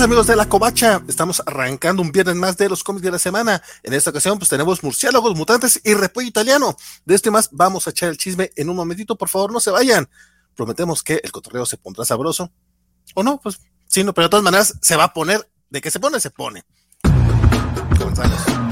[0.00, 3.62] amigos de la Covacha, estamos arrancando un viernes más de los cómics de la semana.
[3.82, 6.76] En esta ocasión pues tenemos murciélagos, mutantes y repollo italiano.
[7.04, 9.70] De este más vamos a echar el chisme en un momentito, por favor no se
[9.70, 10.08] vayan.
[10.56, 12.50] Prometemos que el cotorreo se pondrá sabroso.
[13.14, 15.48] O no, pues sí, no, pero de todas maneras se va a poner.
[15.70, 16.64] De que se pone, se pone.
[17.98, 18.71] Comenzamos.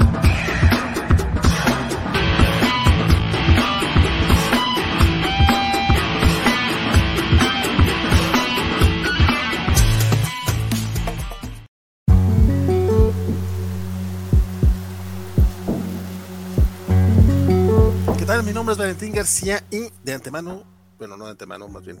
[18.21, 18.43] ¿Qué tal?
[18.43, 20.63] Mi nombre es Valentín García y de antemano,
[20.99, 21.99] bueno, no de antemano, más bien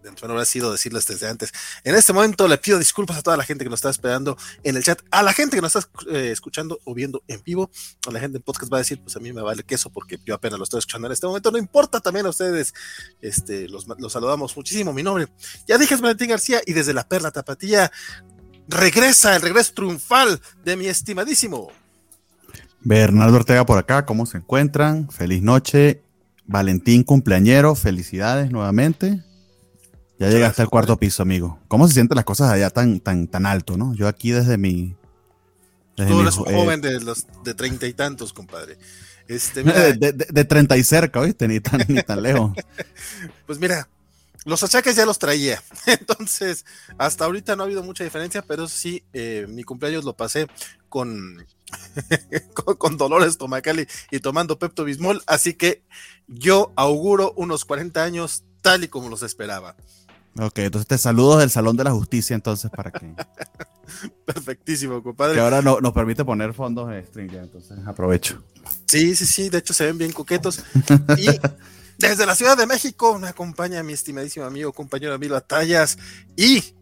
[0.00, 1.50] de antemano ha sido decirles desde antes.
[1.82, 4.76] En este momento le pido disculpas a toda la gente que nos está esperando en
[4.76, 7.72] el chat, a la gente que nos está eh, escuchando o viendo en vivo,
[8.06, 10.16] a la gente en podcast va a decir, pues a mí me vale queso porque
[10.24, 12.72] yo apenas lo estoy escuchando en este momento, no importa también a ustedes,
[13.20, 15.26] este, los, los saludamos muchísimo, mi nombre.
[15.66, 17.90] Ya dije es Valentín García y desde la perla tapatía
[18.68, 21.81] regresa el regreso triunfal de mi estimadísimo.
[22.84, 25.08] Bernardo Ortega por acá, ¿cómo se encuentran?
[25.10, 26.02] Feliz noche.
[26.46, 29.22] Valentín cumpleañero, felicidades nuevamente.
[30.18, 31.58] Ya llegaste al cuarto piso, amigo.
[31.68, 33.94] ¿Cómo se sienten las cosas allá tan, tan, tan alto, no?
[33.94, 34.96] Yo aquí desde mi.
[35.96, 38.78] Desde Tú eres un eh, joven de los de treinta y tantos, compadre.
[39.28, 41.46] Este, mira, de treinta y cerca, ¿oíste?
[41.48, 42.52] Ni tan, ni tan lejos.
[43.46, 43.88] pues mira,
[44.44, 45.62] los achaques ya los traía.
[45.86, 46.64] Entonces,
[46.98, 50.48] hasta ahorita no ha habido mucha diferencia, pero sí, eh, mi cumpleaños lo pasé
[52.54, 55.22] con, con, dolor estomacal y, y, tomando Pepto Bismol.
[55.26, 55.82] Así que
[56.28, 59.76] yo auguro unos 40 años tal y como los esperaba.
[60.38, 63.14] Ok, entonces te saludo del Salón de la Justicia, entonces, para que.
[64.24, 65.34] Perfectísimo, compadre.
[65.34, 68.42] Que ahora no, nos permite poner fondos de string, entonces aprovecho.
[68.86, 70.62] Sí, sí, sí, de hecho se ven bien coquetos.
[71.18, 71.28] Y
[71.98, 75.98] desde la Ciudad de México me acompaña mi estimadísimo amigo, compañero Emilio Atallas
[76.36, 76.74] y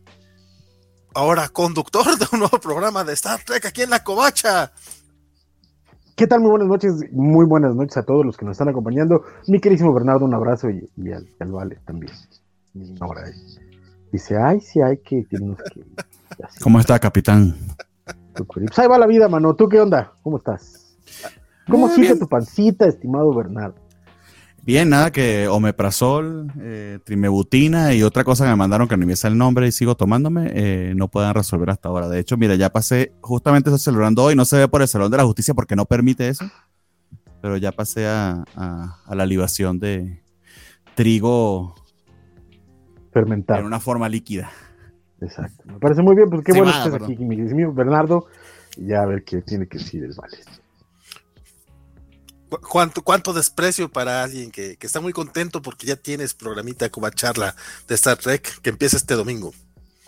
[1.14, 4.72] ahora conductor de un nuevo programa de Star Trek aquí en La Covacha.
[6.16, 6.40] ¿Qué tal?
[6.40, 9.24] Muy buenas noches, muy buenas noches a todos los que nos están acompañando.
[9.46, 12.12] Mi queridísimo Bernardo, un abrazo y, y al, al, Vale también.
[13.00, 13.22] Ahora
[14.12, 15.82] dice, ay, sí hay que, tenemos que.
[16.62, 17.56] ¿Cómo está, capitán?
[18.34, 19.54] Pues ahí va la vida, mano.
[19.54, 20.12] ¿Tú qué onda?
[20.22, 20.94] ¿Cómo estás?
[21.68, 23.76] ¿Cómo sigue tu pancita, estimado Bernardo?
[24.70, 29.14] Bien, nada que omeprazol, eh, trimebutina y otra cosa que me mandaron que no me
[29.20, 32.08] el nombre y sigo tomándome, eh, no puedan resolver hasta ahora.
[32.08, 35.10] De hecho, mira, ya pasé, justamente estoy celebrando hoy, no se ve por el Salón
[35.10, 36.44] de la Justicia porque no permite eso,
[37.42, 40.22] pero ya pasé a, a, la libación de
[40.94, 41.74] trigo
[43.12, 44.52] fermentado en una forma líquida.
[45.20, 48.26] Exacto, me parece muy bien, pues qué bueno que estés aquí, mi Bernardo,
[48.76, 50.59] y ya a ver qué tiene que decir el Vale.
[52.50, 57.08] ¿Cuánto, cuánto desprecio para alguien que, que, está muy contento porque ya tienes programita como
[57.10, 57.54] charla
[57.88, 59.52] de Star Trek que empieza este domingo.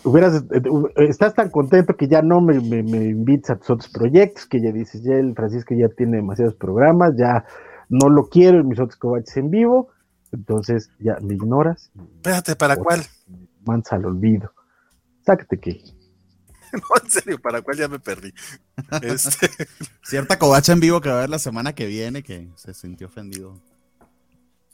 [0.05, 0.63] Hubieras, eh,
[0.97, 4.47] eh, estás tan contento que ya no me, me, me, invitas a tus otros proyectos,
[4.47, 7.45] que ya dices, ya el Francisco ya tiene demasiados programas, ya
[7.89, 9.91] no lo quiero en mis otros cobaches en vivo,
[10.33, 11.91] entonces ya me ignoras.
[12.17, 13.03] Espérate, ¿para cuál?
[13.65, 14.53] Mansa al olvido.
[15.25, 15.81] Sácate que.
[16.81, 18.33] no, en serio, ¿para cuál ya me perdí?
[19.03, 19.51] Este...
[20.03, 23.07] Cierta covacha en vivo que va a haber la semana que viene que se sintió
[23.07, 23.61] ofendido.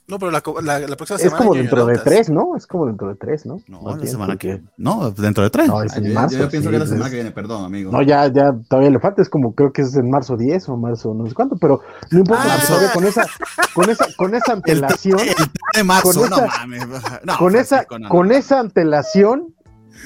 [0.09, 1.37] No, pero la, la, la próxima semana.
[1.37, 2.57] Es como dentro de tres, ¿no?
[2.57, 3.61] Es como dentro de tres, ¿no?
[3.67, 4.59] No, no la semana que.
[4.75, 5.67] No, dentro de tres.
[5.67, 6.35] No, es en yo, marzo.
[6.35, 7.91] Yo, pienso sí, que es la semana que viene, perdón, amigo.
[7.91, 9.21] No, ya, ya, todavía le falta.
[9.21, 12.17] Es como, creo que es en marzo 10 o marzo, no sé cuánto, pero no
[12.17, 12.43] importa.
[12.43, 13.27] Ah, todavía con esa,
[13.75, 15.19] con esa, con esa antelación.
[15.19, 15.35] El, el
[15.75, 16.87] de marzo, con esa, no mames.
[17.25, 19.53] No, con, esa, con esa antelación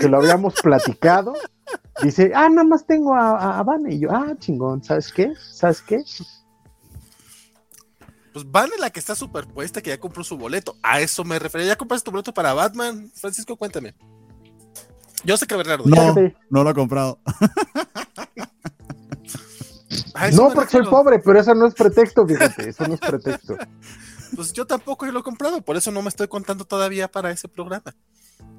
[0.01, 1.33] que lo habíamos platicado,
[2.03, 3.95] dice, ah, nada más tengo a, a, a Vane.
[3.95, 5.33] Y yo, ah, chingón, ¿sabes qué?
[5.51, 6.03] ¿Sabes qué?
[8.33, 10.75] Pues Van es la que está superpuesta, que ya compró su boleto.
[10.81, 11.67] A eso me refería.
[11.67, 13.11] ¿Ya compraste tu boleto para Batman?
[13.13, 13.93] Francisco, cuéntame.
[15.23, 15.85] Yo sé que Bernardo.
[15.85, 16.15] No,
[16.49, 17.19] no lo he comprado.
[20.33, 23.55] no, porque soy pobre, pero eso no es pretexto, fíjate, eso no es pretexto.
[24.35, 27.47] Pues yo tampoco lo he comprado, por eso no me estoy contando todavía para ese
[27.47, 27.93] programa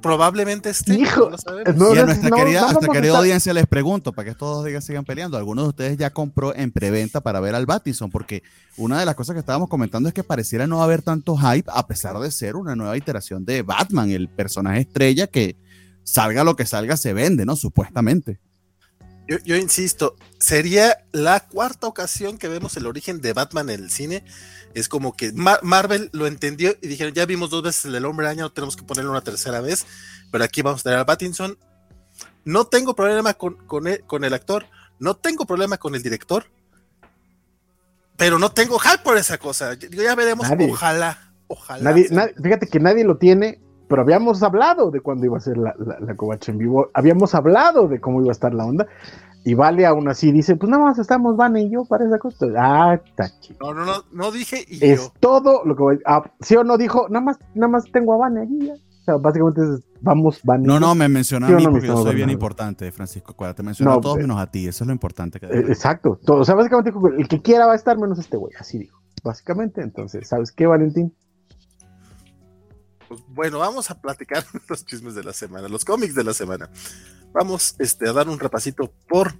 [0.04, 0.98] probablemente esté.
[0.98, 4.30] Hijo, no no, y a nuestra no, querida, nuestra querida audiencia les pregunto, para que
[4.32, 7.64] estos dos días sigan peleando, ¿algunos de ustedes ya compró en preventa para ver al
[7.64, 8.10] Battison?
[8.10, 8.42] Porque
[8.76, 11.86] una de las cosas que estábamos comentando es que pareciera no haber tanto hype, a
[11.86, 15.56] pesar de ser una nueva iteración de Batman, el personaje estrella que
[16.02, 17.56] salga lo que salga se vende, ¿no?
[17.56, 18.38] Supuestamente.
[19.26, 23.90] Yo, yo insisto, sería la cuarta ocasión que vemos el origen de Batman en el
[23.90, 24.24] cine
[24.74, 28.04] es como que Mar Marvel lo entendió y dijeron, ya vimos dos veces el del
[28.04, 29.86] hombre no tenemos que ponerlo una tercera vez,
[30.30, 31.56] pero aquí vamos a tener a Pattinson.
[32.44, 34.66] No tengo problema con, con, el, con el actor,
[34.98, 36.46] no tengo problema con el director,
[38.16, 39.74] pero no tengo hype por esa cosa.
[39.74, 40.70] Ya veremos, nadie.
[40.70, 41.90] ojalá, ojalá.
[41.90, 45.56] Nadie, nadie, fíjate que nadie lo tiene, pero habíamos hablado de cuándo iba a ser
[45.56, 48.86] la, la, la covacha en vivo, habíamos hablado de cómo iba a estar la onda,
[49.44, 52.46] y Vale aún así dice, pues nada más estamos Vane y yo para esa cosa.
[52.56, 53.58] Ah, está chido.
[53.60, 55.12] No, no, no, no dije y Es yo.
[55.20, 58.16] todo lo que voy ah, sí o no dijo, nada más, nada más tengo a
[58.16, 58.72] Vane allí ya.
[58.72, 60.66] O sea, básicamente es, vamos Vane.
[60.66, 63.32] No, no, me menciona Sí a mí no, porque yo soy bien importante, Francisco.
[63.32, 64.66] Acuérdate, menciona No, a todos eh, menos a ti.
[64.66, 65.38] Eso es lo importante.
[65.38, 66.18] Que Eh, exacto.
[66.24, 68.78] Todo, o sea, básicamente dijo, el que quiera va a estar menos este güey, así
[68.78, 68.98] dijo.
[69.22, 71.12] Básicamente, entonces, ¿sabes qué, Valentín?
[73.08, 76.70] Pues, bueno, vamos a platicar los chismes de la semana, los cómics de la semana.
[77.32, 79.34] Vamos este, a dar un repasito por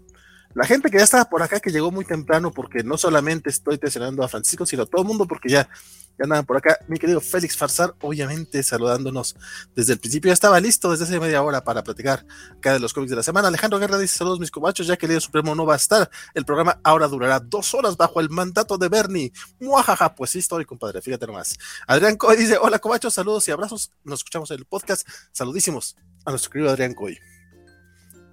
[0.55, 3.77] la gente que ya estaba por acá, que llegó muy temprano, porque no solamente estoy
[3.77, 5.69] tensionando a Francisco, sino a todo el mundo, porque ya,
[6.17, 6.79] ya andaban por acá.
[6.87, 9.35] Mi querido Félix Farsar, obviamente saludándonos
[9.75, 12.25] desde el principio, ya estaba listo desde hace media hora para platicar
[12.57, 13.49] acá de los cómics de la semana.
[13.49, 16.09] Alejandro Guerra dice: Saludos, mis cobachos, ya que el líder supremo no va a estar.
[16.35, 19.33] El programa ahora durará dos horas bajo el mandato de Bernie.
[19.59, 21.59] Muajaja, pues sí, estoy, compadre, fíjate nomás.
[21.89, 23.91] Adrián Coy dice: Hola, cobachos, saludos y abrazos.
[24.05, 25.07] Nos escuchamos en el podcast.
[25.33, 27.19] Saludísimos a nuestro querido Adrián Coy.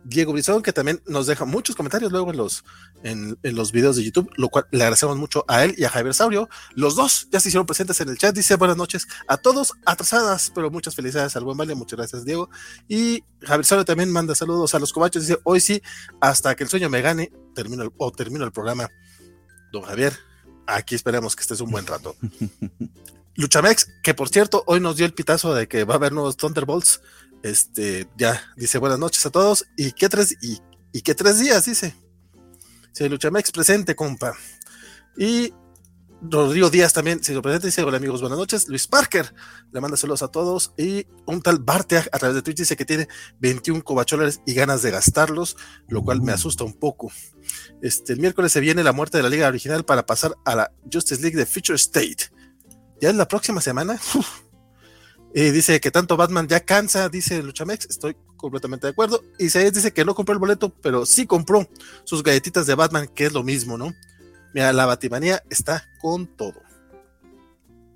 [0.03, 2.63] Diego Brizón, que también nos deja muchos comentarios luego en los,
[3.03, 5.89] en, en los videos de YouTube, lo cual le agradecemos mucho a él y a
[5.89, 6.49] Javier Saurio.
[6.75, 8.35] Los dos ya se hicieron presentes en el chat.
[8.35, 11.75] Dice buenas noches a todos, atrasadas, pero muchas felicidades al buen Vale.
[11.75, 12.49] Muchas gracias, Diego.
[12.87, 15.27] Y Javier Saurio también manda saludos a los cobachos.
[15.27, 15.81] Dice hoy sí,
[16.19, 18.89] hasta que el sueño me gane, termino el, o termino el programa.
[19.71, 20.17] Don Javier,
[20.67, 22.15] aquí esperemos que estés un buen rato.
[23.35, 26.35] Luchamex, que por cierto, hoy nos dio el pitazo de que va a haber nuevos
[26.35, 27.01] Thunderbolts.
[27.43, 29.65] Este, ya dice buenas noches a todos.
[29.77, 30.59] Y qué tres, y,
[30.91, 31.95] y qué tres días, dice.
[32.93, 34.33] Sí, Luchamex presente, compa.
[35.17, 35.53] Y
[36.21, 38.67] Rodrigo Díaz también se lo presenta dice: Hola amigos, buenas noches.
[38.67, 39.33] Luis Parker
[39.71, 40.73] le manda saludos a todos.
[40.77, 43.07] Y un tal Barteag a través de Twitch dice que tiene
[43.39, 47.11] 21 cobacholes y ganas de gastarlos, lo cual me asusta un poco.
[47.81, 50.71] Este, el miércoles se viene la muerte de la liga original para pasar a la
[50.91, 52.31] Justice League de Future State.
[53.01, 53.99] Ya es la próxima semana.
[55.33, 57.87] Eh, dice que tanto Batman ya cansa, dice Luchamex.
[57.89, 59.23] Estoy completamente de acuerdo.
[59.39, 61.67] Y se dice que no compró el boleto, pero sí compró
[62.03, 63.93] sus galletitas de Batman, que es lo mismo, ¿no?
[64.53, 66.61] Mira, la Batimanía está con todo.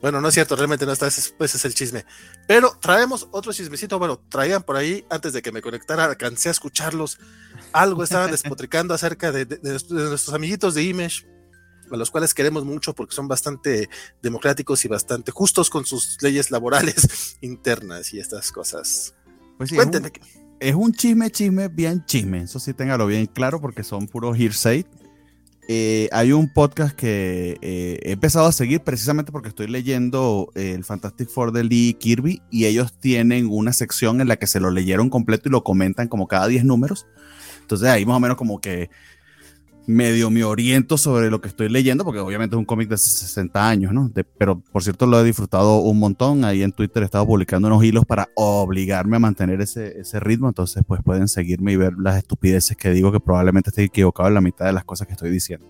[0.01, 2.05] Bueno, no es cierto, realmente no está, ese, ese es el chisme.
[2.47, 3.97] Pero traemos otro chismecito.
[3.97, 7.17] Bueno, traían por ahí, antes de que me conectara, alcancé a escucharlos.
[7.73, 11.25] Algo estaban despotricando acerca de, de, de, nuestros, de nuestros amiguitos de Image,
[11.91, 13.89] a los cuales queremos mucho porque son bastante
[14.21, 19.13] democráticos y bastante justos con sus leyes laborales internas y estas cosas.
[19.57, 20.07] Pues sí, Cuéntenme.
[20.07, 22.43] Es un, es un chisme, chisme, bien chisme.
[22.43, 24.85] Eso sí, téngalo bien claro porque son puros hearsay.
[25.67, 30.73] Eh, hay un podcast que eh, he empezado a seguir precisamente porque estoy leyendo eh,
[30.73, 34.59] el Fantastic Four de Lee Kirby y ellos tienen una sección en la que se
[34.59, 37.07] lo leyeron completo y lo comentan como cada 10 números.
[37.61, 38.91] Entonces ahí más o menos como que
[39.87, 43.69] medio me oriento sobre lo que estoy leyendo, porque obviamente es un cómic de 60
[43.69, 44.09] años, ¿no?
[44.09, 46.43] De, pero por cierto lo he disfrutado un montón.
[46.43, 50.47] Ahí en Twitter he estado publicando unos hilos para obligarme a mantener ese, ese ritmo.
[50.47, 54.35] Entonces, pues pueden seguirme y ver las estupideces que digo, que probablemente estoy equivocado en
[54.35, 55.67] la mitad de las cosas que estoy diciendo.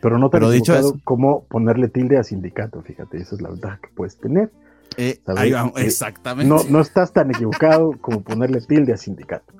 [0.00, 3.50] Pero no te Pero dicho eso- cómo ponerle tilde a sindicato, fíjate, esa es la
[3.50, 4.50] ventaja que puedes tener.
[4.96, 6.48] Eh, ahí vamos, Eh, exactamente.
[6.48, 9.52] No, no estás tan equivocado como ponerle tilde a sindicato.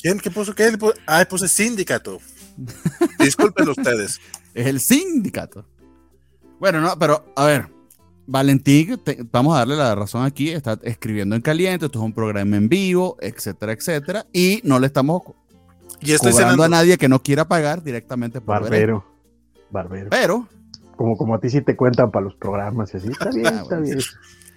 [0.00, 0.70] ¿Quién que puso qué?
[1.06, 2.18] Ah, puse sindicato.
[3.18, 4.20] Disculpen ustedes.
[4.54, 5.64] Es el sindicato.
[6.58, 7.68] Bueno, no, pero a ver,
[8.26, 12.12] Valentín, te- vamos a darle la razón aquí, está escribiendo en caliente, esto es un
[12.12, 15.22] programa en vivo, etcétera, etcétera, y no le estamos
[16.00, 16.64] Y estoy cobrando cenando.
[16.64, 18.62] a nadie que no quiera pagar directamente por ver.
[18.70, 19.04] Barbero.
[19.70, 20.08] Barbero.
[20.10, 20.48] Pero,
[20.96, 23.08] Como, como a ti sí te cuentan para los programas y así.
[23.08, 23.98] Está bien, Ah, está bien.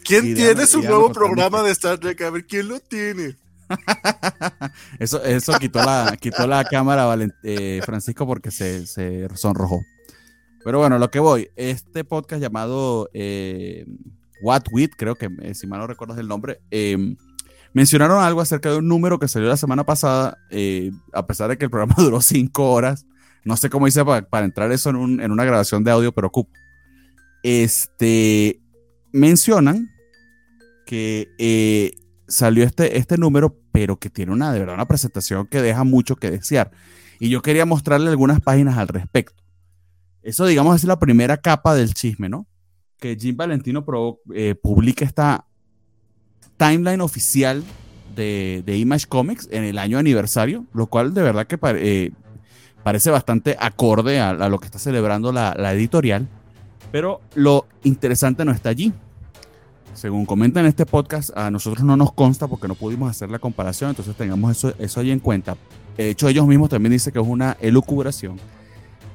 [0.05, 2.21] ¿Quién Y tiene dame- su nuevo programa de Star Trek?
[2.21, 3.35] A ver, ¿quién lo tiene?
[4.99, 7.07] eso, eso quitó, la, quitó la cámara
[7.43, 9.79] eh, Francisco porque se, se sonrojó.
[10.63, 13.85] Pero bueno, lo que voy, este podcast llamado eh,
[14.41, 17.15] What With, creo que eh, si mal no recuerdas el nombre, eh,
[17.73, 20.37] mencionaron algo acerca de un número que salió la semana pasada,
[21.13, 23.05] a pesar de que el programa duró cinco horas.
[23.45, 26.27] No sé cómo hice para, entrar eso en, un- en una grabación de audio, pero
[26.27, 26.51] ocupo.
[27.41, 28.59] Este,
[29.13, 29.89] mencionan
[30.85, 31.29] que
[32.29, 36.15] salió este, este número, pero que tiene una, de verdad, una presentación que deja mucho
[36.15, 36.71] que desear.
[37.19, 39.43] Y yo quería mostrarle algunas páginas al respecto.
[40.21, 42.47] Eso, digamos, es la primera capa del chisme, ¿no?
[42.97, 45.45] Que Jim Valentino pro- eh, publica esta
[46.57, 47.63] timeline oficial
[48.15, 52.11] de, de Image Comics en el año aniversario, lo cual de verdad que eh,
[52.83, 56.27] parece bastante acorde a, lo que está celebrando la editorial.
[56.91, 58.93] Pero lo interesante no está allí.
[59.93, 63.39] Según comentan en este podcast, a nosotros no nos consta porque no pudimos hacer la
[63.39, 65.57] comparación, entonces tengamos eso, eso ahí en cuenta.
[65.97, 68.37] De hecho, ellos mismos también dicen que es una elucubración.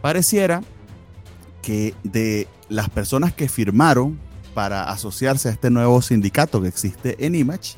[0.03, 0.61] Pareciera
[1.63, 4.19] que de las personas que firmaron
[4.53, 7.77] para asociarse a este nuevo sindicato que existe en Image,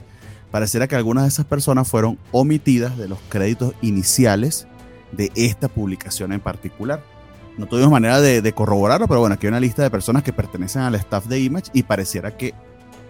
[0.51, 4.67] pareciera que algunas de esas personas fueron omitidas de los créditos iniciales
[5.13, 7.03] de esta publicación en particular.
[7.57, 10.83] No tuvimos manera de, corroborarlo, pero bueno, aquí hay una lista de personas que pertenecen
[10.83, 12.55] al staff de Image y pareciera que,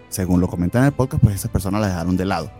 [0.09, 2.51] según lo comentan en el podcast, pues esas personas las dejaron de lado.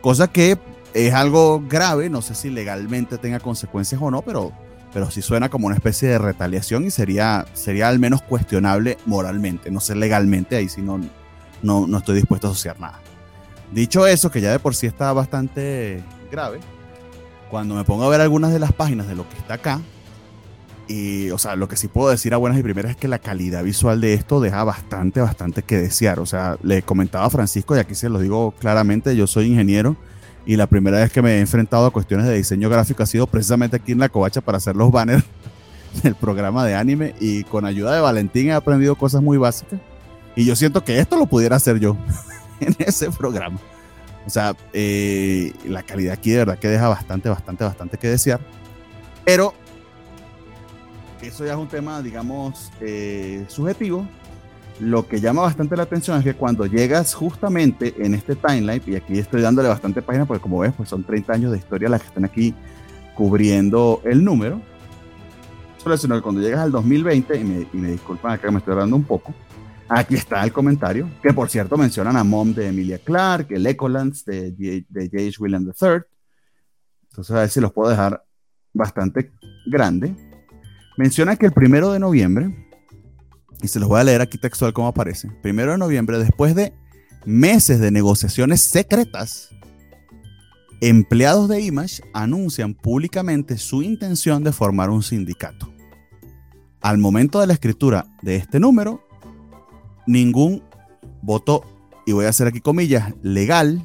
[0.00, 0.58] Cosa que
[0.94, 4.52] es algo grave, no sé si legalmente tenga consecuencias o no, pero,
[4.92, 9.70] pero sí suena como una especie de retaliación y sería, sería al menos cuestionable moralmente,
[9.70, 11.00] no sé legalmente, ahí sí no,
[11.62, 13.00] no, no estoy dispuesto a asociar nada.
[13.72, 16.60] Dicho eso, que ya de por sí está bastante grave,
[17.50, 19.80] cuando me pongo a ver algunas de las páginas de lo que está acá,
[20.92, 23.18] y, o sea, lo que sí puedo decir a buenas y primeras es que la
[23.18, 26.20] calidad visual de esto deja bastante, bastante que desear.
[26.20, 29.96] O sea, le comentaba a Francisco, y aquí se lo digo claramente, yo soy ingeniero
[30.44, 33.26] y la primera vez que me he enfrentado a cuestiones de diseño gráfico ha sido
[33.26, 35.24] precisamente aquí en la covacha para hacer los banners
[36.02, 39.80] del programa de anime y con ayuda de Valentín he aprendido cosas muy básicas
[40.34, 41.96] y yo siento que esto lo pudiera hacer yo
[42.60, 43.58] en ese programa.
[44.26, 48.40] O sea, eh, la calidad aquí de verdad que deja bastante, bastante, bastante que desear.
[49.24, 49.54] Pero
[51.28, 54.06] eso ya es un tema, digamos, eh, subjetivo
[54.82, 58.96] lo que llama bastante la atención es que cuando llegas justamente en este timeline, y
[58.96, 62.00] aquí estoy dándole bastante página porque como ves, pues son 30 años de historia las
[62.00, 62.54] que están aquí
[63.14, 64.60] cubriendo el número.
[65.78, 68.58] Solo sino que cuando llegas al 2020, y me, y me disculpan acá que me
[68.58, 69.34] estoy hablando un poco,
[69.88, 74.24] aquí está el comentario, que por cierto mencionan a Mom de Emilia Clark, el Ecolands
[74.24, 75.36] de, de J.H.
[75.38, 75.88] William III.
[77.10, 78.24] Entonces a ver si los puedo dejar
[78.72, 79.30] bastante
[79.66, 80.31] grande.
[80.96, 82.54] Menciona que el primero de noviembre
[83.62, 85.30] y se los voy a leer aquí textual como aparece.
[85.40, 86.74] Primero de noviembre, después de
[87.24, 89.50] meses de negociaciones secretas,
[90.80, 95.72] empleados de Image anuncian públicamente su intención de formar un sindicato.
[96.80, 99.06] Al momento de la escritura de este número,
[100.08, 100.64] ningún
[101.22, 101.64] voto,
[102.04, 103.80] y voy a hacer aquí comillas, legal,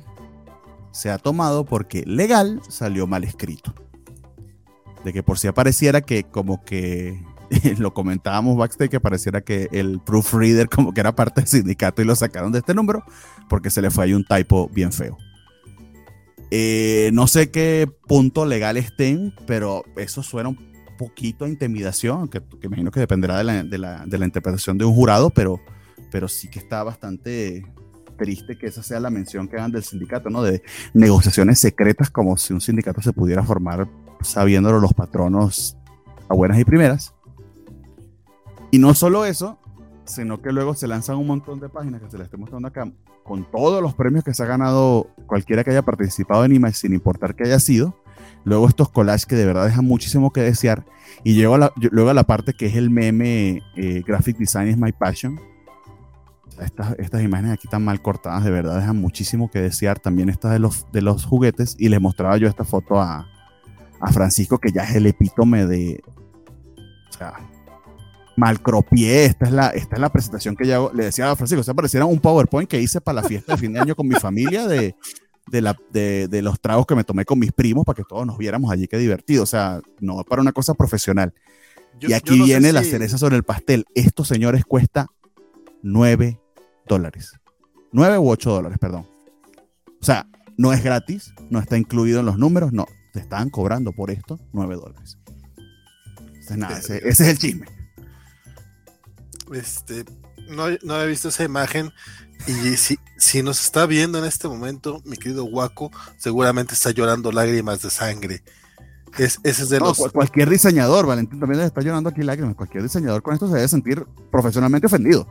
[0.92, 3.76] se ha tomado porque legal salió mal escrito.
[5.08, 7.24] De que por si apareciera que como que
[7.78, 12.06] lo comentábamos backstage que pareciera que el proofreader como que era parte del sindicato y
[12.06, 13.06] lo sacaron de este número
[13.48, 15.18] porque se le fue ahí un typo bien feo.
[16.52, 20.58] Eh, no sé qué punto legal estén, pero eso suena un
[20.98, 24.78] poquito a intimidación, que, que imagino que dependerá de la, de, la, de la, interpretación
[24.78, 25.62] de un jurado, pero,
[26.12, 27.66] pero sí que está bastante
[28.18, 30.44] triste que esa sea la mención que hagan del sindicato, ¿no?
[30.44, 30.62] De
[30.94, 33.88] negociaciones secretas como si un sindicato se pudiera formar
[34.22, 35.78] sabiéndolo los patronos
[36.30, 37.14] a buenas y primeras.
[38.72, 39.58] Y no solo eso,
[40.06, 42.90] sino que luego se lanzan un montón de páginas que se les estoy mostrando acá,
[43.24, 46.94] con todos los premios que se ha ganado cualquiera que haya participado en Image, sin
[46.94, 47.96] importar que haya sido.
[48.44, 50.86] Luego estos collages que de verdad dejan muchísimo que desear.
[51.24, 54.70] Y llego a la, luego a la parte que es el meme eh, Graphic Design
[54.70, 55.40] is my passion.
[56.60, 60.00] Estas, estas, imágenes aquí están mal cortadas, de verdad dejan muchísimo que desear.
[60.00, 61.76] También estas de los, de los juguetes.
[61.78, 63.28] Y les mostraba yo esta foto a,
[64.00, 66.02] a Francisco, que ya es el epítome de...
[67.10, 67.34] O sea,
[68.38, 71.64] malcropié, esta es la, esta es la presentación que yo le decía a Francisco, o
[71.64, 74.14] sea, pareciera un PowerPoint que hice para la fiesta de fin de año con mi
[74.16, 74.96] familia de,
[75.48, 78.28] de, la, de, de, los tragos que me tomé con mis primos para que todos
[78.28, 81.34] nos viéramos allí, qué divertido, o sea, no para una cosa profesional.
[82.00, 85.08] y aquí viene la cereza sobre el pastel, estos señores cuesta
[85.82, 86.40] 9
[86.88, 87.34] dólares,
[87.92, 89.08] 9 u 8 dólares, perdón.
[90.00, 90.28] O sea,
[90.58, 94.40] no es gratis, no está incluido en los números, no, te están cobrando por esto
[94.54, 95.18] 9 dólares.
[96.18, 97.68] Entonces, nada, ese, ese es el chisme.
[99.54, 100.06] Este,
[100.50, 101.92] no, no había visto esa imagen.
[102.48, 107.32] Y si, si nos está viendo en este momento, mi querido Waco, seguramente está llorando
[107.32, 108.44] lágrimas de sangre.
[109.18, 109.98] Es, ese es de los...
[110.12, 112.56] Cualquier diseñador, Valentín también está llorando aquí lágrimas.
[112.56, 115.28] Cualquier diseñador con esto se debe sentir profesionalmente ofendido.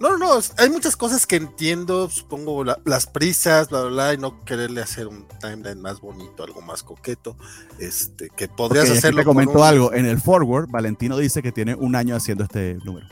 [0.00, 4.16] No, no, no, hay muchas cosas que entiendo, supongo las prisas, bla, bla, bla, y
[4.16, 7.36] no quererle hacer un timeline más bonito, algo más coqueto,
[7.78, 9.20] este, que podrías hacerlo.
[9.20, 13.06] Te comento algo, en el forward, Valentino dice que tiene un año haciendo este número.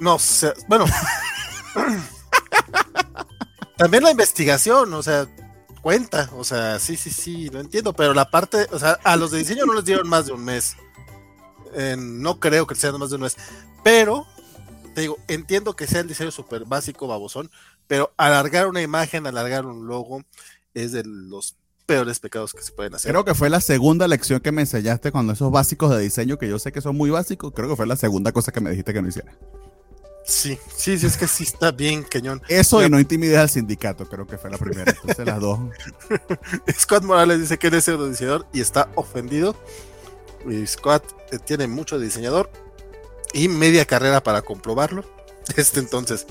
[0.00, 0.86] No sé, bueno.
[3.76, 5.28] también la investigación, o sea,
[5.82, 9.32] cuenta, o sea, sí, sí, sí, lo entiendo, pero la parte, o sea, a los
[9.32, 10.76] de diseño no les dieron más de un mes.
[11.98, 13.36] no creo que sean más de un mes,
[13.84, 14.26] pero
[15.00, 17.50] digo, entiendo que sea el diseño súper básico, babosón,
[17.86, 20.22] pero alargar una imagen, alargar un logo,
[20.74, 23.10] es de los peores pecados que se pueden hacer.
[23.10, 26.48] Creo que fue la segunda lección que me enseñaste cuando esos básicos de diseño, que
[26.48, 28.92] yo sé que son muy básicos, creo que fue la segunda cosa que me dijiste
[28.92, 29.34] que no hiciera.
[30.28, 32.42] Sí, sí, sí, es que sí está bien, cañón.
[32.48, 34.92] Eso y no intimides al sindicato, creo que fue la primera.
[34.92, 35.58] Entonces las dos.
[36.78, 39.56] Scott Morales dice que es diseñador y está ofendido.
[40.46, 41.02] Y Scott
[41.32, 42.50] eh, tiene mucho diseñador
[43.32, 45.04] y media carrera para comprobarlo.
[45.56, 46.26] Este entonces,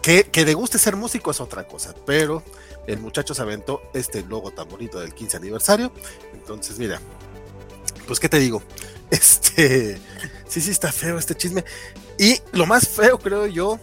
[0.00, 2.44] que, que le guste ser músico es otra cosa, pero
[2.86, 5.92] el muchacho se aventó este logo tan bonito del 15 aniversario.
[6.32, 7.00] Entonces, mira,
[8.06, 8.62] pues qué te digo,
[9.10, 9.98] este,
[10.48, 11.64] sí, sí está feo este chisme.
[12.18, 13.78] Y lo más feo, creo yo,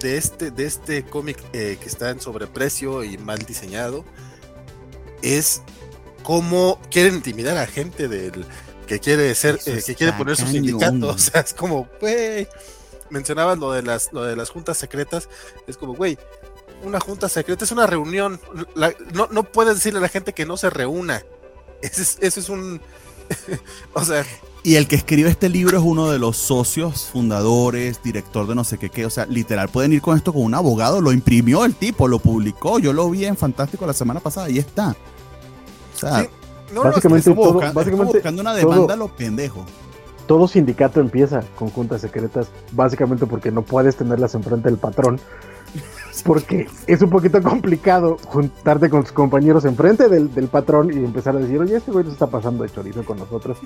[0.00, 4.04] de este, de este cómic eh, que está en sobreprecio y mal diseñado,
[5.22, 5.62] es
[6.22, 8.46] cómo quieren intimidar a gente del
[8.86, 11.08] que quiere ser, eh, que quiere poner su sindicato.
[11.10, 12.48] O sea, es como, güey,
[13.10, 15.28] mencionabas lo de las, lo de las juntas secretas,
[15.66, 16.18] es como, güey,
[16.82, 18.40] una junta secreta es una reunión.
[19.12, 21.22] no, no puedes decirle a la gente que no se reúna.
[21.80, 22.80] Ese es, ese es un.
[23.92, 24.24] o sea.
[24.64, 28.62] Y el que escribe este libro es uno de los socios, fundadores, director de no
[28.62, 29.06] sé qué, qué.
[29.06, 31.00] O sea, literal, pueden ir con esto con un abogado.
[31.00, 32.78] Lo imprimió el tipo, lo publicó.
[32.78, 34.96] Yo lo vi en Fantástico la semana pasada y está.
[35.94, 36.28] O sea,
[36.74, 39.64] básicamente, todo, básicamente buscando una demanda a los pendejos.
[40.26, 45.20] Todo sindicato empieza con juntas secretas, básicamente porque no puedes tenerlas enfrente del patrón
[46.22, 51.34] porque es un poquito complicado juntarte con tus compañeros enfrente del, del patrón y empezar
[51.36, 53.58] a decir, oye, este güey nos está pasando de chorizo con nosotros.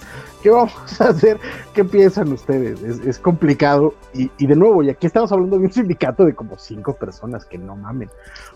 [0.43, 1.41] ¿Qué vamos a hacer?
[1.75, 2.81] ¿Qué piensan ustedes?
[2.83, 3.95] Es, complicado.
[4.15, 7.45] Y, y, de nuevo, y aquí estamos hablando de un sindicato de como cinco personas,
[7.45, 8.11] que no mamen.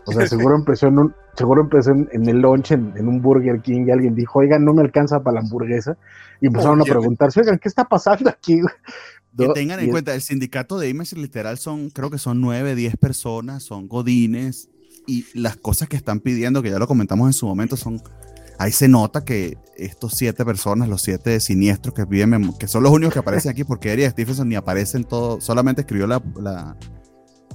[0.04, 3.60] O sea, seguro empezó en un, seguro empezó en, el lunch en, en, un Burger
[3.60, 5.96] King y alguien dijo, oigan, no me alcanza para la hamburguesa.
[6.40, 8.60] Y empezaron a preguntarse, oigan, ¿qué está pasando aquí?
[9.36, 12.96] Que tengan en cuenta, el sindicato de Image literal son, creo que son nueve, diez
[12.96, 14.68] personas, son godines,
[15.06, 18.02] y las cosas que están pidiendo, que ya lo comentamos en su momento, son,
[18.58, 22.92] ahí se nota que estos siete personas, los siete siniestros que piden, que son los
[22.92, 26.76] únicos que aparecen aquí, porque Eric Stephenson ni aparece en todo, solamente escribió la, la,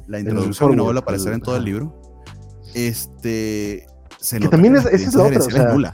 [0.08, 2.02] la introducción y no vuelve a aparecer en todo el libro.
[2.74, 3.86] Este,
[4.20, 5.94] se nota que también es, esa es la otra,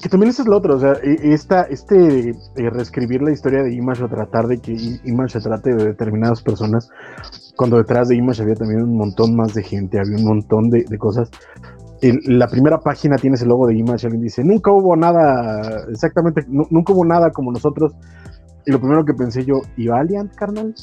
[0.00, 3.62] que también esa es lo otro, o sea, e, esta, este eh, reescribir la historia
[3.62, 4.72] de Image o tratar de que
[5.04, 6.88] Image se trate de determinadas personas,
[7.56, 10.84] cuando detrás de Image había también un montón más de gente, había un montón de,
[10.98, 11.30] cosas.
[12.00, 16.92] la primera página tiene ese logo de Image, alguien dice, nunca hubo nada, exactamente, nunca
[16.92, 17.92] hubo nada como nosotros.
[18.66, 20.74] Y lo primero que pensé yo, ¿y Valiant, carnal?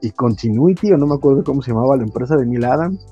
[0.00, 3.06] ¿Y Continuity, o no me acuerdo cómo se llamaba la empresa de Neil Adams?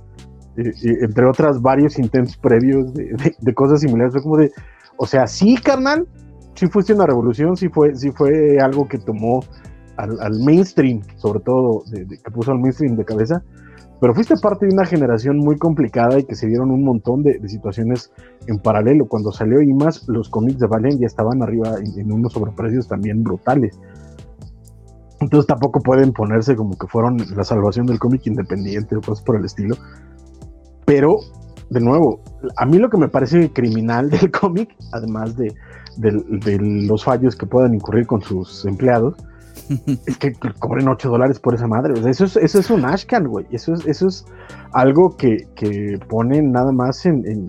[0.56, 4.52] Entre otras varios intentos previos de cosas similares, fue como de,
[4.96, 6.06] o sea, sí, carnal,
[6.54, 9.40] sí fuiste una revolución, sí fue, sí fue algo que tomó
[9.96, 13.42] al, mainstream, sobre todo, que puso al mainstream de cabeza,
[14.00, 17.40] pero fuiste parte de una generación muy complicada y que se dieron un montón de,
[17.48, 18.12] situaciones
[18.46, 19.06] en paralelo.
[19.06, 23.78] Cuando salió IMAS, los cómics de Valen ya estaban arriba en, unos sobreprecios también brutales.
[25.20, 29.36] Entonces tampoco pueden ponerse como que fueron la salvación del cómic independiente o cosas por
[29.36, 29.76] el estilo.
[30.84, 31.20] Pero
[31.70, 32.20] de nuevo,
[32.56, 35.54] a mí lo que me parece criminal del cómic, además de,
[36.58, 39.14] los fallos que puedan incurrir con sus empleados,
[40.06, 41.94] es que cobren 8 dólares por esa madre.
[42.08, 43.46] eso, es, eso es un Ashcan, güey.
[43.50, 44.24] Eso es, eso es
[44.72, 47.46] algo que, que ponen nada más en,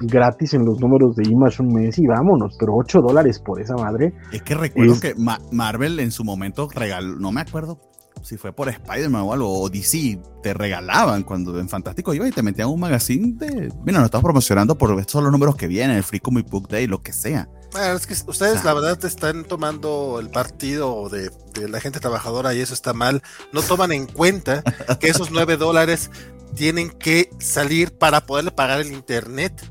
[0.00, 3.74] gratis en los números de Image un mes y vámonos, pero 8 dólares por esa
[3.74, 4.12] madre.
[4.32, 5.14] Es que recuerdo que
[5.52, 7.78] Marvel en su momento regaló, no me acuerdo
[8.24, 12.30] si fue por Spider-Man o algo, o DC, te regalaban cuando en Fantástico iba y
[12.30, 13.70] te metían un magazine de.
[13.84, 16.68] Mira, lo estás promocionando por estos son los números que vienen, el Free Comic Book
[16.68, 17.48] Day, lo que sea.
[17.72, 21.30] Bueno, es que ustedes, la verdad, están tomando el partido de,
[21.68, 23.22] la gente trabajadora y eso está mal.
[23.52, 24.62] No toman en cuenta
[25.00, 26.10] que esos 9 dólares
[26.54, 29.70] tienen que salir para poderle pagar el internet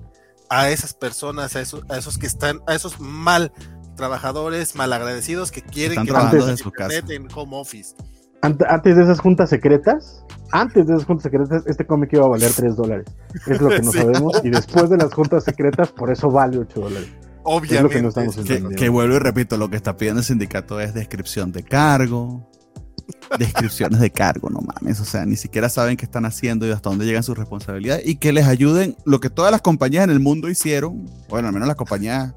[0.50, 3.52] a esas personas, a esos, a esos que están, a esos mal
[3.96, 6.98] trabajadores malagradecidos que quieren que trabajando en su casa.
[7.08, 7.96] en home office
[8.44, 12.52] antes de esas juntas secretas, antes de esas juntas secretas, este cómic iba a valer
[12.56, 13.06] 3 dólares.
[13.48, 14.42] Es lo que no sabemos.
[14.44, 17.10] Y después de las juntas secretas, por eso vale 8 dólares.
[17.44, 17.76] Obviamente.
[17.76, 18.70] Es lo que no estamos entendiendo.
[18.78, 22.50] Que, vuelvo y repito, lo que está pidiendo el sindicato es descripción de cargo,
[23.38, 25.00] descripciones de cargo, no mames.
[25.00, 28.16] O sea, ni siquiera saben qué están haciendo y hasta dónde llegan sus responsabilidades y
[28.16, 31.68] que les ayuden lo que todas las compañías en el mundo hicieron, bueno, al menos
[31.68, 32.34] las compañías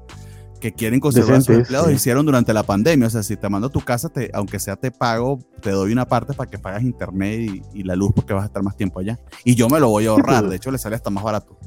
[0.59, 3.07] que quieren conservar a sus empleados hicieron durante la pandemia.
[3.07, 5.91] O sea, si te mando a tu casa, te, aunque sea te pago, te doy
[5.91, 8.99] una parte para que pagas internet y, la luz porque vas a estar más tiempo
[8.99, 9.19] allá.
[9.43, 11.57] Y yo me lo voy a ahorrar, de hecho le sale hasta más barato.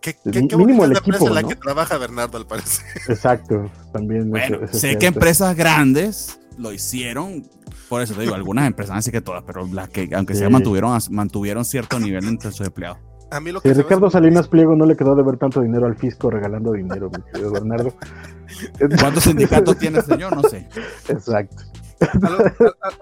[0.00, 2.86] ¿Qué, qué, mínimo el equipo, en la que trabaja Bernardo, al parecer.
[3.08, 4.30] Exacto, también.
[4.30, 7.46] Bueno, sé que empresas grandes lo hicieron,
[7.90, 10.98] por eso te digo, algunas empresas, así que todas, pero las que, aunque sea, mantuvieron,
[11.10, 12.98] mantuvieron cierto nivel entre sus empleados.
[13.30, 15.96] A mí lo que Ricardo Salinas Pliego no le quedó de ver tanto dinero al
[15.96, 17.94] fisco regalando dinero, mi querido Bernardo.
[19.00, 20.34] ¿Cuántos sindicatos tiene, señor?
[20.34, 20.68] No sé.
[21.08, 21.62] Exacto.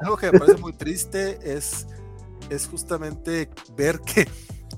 [0.00, 1.86] Algo, que me parece muy triste es,
[2.50, 4.28] es justamente ver que,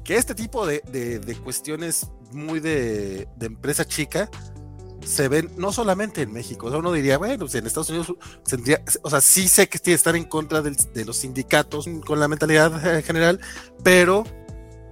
[0.04, 4.30] que este tipo de, de, cuestiones muy de, de, empresa chica
[5.04, 8.14] se ven no solamente en México, o sea, uno diría, bueno, pues en Estados Unidos
[8.46, 11.88] tendría, o sea, sí sé que tiene que estar en contra del, de los sindicatos
[12.06, 13.40] con la mentalidad general,
[13.82, 14.24] pero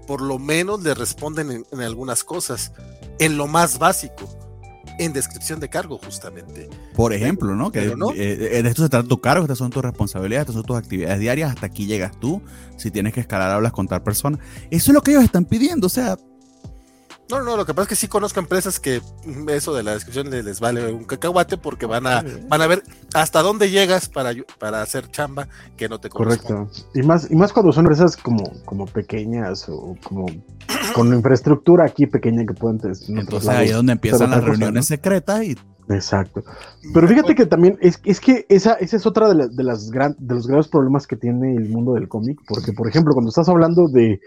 [0.09, 2.73] por lo menos le responden en, en algunas cosas,
[3.21, 4.27] en lo más básico
[4.99, 6.69] en descripción de cargo, justamente.
[6.97, 7.71] Por ejemplo, ¿no?
[7.71, 8.11] Que no.
[8.15, 11.21] eh, de esto se trata tu cargo, estas son tus responsabilidades, estas son tus actividades
[11.21, 12.43] diarias, hasta aquí llegas tú.
[12.77, 14.39] Si tienes que escalar, hablas con tal persona.
[14.71, 16.17] Eso es lo que ellos están pidiendo, o sea.
[17.31, 19.03] No, no, lo que pasa es que sí conozco empresas que
[19.49, 23.43] eso de la descripción les vale un cacahuate porque van a, van a ver hasta
[23.43, 26.71] dónde llegas para, para hacer chamba que no te Correcto.
[26.95, 30.27] Y más, y más cuando son empresas como, como pequeñas o como
[30.95, 32.97] con infraestructura aquí pequeña que pueden tener.
[33.09, 35.57] Entonces ahí es donde empiezan las reuniones secretas y
[35.91, 36.45] Exacto.
[36.93, 39.91] Pero fíjate que también es, es que esa, esa es otra de, la, de, las
[39.91, 43.31] gran, de los graves problemas que tiene el mundo del cómic, porque por ejemplo, cuando
[43.31, 44.21] estás hablando de,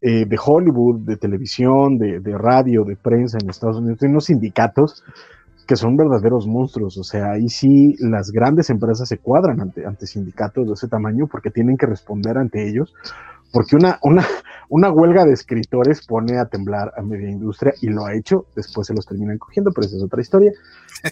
[0.00, 4.26] eh, de Hollywood, de televisión, de, de, radio, de prensa en Estados Unidos, hay unos
[4.26, 5.02] sindicatos
[5.66, 10.06] que son verdaderos monstruos, o sea, ahí sí las grandes empresas se cuadran ante, ante
[10.06, 12.94] sindicatos de ese tamaño porque tienen que responder ante ellos,
[13.52, 14.24] porque una, una,
[14.70, 18.86] una huelga de escritores pone a temblar a media industria y lo ha hecho, después
[18.86, 20.52] se los terminan cogiendo, pero esa es otra historia.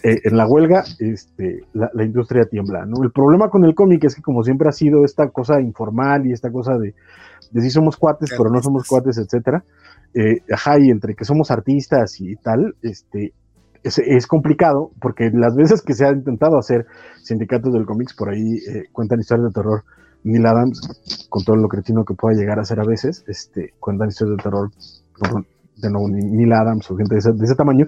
[0.03, 3.01] Eh, en la huelga, este, la, la, industria tiembla, ¿no?
[3.05, 6.33] El problema con el cómic es que como siempre ha sido esta cosa informal y
[6.33, 6.93] esta cosa de,
[7.51, 9.63] de sí somos cuates, pero no somos cuates, etcétera,
[10.13, 13.33] eh, ajá, y entre que somos artistas y tal, este,
[13.83, 16.85] es, es, complicado, porque las veces que se ha intentado hacer
[17.21, 19.83] sindicatos del cómics, por ahí eh, cuentan historias de terror,
[20.23, 24.09] Neil Adams, con todo lo cretino que pueda llegar a ser a veces, este, cuentan
[24.09, 24.71] historias de terror,
[25.77, 27.85] de nuevo, Neil Adams o gente de ese, de ese, tamaño,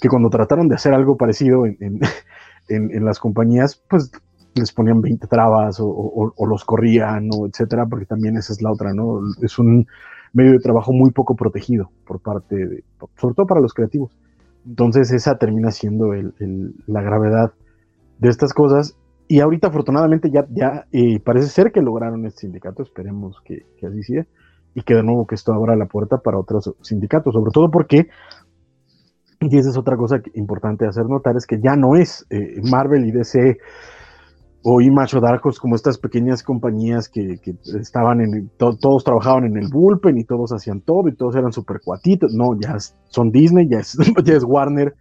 [0.00, 2.00] que cuando trataron de hacer algo parecido en, en,
[2.68, 4.10] en, en las compañías, pues
[4.54, 8.92] les ponían 20 trabas o, los corrían, o etcétera, porque también esa es la otra,
[8.92, 9.20] ¿no?
[9.42, 9.86] Es un
[10.32, 12.84] medio de trabajo muy poco protegido por parte de,
[13.16, 14.16] sobre todo para los creativos.
[14.66, 17.52] Entonces esa termina siendo el, la gravedad
[18.18, 22.82] de estas cosas y ahorita afortunadamente ya, ya eh, parece ser que lograron este sindicato,
[22.82, 24.26] esperemos que, que, así sea,
[24.74, 28.08] y que de nuevo que esto abra la puerta para otros sindicatos, sobre todo porque,
[29.40, 33.06] y esa es otra cosa importante hacer notar, es que ya no es eh, Marvel
[33.06, 33.58] y DC
[34.62, 39.04] o Image o Dark Horse como estas pequeñas compañías que, que estaban en, to, todos
[39.04, 42.76] trabajaban en el bullpen y todos hacían todo y todos eran super cuatitos, no, ya
[43.08, 44.94] son Disney, ya es, Warner,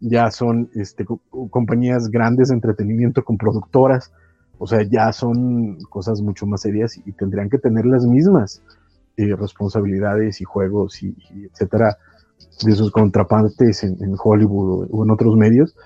[0.00, 1.04] ya son este,
[1.50, 4.12] compañías grandes de entretenimiento con productoras,
[4.58, 8.62] o sea, ya son cosas mucho más serias y tendrían que tener las mismas
[9.16, 11.14] eh, responsabilidades y juegos y,
[11.52, 11.98] etcétera
[12.64, 15.76] de sus contrapartes en, en Hollywood o, en otros medios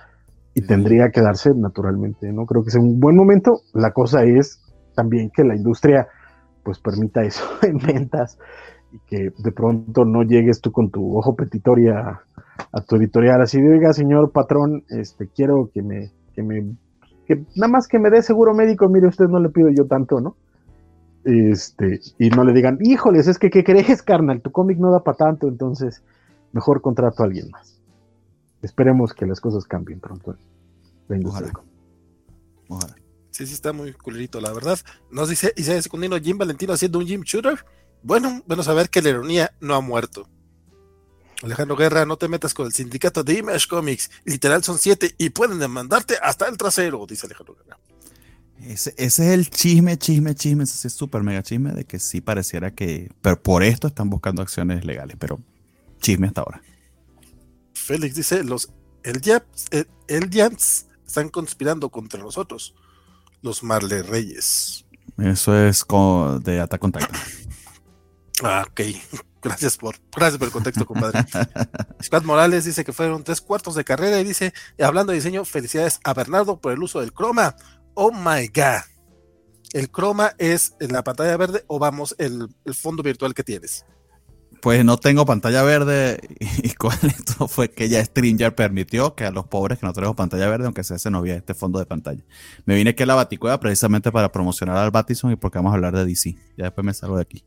[0.59, 2.44] y tendría que darse naturalmente, ¿no?
[2.44, 4.61] Creo que es un buen momento, la cosa es
[4.97, 6.09] también que la industria
[6.64, 8.38] pues permita eso en ventas
[8.90, 12.23] y que de pronto no llegues tú con tu ojo petitoria
[12.73, 16.75] a tu editorial así de, oiga, señor patrón, este, quiero que me, que me,
[17.25, 20.21] que nada más que me dé seguro médico, mire, usted no le pido yo tanto,
[20.21, 20.35] ¿no?
[21.23, 24.42] Este, y no le digan, híjoles, es que, ¿qué crees, carnal?
[24.42, 26.03] Tu cómic no da para tanto, entonces
[26.53, 27.78] mejor contrato a alguien más.
[28.62, 30.37] Esperemos que las cosas cambien pronto.
[31.25, 31.53] Ojalá.
[32.68, 32.94] Ojalá.
[33.31, 34.79] Sí, sí, está muy culerito, la verdad.
[35.11, 37.64] Nos dice Isaiah Secundino, Jim Valentino haciendo un Jim Shooter.
[38.03, 40.29] Bueno, bueno saber que la ironía no ha muerto.
[41.42, 44.11] Alejandro Guerra, no te metas con el sindicato de Image Comics.
[44.25, 47.79] Literal son siete y pueden demandarte hasta el trasero, dice Alejandro Guerra.
[48.61, 52.21] Ese, ese es el chisme, chisme, chisme, ese es súper mega chisme de que sí
[52.21, 55.38] pareciera que pero por esto están buscando acciones legales, pero
[56.01, 56.61] chisme hasta ahora.
[57.79, 58.71] Félix dice, los
[59.03, 62.75] el Jams, el, el Jams están conspirando contra nosotros,
[63.43, 64.85] los Marley Reyes.
[65.17, 65.85] Eso es
[66.43, 67.11] de Attack on Titan.
[68.41, 68.81] Ah, ok.
[69.43, 71.25] Gracias por, gracias por el contexto, compadre.
[72.03, 75.99] Scott Morales dice que fueron tres cuartos de carrera y dice, hablando de diseño, felicidades
[76.05, 77.57] a Bernardo por el uso del croma.
[77.95, 78.83] Oh my god.
[79.73, 83.85] ¿El croma es en la pantalla verde o vamos el, el fondo virtual que tienes?
[84.61, 86.21] Pues no tengo pantalla verde
[86.62, 90.16] y con esto fue que ya Stringer permitió que a los pobres que no tenemos
[90.16, 92.25] pantalla verde, aunque sea se nos vea este fondo de pantalla.
[92.64, 95.75] Me vine aquí a la Baticueva precisamente para promocionar al Batison y porque vamos a
[95.77, 96.37] hablar de DC.
[96.57, 97.44] Ya después me salgo de aquí.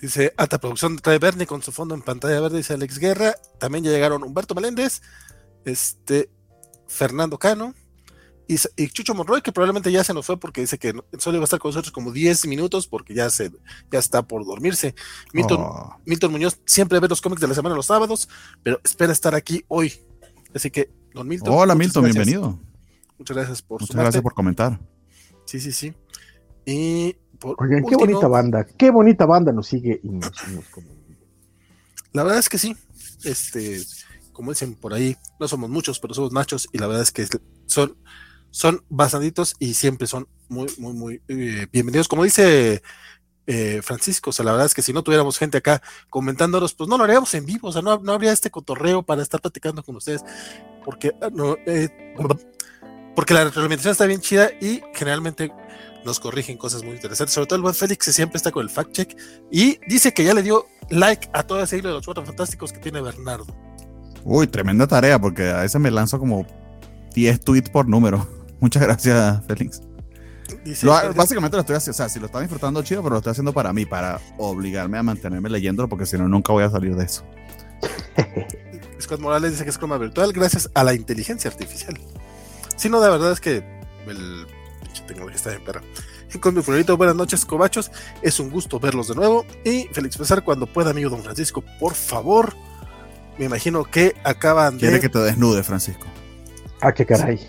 [0.00, 3.34] Dice Alta Producción trae Bernie con su fondo en pantalla verde, dice Alex Guerra.
[3.58, 5.02] También ya llegaron Humberto Meléndez,
[5.66, 6.30] este,
[6.88, 7.74] Fernando Cano
[8.50, 11.44] y, y, Chucho Monroy, que probablemente ya se nos fue porque dice que solo iba
[11.44, 13.52] a estar con nosotros como 10 minutos porque ya, se,
[13.92, 14.96] ya está por dormirse.
[15.32, 15.96] Milton, oh.
[16.04, 18.28] Milton Muñoz siempre ve los cómics de la semana los sábados,
[18.64, 19.92] pero espera estar aquí hoy.
[20.52, 21.54] Así que, don Milton.
[21.54, 22.26] Hola Milton, gracias.
[22.26, 22.58] bienvenido.
[23.18, 24.80] Muchas gracias por Muchas gracias por comentar.
[25.44, 25.94] Sí, sí, sí.
[26.66, 30.64] Y por Oigan, qué bonita banda, qué bonita banda nos sigue y nos, nos
[32.10, 32.76] La verdad es que sí.
[33.22, 33.80] Este,
[34.32, 37.28] como dicen por ahí, no somos muchos, pero somos machos y la verdad es que
[37.66, 37.96] son,
[38.50, 42.08] son bastantitos y siempre son muy, muy, muy eh, bienvenidos.
[42.08, 42.82] Como dice
[43.46, 46.88] eh, Francisco, o sea, la verdad es que si no tuviéramos gente acá comentándonos, pues
[46.88, 49.82] no lo haríamos en vivo, o sea, no, no habría este cotorreo para estar platicando
[49.82, 50.22] con ustedes,
[50.84, 51.88] porque, ah, no, eh,
[53.14, 55.52] porque la retroalimentación está bien chida y generalmente
[56.04, 58.70] nos corrigen cosas muy interesantes, sobre todo el buen Félix que siempre está con el
[58.70, 59.16] fact check
[59.50, 62.72] y dice que ya le dio like a todo ese hilo de los cuatro fantásticos
[62.72, 63.46] que tiene Bernardo.
[64.24, 66.46] Uy, tremenda tarea, porque a veces me lanzo como
[67.14, 68.39] 10 tweets por número.
[68.60, 69.82] Muchas gracias, Félix.
[71.14, 73.52] básicamente lo estoy haciendo, o sea, si lo están disfrutando chido, pero lo estoy haciendo
[73.52, 77.04] para mí, para obligarme a mantenerme leyéndolo, porque si no, nunca voy a salir de
[77.04, 77.24] eso.
[79.00, 81.98] Scott Morales dice que es croma virtual gracias a la inteligencia artificial.
[82.76, 83.64] Si no, de verdad es que
[84.06, 84.46] el
[85.06, 85.82] tecnología está bien perra.
[86.40, 87.90] Con mi favorito, buenas noches, cobachos.
[88.22, 89.44] Es un gusto verlos de nuevo.
[89.64, 92.54] Y Félix Pesar, cuando pueda, amigo don Francisco, por favor.
[93.36, 94.80] Me imagino que acaban de.
[94.80, 96.06] Quiere que te desnude, Francisco.
[96.80, 97.40] Ah, qué caray.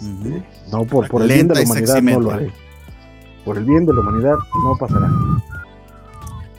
[0.00, 2.52] Este, no, por, por el bien de la humanidad no lo haré.
[3.44, 5.10] Por el bien de la humanidad no pasará.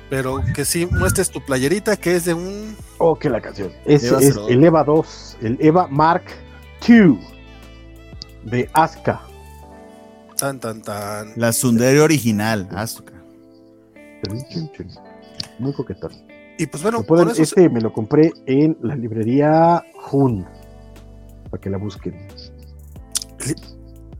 [0.09, 2.75] Pero que sí muestres tu playerita que es de un.
[2.97, 3.71] Oh, que la canción.
[3.85, 6.23] Es, es el EVA 2, el EVA Mark
[6.87, 7.19] II
[8.43, 9.21] de Asuka.
[10.37, 11.33] Tan, tan, tan.
[11.35, 13.13] La Sundere original, Asuka.
[15.59, 16.11] Muy coquetón.
[16.57, 17.03] Y pues bueno,
[17.37, 20.45] este me lo compré en la librería Hun.
[21.49, 22.27] Para que la busquen.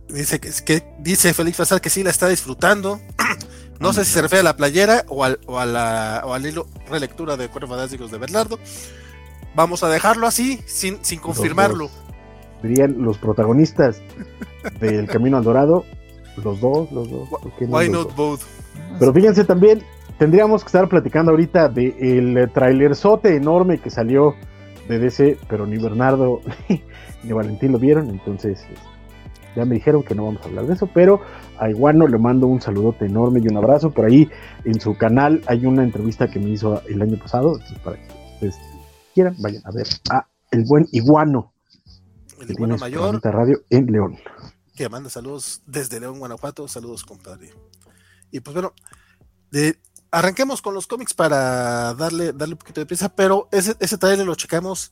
[0.10, 3.00] Dice que, que dice Félix Fasal que sí la está disfrutando.
[3.80, 6.44] No sé si se refiere a la playera o al, o a la, o al
[6.44, 8.58] hilo relectura de Cuervos Fantásticos de Bernardo.
[9.56, 11.90] Vamos a dejarlo así, sin, sin confirmarlo.
[12.64, 14.02] dirían los protagonistas
[14.80, 15.86] del Camino al Dorado,
[16.44, 17.30] los dos, los dos.
[17.60, 18.42] Why not both?
[19.00, 19.84] Pero fíjense también,
[20.18, 24.36] tendríamos que estar platicando ahorita del trailerzote enorme que salió
[24.88, 26.42] de DC, pero ni Bernardo
[27.24, 28.60] ni Valentín lo vieron, entonces
[29.58, 31.20] ya me dijeron que no vamos a hablar de eso, pero
[31.58, 33.90] a Iguano le mando un saludote enorme y un abrazo.
[33.90, 34.30] Por ahí
[34.66, 38.14] en su canal hay una entrevista que me hizo el año pasado, entonces para que
[38.34, 38.56] ustedes
[39.16, 41.54] quieran, vayan a ver a el buen Iguano.
[42.40, 43.20] El Iguano Mayor.
[43.24, 44.18] Radio en León.
[44.76, 46.68] Que manda saludos desde León, Guanajuato.
[46.68, 47.50] Saludos, compadre.
[48.30, 48.74] Y pues bueno,
[49.50, 49.80] de,
[50.12, 54.28] arranquemos con los cómics para darle, darle un poquito de prisa, pero ese, ese trailer
[54.28, 54.92] lo checamos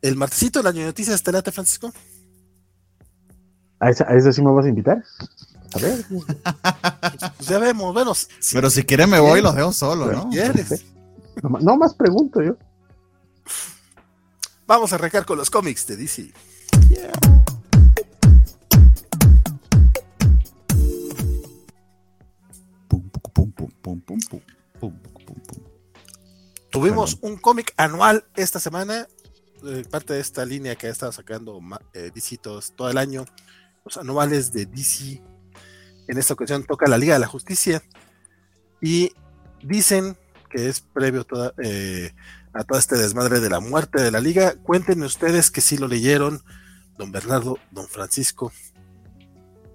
[0.00, 1.92] el martesito, de noticias, ¿te Francisco?
[3.78, 5.04] ¿A esa, ¿A sí me vas a invitar?
[5.74, 6.04] A ver.
[6.08, 6.26] pues
[7.48, 8.12] ya vemos, bueno.
[8.52, 10.30] pero si quieres me voy y los dejo solo, ¿no?
[10.30, 10.84] ¿Quieres?
[11.42, 12.56] No, más pregunto yo.
[14.66, 16.32] Vamos a arrancar con los cómics de DC.
[26.70, 29.06] Tuvimos un cómic anual esta semana,
[29.64, 31.60] eh, parte de esta línea que ha estado sacando
[31.92, 33.24] eh, DC todo el año,
[33.86, 35.22] los anuales de DC.
[36.08, 37.82] En esta ocasión toca la Liga de la Justicia
[38.82, 39.12] y
[39.62, 40.18] dicen
[40.50, 41.24] que es previo
[41.62, 42.12] eh,
[42.52, 44.54] a todo este desmadre de la muerte de la Liga.
[44.62, 46.42] Cuéntenme ustedes que sí lo leyeron,
[46.98, 48.52] don Bernardo, don Francisco.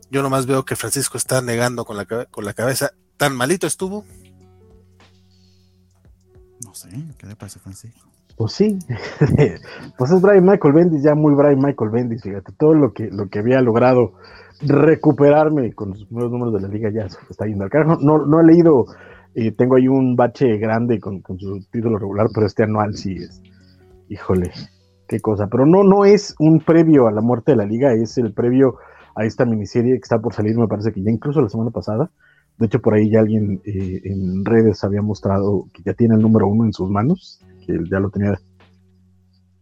[0.09, 2.91] Yo nomás veo que Francisco está negando con la, con la cabeza.
[3.15, 4.05] ¿Tan malito estuvo?
[6.65, 8.11] No sé, ¿qué le pasa, Francisco?
[8.41, 8.79] Pues sí,
[9.99, 13.29] pues es Brian Michael Bendis, ya muy Brian Michael Bendis, fíjate, todo lo que, lo
[13.29, 14.13] que había logrado
[14.61, 17.99] recuperarme con los primeros números de la liga ya está yendo al carajo.
[18.01, 18.87] No, no he leído,
[19.35, 23.43] eh, tengo ahí un bache grande con, su título regular, pero este anual sí es,
[24.09, 24.49] híjole,
[25.07, 25.45] qué cosa.
[25.45, 28.77] Pero no, no es un previo a la muerte de la liga, es el previo
[29.15, 32.09] a esta miniserie que está por salir, me parece que ya incluso la semana pasada.
[32.57, 36.21] De hecho, por ahí ya alguien eh, en redes había mostrado que ya tiene el
[36.21, 38.33] número uno en sus manos, que ya lo tenía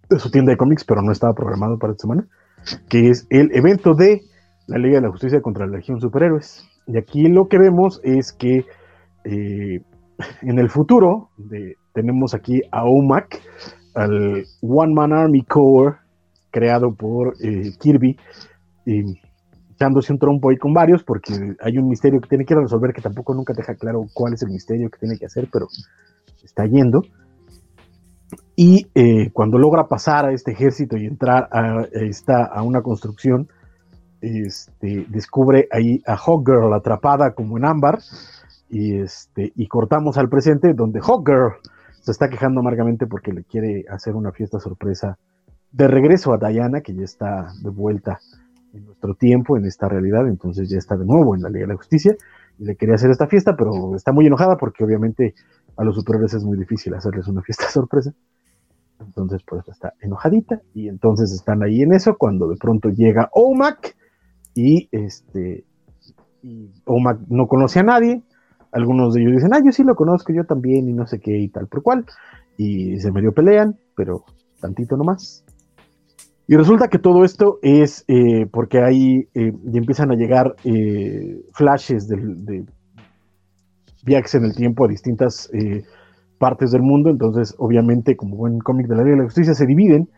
[0.09, 2.27] de su tienda de cómics, pero no estaba programado para esta semana,
[2.89, 4.21] que es el evento de
[4.67, 6.67] la Liga de la Justicia contra la Legión Superhéroes.
[6.87, 8.65] Y aquí lo que vemos es que
[9.25, 9.81] eh,
[10.41, 11.29] en el futuro
[11.93, 13.39] tenemos aquí a OMAC,
[13.95, 15.97] al One Man Army Corps,
[16.51, 18.17] creado por eh, Kirby,
[18.85, 19.19] y
[19.73, 23.01] echándose un trompo ahí con varios, porque hay un misterio que tiene que resolver que
[23.01, 25.67] tampoco nunca deja claro cuál es el misterio que tiene que hacer, pero
[26.43, 27.01] está yendo.
[28.61, 33.47] Y eh, cuando logra pasar a este ejército y entrar a, esta, a una construcción,
[34.19, 37.99] este, descubre ahí a Hawkgirl atrapada como en ámbar,
[38.69, 41.53] y, este, y cortamos al presente, donde Hawkgirl
[42.01, 45.17] se está quejando amargamente porque le quiere hacer una fiesta sorpresa
[45.71, 48.19] de regreso a Diana, que ya está de vuelta
[48.73, 51.71] en nuestro tiempo, en esta realidad, entonces ya está de nuevo en la Liga de
[51.71, 52.13] la Justicia
[52.57, 55.33] y le quería hacer esta fiesta, pero está muy enojada porque obviamente
[55.77, 58.13] a los superhéroes es muy difícil hacerles una fiesta sorpresa.
[58.99, 63.95] Entonces, pues está enojadita y entonces están ahí en eso cuando de pronto llega Omak
[64.53, 65.63] y este
[66.41, 68.23] y Omak no conoce a nadie.
[68.71, 71.37] Algunos de ellos dicen, ah, yo sí lo conozco, yo también, y no sé qué,
[71.37, 72.05] y tal por cual.
[72.55, 74.23] Y se medio pelean, pero
[74.59, 75.43] tantito nomás.
[76.47, 82.07] Y resulta que todo esto es eh, porque ahí eh, empiezan a llegar eh, flashes
[82.07, 82.65] de, de,
[84.03, 85.83] viajes en el tiempo a distintas eh,
[86.39, 87.11] partes del mundo.
[87.11, 90.09] Entonces, obviamente, como buen cómic de la Liga de la Justicia, se dividen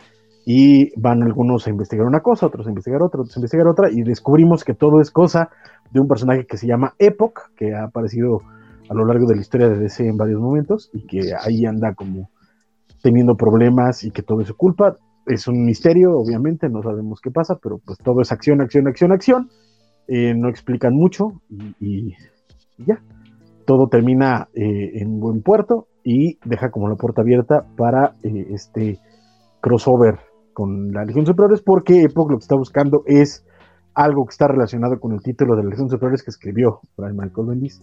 [0.45, 3.91] y van algunos a investigar una cosa, otros a investigar otra, otros a investigar otra,
[3.91, 5.49] y descubrimos que todo es cosa
[5.91, 8.39] de un personaje que se llama Epoch, que ha aparecido
[8.89, 11.93] a lo largo de la historia de DC en varios momentos, y que ahí anda
[11.93, 12.29] como
[13.01, 14.97] teniendo problemas y que todo es su culpa.
[15.25, 19.11] Es un misterio, obviamente, no sabemos qué pasa, pero pues todo es acción, acción, acción,
[19.11, 19.49] acción.
[20.07, 22.15] Eh, no explican mucho y, y,
[22.85, 23.01] ya.
[23.65, 28.99] Todo termina eh, en buen puerto y deja como la puerta abierta para eh, este
[29.61, 30.19] crossover
[30.53, 33.45] con la Legión Superiores, porque Epoch lo que está buscando es
[33.93, 37.47] algo que está relacionado con el título de la Legión Superiores que escribió Brian Michael
[37.47, 37.81] Bendis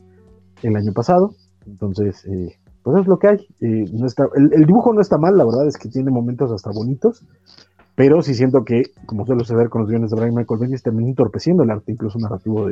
[0.62, 1.34] el año pasado.
[1.66, 3.46] Entonces, eh, pues es lo que hay.
[3.60, 6.70] Eh, no está, el, dibujo no está mal, la verdad es que tiene momentos hasta
[6.70, 7.24] bonitos,
[7.94, 11.08] pero sí siento que, como suele suceder con los guiones de Brian Michael Bendis, termina
[11.08, 12.68] entorpeciendo el arte, incluso narrativo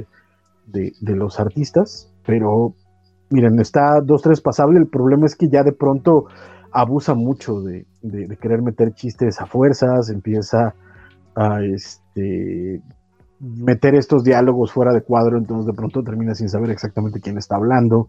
[0.66, 2.74] de los artistas, pero
[3.30, 4.78] miren, está dos, tres pasable.
[4.78, 6.26] El problema es que ya de pronto
[6.72, 10.74] abusa mucho de, de, de querer meter chistes a fuerzas, empieza
[11.34, 12.80] a este,
[13.40, 17.56] meter estos diálogos fuera de cuadro, entonces de pronto termina sin saber exactamente quién está
[17.56, 18.08] hablando.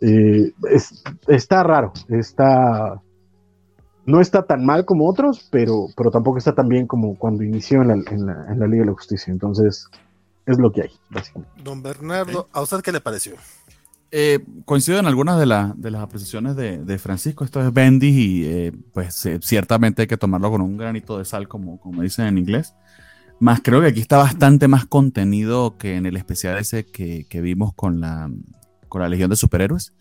[0.00, 3.00] Eh, es, está raro, está.
[4.06, 7.80] No está tan mal como otros, pero, pero tampoco está tan bien como cuando inició
[7.80, 9.32] en la, en la, en la Liga de la Justicia.
[9.32, 9.88] Entonces,
[10.44, 11.62] es lo que hay, básicamente.
[11.62, 13.32] Don Bernardo, ¿a usted qué le pareció?
[14.16, 17.42] Eh, coincido en algunas de, la, de las apreciaciones de, de, Francisco.
[17.42, 21.24] Esto es Bendis y eh, pues eh, ciertamente hay que tomarlo con un granito de
[21.24, 22.76] sal, como, como dicen en inglés.
[23.40, 27.40] Más creo que aquí está bastante más contenido que en el especial ese que, que
[27.40, 28.30] vimos con la,
[28.88, 29.94] con la Legión de Superhéroes.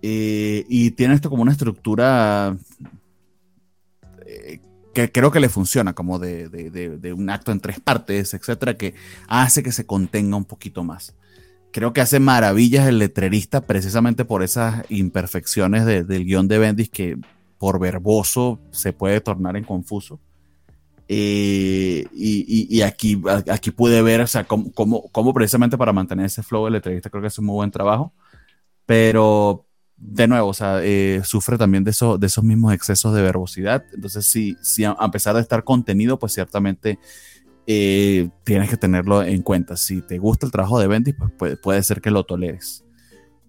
[0.00, 2.56] y tiene esto como una estructura
[4.94, 8.78] que creo que le funciona, como de, de, de, un acto en tres partes, etcétera,
[8.78, 8.94] que
[9.28, 11.14] hace que se contenga un poquito más
[11.74, 16.88] creo que hace maravillas el letrerista precisamente por esas imperfecciones de, del guion de Bendis
[16.88, 17.18] que
[17.58, 20.20] por verboso se puede tornar en confuso.
[21.08, 25.92] Eh, y, y, y, aquí, aquí pude ver, o sea, cómo, cómo, cómo, precisamente para
[25.92, 28.12] mantener ese flow el letrerista creo que es un muy buen trabajo.
[28.86, 33.22] Pero, de nuevo, o sea, eh, sufre también de, eso, de esos mismos excesos de
[33.22, 33.84] verbosidad.
[33.92, 37.00] Entonces, sí, sí, a pesar de estar contenido, pues ciertamente
[37.66, 39.76] eh, tienes que tenerlo en cuenta.
[39.76, 42.84] Si te gusta el trabajo de Bendis, pues puede, ser que lo toleres.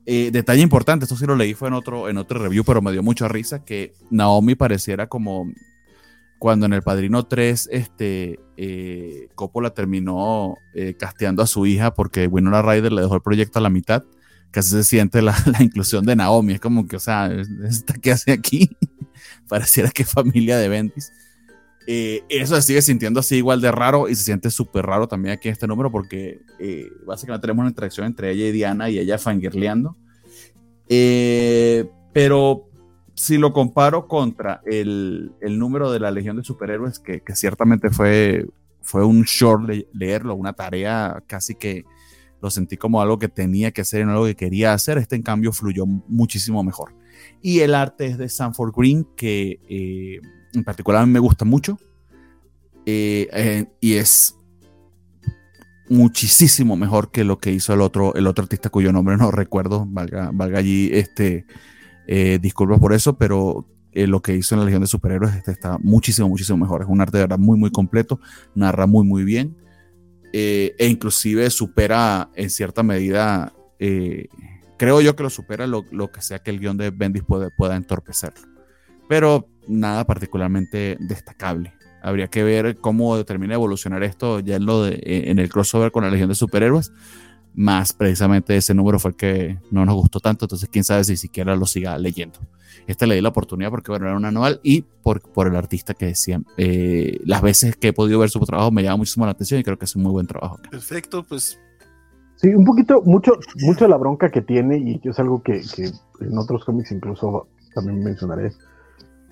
[0.05, 2.91] Eh, detalle importante, esto sí lo leí fue en otro, en otro review, pero me
[2.91, 5.51] dio mucha risa que Naomi pareciera como
[6.37, 12.27] cuando en El Padrino 3 este, eh, Coppola terminó eh, casteando a su hija porque
[12.27, 14.03] Winona Ryder le dejó el proyecto a la mitad,
[14.51, 17.31] casi se siente la, la inclusión de Naomi, es como que, o sea,
[17.67, 18.69] ¿esta qué hace aquí?
[19.47, 21.11] pareciera que familia de Bendis.
[21.87, 25.33] Eh, eso se sigue sintiendo así igual de raro y se siente súper raro también
[25.33, 28.97] aquí en este número porque eh, básicamente tenemos una interacción entre ella y Diana y
[28.97, 29.95] ella fangirleando.
[30.89, 32.69] Eh, pero
[33.13, 37.89] si lo comparo contra el, el, número de la Legión de Superhéroes, que, que ciertamente
[37.89, 38.47] fue,
[38.81, 41.85] fue un short le leerlo, una tarea casi que
[42.41, 45.15] lo sentí como algo que tenía que hacer y no algo que quería hacer, este
[45.15, 46.93] en cambio fluyó muchísimo mejor.
[47.41, 50.19] Y el arte es de Sanford Green, que eh,
[50.55, 51.77] en particular a mí me gusta mucho.
[52.85, 54.35] Eh, eh, y es
[55.89, 59.85] muchísimo mejor que lo que hizo el otro, el otro artista cuyo nombre no recuerdo,
[59.87, 61.45] valga, valga allí este,
[62.07, 65.51] eh, disculpas por eso, pero eh, lo que hizo en la Legión de Superhéroes este
[65.51, 66.81] está muchísimo, muchísimo mejor.
[66.81, 68.19] Es un arte de verdad muy, muy completo,
[68.53, 69.55] narra muy, muy bien,
[70.33, 73.53] e inclusive supera en cierta medida,
[74.77, 77.75] creo yo que lo supera lo, lo, que sea que el guion de Bendis pueda
[77.77, 78.54] entorpecerlo.
[79.07, 81.73] Pero nada particularmente destacable.
[82.01, 85.91] Habría que ver cómo termina de evolucionar esto ya en, lo de, en el crossover
[85.91, 86.91] con la Legión de Superhéroes.
[87.55, 91.17] Más precisamente ese número fue el que no nos gustó tanto, entonces quién sabe si
[91.17, 92.39] siquiera lo siga leyendo.
[92.85, 95.93] Este le di la oportunidad porque bueno, era un anual y por, por el artista
[95.93, 96.41] que decía.
[96.57, 99.63] Eh, las veces que he podido ver su trabajo me llama muchísimo la atención y
[99.63, 100.59] creo que es un muy buen trabajo.
[100.69, 101.57] Perfecto, pues
[102.35, 105.85] Sí, un poquito, mucho, mucho la bronca que tiene, y es algo que, que
[106.19, 108.51] en otros cómics incluso también mencionaré,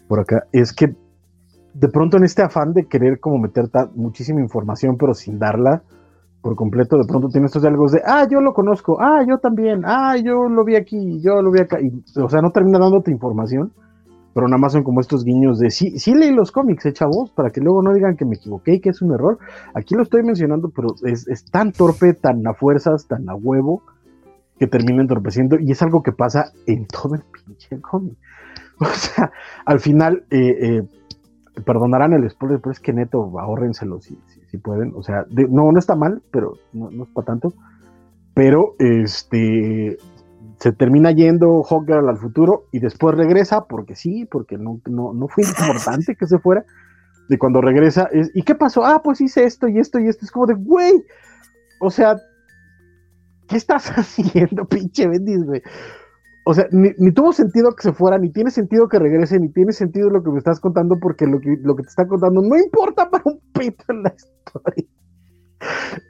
[0.07, 0.95] por acá, es que
[1.73, 5.83] de pronto en este afán de querer como meter muchísima información, pero sin darla
[6.41, 9.83] por completo, de pronto tiene estos diálogos de, ah, yo lo conozco, ah, yo también,
[9.85, 11.79] ah, yo lo vi aquí, yo lo vi acá,
[12.17, 13.71] o sea, no termina dándote información,
[14.33, 17.31] pero nada más son como estos guiños de sí, sí leí los cómics, eh, chavos,
[17.31, 19.37] para que luego no digan que me equivoqué y que es un error.
[19.75, 23.83] Aquí lo estoy mencionando, pero es, es tan torpe, tan a fuerzas, tan a huevo,
[24.59, 28.17] que termina entorpeciendo, y es algo que pasa en todo el pinche cómic.
[28.79, 29.31] O sea,
[29.65, 30.83] al final, eh, eh,
[31.65, 34.93] perdonarán el spoiler, pero es que neto, ahórrenselo si, si, si pueden.
[34.95, 37.53] O sea, no, no está mal, pero no, no es para tanto.
[38.33, 39.97] Pero este
[40.59, 45.27] se termina yendo Hawkgirl al futuro y después regresa, porque sí, porque no, no, no
[45.27, 46.65] fue importante que se fuera.
[47.29, 48.85] De cuando regresa, es, ¿y qué pasó?
[48.85, 50.25] Ah, pues hice esto y esto y esto.
[50.25, 51.03] Es como de, güey,
[51.79, 52.17] o sea,
[53.47, 55.61] ¿qué estás haciendo, pinche Bendis, güey?
[56.45, 59.71] O sea, ni, tuvo sentido que se fuera, ni tiene sentido que regrese, ni tiene
[59.71, 62.57] sentido lo que me estás contando, porque lo que, lo que te está contando no
[62.57, 64.85] importa para un pito en la historia.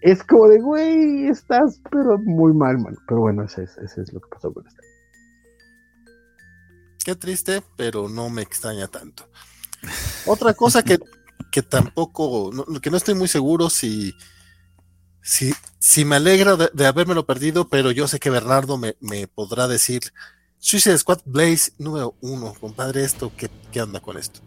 [0.01, 2.97] Es como de, güey, estás, pero muy mal, mano.
[3.07, 4.81] Pero bueno, ese es, ese es lo que pasó con esta.
[7.05, 9.25] Qué triste, pero no me extraña tanto.
[10.25, 10.97] Otra cosa que,
[11.51, 14.13] que tampoco, no- que no estoy muy seguro si,
[15.23, 20.01] si me alegra de, de habérmelo perdido, pero yo sé que Bernardo me, podrá decir,
[20.59, 24.41] Suicide Squad Blaze número uno, compadre, esto, ¿qué, qué anda con esto?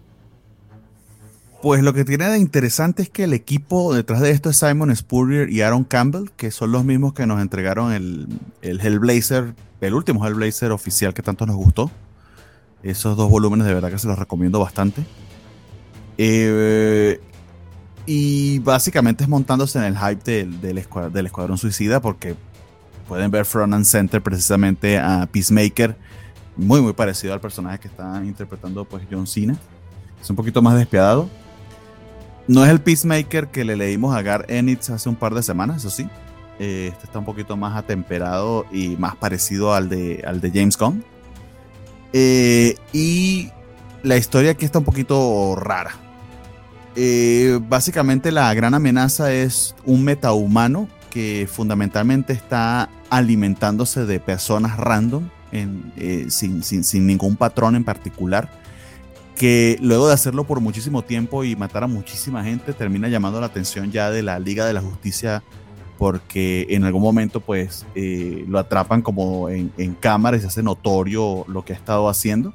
[1.62, 4.95] Pues lo que tiene de interesante es que el equipo detrás de esto es Simon
[4.95, 8.29] Spurrier y Aaron Campbell, que son los mismos que nos entregaron el,
[8.61, 11.91] el Hellblazer, el último Hellblazer oficial que tanto nos gustó.
[12.83, 15.03] Esos dos volúmenes de verdad que se los recomiendo bastante.
[16.18, 17.20] Eh,
[18.07, 22.35] y básicamente es montándose en el hype del, del, escuad- del Escuadrón Suicida porque
[23.09, 25.97] pueden ver front and center precisamente a Peacemaker,
[26.57, 29.57] muy muy parecido al personaje que está interpretando pues John Cena.
[30.23, 31.29] Es un poquito más despiadado.
[32.49, 35.79] No es el Peacemaker que le leímos a Gar Enix hace un par de semanas,
[35.79, 36.09] eso sí.
[36.59, 40.79] Eh, este está un poquito más atemperado y más parecido al de, al de James
[40.79, 41.05] Gunn.
[42.13, 43.51] Eh, y
[44.03, 45.91] la historia aquí está un poquito rara.
[46.97, 55.29] Eh, básicamente la gran amenaza es un metahumano que fundamentalmente está alimentándose de personas random
[55.53, 58.51] eh, sin ningún patrón en particular
[59.37, 63.47] que luego de hacerlo por muchísimo tiempo y matar a muchísima gente termina llamando la
[63.47, 65.43] atención ya de la Liga de la Justicia
[65.99, 70.63] porque en algún momento pues eh, lo atrapan como en, en cámara y se hace
[70.63, 72.53] notorio lo que ha estado haciendo.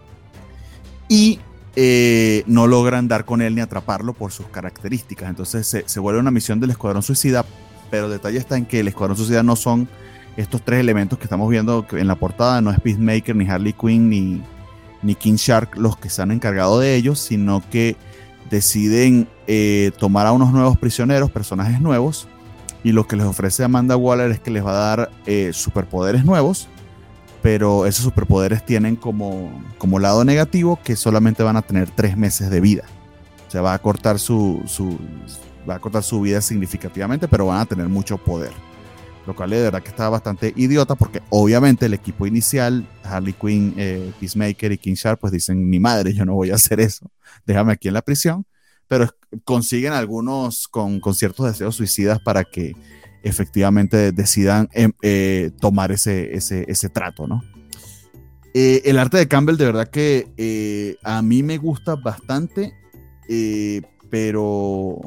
[1.07, 1.39] Y
[1.75, 5.29] eh, no logran dar con él ni atraparlo por sus características.
[5.29, 7.45] Entonces se, vuelve una misión del Escuadrón Suicida
[7.89, 9.89] pero el detalle está en que el Escuadrón Suicida no son
[10.37, 12.61] estos tres elementos que estamos viendo en la portada.
[12.61, 14.41] No es Peacemaker ni Harley Quinn ni
[15.01, 17.95] ni King Shark los que se han encargado de ellos, sino que
[18.49, 22.27] deciden eh, tomar a unos nuevos prisioneros, personajes nuevos,
[22.83, 26.25] y lo que les ofrece Amanda Waller es que les va a dar eh, superpoderes
[26.25, 26.67] nuevos,
[27.41, 32.49] pero esos superpoderes tienen como, como lado negativo que solamente van a tener tres meses
[32.49, 32.83] de vida.
[33.47, 34.97] O sea, va a cortar su, su,
[35.69, 38.51] va a cortar su vida significativamente, pero van a tener mucho poder.
[39.27, 43.73] Lo cual de verdad que está bastante idiota porque obviamente el equipo inicial, Harley Quinn,
[43.77, 47.11] eh, Peacemaker y King Shark, pues dicen, ni madre, yo no voy a hacer eso,
[47.45, 48.45] déjame aquí en la prisión,
[48.87, 49.07] pero
[49.43, 52.73] consiguen algunos con, con ciertos deseos suicidas para que
[53.23, 57.43] efectivamente decidan em, eh, tomar ese, ese, ese trato, ¿no?
[58.53, 62.73] Eh, el arte de Campbell de verdad que eh, a mí me gusta bastante,
[64.09, 64.99] pero,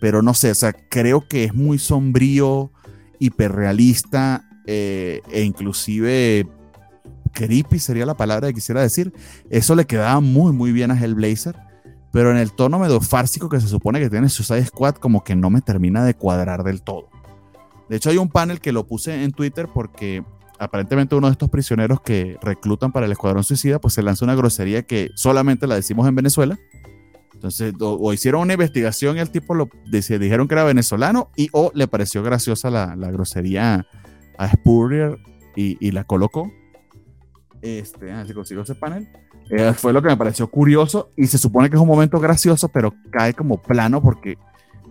[0.00, 2.70] pero no sé, o sea, creo que es muy sombrío,
[3.18, 6.46] hiperrealista e inclusive
[7.32, 9.12] creepy sería la palabra que quisiera decir.
[9.50, 11.56] Eso le quedaba muy, muy bien a Hellblazer,
[12.12, 15.34] pero en el tono medio fársico que se supone que tiene Suicide Squad, como que
[15.34, 17.11] no me termina de cuadrar del todo.
[17.88, 20.24] De hecho, hay un panel que lo puse en Twitter porque
[20.58, 24.34] aparentemente uno de estos prisioneros que reclutan para el Escuadrón Suicida, pues se lanzó una
[24.34, 26.58] grosería que solamente la decimos en Venezuela.
[27.34, 31.48] Entonces, o, hicieron una investigación y el tipo lo dice- dijeron que era venezolano y
[31.52, 33.84] o le pareció graciosa la, la grosería
[34.38, 35.18] a Spurrier
[35.56, 36.50] y, la colocó.
[37.60, 39.08] Este, así consigo ese panel.
[39.50, 42.68] Eh, fue lo que me pareció curioso y se supone que es un momento gracioso,
[42.68, 44.38] pero cae como plano porque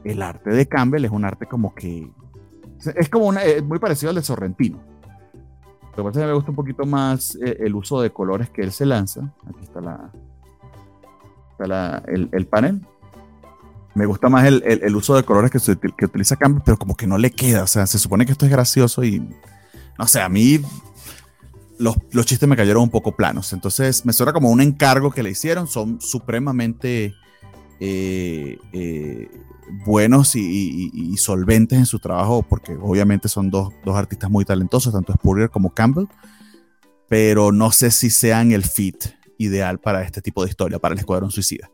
[0.04, 2.12] el arte de Campbell es un arte como que
[2.88, 4.80] es como una, es muy parecido al de Sorrentino.
[5.96, 8.62] Lo que pasa es me gusta un poquito más eh, el uso de colores que
[8.62, 9.34] él se lanza.
[9.48, 10.10] Aquí está la,
[11.52, 12.82] está la- el, el panel.
[13.94, 15.60] Me gusta más el, el- el uso de colores que,
[15.98, 17.64] que utiliza Campbell, pero como que no le queda.
[17.64, 19.20] O sea, se supone que esto es gracioso y
[20.00, 20.62] no sé, a mí
[21.78, 23.52] los, los chistes me cayeron un poco planos.
[23.52, 25.68] Entonces me suena como un encargo que le hicieron.
[25.68, 27.14] Son supremamente
[27.84, 29.28] eh, eh,
[29.86, 34.94] buenos y, y- solventes en su trabajo, porque obviamente son dos, dos artistas muy talentosos,
[34.94, 36.06] tanto Spurrier como Campbell,
[37.10, 39.06] pero no sé si sean el fit
[39.40, 41.72] ideal para este tipo de historia, para el Escuadrón Suicida.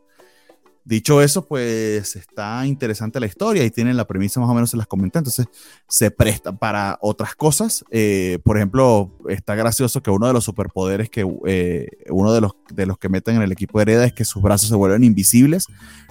[0.87, 4.77] Dicho eso, pues está interesante la historia y tienen la premisa más o menos se
[4.77, 5.45] las comenté, entonces
[5.85, 7.83] se presta para otras cosas.
[7.91, 12.53] Eh, por ejemplo, está gracioso que uno de los superpoderes que eh, uno de los,
[12.73, 15.03] de los que meten en el equipo de Hereda es que sus brazos se vuelven
[15.03, 15.65] invisibles.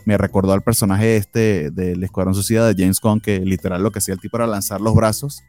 [0.04, 4.00] Me recordó al personaje este del Escuadrón Suicida de James Gunn, que literal lo que
[4.00, 5.42] hacía el tipo era lanzar los brazos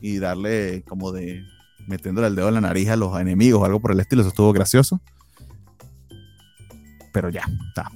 [0.00, 1.44] y darle como de
[1.86, 4.22] metiéndole el dedo en la nariz a los enemigos o algo por el estilo.
[4.22, 5.00] Eso estuvo gracioso.
[7.12, 7.88] Pero ya, está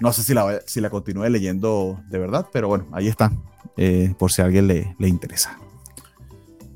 [0.00, 3.32] no sé si la, si la continúe leyendo de verdad, pero bueno, ahí está,
[3.76, 5.58] eh, por si a alguien le, le, interesa.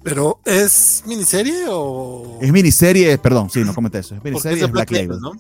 [0.03, 2.39] ¿Pero es miniserie o...?
[2.41, 4.17] Es miniserie, perdón, sí, no comenté eso.
[4.17, 5.21] Es miniserie, es, Black, Label.
[5.21, 5.33] ¿no?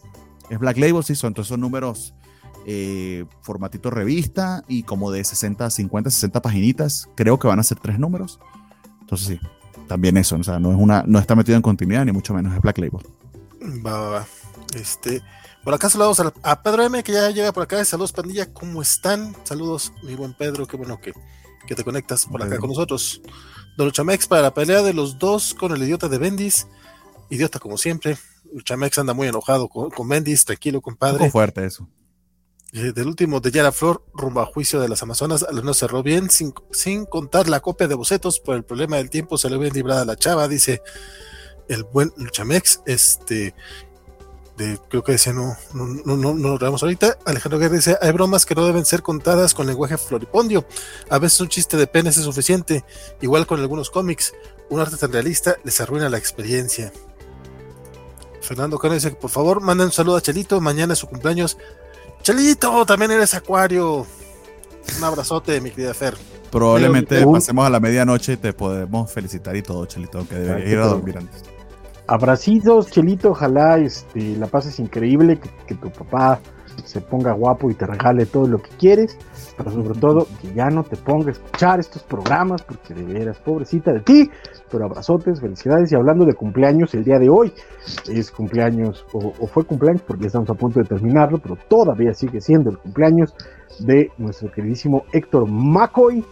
[0.49, 2.15] Es Black Label, sí, son, entonces son números
[2.65, 7.09] eh, formatito revista y como de 60, 50, 60 paginitas.
[7.17, 8.39] Creo que van a ser tres números.
[9.01, 9.41] Entonces sí,
[9.89, 12.55] también eso, o sea, no, es una, no está metido en continuidad, ni mucho menos,
[12.55, 13.05] es Black Label.
[13.85, 14.27] Va, va, va.
[14.75, 15.21] Este...
[15.65, 17.85] Por acá saludamos a, Pedro M, que ya llega por acá.
[17.85, 19.37] Saludos, pandilla, ¿cómo están?
[19.45, 21.13] Saludos, mi buen Pedro, qué bueno que,
[21.67, 23.23] que te conectas por acá con nosotros.
[23.77, 26.67] Don Luchamex para la pelea de los dos con el idiota de Bendis.
[27.31, 28.19] Idiota como siempre.
[28.53, 31.31] Luchamex anda muy enojado con, con Bendis, tranquilo, compadre.
[31.31, 31.89] Fuerte eso.
[32.73, 36.31] Eh, del último de Yara Flor, rumbo a juicio de las Amazonas, no cerró bien,
[36.31, 39.71] sin, sin contar la copia de bocetos, por el problema del tiempo se le ve
[39.71, 40.83] librada la chava, dice
[41.69, 42.81] el buen Luchamex.
[42.87, 43.55] Este,
[44.57, 47.19] creo que decía, no, no, no, no, no lo vemos ahorita.
[47.25, 50.65] Alejandro Guerra dice, hay bromas que no deben ser contadas con lenguaje floripondio.
[51.09, 52.85] A veces un chiste de penes es suficiente.
[53.21, 54.35] Igual con algunos cómics.
[54.69, 56.93] Un arte tan realista les arruina la experiencia.
[58.41, 60.61] Fernando Cano dice, por favor, manden un saludo a Chelito.
[60.61, 61.57] Mañana es su cumpleaños.
[62.23, 64.07] Chelito, también eres acuario.
[64.99, 66.17] Un abrazote, mi querida Fer.
[66.51, 70.79] Probablemente pasemos a la medianoche y te podemos felicitar y todo, Chelito, aunque deberías ir
[70.79, 71.52] a dormir antes
[72.07, 76.41] abracitos, Chelito, ojalá este, la pases increíble, que, tu papá
[76.85, 79.17] se ponga guapo y te regale todo lo que quieres,
[79.57, 83.39] pero sobre todo que ya no te ponga a escuchar estos programas, porque de veras,
[83.39, 84.31] pobrecita de ti,
[84.71, 87.53] pero abrazotes, felicidades, y hablando de cumpleaños, el día de hoy
[88.09, 92.71] es cumpleaños, o, fue cumpleaños, porque estamos a punto de terminarlo, pero todavía sigue siendo
[92.71, 93.35] el cumpleaños
[93.79, 96.25] de nuestro queridísimo Héctor McCoy,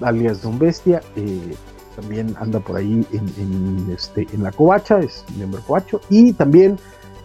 [0.00, 1.54] alias Don Bestia, eh,
[2.00, 6.78] también anda por ahí en, este, en la covacha, es miembro covacho, y también,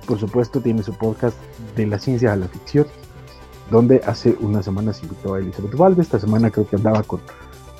[0.05, 1.37] por supuesto, tiene su podcast
[1.75, 2.87] de la ciencia a la ficción,
[3.71, 7.21] donde hace unas semanas invitó a Elizabeth Valde, esta semana creo que andaba con,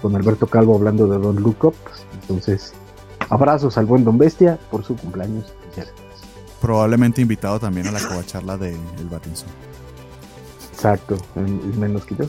[0.02, 1.76] con Alberto Calvo hablando de Don Look Up,
[2.14, 2.74] entonces,
[3.30, 5.54] abrazos al buen Don Bestia por su cumpleaños.
[6.62, 9.50] Probablemente invitado también a la covacharla de El Batinson.
[10.86, 12.26] Exacto, menos que yo.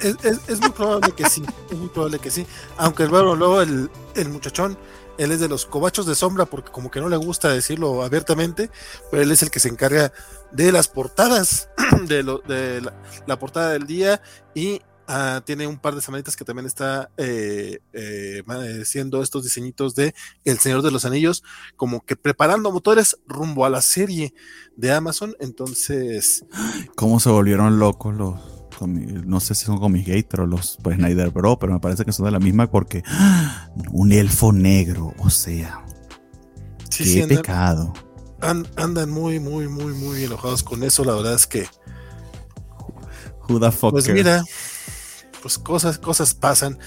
[0.00, 2.46] Es, muy probable que sí, es muy probable que sí.
[2.76, 4.78] Aunque bueno, luego el, el muchachón,
[5.18, 8.70] él es de los cobachos de sombra porque como que no le gusta decirlo abiertamente,
[9.10, 10.12] pero él es el que se encarga
[10.52, 11.68] de las portadas,
[12.06, 12.88] de, lo, de
[13.26, 14.22] la portada del día
[14.54, 18.42] y Ah, tiene un par de semanitas que también está eh, eh,
[18.80, 21.44] haciendo estos diseñitos de El Señor de los Anillos,
[21.76, 24.34] como que preparando motores rumbo a la serie
[24.76, 25.36] de Amazon.
[25.38, 26.44] Entonces.
[26.96, 28.56] ¿Cómo se volvieron locos los.?
[28.78, 32.12] No sé si son Comic Gator o los pues, Snyder Bro, pero me parece que
[32.12, 33.02] son de la misma porque
[33.90, 35.82] un elfo negro, o sea,
[36.94, 37.94] qué pecado.
[38.40, 41.04] andan muy, muy, muy, muy enojados con eso.
[41.04, 41.66] La verdad es que.
[43.48, 44.44] Who the fuck pues mira,
[45.42, 46.78] pues cosas, cosas pasan.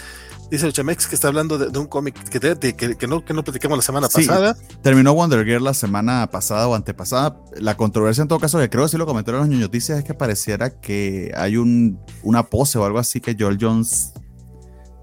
[0.50, 2.40] Dice el Chamex que está hablando de, un cómic que,
[2.76, 4.58] que, no, que no platicamos la semana pasada.
[4.82, 7.40] Terminó Wonder Girl la semana pasada o antepasada.
[7.58, 10.04] La controversia en todo caso, que creo que sí lo comentaron en las noticias, es
[10.04, 14.14] que pareciera que hay un, una pose o algo así que Joel Jones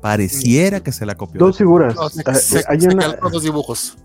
[0.03, 1.38] pareciera que se la copió.
[1.38, 1.94] Dos figuras.
[1.94, 3.97] Eh, hay una, dos dibujos.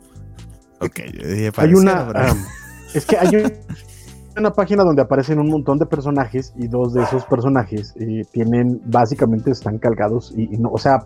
[0.80, 2.12] Ok, yo dije, hay una.
[2.14, 2.36] Ah,
[2.94, 3.54] es que hay un
[4.38, 8.82] una página donde aparecen un montón de personajes y dos de esos personajes eh, tienen,
[8.86, 11.06] básicamente están calcados y, no, o sea,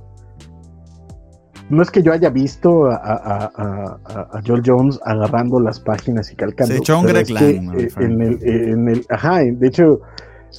[1.70, 6.74] no es que yo haya visto a, Joel Jones agarrando las páginas y calcando.
[6.74, 10.02] Se echó un Greg eh, en, el, eh, en el, ajá, de hecho,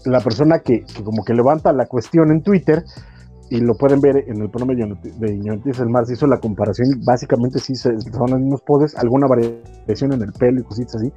[0.04, 2.84] la persona que, como que levanta la cuestión en Twitter,
[3.48, 7.00] y lo pueden ver en el promedio de Ignorantes del Mar, se hizo la comparación,
[7.04, 11.12] básicamente sí son los mismos poses, alguna variación en el pelo y cositas así,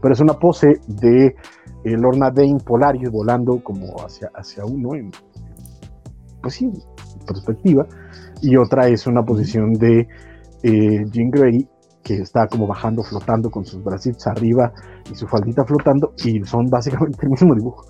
[0.00, 1.26] pero es una pose de
[1.84, 5.10] eh, Lorna Dane Polaris volando como hacia, hacia uno, en,
[6.42, 6.70] pues sí,
[7.26, 7.86] perspectiva,
[8.40, 10.06] y otra es una posición de
[10.62, 11.68] eh, Jean Grey
[12.02, 14.72] que está como bajando, flotando con sus bracitos arriba
[15.10, 17.84] y su faldita flotando, y son básicamente el mismo dibujo.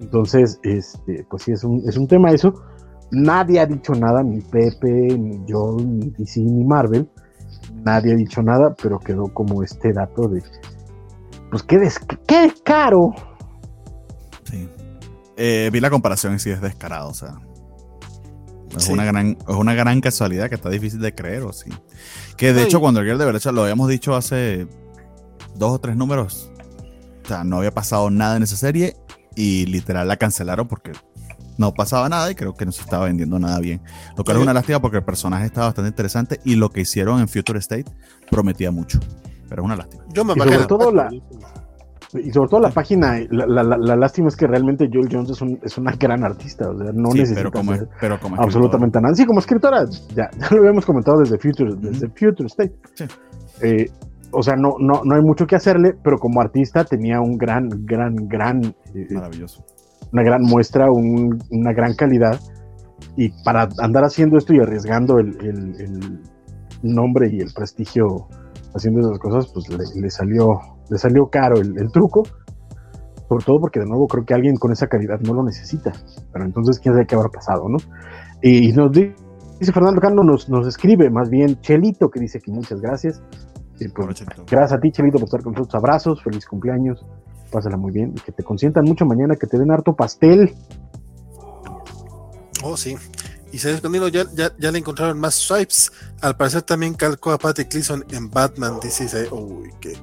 [0.00, 2.54] Entonces, este, pues sí, es un, es un tema eso.
[3.10, 7.08] Nadie ha dicho nada, ni Pepe, ni yo, ni DC, ni Marvel.
[7.84, 10.42] Nadie ha dicho nada, pero quedó como este dato de
[11.50, 13.14] pues qué, des qué caro.
[14.44, 14.68] Sí.
[15.36, 17.34] Eh, vi la comparación y sí es descarado, o sea.
[18.76, 18.92] Es, Sí.
[18.92, 21.70] una gran, es una gran casualidad que está difícil de creer, o sí.
[22.36, 24.66] Que de hecho, cuando el Girl de Brecha lo habíamos dicho hace
[25.56, 26.50] dos o tres números,
[27.24, 28.96] o sea, no había pasado nada en esa serie
[29.34, 30.92] y literal la cancelaron porque
[31.56, 33.80] no pasaba nada y creo que no se estaba vendiendo nada bien.
[34.16, 34.42] Lo cual es Sí.
[34.44, 37.86] una lástima porque el personaje estaba bastante interesante y lo que hicieron en Future State
[38.30, 39.00] prometía mucho.
[39.48, 40.04] Pero una lástima.
[40.12, 41.10] Yo me Y sobre la todo la-.
[42.14, 45.28] Y sobre todo la página, la, la- la- la lástima es que realmente Joel Jones
[45.30, 48.36] es, un, es una gran artista, o sea, no Sí, necesita pero como, pero como
[48.40, 49.14] absolutamente nada.
[49.14, 49.84] Sí, como escritora,
[50.16, 52.72] ya, ya lo habíamos comentado desde Future, desde Future State.
[52.94, 53.04] Sí.
[53.60, 53.90] Eh,
[54.30, 57.68] o sea, no, no, no hay mucho que hacerle, pero como artista tenía un gran,
[57.84, 58.62] gran, gran,
[58.94, 59.62] eh, Maravilloso.
[60.10, 62.40] una gran muestra, un- una gran calidad.
[63.16, 66.20] Y para andar haciendo esto y arriesgando el, el- el
[66.82, 68.28] nombre y el prestigio
[68.74, 72.22] haciendo esas cosas, pues le, le salió, le salió caro el, el truco.
[73.28, 75.92] Sobre todo porque de nuevo creo que alguien con esa calidad no lo necesita.
[76.32, 77.76] Pero entonces quién sabe qué habrá pasado, ¿no?
[78.42, 79.12] Y nos di-
[79.60, 83.20] dice Fernando Cano, nos, nos escribe más bien Chelito, que dice que muchas gracias.
[83.80, 84.24] Y pues.
[84.50, 85.74] Gracias a ti, Chelito, por estar con nosotros.
[85.74, 87.04] Abrazos, feliz cumpleaños.
[87.52, 90.54] Pásala muy bien y que te consientan mucho mañana, que te den harto pastel.
[92.64, 92.96] Oh, sí.
[93.52, 95.90] Y se ha escondido, ya, ya, ya le encontraron más swipes.
[96.20, 98.78] Al parecer también calcó a Patty Cleason en Batman.
[98.82, 99.96] Dice, uy, que.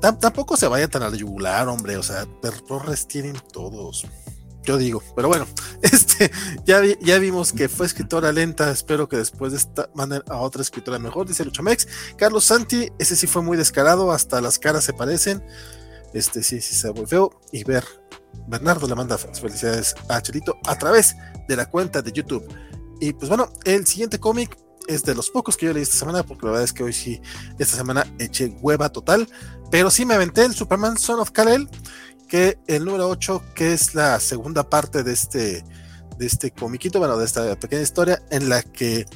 [0.00, 1.96] Tam- tampoco se vaya tan al yugular, hombre.
[1.96, 4.06] O sea, errores tienen todos.
[4.64, 5.46] Yo digo, pero bueno,
[5.82, 6.30] este,
[6.64, 8.70] ya, ya vimos que fue escritora lenta.
[8.70, 11.86] Espero que después de esta manden a otra escritora mejor, dice Luchamex.
[12.16, 15.42] Carlos Santi, ese sí fue muy descarado, hasta las caras se parecen.
[16.14, 17.40] Este sí, sí se feo.
[17.52, 17.84] Y ver,
[18.46, 21.16] Bernardo le manda felicidades a Chelito a través
[21.48, 22.46] de la cuenta de YouTube.
[23.00, 24.56] Y pues bueno, el siguiente cómic
[24.86, 26.92] es de los pocos que yo leí esta semana, porque la verdad es que hoy
[26.92, 27.20] sí,
[27.58, 29.28] esta semana eché hueva total,
[29.70, 31.68] pero sí me aventé el Superman Son of Kal-El,
[32.28, 35.64] que el número 8, que es la segunda parte de este,
[36.18, 39.06] de este comiquito, bueno, de esta pequeña historia, en la que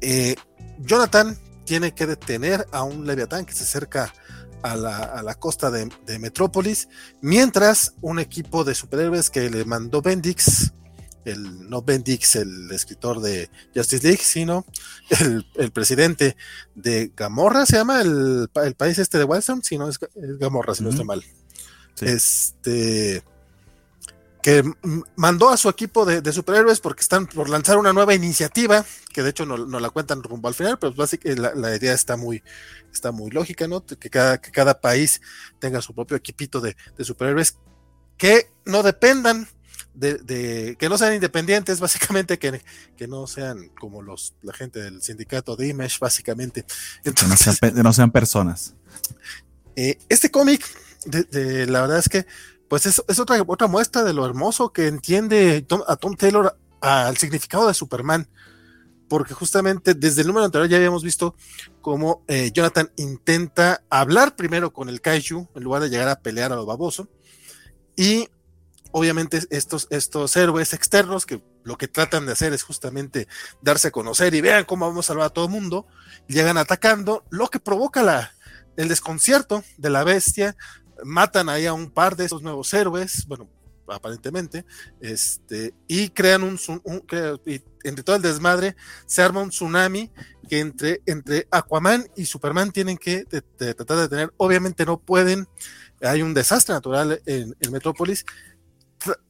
[0.00, 0.36] eh,
[0.78, 4.12] Jonathan tiene que detener a un Leviatán que se acerca
[4.64, 6.88] a la, a la costa de, de Metrópolis,
[7.20, 10.72] mientras un equipo de superhéroes que le mandó Bendix,
[11.26, 14.64] el, no Bendix, el escritor de Justice League, sino
[15.20, 16.36] el, el presidente
[16.74, 20.74] de Gamorra, se llama el, el país este de Wildstorm, si no es, es Gamorra,
[20.74, 21.22] si no estoy mal.
[21.94, 22.06] Sí.
[22.06, 23.22] Este
[24.44, 24.62] que
[25.16, 29.22] mandó a su equipo de, de superhéroes porque están por lanzar una nueva iniciativa, que
[29.22, 32.18] de hecho no, no la cuentan rumbo al final, pero básicamente la, la idea está
[32.18, 32.42] muy,
[32.92, 33.86] está muy lógica, ¿no?
[33.86, 35.22] Que cada, que cada país
[35.58, 37.56] tenga su propio equipito de, de superhéroes
[38.18, 39.48] que no dependan
[39.94, 42.60] de, de- que no sean independientes, básicamente, que,
[42.98, 46.64] que no sean como los la gente del sindicato de Image, básicamente.
[46.64, 46.68] Que
[47.04, 48.74] no Entonces, sean, pe- no sean personas.
[49.74, 50.62] eh, este cómic,
[51.06, 52.26] de, de- la verdad es que,
[52.68, 57.68] pues es, otra, otra muestra de lo hermoso que entiende a Tom Taylor al significado
[57.68, 58.28] de Superman.
[59.08, 61.36] Porque justamente desde el número anterior ya habíamos visto
[61.82, 66.52] cómo eh, Jonathan intenta hablar primero con el Kaiju en lugar de llegar a pelear
[66.52, 67.08] a lo baboso.
[67.96, 68.28] Y
[68.96, 69.88] obviamente estos,
[70.36, 73.26] héroes externos que lo que tratan de hacer es justamente
[73.60, 75.86] darse a conocer y vean cómo vamos a salvar a todo el mundo,
[76.28, 78.32] llegan atacando, lo que provoca
[78.76, 80.56] el desconcierto de la bestia,
[81.04, 83.48] matan ahí a un par de esos nuevos héroes, bueno,
[83.88, 84.64] aparentemente,
[85.00, 87.02] este, y crean un, un-
[87.46, 88.76] y entre todo el desmadre
[89.06, 90.10] se arma un tsunami
[90.48, 95.46] que entre, entre Aquaman y Superman tienen que tratar de tener, obviamente no pueden,
[96.00, 98.24] hay un desastre natural en, en Metrópolis,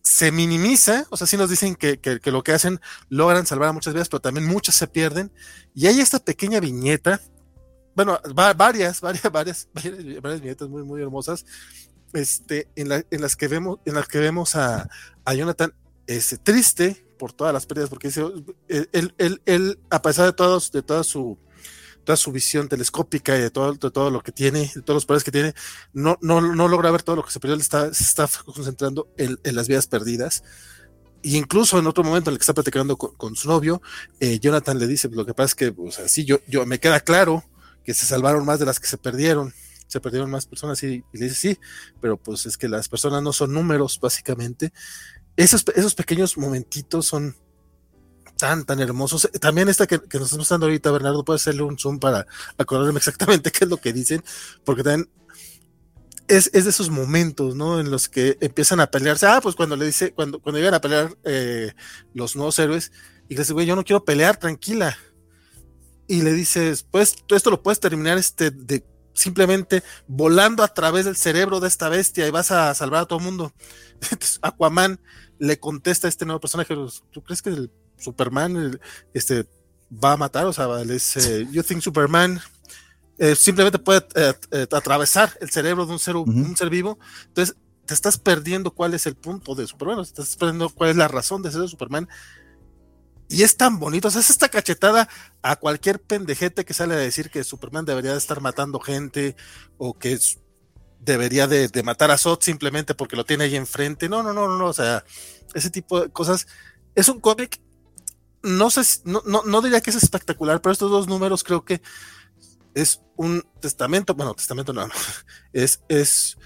[0.02, 3.70] se minimiza, o sea, sí nos dicen que, que- que lo que hacen logran salvar
[3.70, 5.32] a muchas vidas, pero también muchas se pierden,
[5.74, 7.20] y hay esta pequeña viñeta
[7.94, 9.68] bueno, va- varias, varias, varias,
[10.22, 11.44] varias, viñetas muy, muy hermosas,
[12.12, 14.88] este, en, la- en las que vemos, en las que vemos a,
[15.34, 15.72] Jonathan
[16.06, 18.22] este, triste por todas las pérdidas, porque dice,
[18.68, 21.38] él, él, él, a pesar de todos, de toda su
[22.04, 25.24] toda su visión telescópica y de todo, todo lo que tiene, de todos los poderes
[25.24, 25.54] que tiene,
[25.92, 29.38] no, no, no logra ver todo lo que se perdió, está, se está concentrando en,
[29.42, 30.44] en las vidas perdidas.
[31.22, 33.80] Y incluso en otro momento en el que está platicando con, su novio,
[34.20, 36.78] eh, Jonathan le dice, lo que pasa es que, o sea, sí, yo, yo me
[36.78, 37.42] queda claro
[37.84, 39.54] que se salvaron más de las que se perdieron,
[39.86, 41.58] se perdieron más personas y, le dice sí,
[42.00, 44.72] pero pues es que las personas no son números, básicamente.
[45.36, 47.36] Esos, esos pequeños momentitos son
[48.38, 49.28] tan, tan hermosos.
[49.40, 52.26] También esta que, que nos está mostrando ahorita, Bernardo, puede hacerle un zoom para
[52.58, 54.24] acordarme exactamente qué es lo que dicen,
[54.64, 55.08] porque también
[56.28, 57.80] es, es de esos momentos, ¿no?
[57.80, 59.26] En los que empiezan a pelearse.
[59.26, 61.72] Ah, pues cuando le dice, cuando, cuando llegan a pelear eh,
[62.14, 62.92] los nuevos héroes,
[63.28, 64.96] y le dice, güey, yo no quiero pelear, tranquila.
[66.06, 68.84] Y le dices, pues, esto lo puedes terminar este, de
[69.14, 73.20] simplemente volando a través del cerebro de esta bestia y vas a salvar a todo
[73.20, 73.52] el mundo.
[74.42, 75.00] Aquaman
[75.38, 76.74] le contesta a este nuevo personaje,
[77.10, 78.78] ¿tú crees que el Superman
[79.14, 79.46] este,
[79.92, 80.46] va a matar?
[80.46, 82.40] O sea, es, eh, you think Superman
[83.18, 86.98] eh, simplemente puede eh, atravesar el cerebro de un ser, un ser vivo.
[87.26, 90.96] Entonces, te estás perdiendo cuál es el punto de Superman, te estás perdiendo cuál es
[90.96, 92.08] la razón de ser Superman.
[93.34, 95.08] Y es tan bonito, o sea, es esta cachetada
[95.42, 99.34] a cualquier pendejete que sale a decir que Superman debería de estar matando gente
[99.76, 100.16] o que
[101.00, 104.08] debería de, matar a Zod simplemente porque lo tiene ahí enfrente.
[104.08, 105.04] No, no, no, no, o sea,
[105.52, 106.46] ese tipo de cosas.
[106.94, 107.60] Es un cómic,
[108.44, 111.82] no sé, no, no, no diría que es espectacular, pero estos dos números creo que
[112.72, 114.88] es un testamento, bueno, testamento no,
[115.52, 116.38] es, es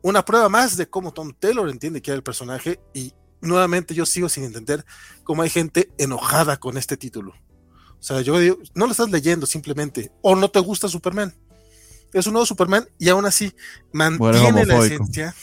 [0.00, 4.06] una prueba más de cómo Tom Taylor entiende que era el personaje y nuevamente yo
[4.06, 4.84] sigo sin entender
[5.24, 7.34] cómo hay gente enojada con este título.
[7.98, 11.34] O sea, yo digo, no lo estás leyendo simplemente, o no te gusta Superman.
[12.12, 13.52] Es un nuevo Superman y aún así
[13.92, 15.34] mantiene la esencia.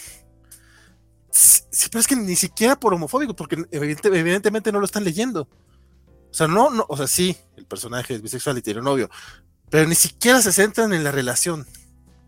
[1.29, 5.41] Sí, pero es que ni siquiera por homofóbico, porque evidentemente no lo están leyendo.
[5.41, 9.09] O sea, no, no, o sea, sí, el personaje es bisexual y tiene un novio,
[9.69, 11.67] pero ni siquiera se centran en la relación.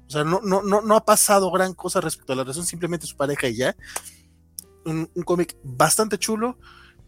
[0.07, 3.07] O sea, no, no, no, no ha pasado gran cosa respecto a la relación, simplemente
[3.07, 3.75] su pareja y ya
[4.87, 6.57] un, cómic bastante chulo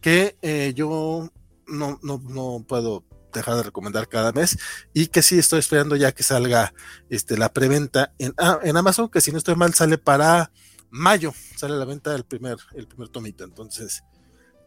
[0.01, 1.31] que eh, yo
[1.67, 3.03] no, no, puedo
[3.33, 4.57] dejar de recomendar cada mes
[4.93, 6.73] y que sí estoy esperando ya que salga
[7.09, 10.51] este, la preventa en, ah, en Amazon, que si no estoy mal sale para
[10.89, 13.43] mayo, sale la venta del primer, el primer tomito.
[13.43, 14.03] Entonces,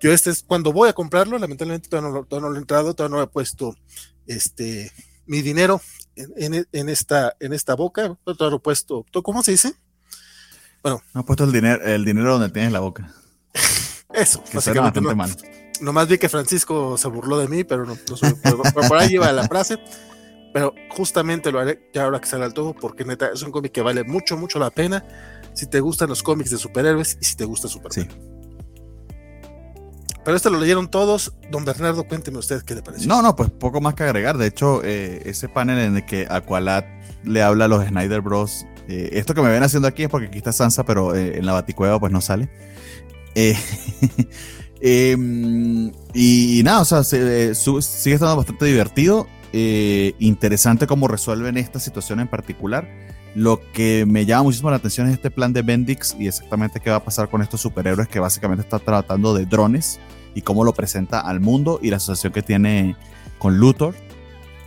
[0.01, 3.17] yo este es cuando voy a comprarlo, lamentablemente todavía no, no lo he entrado, todavía
[3.17, 3.75] no he puesto
[4.27, 4.93] este
[5.27, 5.81] mi dinero
[6.17, 9.75] en, en, esta, en esta boca, todavía lo he puesto, ¿cómo se dice?
[10.83, 11.01] Bueno.
[11.15, 13.13] No has puesto el dinero, el dinero donde tienes la boca.
[14.13, 15.01] Eso, básicamente.
[15.01, 15.31] No, mal.
[15.81, 17.97] Nomás vi que Francisco se burló de mí, pero no,
[18.89, 19.79] por, ahí iba la frase.
[20.53, 23.73] Pero justamente lo haré ya ahora que sale al todo, porque neta es un cómic
[23.73, 25.05] que vale mucho, mucho la pena.
[25.55, 27.93] Si te gustan los cómics de superhéroes y si te gusta Superman.
[27.93, 28.33] Sí.
[30.25, 31.33] Pero este lo leyeron todos.
[31.51, 33.09] Don Bernardo, cuénteme usted qué le pareció.
[33.09, 34.39] No, no, pues poco más que agregar.
[34.39, 36.85] De hecho, eh, ese panel en el que Aqualad
[37.25, 40.27] le habla a los Snyder Bros eh, esto que me ven haciendo aquí es porque
[40.27, 42.49] aquí está Sansa, pero eh, en la baticueva pues no sale.
[43.35, 43.57] Eh,
[44.81, 49.27] em, y, nada, o sea, sigue estando bastante divertido.
[49.53, 52.89] interesante cómo resuelven esta situación en particular.
[53.35, 56.91] Lo que me llama muchísimo la atención es este plan de Bendix y exactamente qué
[56.91, 60.01] va a pasar con estos superhéroes que básicamente está tratando de drones
[60.35, 62.97] y cómo lo presenta al mundo y la asociación que tiene
[63.39, 63.95] con Luthor.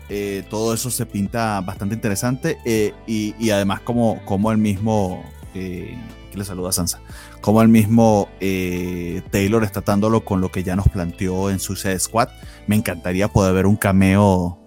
[0.09, 5.23] Eh, todo eso se pinta bastante interesante eh, y, además como, el mismo,
[5.55, 5.97] eh,
[6.31, 7.01] que le saluda Sansa,
[7.41, 12.29] como el mismo Taylor está dándolo con lo que ya nos planteó en Suicide Squad.
[12.67, 14.59] Me encantaría poder ver un cameo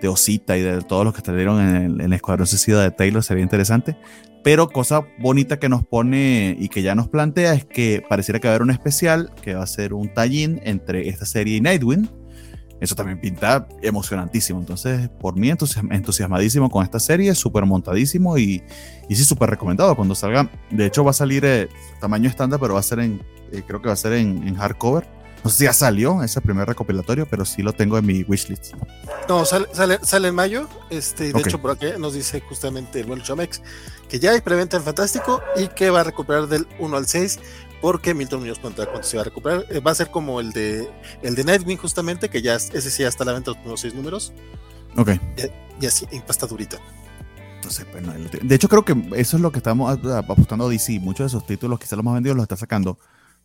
[0.00, 2.90] de Osita y de todos los que salieron en el, en el Escuadrón Suicida de
[2.90, 3.96] Taylor, sería interesante.
[4.42, 8.46] Pero cosa bonita que nos pone y que ya nos plantea es que pareciera que
[8.46, 11.60] va a haber un especial que va a ser un tallín entre esta serie y
[11.60, 12.08] Nightwing
[12.80, 14.60] eso también pinta emocionantísimo.
[14.60, 18.62] Entonces, por mí, entusiasmadísimo con esta serie, súper montadísimo y,
[19.08, 20.50] y sí, súper recomendado cuando salga.
[20.70, 21.68] De hecho, va a salir eh,
[22.00, 23.22] tamaño estándar, pero va a ser en,
[23.52, 25.06] eh, creo que va a ser en, hardcover.
[25.44, 28.74] No sé si ya salió ese primer recopilatorio, pero sí lo tengo en mi wishlist.
[29.28, 29.68] No, sale,
[30.02, 30.68] sale, en mayo.
[30.90, 33.62] Este, de hecho, por aquí nos dice justamente el buen Chomex
[34.08, 37.38] que ya hay preventa en Fantástico y que va a recuperar del 1 al 6
[37.86, 39.64] porque Milton Muñoz cuenta cuánto se va a recuperar.
[39.70, 40.90] Eh, va a ser como el de
[41.22, 43.80] el de Nightwing, justamente, que ya ese sí ya está a la venta los primeros
[43.80, 44.32] seis números.
[44.96, 45.10] Ok.
[45.80, 46.78] Y, así, pasta durita.
[47.62, 48.02] No sé, pues
[48.42, 50.98] de hecho, creo que eso es lo que estamos apostando a DC.
[50.98, 52.98] Muchos de esos títulos, quizás los más vendidos, los está sacando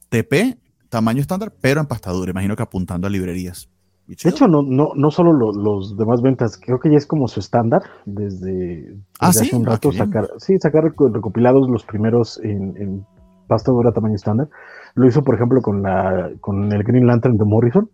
[0.09, 0.57] TP,
[0.89, 2.31] tamaño estándar, pero en pasta dura.
[2.31, 3.69] Imagino que apuntando a librerías.
[4.07, 7.39] De hecho, no, no, no solo los demás ventas, creo que ya es como su
[7.39, 13.05] estándar desde, ah, hace un rato sacar, sí, sacar recopilados los primeros en
[13.51, 14.47] pasta dura tamaño estándar.
[14.95, 17.89] Lo hizo, por ejemplo, con, la, con el Green Lantern de Morrison.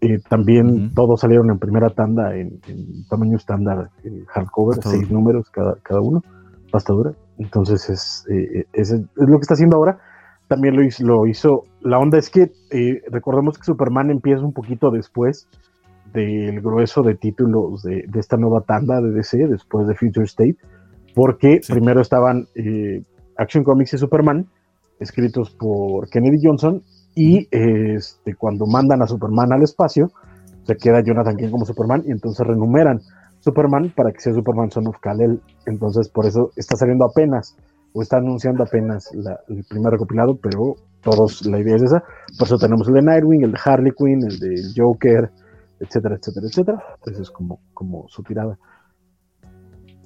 [0.00, 2.58] Eh, también todos salieron en primera tanda en,
[3.10, 6.22] tamaño estándar, en hardcover, seis números cada, cada uno,
[6.70, 7.12] pasta dura.
[7.36, 9.98] Entonces es, eh, es, lo que está haciendo ahora.
[10.48, 11.64] También lo hizo, lo hizo.
[11.82, 15.48] La onda es que eh, recordemos que Superman empieza un poquito después
[16.14, 20.56] del grueso de títulos de, de, esta nueva tanda de DC, después de Future State,
[21.14, 22.46] porque primero estaban
[23.36, 24.46] Action Comics y Superman,
[25.02, 26.82] escritos por Kennedy Johnson,
[27.14, 30.10] y este, cuando mandan a Superman al espacio,
[30.64, 33.00] se queda Jonathan King como Superman, y entonces renumeran
[33.40, 35.40] Superman para que sea Superman Son of Kal-El.
[35.66, 37.56] Entonces, por eso está saliendo apenas,
[37.92, 39.10] o está anunciando apenas
[39.48, 42.02] el primer recopilado, pero todos, la idea es esa.
[42.38, 45.30] Por eso tenemos el de Nightwing, el de Harley Quinn, el de Joker,
[45.80, 46.82] etcétera, etcétera, etcétera.
[47.04, 48.56] Esa es como, como su tirada.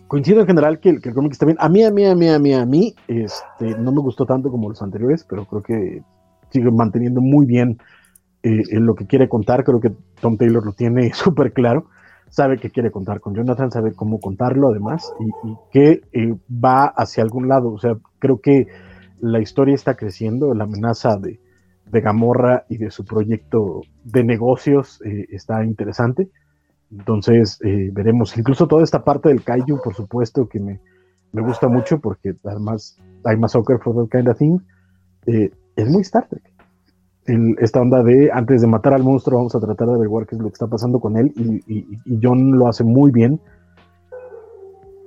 [0.08, 1.56] Coincido en general que, que, el cómic está bien.
[1.60, 4.50] A mí, a mí, a mí, a mí, a mí, este, no me gustó tanto
[4.50, 6.02] como los anteriores, pero creo que
[6.50, 7.78] sigue manteniendo muy bien
[8.42, 9.64] eh, lo que quiere contar.
[9.64, 11.86] Creo que Tom Taylor lo tiene súper claro.
[12.28, 16.86] Sabe que quiere contar con Jonathan, sabe cómo contarlo además y, y que eh, va
[16.86, 17.72] hacia algún lado.
[17.72, 18.66] O sea, creo que
[19.20, 21.40] la historia está creciendo, la amenaza de,
[21.90, 26.28] de Gamorra y de su proyecto de negocios eh, está interesante.
[26.90, 30.80] Entonces eh, veremos, incluso toda esta parte del kaiju, por supuesto, que me,
[31.32, 34.58] me gusta mucho porque además hay más soccer for that kind of thing.
[35.26, 36.42] Eh, es muy Star Trek.
[37.26, 40.36] El, esta onda de antes de matar al monstruo, vamos a tratar de averiguar qué
[40.36, 41.32] es lo que está pasando con él.
[41.34, 43.40] Y, y, y John lo hace muy bien.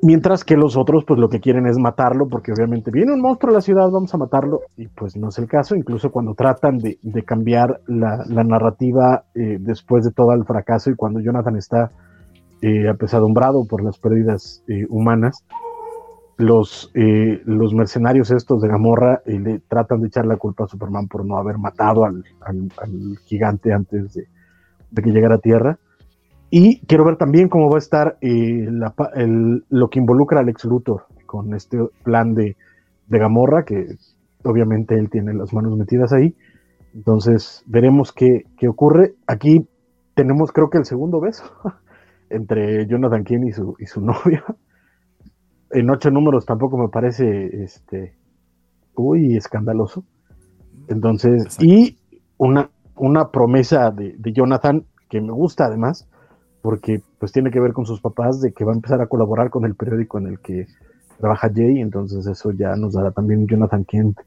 [0.02, 3.52] Mientras que los otros, pues lo que quieren es matarlo, porque obviamente viene un monstruo
[3.52, 6.78] a la ciudad, vamos a matarlo, y pues no es el caso, incluso cuando tratan
[6.78, 11.58] de, de cambiar la, la narrativa eh, después de todo el fracaso y cuando Jonathan
[11.58, 11.92] está
[12.62, 15.44] eh, apesadumbrado por las pérdidas eh, humanas,
[16.38, 20.68] los, eh, los mercenarios estos de Gamorra eh, le tratan de echar la culpa a
[20.68, 24.28] Superman por no haber matado al, al, al gigante antes de,
[24.92, 25.78] de que llegara a Tierra.
[26.52, 30.42] Y quiero ver también cómo va a estar eh, la, el, lo que involucra a
[30.42, 32.58] Alex Luthor con este plan de,
[33.08, 33.86] de, Gamorra, que
[34.44, 36.36] obviamente él tiene las manos metidas ahí.
[36.96, 39.14] Entonces veremos qué, qué ocurre.
[39.28, 39.68] Aquí
[40.16, 41.44] tenemos creo que el segundo beso
[42.30, 44.44] entre Jonathan Kane y su, y su novia.
[45.72, 48.16] En ocho números tampoco me parece este
[48.96, 50.04] uy escandaloso.
[50.88, 51.66] Entonces, Exacto.
[51.66, 52.00] y
[52.38, 56.10] una, una promesa de, de Jonathan que me gusta además,
[56.62, 59.50] porque pues tiene que ver con sus papás de que va a empezar a colaborar
[59.50, 60.68] con el periódico en el que
[61.20, 64.20] trabaja Jay, entonces eso ya nos dará también Jonathan Kent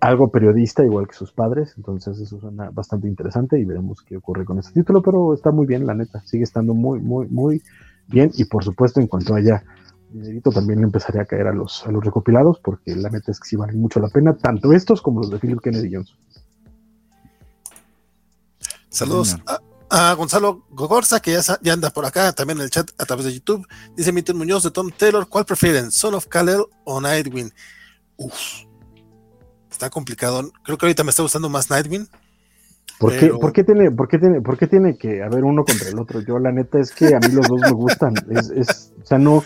[0.00, 4.46] algo periodista igual que sus padres, entonces eso suena bastante interesante y veremos qué ocurre
[4.46, 7.62] con este título, pero está muy bien la neta, sigue estando muy, muy, muy
[8.08, 9.62] bien y por supuesto en cuanto haya
[10.10, 13.38] dinerito también le empezaré a caer a los, a los recopilados porque la neta es
[13.38, 16.16] que sí valen mucho la pena, tanto estos como los de Philip Kennedy Johnson.
[18.88, 19.60] Saludos a,
[19.90, 23.26] a Gonzalo Gogorza, que ya, ya, anda por acá, también en el chat a través
[23.26, 23.66] de YouTube.
[23.96, 25.90] Dice Milton Muñoz de Tom Taylor, ¿cuál prefieren?
[25.90, 27.52] ¿Son of Kal-El o Nightwing?
[28.16, 28.34] Uf,
[29.70, 30.50] está complicado.
[30.62, 32.06] Creo que ahorita me está gustando más Nightwing.
[32.98, 33.34] ¿Por, pero...
[33.34, 35.98] qué, ¿por, qué tiene, por, qué tiene, ¿Por qué tiene que haber uno contra el
[35.98, 36.20] otro?
[36.20, 38.14] Yo la neta es que a mí los dos me gustan.
[38.30, 39.42] Es, es, o sea, no,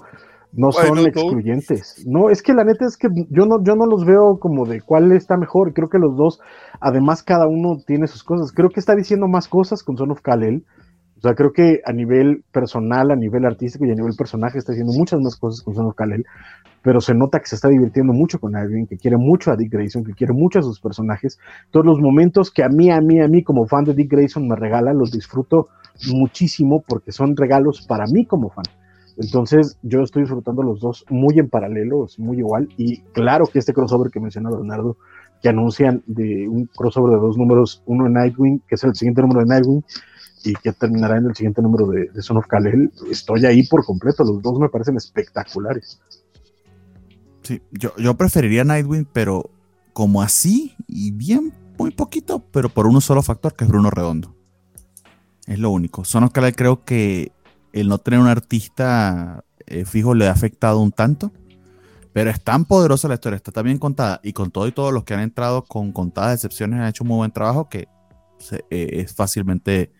[0.56, 2.04] no son excluyentes.
[2.06, 4.80] No, es que la neta es que yo no, yo no los veo como de
[4.80, 5.74] cuál está mejor.
[5.74, 6.40] Creo que los dos,
[6.80, 8.52] además, cada uno tiene sus cosas.
[8.52, 10.64] Creo que está diciendo más cosas con Son of Kal-El.
[11.16, 14.72] O sea, creo que a nivel personal, a nivel artístico y a nivel personaje está
[14.72, 16.24] diciendo muchas más cosas con Son of Kal-El.
[16.82, 19.72] Pero se nota que se está divirtiendo mucho con alguien, que quiere mucho a Dick
[19.72, 21.38] Grayson, que quiere mucho a sus personajes.
[21.70, 24.46] Todos los momentos que a mí, a mí, a mí, como fan de Dick Grayson,
[24.46, 25.68] me regala, los disfruto
[26.12, 28.66] muchísimo porque son regalos para mí como fan.
[29.16, 32.68] Entonces, yo estoy disfrutando los dos muy en paralelo, muy igual.
[32.76, 34.96] Y claro que este crossover que menciona Bernardo,
[35.42, 39.22] que anuncian de un crossover de dos números, uno en Nightwing, que es el siguiente
[39.22, 39.84] número de Nightwing,
[40.44, 43.84] y que terminará en el siguiente número de, de Son of Kal-El, estoy ahí por
[43.84, 44.24] completo.
[44.24, 46.00] Los dos me parecen espectaculares.
[47.42, 49.50] Sí, yo, yo preferiría Nightwing, pero
[49.92, 54.34] como así, y bien, muy poquito, pero por un solo factor, que es Bruno Redondo.
[55.46, 56.04] Es lo único.
[56.04, 57.32] Son of Kal-El creo que
[57.74, 61.32] el no tener un artista eh, fijo le ha afectado un tanto.
[62.12, 64.20] Pero es tan poderosa la historia, está tan bien contada.
[64.22, 67.08] Y con todo y todos los que han entrado con contadas excepciones han hecho un
[67.08, 67.88] muy buen trabajo que
[68.70, 69.92] eh, es fácilmente,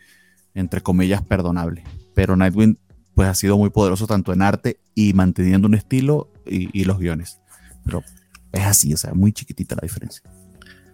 [0.55, 1.83] entre comillas, perdonable.
[2.14, 2.79] Pero Nightwing
[3.16, 6.99] pues ha sido muy poderoso tanto en arte y manteniendo un estilo y, y los
[6.99, 7.41] guiones.
[7.85, 8.05] Pero
[8.53, 10.22] es así, o sea, muy chiquitita la diferencia.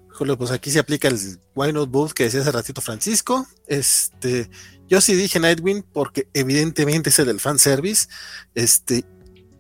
[0.09, 1.19] Julio, pues aquí se aplica el
[1.55, 3.47] Why Not Both que decía hace ratito Francisco.
[3.67, 4.51] Este,
[4.91, 8.09] yo sí dije Nightwing porque evidentemente es el del fanservice.
[8.57, 9.05] Este,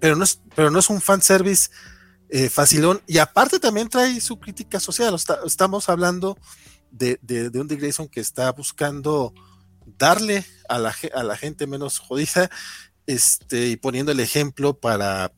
[0.00, 1.70] pero no es, pero no es un fanservice
[2.28, 3.00] eh, facilón.
[3.06, 5.16] Y aparte también trae su crítica social.
[5.46, 6.36] Estamos hablando
[6.90, 9.32] de, de, de, un Dick Grayson que está buscando
[9.98, 12.50] darle a la, a la gente menos jodida
[13.06, 15.32] este, y poniendo el ejemplo para,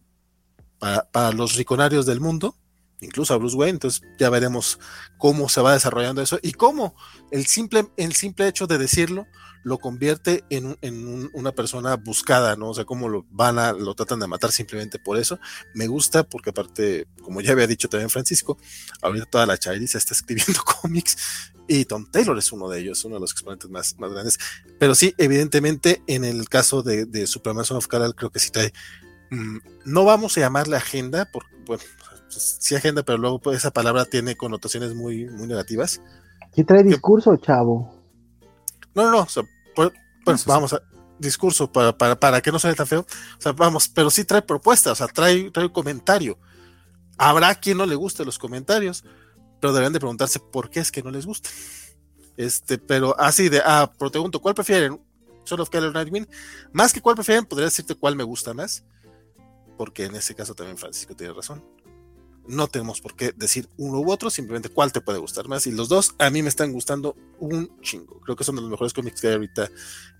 [0.78, 2.56] para, para los riconarios del mundo
[3.02, 4.78] incluso a Bruce Wayne, entonces ya veremos
[5.18, 6.94] cómo se va desarrollando eso y cómo
[7.30, 9.26] el simple, el simple hecho de decirlo
[9.64, 12.70] lo convierte en, en un, una persona buscada, ¿no?
[12.70, 15.38] O sea, cómo lo van a, lo tratan de matar simplemente por eso.
[15.74, 18.58] Me gusta porque aparte, como ya había dicho también Francisco,
[19.02, 23.04] ahorita toda la Chairi se está escribiendo cómics y Tom Taylor es uno de ellos,
[23.04, 24.38] uno de los exponentes más, más grandes.
[24.78, 28.50] Pero sí, evidentemente, en el caso de, de Superman Son of Kal creo que sí
[28.50, 28.72] trae,
[29.30, 31.84] mmm, no vamos a llamarle agenda, porque, bueno,
[32.38, 36.00] sí agenda, pero luego pues, esa palabra tiene connotaciones muy, muy negativas.
[36.54, 37.94] ¿Qué trae discurso, chavo?
[38.94, 39.20] No, no, no.
[39.20, 39.42] O sea,
[39.74, 39.90] pues,
[40.24, 40.82] pues, vamos a.
[41.18, 43.00] discurso para, para, para que no suene tan feo.
[43.00, 46.38] O sea, vamos, pero sí trae propuestas, o sea, trae, trae un comentario.
[47.16, 49.04] Habrá quien no le guste los comentarios,
[49.60, 51.48] pero deberían de preguntarse por qué es que no les gusta.
[52.36, 55.00] Este, pero así de, ah, pero te pregunto, ¿cuál prefieren?
[55.44, 56.28] Son of Keller Nightwing.
[56.72, 58.84] Más que cuál prefieren, podría decirte cuál me gusta más,
[59.76, 61.62] porque en ese caso también Francisco tiene razón.
[62.46, 65.66] No tenemos por qué decir uno u otro, simplemente cuál te puede gustar más.
[65.66, 68.20] Y los dos a mí me están gustando un chingo.
[68.20, 69.70] Creo que son de los mejores cómics que hay ahorita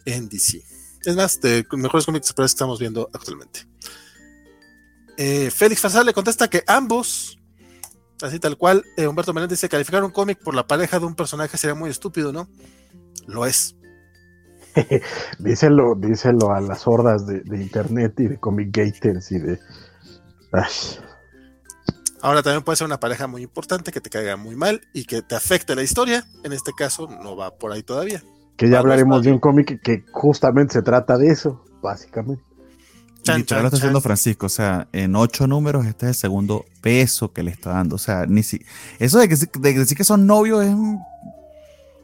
[0.04, 0.62] en DC.
[1.04, 3.66] Es más, de mejores cómics que estamos viendo actualmente.
[5.16, 7.38] Eh, Félix Farsal le contesta que ambos,
[8.22, 11.14] así tal cual, eh, Humberto Menéndez dice, calificar un cómic por la pareja de un
[11.14, 12.48] personaje sería muy estúpido, ¿no?
[13.26, 13.76] Lo es.
[15.38, 19.58] díselo, díselo a las hordas de, de internet y de comic gators y de...
[20.52, 20.70] Ay.
[22.22, 25.22] Ahora también puede ser una pareja muy importante que te caiga muy mal y que
[25.22, 26.24] te afecte la historia.
[26.44, 28.22] En este caso no va por ahí todavía.
[28.56, 32.44] Que ya hablaremos de un cómic que justamente se trata de eso, básicamente.
[33.24, 36.64] Chan, Literal lo está haciendo Francisco, o sea, en ocho números este es el segundo
[36.80, 38.64] peso que le está dando, o sea, ni si
[38.98, 40.74] eso de, que, de decir que son novios es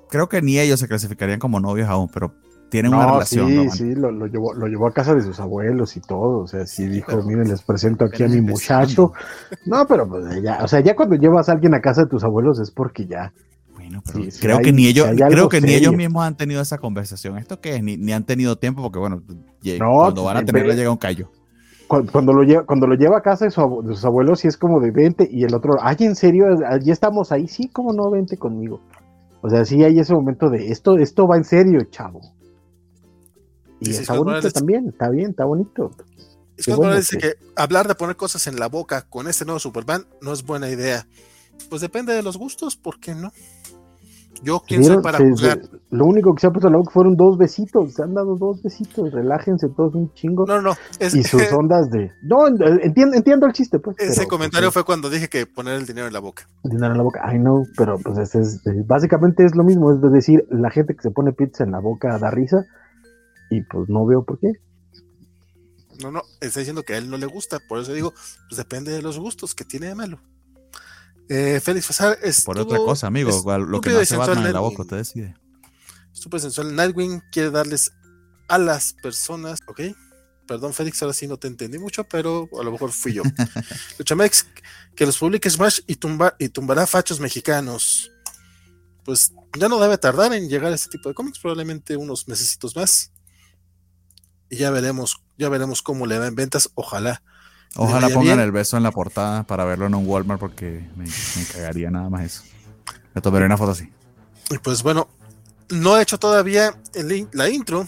[0.09, 2.35] creo que ni ellos se clasificarían como novios aún, pero
[2.69, 3.49] tienen no, una relación.
[3.49, 6.43] Sí, ¿no, sí, lo, lo, llevó, lo llevó a casa de sus abuelos y todo.
[6.43, 9.13] O sea, sí dijo, miren, les presento aquí a mi muchacho.
[9.67, 12.25] No, pero pues ya, o sea, ya cuando llevas a alguien a casa de tus
[12.25, 13.33] abuelos es porque ya.
[13.75, 16.61] Bueno, pero sí, creo, que, hay, ni ellos, creo que ni ellos mismos han tenido
[16.61, 17.39] esa conversación.
[17.39, 17.83] ¿Esto qué es?
[17.83, 21.31] Ni, ni han tenido tiempo porque, bueno, no, cuando van a tenerle llega un callo.
[21.87, 24.49] Cuando, cuando, lo lleva, cuando lo lleva a casa de, su, de sus abuelos, sí
[24.49, 26.45] es como de 20 y el otro, ay, en serio,
[26.83, 28.81] ya estamos ahí, sí, como no, vente conmigo.
[29.41, 32.21] O sea, sí hay ese momento de esto, esto va en serio, chavo.
[33.81, 34.53] Y está bonito Morales.
[34.53, 35.91] también, está bien, está bonito.
[36.61, 37.35] Scott bueno dice que...
[37.57, 41.07] hablar de poner cosas en la boca con este nuevo Superman no es buena idea.
[41.69, 43.33] Pues depende de los gustos, ¿por qué no?
[44.43, 45.61] Yo quién soy para se, juzgar.
[45.61, 48.15] Se, lo único que se ha puesto en la boca fueron dos besitos, se han
[48.15, 50.47] dado dos besitos, relájense todos un chingo.
[50.47, 52.11] No, no, es, y sus ondas de.
[52.23, 53.97] No, entiendo, entiendo el chiste, pues.
[53.99, 56.49] Ese pero, comentario pues, fue cuando dije que poner el dinero en la boca.
[56.65, 59.93] El dinero en la boca, ay no, pero pues es, es, básicamente es lo mismo,
[59.93, 62.65] es decir, la gente que se pone pizza en la boca da risa
[63.51, 64.53] y pues no veo por qué.
[66.03, 68.15] No, no, está diciendo que a él no le gusta, por eso digo,
[68.49, 70.21] pues depende de los gustos que tiene de malo.
[71.29, 72.43] Eh, Félix Fasar es.
[72.43, 75.35] Por otra cosa, amigo, lo que no hace Batman en la boca, te decide.
[76.13, 76.75] Súper sensual.
[76.75, 77.93] Nightwing quiere darles
[78.49, 79.81] a las personas, ¿ok?
[80.47, 83.23] Perdón, Félix, ahora sí no te entendí mucho, pero a lo mejor fui yo.
[83.99, 84.47] Luchamex,
[84.97, 88.11] que los publique Smash y, tumba, y tumbará fachos mexicanos.
[89.05, 92.75] Pues ya no debe tardar en llegar a este tipo de cómics, probablemente unos mesecitos
[92.75, 93.13] más.
[94.51, 97.23] Y ya veremos, ya veremos cómo le va en ventas, ojalá.
[97.77, 98.41] Ojalá pongan bien.
[98.41, 102.09] el beso en la portada para verlo en un Walmart porque me, me cagaría nada
[102.09, 102.43] más eso.
[103.15, 103.91] Me tomaré una foto así.
[104.51, 105.09] Y pues bueno,
[105.71, 107.87] no he hecho todavía el, la intro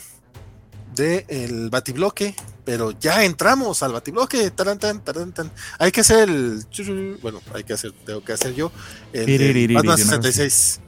[0.94, 2.34] del de batibloque,
[2.64, 4.50] pero ya entramos al batibloque.
[4.50, 5.50] Taran, tan, taran, tan.
[5.78, 7.18] Hay que hacer el.
[7.22, 8.70] Bueno, hay que hacer, tengo que hacer yo.
[9.12, 10.80] El Batman 66.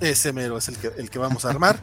[0.00, 1.80] Ese mero es el que, el que vamos a armar.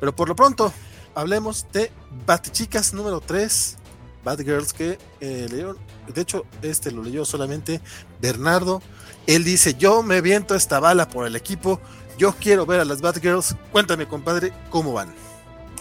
[0.00, 0.72] pero por lo pronto,
[1.14, 1.90] hablemos de
[2.26, 3.78] Batichicas número 3.
[4.24, 5.76] Batgirls que eh, leyeron.
[6.12, 7.80] De hecho, este lo leyó solamente
[8.20, 8.80] Bernardo.
[9.26, 11.80] Él dice: Yo me viento esta bala por el equipo.
[12.18, 13.56] Yo quiero ver a las Batgirls.
[13.72, 15.12] Cuéntame, compadre, cómo van.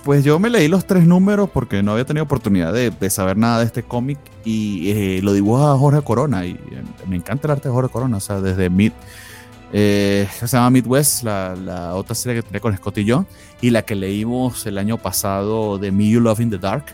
[0.03, 3.37] Pues yo me leí los tres números porque no había tenido oportunidad de, de saber
[3.37, 7.51] nada de este cómic y eh, lo dibuja Jorge Corona y eh, me encanta el
[7.51, 8.93] arte de Jorge Corona, o sea, desde Mid,
[9.73, 13.25] eh, se llama Midwest, la, la, otra serie que tenía con Scott y yo,
[13.61, 16.85] y la que leímos el año pasado de Me You Love in the Dark.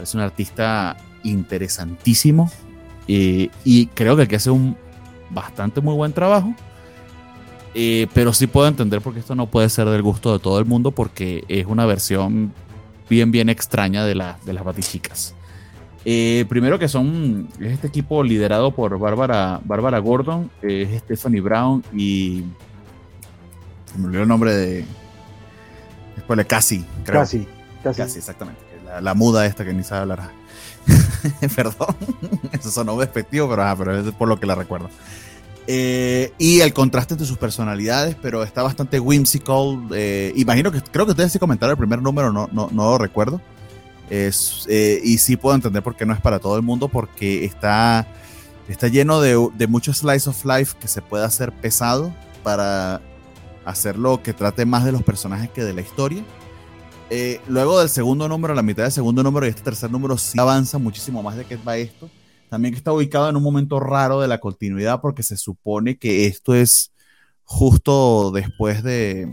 [0.00, 2.50] Es un artista interesantísimo
[3.06, 4.76] y creo que el que hace un
[5.30, 6.54] bastante muy buen trabajo.
[7.74, 10.66] Eh, pero sí puedo entender porque esto no puede ser del gusto de todo el
[10.66, 12.52] mundo porque es una versión
[13.08, 15.34] bien, bien extraña de, la, de las Batichicas.
[16.04, 21.84] Eh, primero que son, es este equipo liderado por Bárbara, Bárbara Gordon, eh, Stephanie Brown
[21.94, 22.42] y
[23.96, 24.84] me olvidó el nombre de
[26.16, 27.20] después de Cassie, creo.
[27.20, 27.46] Casi,
[27.82, 28.02] casi.
[28.02, 28.60] Cassie, exactamente.
[28.84, 30.30] La, la, muda esta que ni sabe hablar.
[31.56, 31.94] Perdón,
[32.52, 34.90] eso sonó despectivo, pero, ah, pero es por lo que la recuerdo.
[35.68, 39.86] Eh, y el contraste entre sus personalidades, pero está bastante whimsical.
[39.94, 42.98] Eh, imagino que creo que ustedes sí comentaron el primer número, no, no, no lo
[42.98, 43.40] recuerdo.
[44.10, 47.44] Es, eh, y sí puedo entender por qué no es para todo el mundo, porque
[47.44, 48.06] está,
[48.68, 53.00] está lleno de, de muchos slice of life que se puede hacer pesado para
[53.64, 56.24] hacerlo que trate más de los personajes que de la historia.
[57.10, 60.38] Eh, luego del segundo número, la mitad del segundo número y este tercer número sí
[60.38, 62.10] avanza muchísimo más de qué va esto
[62.52, 66.26] también que está ubicado en un momento raro de la continuidad porque se supone que
[66.26, 66.92] esto es
[67.44, 69.26] justo después de,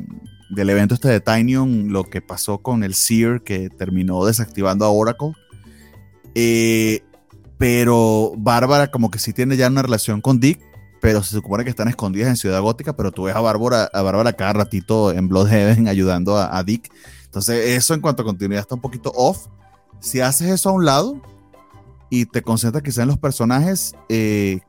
[0.49, 4.89] del evento este de Tinyon, lo que pasó con el Seer que terminó desactivando a
[4.89, 5.33] Oracle.
[6.35, 7.01] Eh,
[7.57, 10.59] pero Bárbara como que sí tiene ya una relación con Dick,
[11.01, 14.01] pero se supone que están escondidas en Ciudad Gótica, pero tú ves a Bárbara, a
[14.01, 16.91] Bárbara cada ratito en Bloodhaven ayudando a, Dick.
[17.25, 19.47] Entonces eso en cuanto a continuidad está un poquito off.
[19.99, 21.21] Si haces eso a un lado
[22.09, 24.61] y te concentras quizá en los personajes, eh,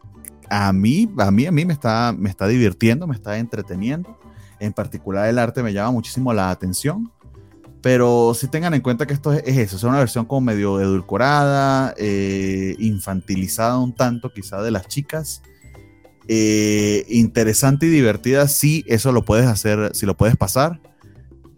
[0.51, 4.19] a mí, a mí, a mí me está, me está divirtiendo, me está entreteniendo.
[4.61, 7.11] En particular el arte me llama muchísimo la atención.
[7.83, 11.95] Pero si tengan en cuenta que esto es, eso, es una versión como medio edulcorada,
[11.97, 15.43] eh, infantilizada un tanto quizá de las chicas.
[16.29, 20.81] Eh, interesante y divertida, sí, eso lo puedes hacer, si lo puedes pasar.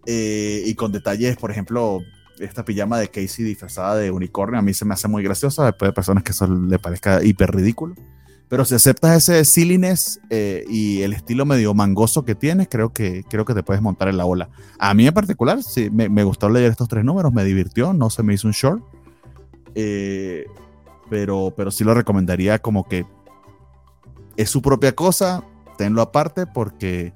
[0.07, 2.00] Eh, y con detalles, por ejemplo,
[2.38, 5.88] esta pijama de Casey disfrazada de unicornio, a mí se me hace muy graciosa, después
[5.88, 7.94] de personas que eso le parezca hiper ridículo.
[8.49, 13.24] Pero si aceptas ese silliness eh, y el estilo medio mangoso que tienes, creo que,
[13.30, 14.51] creo que te puedes montar en la ola.
[14.78, 18.11] A mí en particular, sí, me, me gustó leer estos tres números, me divirtió, no
[18.11, 18.82] se me hizo un short.
[19.74, 20.45] Eh,
[21.09, 23.07] pero, pero sí lo recomendaría como que
[24.36, 25.45] es su propia cosa,
[25.76, 27.12] tenlo aparte porque,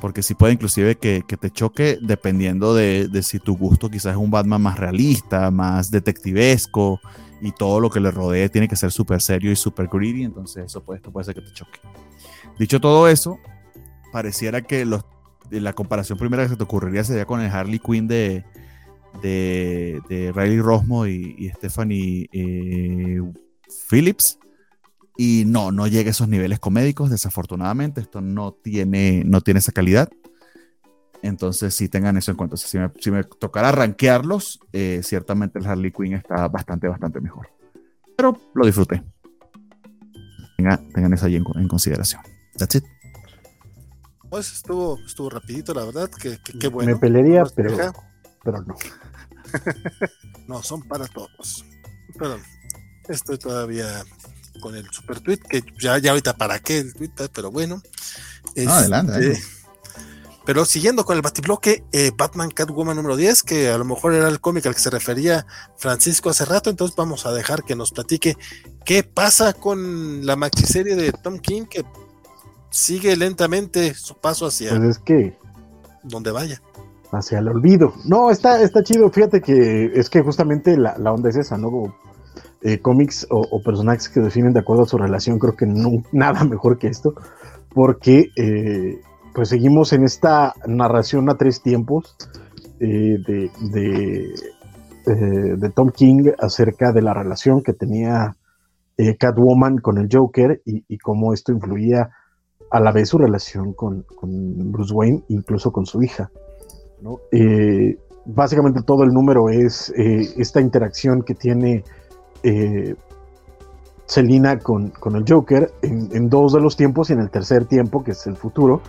[0.00, 4.12] porque sí puede inclusive que, que te choque dependiendo de, de, si tu gusto quizás
[4.12, 7.00] es un Batman más realista, más detectivesco
[7.40, 10.66] y todo lo que le rodee tiene que ser súper serio y súper greedy, entonces
[10.66, 11.80] eso puede, esto puede ser que te choque.
[12.58, 13.38] Dicho todo eso,
[14.12, 15.04] pareciera que los,
[15.50, 18.44] la comparación primera que se te ocurriría sería con el Harley Quinn de,
[19.22, 23.20] de, de Riley Rosmo y, Stephanie eh,
[23.88, 24.38] Phillips.
[25.16, 28.00] Y no, no llega a esos niveles comédicos, desafortunadamente.
[28.00, 30.08] Esto no tiene, no tiene esa calidad.
[31.22, 32.56] Entonces, sí tengan eso en cuenta.
[32.56, 37.48] Si me, si me tocara rankearlos, eh, ciertamente el Harley Quinn está bastante, bastante mejor.
[38.16, 39.02] Pero lo disfruté.
[40.56, 42.22] Tengan, eso ahí en, consideración.
[42.56, 42.84] That's it.
[44.28, 46.92] Pues estuvo, estuvo rapidito, la verdad, que, que, bueno.
[46.92, 47.76] Me pelearía, pero,
[48.44, 48.76] pero no.
[50.48, 51.64] no, son para todos.
[52.16, 52.42] Perdón,
[53.08, 54.04] estoy todavía
[54.60, 57.82] con el super tweet, que ya, ya ahorita para qué el tweet, pero bueno.
[58.54, 59.12] adelante.
[59.12, 59.59] adelante.
[60.50, 64.26] Pero siguiendo con el batibloque, eh, Batman Catwoman número 10, que a lo mejor era
[64.26, 65.46] el cómic al que se refería
[65.76, 68.36] Francisco hace rato, entonces vamos a dejar que nos platique
[68.84, 71.84] qué pasa con la maxiserie de Tom King, que
[72.68, 74.70] sigue lentamente su paso hacia...
[74.70, 75.38] Pues es que...
[76.02, 76.60] Donde vaya.
[77.12, 77.94] Hacia el olvido.
[78.04, 81.96] No, está, está chido, fíjate que es que justamente la, onda es esa, ¿no?
[82.62, 86.42] Eh, cómics o, personajes que definen de acuerdo a su relación, creo que no, nada
[86.42, 87.14] mejor que esto,
[87.72, 88.32] porque...
[88.34, 89.00] Eh,
[89.34, 92.16] pues seguimos en esta narración a tres tiempos
[92.80, 93.50] eh, de,
[95.06, 98.36] eh, de, Tom King acerca de la relación que tenía
[98.96, 102.10] eh, Catwoman con el Joker y, cómo esto influía
[102.70, 104.04] a la vez su relación con,
[104.72, 106.30] Bruce Wayne, incluso con su hija.
[108.26, 111.82] básicamente todo el número es esta interacción que tiene
[114.10, 118.10] Selina con, el Joker en, dos de los tiempos y en el tercer tiempo, que
[118.10, 118.82] es el futuro,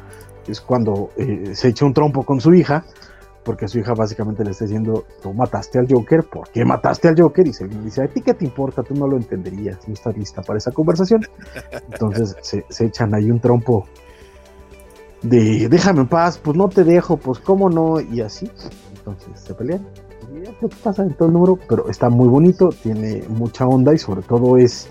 [0.48, 2.86] es cuando eh, se echa un trompo con su hija,
[3.44, 7.20] porque su hija básicamente le está diciendo, tú mataste al Joker, ¿por qué mataste al
[7.20, 7.48] Joker?
[7.48, 8.84] Y se le dice, ¿a ti qué te importa?
[8.84, 11.26] Tú no lo entenderías, no estás lista para esa conversación.
[11.92, 12.36] Entonces
[12.70, 13.86] se, echan ahí un trompo
[15.24, 18.50] de, déjame en paz, pues no te dejo, pues cómo no, y así.
[18.96, 19.88] Entonces se pelean.
[20.34, 23.68] Y es lo que pasa en todo el número, pero está muy bonito, tiene mucha
[23.68, 24.88] onda y sobre todo es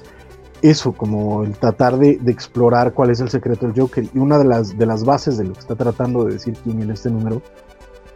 [0.62, 4.04] eso, como el tratar de, explorar cuál es el secreto del Joker.
[4.12, 6.80] Y una de las, de las bases de lo que está tratando de decir King
[6.80, 7.42] en este número,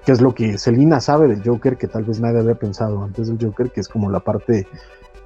[0.05, 3.29] que es lo que Selina sabe del Joker, que tal vez nadie había pensado antes
[3.29, 4.67] del Joker, que es como la parte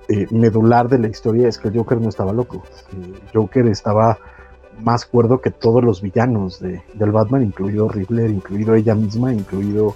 [0.08, 2.62] eh, medular de la historia, es que el Joker no estaba loco.
[2.92, 4.18] El Joker estaba
[4.80, 9.94] más cuerdo que todos los villanos de, del Batman, incluido Riddler, incluido ella misma, incluido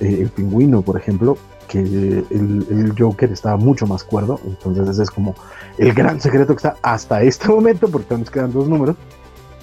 [0.00, 1.36] eh, el pingüino, por ejemplo
[1.66, 4.40] que el, Joker estaba mucho más cuerdo.
[4.44, 5.34] Entonces ese es como
[5.78, 8.96] el gran secreto que está hasta este momento, porque nos quedan dos números.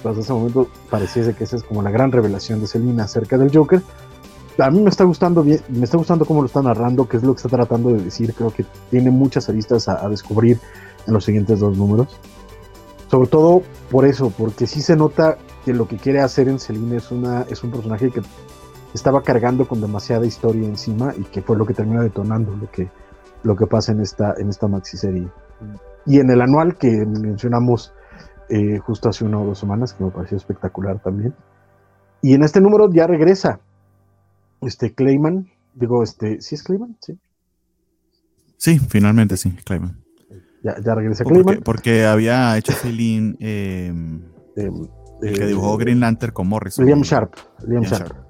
[0.04, 3.54] hasta ese momento pareciese que esa es como la gran revelación de Selina acerca del
[3.54, 3.82] Joker.
[4.58, 7.24] A mí me está gustando bien, me está gustando cómo lo está narrando, qué es
[7.24, 8.32] lo que está tratando de decir.
[8.34, 10.60] Creo que tiene muchas aristas a, descubrir
[11.06, 12.08] en los siguientes dos números.
[13.10, 16.96] Sobre todo por eso, porque sí se nota que lo que quiere hacer en Selina
[16.96, 18.22] es, una, es un personaje que
[18.94, 22.88] estaba cargando con demasiada historia encima y que fue lo que termina detonando lo que,
[23.42, 25.28] lo que pasa en esta, en esta maxi serie.
[26.06, 27.92] Y en el anual que mencionamos
[28.48, 31.34] eh, justo hace una o dos semanas, que me pareció espectacular también.
[32.22, 33.60] Y en este número ya regresa
[34.60, 36.96] este Clayman, digo, este, ¿sí es Clayman?
[37.00, 37.18] Sí.
[38.56, 39.98] Sí, finalmente sí, Clayman.
[40.62, 41.60] Ya, ya regresa Clayman.
[41.64, 44.22] Porque, había hecho feeling em,
[44.56, 46.84] el que dibujó Green Lantern con Morrison.
[46.84, 47.34] William Sharp.
[47.62, 48.23] William Sharp.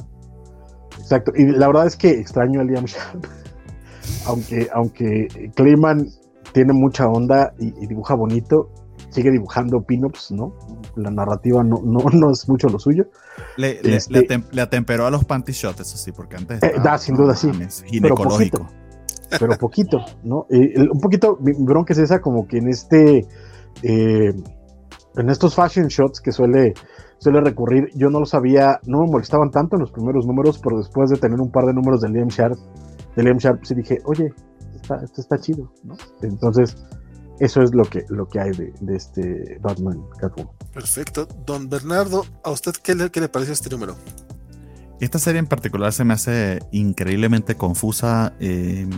[1.04, 1.32] Exacto.
[1.36, 3.26] Y la verdad es que extraño a Liam Sharp.
[4.26, 6.08] aunque, aunque Clayman
[6.52, 8.70] tiene mucha onda y, dibuja bonito,
[9.10, 10.54] sigue dibujando pin-ups, ¿no?
[10.96, 13.06] La narrativa no, no, es mucho lo suyo.
[13.56, 16.62] Le, este atemperó a los panty shots, eso sí, porque antes.
[16.62, 17.50] Eh, da, sin duda, sí.
[17.86, 18.68] Ginecológico.
[19.38, 20.46] Pero poquito, ¿no?
[20.48, 23.26] un poquito, mi bronca es esa, como que en este.
[23.82, 24.32] Eh,
[25.16, 26.74] en estos fashion shots que suele,
[27.24, 30.76] suele recurrir, yo no lo sabía, no me molestaban tanto en los primeros números, pero
[30.76, 32.58] después de tener un par de números de Liam Sharp,
[33.16, 34.30] de Liam Sharp, sí dije, oye,
[35.02, 35.96] esto está chido, ¿no?
[36.20, 36.76] Entonces,
[37.40, 40.52] eso es lo que, lo que hay de, este Batman Catwoman.
[40.74, 41.26] Perfecto.
[41.46, 43.96] Don Bernardo, ¿a usted qué le, qué le pareció este número?
[45.00, 48.90] Esta serie en particular se me hace increíblemente confusa, em,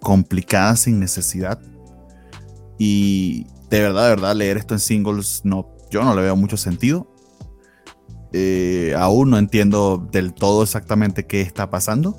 [0.00, 1.60] complicada sin necesidad.
[2.78, 6.56] Y de verdad, de verdad, leer esto en singles, no, yo no le veo mucho
[6.56, 7.06] sentido.
[8.32, 12.16] Eh, aún no entiendo del todo exactamente qué está pasando.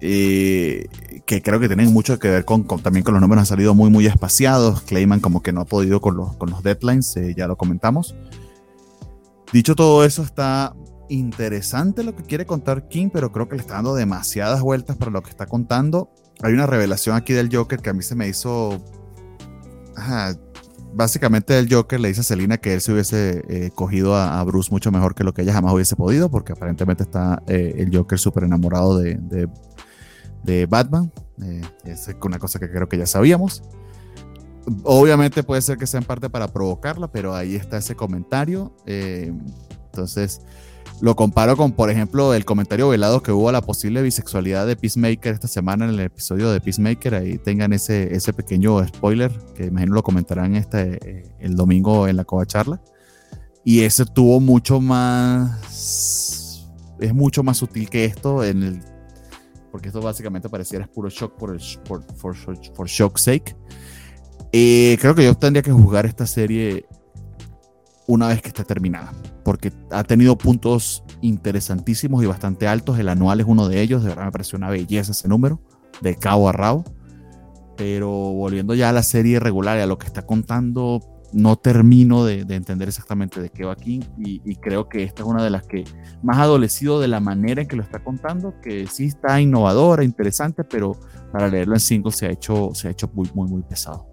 [0.00, 0.86] Eh,
[1.26, 3.90] que creo que tienen mucho que ver con, también con los números han salido muy
[3.90, 4.82] muy espaciados.
[4.82, 8.14] Clayman como que no ha podido con los, con los deadlines, eh, ya lo comentamos.
[9.52, 10.74] Dicho todo eso, está
[11.08, 15.10] interesante lo que quiere contar King, pero creo que le está dando demasiadas vueltas para
[15.10, 16.10] lo que está contando.
[16.42, 18.80] Hay una revelación aquí del Joker que a mí se me hizo...
[20.94, 24.70] básicamente el Joker le dice a Selina que él se hubiese eh, cogido a, Bruce
[24.70, 28.44] mucho mejor que lo que ella jamás hubiese podido, porque aparentemente está el Joker súper
[28.44, 29.48] enamorado de, de,
[30.42, 31.12] de Batman.
[31.42, 33.62] Eh, es una cosa que creo que ya sabíamos.
[34.84, 38.74] Obviamente puede ser que sea en parte para provocarla, pero ahí está ese comentario.
[38.86, 39.32] Eh,
[39.86, 40.42] entonces,
[41.00, 44.76] lo comparo con, por ejemplo, el comentario velado que hubo a la posible bisexualidad de
[44.76, 47.14] Peacemaker esta semana en el episodio de Peacemaker.
[47.14, 52.16] Ahí tengan ese, ese pequeño spoiler que imagino lo comentarán este, eh, el domingo en
[52.16, 52.82] la Coba Charla.
[53.64, 56.68] Y ese tuvo mucho más.
[56.98, 58.80] Es mucho más sutil que esto en el
[59.70, 63.56] porque esto básicamente pareciera es puro shock por, el, por, for, shock sake.
[64.52, 66.86] Eh, creo que yo tendría que juzgar esta serie
[68.06, 69.12] una vez que esté terminada,
[69.44, 72.98] porque ha tenido puntos interesantísimos y bastante altos.
[72.98, 75.60] El anual es uno de ellos, de verdad me pareció una belleza ese número,
[76.00, 76.84] de cabo a rabo.
[77.76, 81.00] Pero volviendo ya a la serie regular y a lo que está contando,
[81.32, 85.42] no termino de, entender exactamente de qué va aquí y, creo que esta es una
[85.42, 85.84] de las que
[86.22, 90.64] más adolecido de la manera en que lo está contando, que sí está innovadora, interesante,
[90.64, 90.96] pero
[91.32, 94.09] para leerlo en single se ha hecho, se ha hecho muy, muy, muy pesado.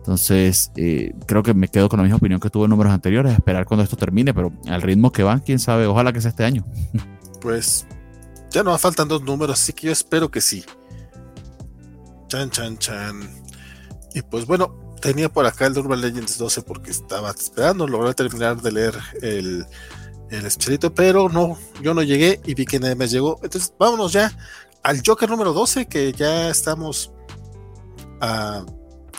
[0.00, 3.34] Entonces, eh, creo que me quedo con la misma opinión que tuve en números anteriores,
[3.34, 6.44] esperar cuando esto termine, pero al ritmo que van, quién sabe, ojalá que sea este
[6.44, 6.64] año.
[7.40, 7.86] Pues
[8.50, 10.62] ya no faltan dos números, así que yo espero que sí.
[12.28, 13.30] Chan, chan, chan.
[14.12, 18.60] Y pues bueno, tenía por acá el Urban Legends 12 porque estaba esperando lograr terminar
[18.60, 19.64] de leer el,
[20.28, 23.40] el pero no, yo no llegué y vi que nadie me llegó.
[23.42, 24.30] Entonces, vámonos ya
[24.82, 27.10] al Joker número 12, que ya estamos
[28.20, 28.64] a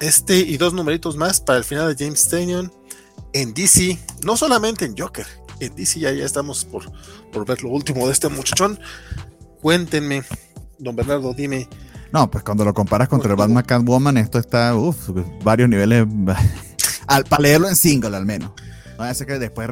[0.02, 2.72] este y dos numeritos más para el final de James Tanyon
[3.34, 5.26] en DC, no solamente en Joker,
[5.60, 6.91] en DC ya, ya estamos por,
[7.32, 8.80] por ver lo último de este muchachón.
[9.61, 10.23] Cuéntenme,
[10.80, 11.69] don Bernardo, dime
[12.11, 15.10] no, pues cuando lo comparas contra el Batman Catwoman, esto está, uff,
[15.44, 16.06] varios niveles.
[17.07, 18.52] al, para leerlo en single, al menos.
[18.98, 19.69] No a que después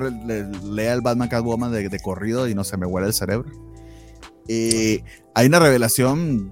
[0.64, 3.50] lea el Batman Catwoman de, de, corrido y no se me huele el cerebro.
[4.48, 5.04] Eh,
[5.36, 6.50] hay una revelación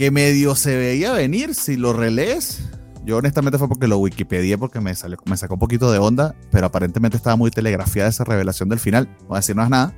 [0.00, 2.70] que medio se veía venir si lo relees.
[3.04, 6.34] Yo honestamente fue porque lo Wikipedia porque me, salió, me sacó un poquito de onda,
[6.50, 9.10] pero aparentemente estaba muy telegrafiada esa revelación del final.
[9.20, 9.94] No voy a decir más nada.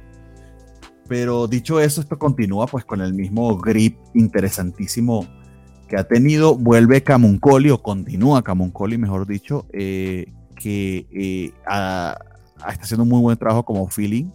[1.07, 5.25] Pero dicho eso, esto continúa pues con el mismo grip interesantísimo
[5.89, 6.57] que ha tenido.
[6.57, 12.19] Vuelve Camuncoli o continúa Camuncoli, mejor dicho, eh, que eh, está
[12.59, 14.33] haciendo un muy buen trabajo como feeling.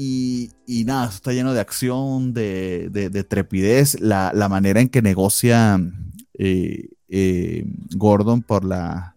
[0.00, 5.80] Y, nada, está lleno de acción, de, trepidez, la, manera en que negocia
[6.38, 7.64] eh,
[7.96, 9.16] Gordon por la,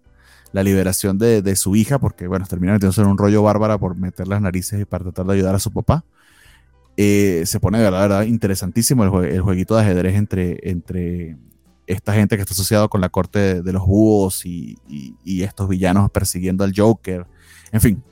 [0.53, 4.41] liberación de, su hija, porque bueno, termina metiéndose en un rollo bárbara por meter las
[4.41, 6.03] narices y para tratar de ayudar a su papá.
[6.98, 11.38] Eh, se pone de verdad, interesantísimo el, jueguito de ajedrez entre, entre
[11.86, 14.80] esta gente que está asociada con la corte de, los búhos y,
[15.44, 17.28] estos villanos persiguiendo al Joker.
[17.72, 18.03] En fin,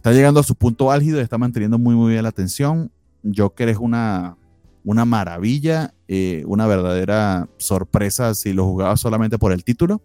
[0.00, 2.90] está llegando a su punto álgido y está manteniendo muy, muy bien la atención.
[3.36, 4.34] Joker es una,
[4.82, 10.00] una maravilla, eh, una verdadera sorpresa si lo jugaba solamente por el título.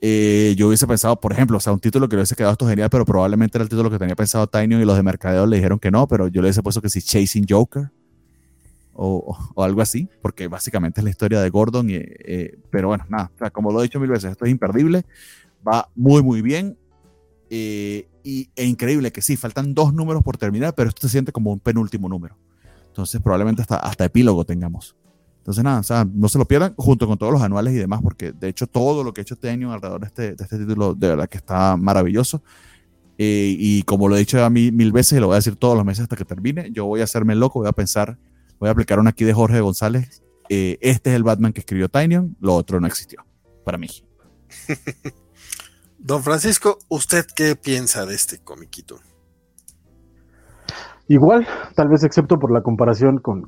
[0.00, 2.66] Eh, yo hubiese pensado, por ejemplo, o sea, un título que le hubiese quedado esto
[2.66, 5.56] genial, pero probablemente era el título que tenía pensado Tiny y los de mercadeo le
[5.56, 7.90] dijeron que no, pero yo le hubiese puesto que sí, Chasing Joker
[8.94, 11.90] o, o, algo así, porque básicamente es la historia de Gordon.
[11.90, 15.04] Y, eh, pero bueno, nada, como lo he dicho mil veces, esto es imperdible,
[15.68, 16.78] va muy, muy bien.
[17.50, 21.32] Eh, Y, e increíble que sí, faltan dos números por terminar, pero esto se siente
[21.32, 22.36] como un penúltimo número.
[22.88, 24.96] Entonces probablemente hasta, hasta epílogo tengamos.
[25.38, 28.00] Entonces nada, o sea, no se lo pierdan junto con todos los anuales y demás,
[28.02, 30.94] porque de hecho todo lo que ha hecho este alrededor de este, de este título
[30.94, 32.42] de verdad que está maravilloso.
[33.16, 35.56] Eh, y como lo he dicho a mí mil veces y lo voy a decir
[35.56, 38.18] todos los meses hasta que termine, yo voy a hacerme loco, voy a pensar,
[38.58, 40.22] voy a aplicar una aquí de Jorge González.
[40.48, 43.24] Eh, este es el Batman que escribió Tynion, lo otro no existió,
[43.64, 43.88] para mí.
[46.02, 48.96] Don Francisco, ¿usted qué piensa de este comiquito?
[51.08, 53.42] Igual, tal vez excepto por la comparación con,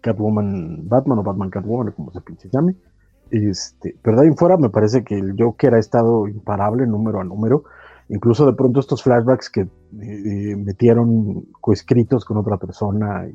[0.00, 2.76] Catwoman Batman o Batman Catwoman, como se pinche llame.
[3.32, 7.20] Este, pero de ahí en fuera me parece que el Joker ha estado imparable número
[7.20, 7.64] a número.
[8.08, 9.68] Incluso de pronto estos flashbacks que eh,
[10.00, 13.26] eh, metieron coescritos con otra persona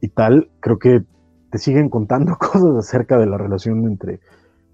[0.00, 1.02] y, tal, creo que
[1.50, 4.20] te siguen contando cosas acerca de la relación entre,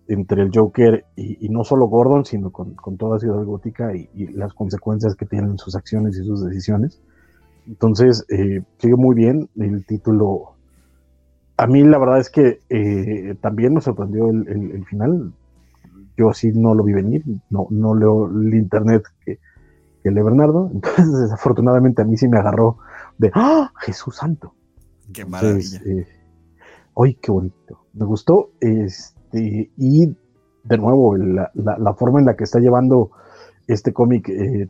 [0.08, 5.14] entre el Joker y, no solo Gordon, sino con, toda Ciudad Gótica y, las consecuencias
[5.14, 7.00] que tienen sus acciones y sus decisiones.
[7.66, 9.48] Entonces, eh, sigue muy bien.
[9.56, 10.54] El título,
[11.56, 15.32] a mí la verdad es que eh, también me sorprendió el, final.
[16.16, 19.38] Yo sí no lo vi venir, no, no leo el internet que,
[20.02, 20.70] que lee Bernardo.
[20.74, 22.78] Entonces, desafortunadamente a mí sí me agarró
[23.18, 23.72] de ¡Ah!
[23.80, 24.54] Jesús Santo.
[25.12, 25.80] Qué maravilla.
[25.86, 26.06] Eh,
[26.96, 27.86] ¡Ay, qué bonito!
[27.94, 28.50] Me gustó.
[28.60, 30.14] Este, y
[30.64, 33.10] de nuevo, la, forma en la que está llevando
[33.66, 34.68] este cómic eh,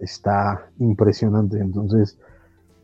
[0.00, 1.58] está impresionante.
[1.58, 2.18] Entonces,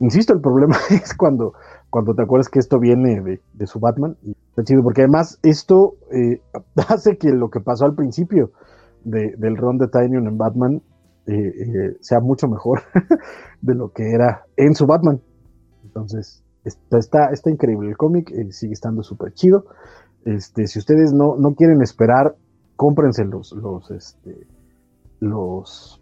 [0.00, 1.54] insisto, el problema es cuando,
[1.90, 4.16] cuando te acuerdas que esto viene de, su Batman.
[4.50, 6.40] Está chido, porque además esto eh,
[6.88, 8.52] hace que lo que pasó al principio
[9.04, 10.82] del ron de Tynion en Batman
[11.26, 12.82] eh, eh, sea mucho mejor
[13.62, 15.20] de lo que era en su Batman.
[15.84, 17.88] Entonces, está, está, increíble.
[17.88, 19.64] El cómic sigue estando súper chido.
[20.24, 22.36] Este, si ustedes no, no quieren esperar,
[22.76, 24.46] cómprense los, los, este,
[25.20, 26.00] los,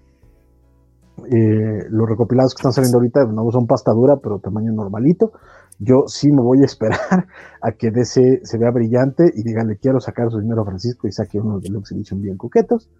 [1.30, 5.32] eh, los recopilados que están saliendo ahorita, no son pasta dura, pero tamaño normalito.
[5.78, 7.28] Yo sí me voy a esperar
[7.62, 11.12] a que DC se vea brillante y díganle quiero sacar su dinero a Francisco y
[11.12, 12.90] saque unos de Lux Edition bien coquetos.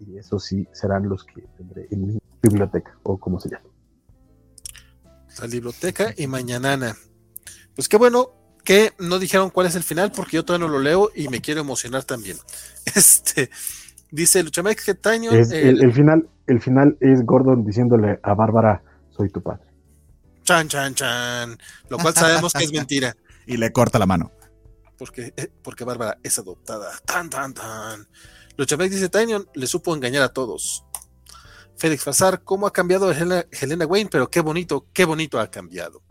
[0.00, 3.64] Y eso sí serán los que tendré en mi biblioteca, o como se llama.
[5.40, 6.94] La biblioteca y mañanana.
[7.74, 10.80] Pues qué bueno que no dijeron cuál es el final, porque yo todavía no lo
[10.80, 12.36] leo y me quiero emocionar también.
[12.94, 13.50] Este,
[14.10, 15.30] Dice Luchamex que Taño.
[15.30, 19.62] el, final, el final es Gordon diciéndole a Bárbara: Soy tu padre.
[20.42, 21.58] Chan, chan, chan.
[21.88, 23.16] Lo cual sabemos que es mentira.
[23.46, 24.30] Y le corta la mano.
[24.96, 26.92] Porque, eh, porque Bárbara es adoptada.
[27.04, 28.06] Tan, tan, tan.
[28.56, 30.84] Luchamex dice: Taño le supo engañar a todos.
[31.76, 34.10] Félix Fazar, ¿cómo ha cambiado Helena, Wayne?
[34.10, 36.02] Pero qué bonito, qué bonito ha cambiado.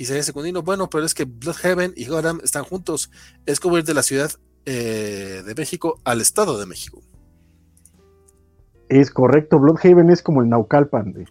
[0.00, 3.10] Y sería secundino, bueno, pero es que Bloodhaven y Gotham están juntos.
[3.44, 4.32] Es como ir de la ciudad
[4.64, 7.02] eh, de México al Estado de México.
[8.88, 11.26] Es correcto, Bloodhaven es como el Naucalpan.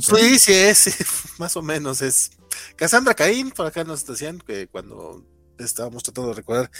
[0.00, 0.98] Sí, sí, es,
[1.38, 2.32] más o menos es.
[2.76, 5.24] Cassandra Caín, por acá nos decían que cuando
[5.58, 6.70] estábamos tratando de recordar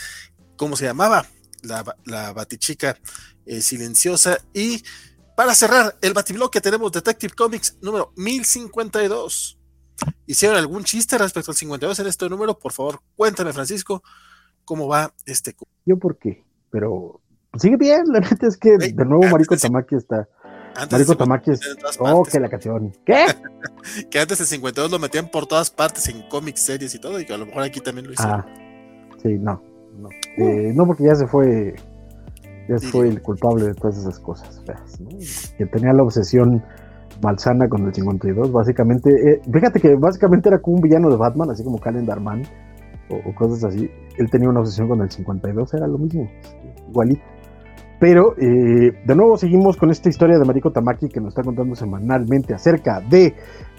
[0.56, 1.26] cómo se llamaba
[1.62, 2.98] la, la Batichica
[3.46, 4.36] eh, silenciosa.
[4.52, 4.84] Y
[5.38, 9.58] para cerrar el Batibloque tenemos Detective Comics número 1052.
[10.26, 12.58] ¿Hicieron algún chiste respecto al 52 en este número?
[12.58, 14.02] Por favor, cuéntame, Francisco,
[14.64, 15.54] cómo va este.
[15.84, 17.20] Yo por qué, pero
[17.58, 20.28] sigue bien, la neta es que de nuevo Marico Tamaki está.
[20.90, 21.60] Marico Tamaki es.
[22.00, 22.92] Oh, que la canción.
[23.04, 23.26] ¿Qué?
[24.10, 27.26] que antes de 52 lo metían por todas partes en cómics, series y todo, y
[27.26, 28.40] que a lo mejor aquí también lo hicieron.
[28.40, 28.46] Ah,
[29.22, 29.62] sí, no.
[29.96, 30.08] No,
[30.38, 31.76] eh, no porque ya se fue.
[32.68, 34.62] Ya se fue el culpable de todas esas cosas
[35.58, 36.64] Que tenía la obsesión
[37.24, 39.10] malsana con el 52, básicamente.
[39.10, 42.42] Eh, fíjate que básicamente era como un villano de Batman, así como Calendar Man
[43.08, 43.90] o, cosas así.
[44.18, 46.28] Él tenía una obsesión con el 52, era lo mismo,
[46.88, 47.22] igualito.
[47.98, 51.74] Pero eh, de nuevo seguimos con esta historia de Mariko Tamaki que nos está contando
[51.74, 53.34] semanalmente acerca de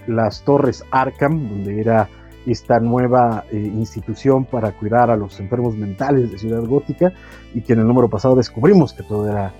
[0.07, 2.09] las Torres Arkham, donde era
[2.45, 7.11] esta nueva eh, institución para cuidar a los enfermos mentales de Ciudad Gótica
[7.53, 9.53] y que en el número pasado descubrimos que todo era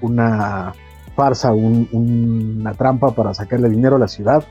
[0.00, 0.72] una
[1.14, 4.44] farsa, una trampa para sacarle dinero a la ciudad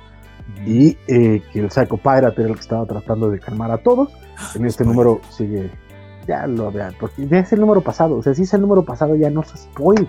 [0.65, 4.10] y eh, que el Psycho Pirate era el que estaba tratando de calmar a todos.
[4.56, 5.69] En este número sigue,
[6.27, 8.84] ya lo vean, porque ya es el número pasado, o sea, si es el número
[8.84, 10.07] pasado ya no se spoil.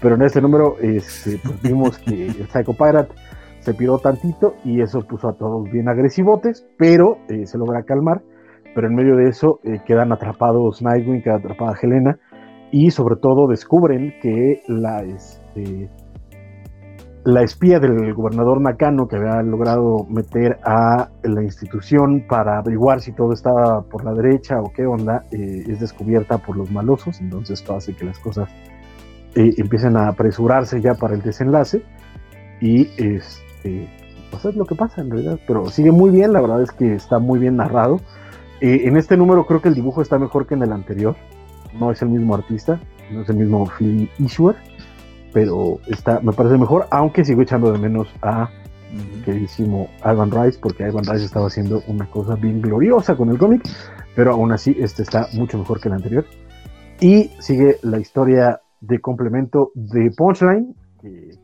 [0.00, 3.14] Pero en este número este, pues vimos que el Psycho Pirate
[3.60, 8.22] se piró tantito y eso puso a todos bien agresivotes, pero eh, se logra calmar.
[8.74, 12.18] Pero en medio de eso eh, quedan atrapados Nightwing, queda atrapada Helena
[12.72, 15.04] y sobre todo descubren que la,
[15.54, 15.88] este,
[17.24, 23.12] la espía del gobernador Nakano que había logrado meter a la institución para averiguar si
[23.12, 27.60] todo estaba por la derecha o qué onda, eh, es descubierta por los malosos, entonces
[27.60, 28.48] esto hace que las cosas
[29.36, 31.84] eh, empiezan a apresurarse ya para el desenlace
[32.60, 33.88] y este,
[34.30, 36.94] pues es lo que pasa en realidad, pero sigue muy bien, la verdad es que
[36.94, 38.00] está muy bien narrado.
[38.60, 41.14] Eh, en este número creo que el dibujo está mejor que en el anterior,
[41.78, 42.80] no es el mismo artista,
[43.12, 44.56] no es el mismo Phil Issuer,
[45.32, 48.50] pero está, me parece mejor, aunque sigo echando de menos a
[49.24, 53.62] queridísimo Ivan Rice, porque Ivan Rice estaba haciendo una cosa bien gloriosa con el cómic,
[54.14, 56.24] pero aún así este está mucho mejor que el anterior.
[57.00, 61.38] Y sigue la historia de complemento de Punchline, que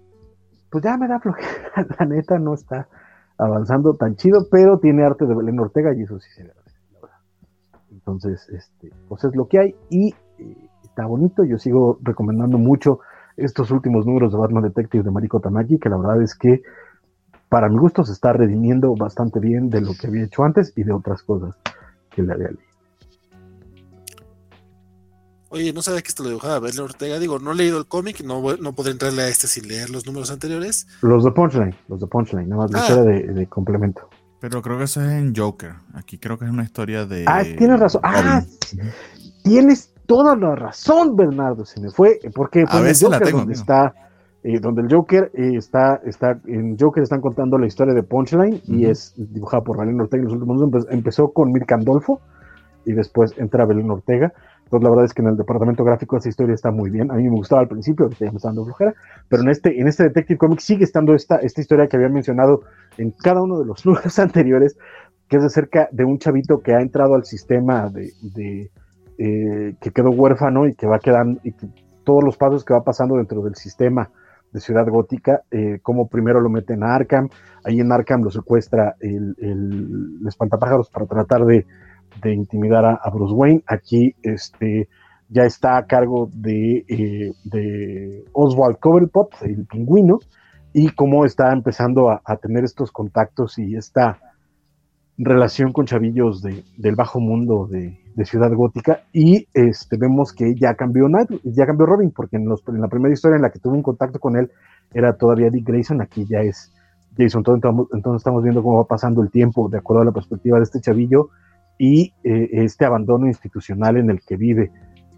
[0.70, 2.88] pues ya me da flojera, la neta no está
[3.38, 6.52] avanzando tan chido, pero tiene arte de Belén Ortega y eso sí se ve.
[7.90, 13.00] Entonces, este, pues es lo que hay y eh, está bonito, yo sigo recomendando mucho
[13.38, 16.62] estos últimos números de Batman Detective de Mariko Tamaki, que la verdad es que
[17.48, 20.82] para mi gusto se está redimiendo bastante bien de lo que había hecho antes y
[20.82, 21.54] de otras cosas
[22.10, 22.62] que le había leído.
[25.50, 27.18] Oye, no sabía que esto lo dibujaba Belén Ortega.
[27.18, 30.04] Digo, no he leído el cómic, no, no podré entrarle a este sin leer los
[30.04, 30.86] números anteriores.
[31.00, 32.82] Los de Punchline, los de Punchline, nada más la Ah.
[32.82, 34.10] historia de, de complemento.
[34.40, 35.72] Pero creo que eso es en Joker.
[35.94, 37.24] Aquí creo que es una historia de.
[37.26, 38.02] Ah, tienes razón.
[38.04, 38.42] Ah,
[39.42, 41.64] tienes toda la razón, Bernardo.
[41.64, 43.60] Se me fue, porque A veces la Joker tengo, donde amigo.
[43.60, 43.94] está,
[44.42, 48.60] eh, donde el Joker eh, está, está, en Joker están contando la historia de Punchline
[48.66, 50.22] y es dibujada por Belén Ortega.
[50.22, 52.20] En los últimos empe- empezó con Mirka Andolfo
[52.84, 54.32] y después entra Belén Ortega.
[54.64, 57.10] Entonces, la verdad es que en el departamento gráfico esa historia está muy bien.
[57.10, 58.94] A mí me gustaba al principio, ahorita ya me está dando flojera,
[59.28, 62.62] pero en este, en este Detective Comics sigue estando esta, esta historia que había mencionado
[62.98, 64.76] en cada uno de los números anteriores,
[65.28, 68.70] que es acerca de un chavito que ha entrado al sistema de, de,
[69.18, 71.66] eh, que quedó huérfano y que va quedando, y que
[72.04, 74.10] todos los pasos que va pasando dentro del sistema
[74.52, 77.28] de Ciudad Gótica, eh, como primero lo meten a Arkham,
[77.64, 81.66] ahí en Arkham lo secuestra el, el, espantapájaros para tratar de,
[82.22, 84.88] de intimidar a, a Bruce Wayne, aquí este
[85.28, 90.20] ya está a cargo de, eh, de Oswald Cobblepot, el pingüino,
[90.72, 94.18] y cómo está empezando a, a tener estos contactos y esta
[95.18, 100.54] relación con chavillos de, del bajo mundo de, de Ciudad Gótica y este, vemos que
[100.54, 103.50] ya cambió Night- ya cambió Robin, porque en, los- en la primera historia en la
[103.50, 104.50] que tuvo un contacto con él
[104.94, 106.72] era todavía Dick Grayson, aquí ya es
[107.16, 110.58] Jason, entonces, entonces estamos viendo cómo va pasando el tiempo de acuerdo a la perspectiva
[110.58, 111.30] de este chavillo
[111.78, 114.70] y eh, este abandono institucional en el que vive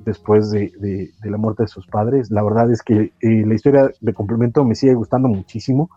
[0.05, 2.31] después de, de- de la muerte de sus padres.
[2.31, 5.91] La verdad es que eh, la historia de complemento me sigue gustando muchísimo,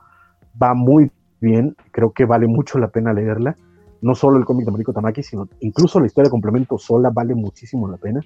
[0.61, 1.09] va muy
[1.39, 3.55] bien, creo que vale mucho la pena leerla
[4.03, 7.33] no solo el cómic de Mariko Tamaki, sino incluso la historia de complemento sola vale
[7.35, 8.21] muchísimo la pena.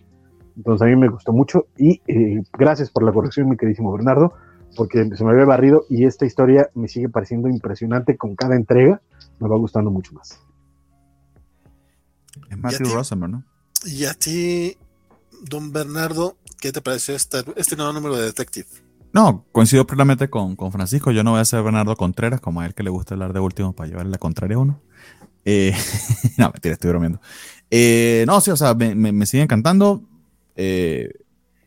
[0.58, 4.34] Entonces a mí me gustó mucho y eh, gracias por la corrección, mi queridísimo Bernardo,
[4.76, 9.02] porque se me había barrido y esta historia me sigue pareciendo impresionante con cada entrega,
[9.40, 10.40] me va gustando mucho más.
[12.50, 13.44] Es Matthew Rosenberg, ¿no?
[13.86, 14.78] Y a ti,
[15.50, 18.68] don Bernardo, ¿qué te pareció esta- este nuevo número de Detective?
[19.14, 21.12] No, coincido plenamente con, con Francisco.
[21.12, 23.40] Yo no voy a ser Bernardo Contreras, como a él que le gusta hablar de
[23.40, 24.80] último para llevarle la contraria a uno.
[25.50, 25.74] Eh,
[26.38, 27.22] no, mentira, estoy bromeando.
[27.72, 30.04] Eh, no, sí, o sea, me, me- sigue encantando.
[30.58, 31.10] Eh,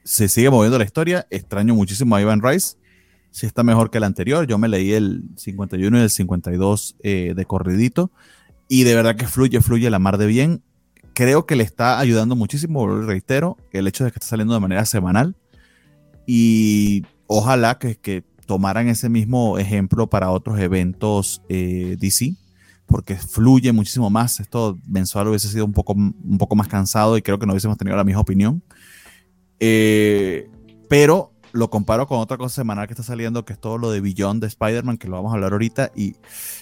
[0.05, 1.27] se sigue moviendo la historia.
[1.31, 2.77] Extraño muchísimo a Ivan Rice.
[3.31, 4.47] Sí está mejor que el anterior.
[4.47, 8.11] Yo me leí el 51 y el 52 eh, de corridito.
[8.69, 10.63] Y de verdad que fluye, fluye la mar de bien.
[11.15, 14.85] Creo que le está ayudando muchísimo, reitero, el hecho de que está saliendo de manera
[14.85, 15.37] semanal.
[16.27, 22.35] Y ojalá que, que tomaran ese mismo ejemplo para otros eventos DC,
[22.91, 24.41] porque fluye muchísimo más.
[24.41, 27.79] Esto mensual hubiese sido un poco, un poco más cansado y creo que no hubiésemos
[27.79, 28.63] tenido la misma opinión.
[29.61, 30.51] Eh,
[30.89, 34.01] pero lo comparo con otra cosa semanal que está saliendo, que es todo lo de
[34.01, 36.17] Beyond de Spider-Man, que lo vamos a hablar ahorita, y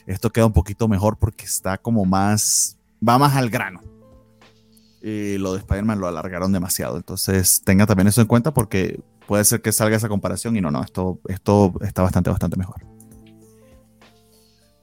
[0.07, 3.83] esto queda un poquito mejor porque está como más, va más al grano.
[5.01, 9.63] Lo de Spider-Man lo alargaron demasiado, entonces tenga también eso en cuenta porque puede ser
[9.63, 12.98] que salga esa comparación y no, no, esto, esto está bastante, bastante mejor.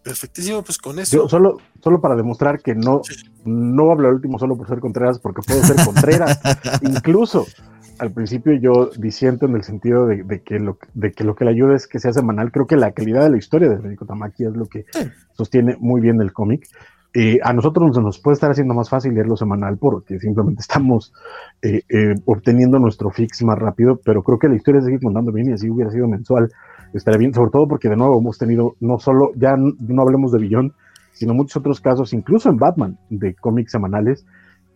[0.06, 1.18] Perfectísimo, pues con eso.
[1.18, 3.02] Yo solo, solo para demostrar que no,
[3.44, 6.40] no hablo al último solo por ser Contreras, porque puedo ser Contreras.
[6.84, 7.48] Incluso
[7.98, 11.46] al principio yo disiento en el sentido de, de que lo, de que lo que
[11.46, 12.52] le ayuda es que sea semanal.
[12.52, 14.86] Creo que la calidad de la historia de Federico Tamaki es lo que
[15.34, 16.68] sostiene muy bien el cómic.
[17.18, 21.14] Eh, a nosotros nos, nos puede estar haciendo más fácil leerlo semanal porque simplemente estamos
[21.64, 25.50] eh, eh, obteniendo nuestro fix más rápido, pero creo que la historia sigue contando bien
[25.50, 26.52] y así hubiera sido mensual.
[26.98, 30.40] Estaría bien, sobre todo porque de nuevo hemos tenido no solo, ya no hablemos de
[30.40, 30.74] Billón,
[31.12, 34.26] sino muchos otros casos, incluso en Batman, de cómics semanales,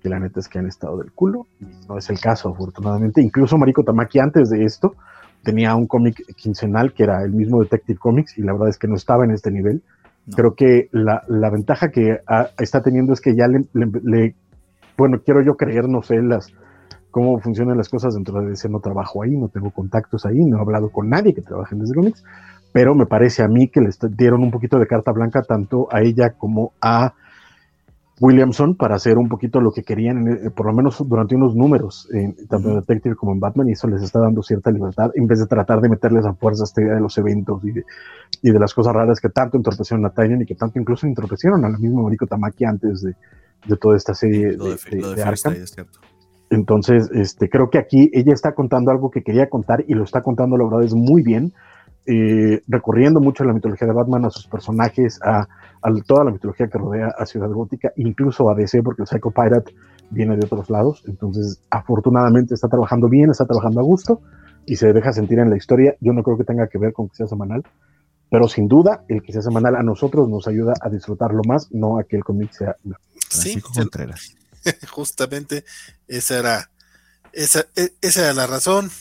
[0.01, 3.21] que la neta es que han estado del culo, y no es el caso, afortunadamente.
[3.21, 4.95] Incluso Mariko Tamaki antes de esto
[5.43, 8.87] tenía un cómic quincenal que era el mismo Detective Comics, y la verdad es que
[8.87, 9.81] no estaba en este nivel.
[10.25, 10.35] No.
[10.35, 14.35] Creo que la, la ventaja que ah, está teniendo es que ya le, le- le-
[14.97, 16.53] bueno, quiero yo creer, no sé, las,
[17.11, 18.69] cómo funcionan las cosas dentro de DC.
[18.69, 21.81] No trabajo ahí, no tengo contactos ahí, no he hablado con nadie que trabaje en
[21.81, 22.23] DC Comics,
[22.71, 26.01] pero me parece a mí que le dieron un poquito de carta blanca tanto a
[26.01, 27.13] ella como a
[28.19, 32.07] Williamson para hacer un poquito lo que querían, eh, por lo menos durante unos números,
[32.49, 35.39] tanto en Detective como en Batman, y eso les está dando cierta libertad, en vez
[35.39, 37.85] de tratar de meterles a fuerza esta idea de los eventos y de,
[38.41, 41.63] y de las cosas raras que tanto entorpecieron a Tynion y que tanto incluso entorpecieron
[41.63, 43.15] a la misma Mariko Tamaki antes de,
[43.65, 45.55] de, toda esta serie de, de, de Arkham.
[46.49, 50.21] Entonces, este, creo que aquí ella está contando algo que quería contar y lo está
[50.21, 51.53] contando, la verdad, es muy bien,
[52.05, 55.47] eh, recorriendo mucho la mitología de Batman, a sus personajes, a
[55.81, 59.31] a toda la mitología que rodea a Ciudad Gótica, incluso a DC, porque el Psycho
[59.31, 59.73] Pirate
[60.09, 61.03] viene de otros lados.
[61.07, 64.21] Entonces, afortunadamente está trabajando bien, está trabajando a gusto
[64.65, 65.95] y se deja sentir en la historia.
[66.01, 67.63] Yo no creo que tenga que ver con que sea semanal,
[68.29, 71.97] pero sin duda, el que sea semanal a nosotros nos ayuda a disfrutarlo más, no
[71.97, 72.75] a que el cómic sea.
[73.29, 73.61] Sí,
[74.89, 75.65] justamente
[76.07, 76.71] esa era,
[77.33, 78.91] esa, e, esa era la razón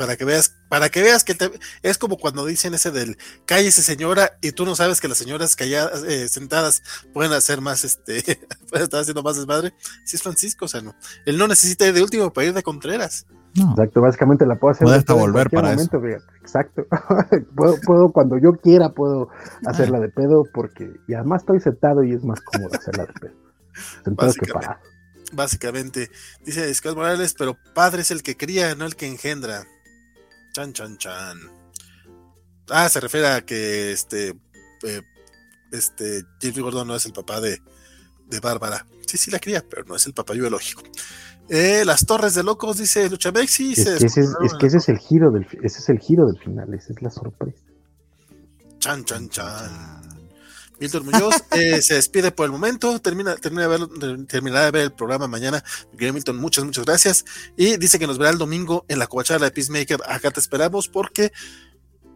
[0.00, 1.36] para que veas, para que veas que
[1.82, 5.56] es como cuando dicen ese del cállese señora y tú no sabes que las señoras
[5.56, 6.82] calladas, eh, sentadas
[7.12, 8.22] pueden hacer más, este,
[8.70, 9.74] pueden estar haciendo más desmadre.
[10.06, 10.94] Si es Francisco, o sea, no,
[11.26, 13.26] él no necesita ir de último para ir de Contreras.
[13.54, 14.86] Exacto, básicamente la puedo hacer.
[14.86, 16.00] Puede hasta volver para momento,
[16.40, 16.86] Exacto.
[17.54, 19.28] puedo, puedo, cuando yo quiera, puedo
[19.66, 23.49] hacerla de pedo porque, y además estoy sentado y es más cómodo hacerla de pedo.
[25.32, 26.10] Básicamente,
[26.44, 29.66] dice Scott Morales, pero padre es el que cría, no el que engendra.
[30.52, 31.38] Chan, chan, chan.
[32.68, 34.34] Ah, se refiere a que este,
[34.82, 35.02] eh,
[35.70, 37.60] este, James Gordon no es el papá de,
[38.26, 38.86] de Bárbara.
[39.06, 40.82] Sí, sí la cría, pero no es el papá biológico.
[41.48, 43.72] Eh, las torres de locos, dice Lucha Mexi.
[43.72, 46.38] Es, que ese, es, que ese es el giro del ese es el giro del
[46.38, 47.58] final, esa es la sorpresa.
[48.78, 50.09] Chan, chan, chan.
[50.80, 54.82] Milton Muñoz eh, se despide por el momento, termina, termina de ver, terminará de ver
[54.84, 55.62] el programa mañana.
[55.92, 57.24] Milton, muchas, muchas gracias.
[57.56, 60.00] Y dice que nos verá el domingo en la covachada de Peacemaker.
[60.08, 61.32] Acá te esperamos porque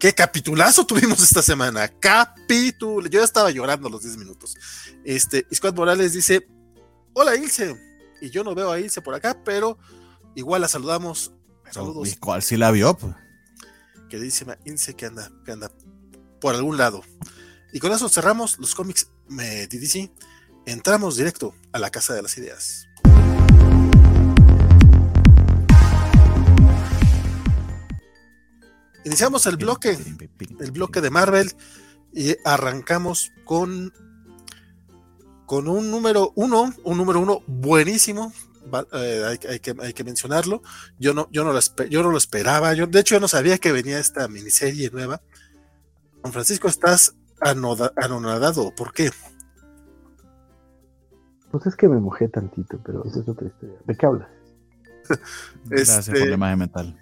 [0.01, 1.89] qué capitulazo tuvimos esta semana.
[1.89, 3.07] Capítulo.
[3.09, 4.57] Yo ya estaba llorando los 10 minutos.
[5.05, 6.49] Este, Scott Morales dice:
[7.13, 7.77] Hola Ilse.
[8.23, 9.79] Y yo no veo a Ilse por acá, pero
[10.35, 11.33] igual la saludamos.
[11.71, 12.09] Saludos.
[12.09, 12.97] ¿Y cuál sí la vio?
[12.97, 13.15] Pues?
[14.09, 15.71] Queridísima Ilse que anda, que anda
[16.41, 17.03] por algún lado.
[17.75, 20.09] Y con eso cerramos los cómics de DC.
[20.65, 22.87] Entramos directo a la Casa de las Ideas.
[29.05, 29.99] Iniciamos el bloque,
[30.61, 31.53] el bloque de Marvel
[32.13, 33.93] y arrancamos con
[35.45, 38.33] con un número uno, un número uno buenísimo.
[38.93, 40.63] Eh, hay, que, hay, que, mencionarlo.
[41.01, 41.61] Yo no, yo no, lo,
[41.91, 42.73] yo no lo esperaba.
[42.75, 45.21] Yo, de hecho, yo no sabía que venía esta miniserie nueva.
[46.23, 48.75] Don Francisco, estás anonadado.
[48.75, 49.11] ¿Por qué?
[51.51, 53.77] Pues es que me mojé tantito, pero eso es otra historia.
[53.85, 54.29] ¿De qué hablas?
[55.67, 56.21] Gracias, este...
[56.21, 57.01] problemas de metal.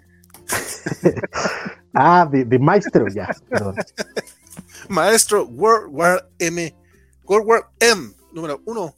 [1.93, 3.75] ah, de, maestro ya, perdón.
[4.89, 6.75] Maestro World War M.
[7.25, 8.93] World War M, número uno.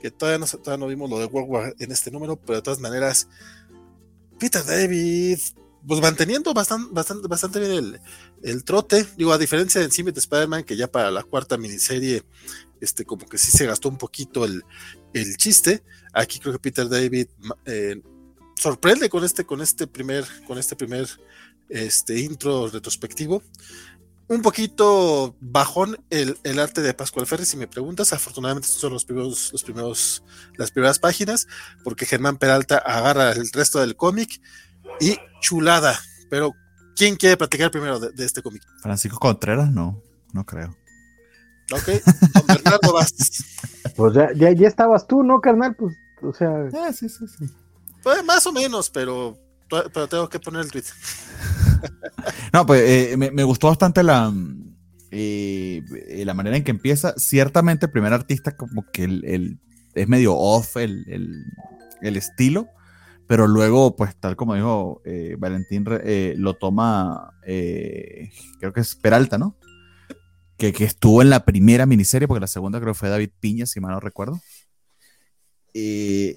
[0.00, 2.62] Que todavía no, todavía no vimos lo de World War en este número, pero de
[2.62, 3.28] todas maneras,
[4.38, 5.38] Peter David,
[5.86, 8.00] pues manteniendo bastante, bastante, bastante bien el,
[8.42, 9.06] el, trote.
[9.16, 12.22] Digo, a diferencia de Encima de Spider-Man, que ya para la cuarta miniserie,
[12.80, 14.62] este, como que sí se gastó un poquito el,
[15.12, 15.82] el chiste.
[16.12, 17.28] Aquí creo que Peter David
[17.66, 18.00] eh,
[18.56, 21.08] sorprende con este, con este primer, con este primer
[21.68, 23.42] este, intro retrospectivo.
[24.28, 28.12] Un poquito bajón el, el, arte de Pascual Ferri, si me preguntas.
[28.12, 30.22] Afortunadamente, estos son los primeros, los primeros,
[30.56, 31.48] las primeras páginas,
[31.84, 34.40] porque Germán Peralta agarra el resto del cómic
[35.00, 36.00] y chulada.
[36.30, 36.54] Pero,
[36.96, 38.62] ¿quién quiere platicar primero de, este cómic?
[38.80, 40.00] Francisco Contreras, no,
[40.32, 40.76] no creo.
[41.72, 41.88] Ok,
[42.34, 43.44] don Bernardo Bastos.
[43.96, 45.74] Pues ya, ya, ya, estabas tú, ¿no, carnal?
[45.74, 46.68] Pues, o sea.
[46.74, 47.46] Ah, sí, sí, sí.
[48.02, 49.38] Pues más o menos, pero,
[49.68, 50.84] pero tengo que poner el tweet.
[52.52, 54.32] no, pues eh, me, me, gustó bastante la,
[55.10, 55.82] eh,
[56.24, 57.14] la manera en que empieza.
[57.16, 59.58] Ciertamente, el primer artista, como que el, el
[59.94, 61.44] es medio off el, el,
[62.00, 62.68] el estilo
[63.32, 68.30] pero luego, pues tal como dijo eh, Valentín, eh, lo toma, eh,
[68.60, 69.56] creo que es Peralta, ¿no?
[70.58, 73.64] Que, que, estuvo en la primera miniserie, porque la segunda creo que fue David Piña,
[73.64, 74.38] si mal no recuerdo.
[75.72, 76.34] Y,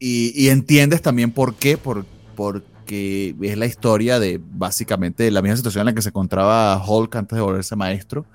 [0.00, 2.04] y, entiendes también por qué, por,
[2.34, 7.14] porque es la historia de básicamente la misma situación en la que se encontraba Hulk
[7.14, 8.26] antes de volverse maestro,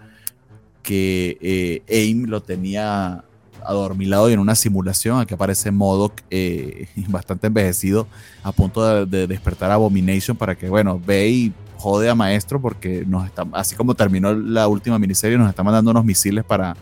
[0.84, 3.26] que AIM lo tenía
[3.66, 5.20] adormilado y en una simulación.
[5.20, 8.08] Aquí aparece Modoc eh, bastante envejecido,
[8.44, 13.04] a punto de, despertar a Abomination para que, bueno, ve y jode a Maestro porque
[13.06, 16.76] nos está, así como terminó la última miniserie, nos está mandando unos misiles para,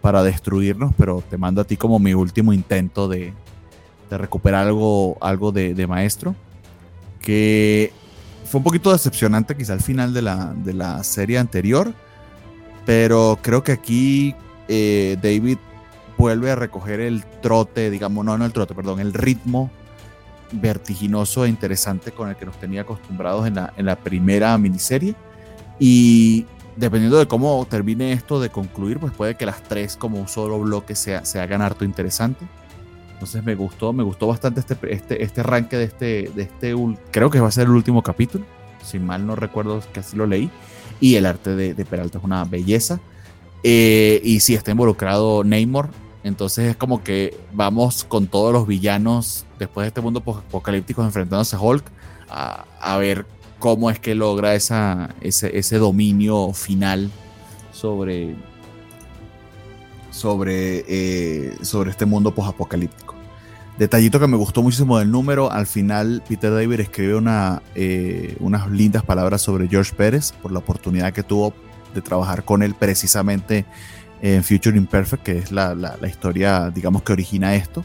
[0.00, 3.32] para destruirnos, pero te mando a ti como mi último intento de,
[4.12, 6.34] de recuperar algo, algo de, maestro.
[7.20, 7.92] Que
[8.44, 11.92] fue un poquito decepcionante quizá al final de la, de la serie anterior.
[12.84, 14.34] Pero creo que aquí
[14.68, 15.58] eh, David
[16.22, 19.72] vuelve a recoger el trote, digamos, no, no el trote, perdón, el ritmo
[20.52, 25.16] vertiginoso e interesante con el que nos tenía acostumbrados en la, en la primera miniserie.
[25.80, 26.46] Y
[26.76, 30.60] dependiendo de cómo termine esto de concluir, pues puede que las tres como un solo
[30.60, 32.46] bloque sea, se hagan harto interesante.
[33.14, 36.76] Entonces me gustó, me gustó bastante este, este, este arranque de este, de este,
[37.10, 38.44] creo que va a ser el último capítulo,
[38.84, 40.52] si mal no recuerdo que así lo leí,
[41.00, 43.00] y el arte de, Peralta es una belleza.
[43.64, 45.90] Eh, y si está involucrado Namor,
[46.24, 51.56] entonces es como que vamos con todos los villanos después de este mundo apocalíptico enfrentándose
[51.56, 51.84] a Hulk
[52.28, 53.26] a, a ver
[53.58, 57.10] cómo es que logra ese, ese dominio final
[57.72, 58.34] sobre,
[60.10, 63.12] sobre, eh, sobre este mundo apocalíptico
[63.78, 68.70] Detallito que me gustó muchísimo del número, al final Peter David escribe una, eh, unas
[68.70, 71.54] lindas palabras sobre George Pérez por la oportunidad que tuvo
[71.94, 73.64] de trabajar con él precisamente
[74.22, 77.84] en Future Imperfect, que es la, la, historia, digamos, que origina esto.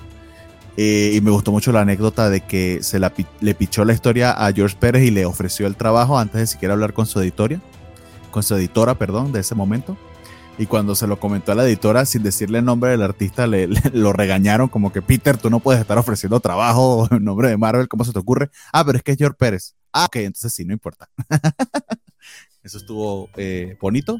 [0.77, 3.11] Eh, y me gustó mucho la anécdota de que se la,
[3.41, 6.75] le pichó la historia a George Pérez y le ofreció el trabajo antes de siquiera
[6.75, 7.59] hablar con su editora,
[8.29, 9.97] con su editora, perdón, de ese momento.
[10.59, 13.67] Y cuando se lo comentó a la editora sin decirle el nombre del artista, le,
[13.93, 17.87] lo regañaron como que Peter, tú no puedes estar ofreciendo trabajo en nombre de Marvel,
[17.87, 18.51] ¿cómo se te ocurre?
[18.71, 19.75] Ah, pero es que es George Pérez.
[19.91, 21.09] Ah, ok, entonces sí, no importa.
[22.63, 24.19] Eso estuvo eh, bonito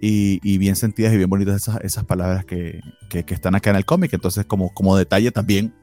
[0.00, 3.84] y, bien sentidas y bien bonitas esas, esas palabras que, que, están acá en el
[3.84, 4.12] cómic.
[4.12, 5.74] Entonces, como, como detalle también,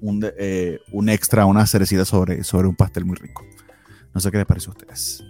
[0.00, 3.44] un, eh, un, extra, una cerecita sobre, sobre un pastel muy rico.
[4.14, 5.24] No sé qué les parece a ustedes.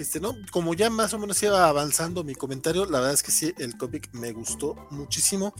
[0.00, 3.30] Este, no, como ya más o menos iba avanzando mi comentario, la verdad es que
[3.30, 5.52] sí, el cómic me gustó muchísimo.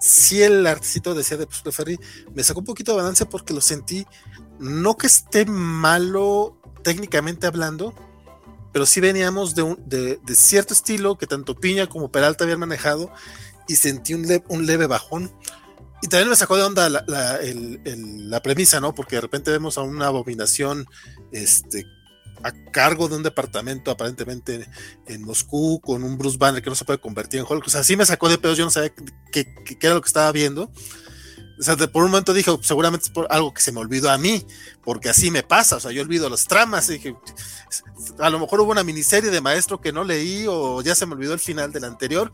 [0.00, 1.98] Sí, el artista decía de pues, Ferry
[2.32, 4.06] me sacó un poquito de balance porque lo sentí,
[4.60, 7.92] no que esté malo técnicamente hablando,
[8.72, 13.12] pero sí veníamos de, un, de, cierto estilo que tanto Piña como Peralta habían manejado
[13.68, 15.32] y sentí un, un leve bajón.
[16.02, 18.94] Y también me sacó de onda la, la, premisa, ¿no?
[18.94, 20.86] Porque de repente vemos a una abominación
[21.30, 21.84] este,
[22.42, 24.66] a cargo de un departamento aparentemente
[25.06, 27.66] en Moscú con un Bruce Banner que no se puede convertir en Hulk.
[27.66, 28.94] O sea, sí me sacó de pedos, yo no sabía
[29.30, 29.46] qué
[29.82, 30.70] era lo que estaba viendo.
[31.60, 34.16] O sea, por un momento dije, seguramente es por algo que se me olvidó a
[34.16, 34.46] mí,
[34.82, 37.16] porque así me pasa, o sea, yo olvido las tramas, y dije,
[38.18, 41.12] a lo mejor hubo una miniserie de maestro que no leí o ya se me
[41.12, 42.32] olvidó el final del anterior.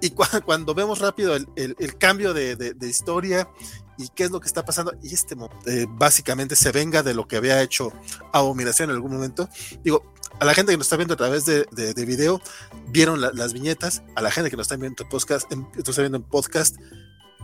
[0.00, 0.10] Y
[0.44, 3.48] cuando vemos rápido el, cambio de, historia
[3.96, 5.36] y qué es lo que está pasando, y este
[5.66, 7.92] eh, básicamente se venga de lo que había hecho
[8.32, 9.48] Abominación en algún momento,
[9.84, 12.40] digo, a la gente que nos está viendo a través de, video,
[12.88, 16.18] vieron las viñetas, a la gente que nos está viendo en podcast, en, está viendo
[16.18, 16.76] en podcast,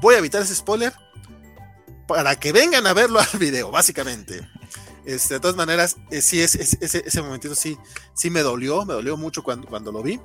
[0.00, 0.92] voy a evitar ese spoiler
[2.06, 4.48] para que vengan a verlo al video, básicamente.
[5.04, 7.78] Este, de todas maneras, eh, sí, es, ese, momentito sí,
[8.14, 10.20] sí me dolió, me dolió mucho cuando, cuando lo vi.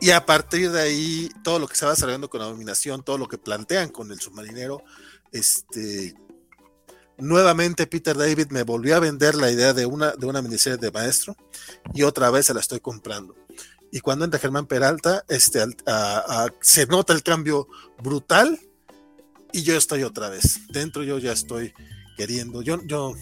[0.00, 3.18] Y a partir de ahí, todo lo que se va desarrollando con la dominación, todo
[3.18, 4.82] lo que plantean con el submarinero,
[5.30, 6.14] este,
[7.18, 10.90] nuevamente Peter David me volvió a vender la idea de una, de una miniserie de
[10.90, 11.36] maestro
[11.94, 13.34] y otra vez se la estoy comprando
[13.94, 15.60] y cuando entra Germán Peralta, este,
[16.60, 17.68] se nota el cambio
[18.02, 18.58] brutal
[19.52, 20.60] y yo estoy otra vez.
[20.72, 21.74] Dentro yo ya estoy
[22.16, 22.62] queriendo.
[22.62, 23.12] Yo, yo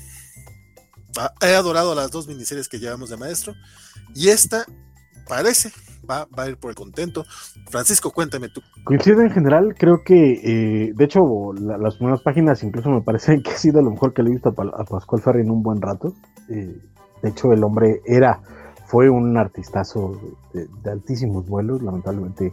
[1.42, 3.52] he adorado las dos miniseries que llevamos de maestro
[4.14, 4.64] y esta
[5.26, 5.72] parece
[6.08, 7.24] va, va a ir por el contento.
[7.68, 8.62] Francisco, cuéntame tú.
[8.84, 13.50] Coincido en general, creo que eh, de hecho las primeras páginas incluso me parecen que
[13.50, 16.14] ha sido lo mejor que le he visto a, Pascual Ferri en un buen rato.
[16.48, 16.80] Eh,
[17.22, 18.40] de hecho el hombre era
[18.90, 20.18] fue un artistazo
[20.52, 22.52] de, altísimos vuelos, lamentablemente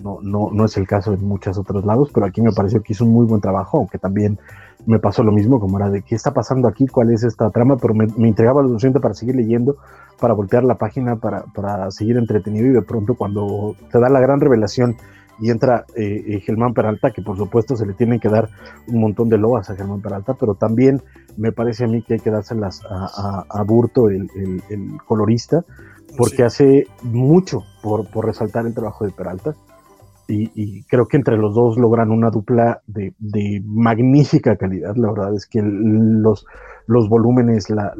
[0.00, 2.92] no, no, no, es el caso en muchos otros lados, pero aquí me pareció que
[2.92, 4.38] hizo un muy buen trabajo, aunque también
[4.86, 7.78] me pasó lo mismo, como era de qué está pasando aquí, cuál es esta trama,
[7.78, 9.76] pero me, me entregaba lo suficiente para seguir leyendo,
[10.20, 14.20] para voltear la página, para, para seguir entretenido y de pronto cuando te da la
[14.20, 14.94] gran revelación
[15.40, 18.48] y entra eh, eh, Germán Peralta, que por supuesto se le tienen que dar
[18.88, 21.02] un montón de loas a Germán Peralta, pero también
[21.36, 24.30] me parece a mí que hay que dárselas a, a, Burto, el,
[25.06, 25.64] colorista,
[26.16, 29.54] porque hace mucho por, resaltar el trabajo de Peralta.
[30.28, 33.12] Y, creo que entre los dos logran una dupla de,
[33.66, 34.96] magnífica calidad.
[34.96, 36.46] La verdad es que los,
[36.86, 37.92] los volúmenes, la,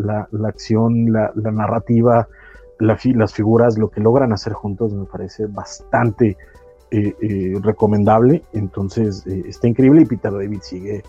[0.47, 2.29] acción, la, narrativa,
[2.79, 6.39] las figuras, lo que logran hacer juntos me parece bastante
[6.95, 8.43] eh, eh, recomendable.
[8.53, 11.03] Entonces eh, está increíble y Peter David sigue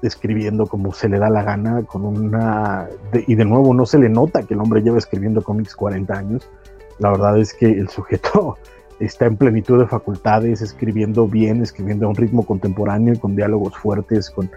[0.00, 2.88] escribiendo como se le da la gana, con una...
[3.26, 6.48] y de nuevo no se le nota que el hombre lleva escribiendo cómics 40 años.
[6.98, 8.56] La verdad es que el sujeto
[9.00, 14.30] está en plenitud de facultades, escribiendo bien, escribiendo a un ritmo contemporáneo con diálogos fuertes,
[14.30, 14.50] con,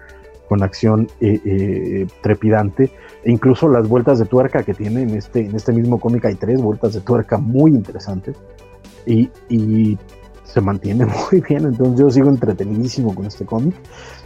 [0.48, 1.06] con acción
[2.22, 2.90] trepidante,
[3.24, 6.36] e incluso las vueltas de tuerca que tiene en este, en este mismo cómic hay
[6.36, 8.36] tres vueltas de tuerca muy interesantes
[9.04, 9.28] y
[10.52, 13.74] se mantiene muy bien, entonces yo sigo entretenidísimo con este cómic.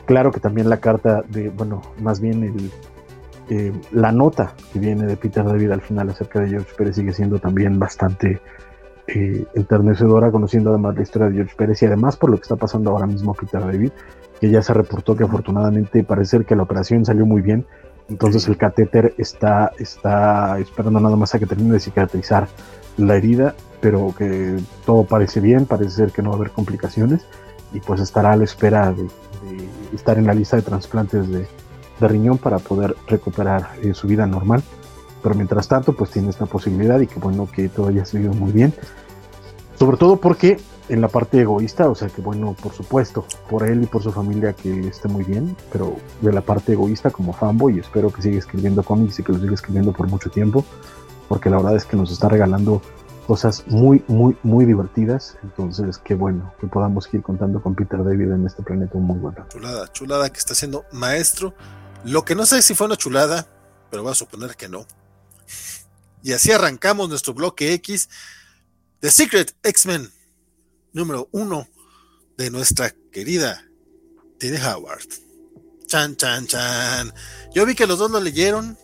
[0.06, 2.70] Claro que también la carta de, bueno, más bien el,
[3.48, 7.12] eh, la nota que viene de Peter David al final acerca de George Pérez sigue
[7.12, 8.40] siendo también bastante
[9.06, 12.56] eh, enternecedora, conociendo además la historia de George Pérez y además por lo que está
[12.56, 13.92] pasando ahora mismo Peter David,
[14.40, 17.66] que ya se reportó que afortunadamente parece que la operación salió muy bien,
[18.08, 22.48] entonces el catéter está, está esperando nada más a que termine de cicatrizar
[22.96, 27.26] la herida, pero que todo parece bien, parece ser que no va a haber complicaciones
[27.72, 29.06] y pues estará a la espera de,
[29.94, 31.46] estar en la lista de trasplantes de,
[31.98, 34.62] riñón para poder recuperar eh, su vida normal.
[35.22, 38.52] Pero mientras tanto, pues tiene esta posibilidad y que bueno que todo haya seguido muy
[38.52, 38.74] bien.
[39.78, 40.58] Sobre todo porque
[40.88, 44.12] en la parte egoísta, o sea que bueno, por supuesto, por él y por su
[44.12, 48.38] familia que esté muy bien, pero de la parte egoísta como fanboy, espero que siga
[48.38, 50.64] escribiendo cómics y que lo siga escribiendo por mucho tiempo,
[51.28, 52.82] porque la verdad es que nos está regalando
[53.26, 55.36] cosas muy, muy, muy divertidas.
[55.42, 59.18] Entonces, qué bueno que podamos ir contando con Peter David en este planeta un muy
[59.18, 59.44] bueno.
[59.48, 61.54] Chulada, chulada que está siendo maestro.
[62.04, 63.46] Lo que no sé si fue una chulada,
[63.90, 64.86] pero voy a suponer que no.
[66.22, 68.08] Y así arrancamos nuestro bloque X
[69.00, 70.10] The Secret X-Men
[70.92, 71.68] número uno
[72.36, 73.62] de nuestra querida
[74.38, 75.06] Tini Howard.
[75.86, 77.12] Chan, chan, chan.
[77.54, 78.76] Yo vi que los dos lo leyeron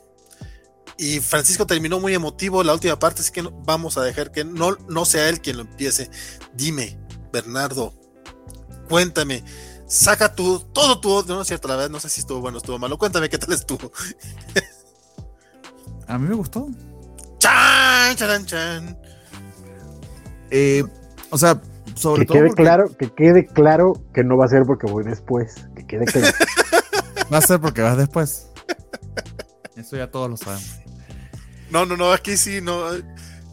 [1.03, 4.77] y Francisco terminó muy emotivo la última parte, así que vamos a dejar que no,
[4.89, 6.09] no sea él quien lo empiece.
[6.55, 6.97] Dime,
[7.33, 7.93] Bernardo,
[8.89, 9.43] cuéntame,
[9.89, 12.61] saca tu, todo tu, no es cierto, la verdad, no sé si estuvo bueno o
[12.61, 13.91] estuvo malo, cuéntame qué tal estuvo.
[16.07, 16.69] a mí me gustó.
[17.39, 18.99] Chan, chan, chan.
[20.53, 20.85] Eh,
[21.31, 21.61] o sea,
[21.97, 25.57] sobre que Quede claro, que quede claro que no va a ser porque voy después.
[25.75, 26.33] Que quede claro.
[27.33, 28.47] va a ser porque vas después.
[29.75, 30.82] Eso ya todos lo sabemos.
[31.73, 32.85] No, no, no, aquí sí, no.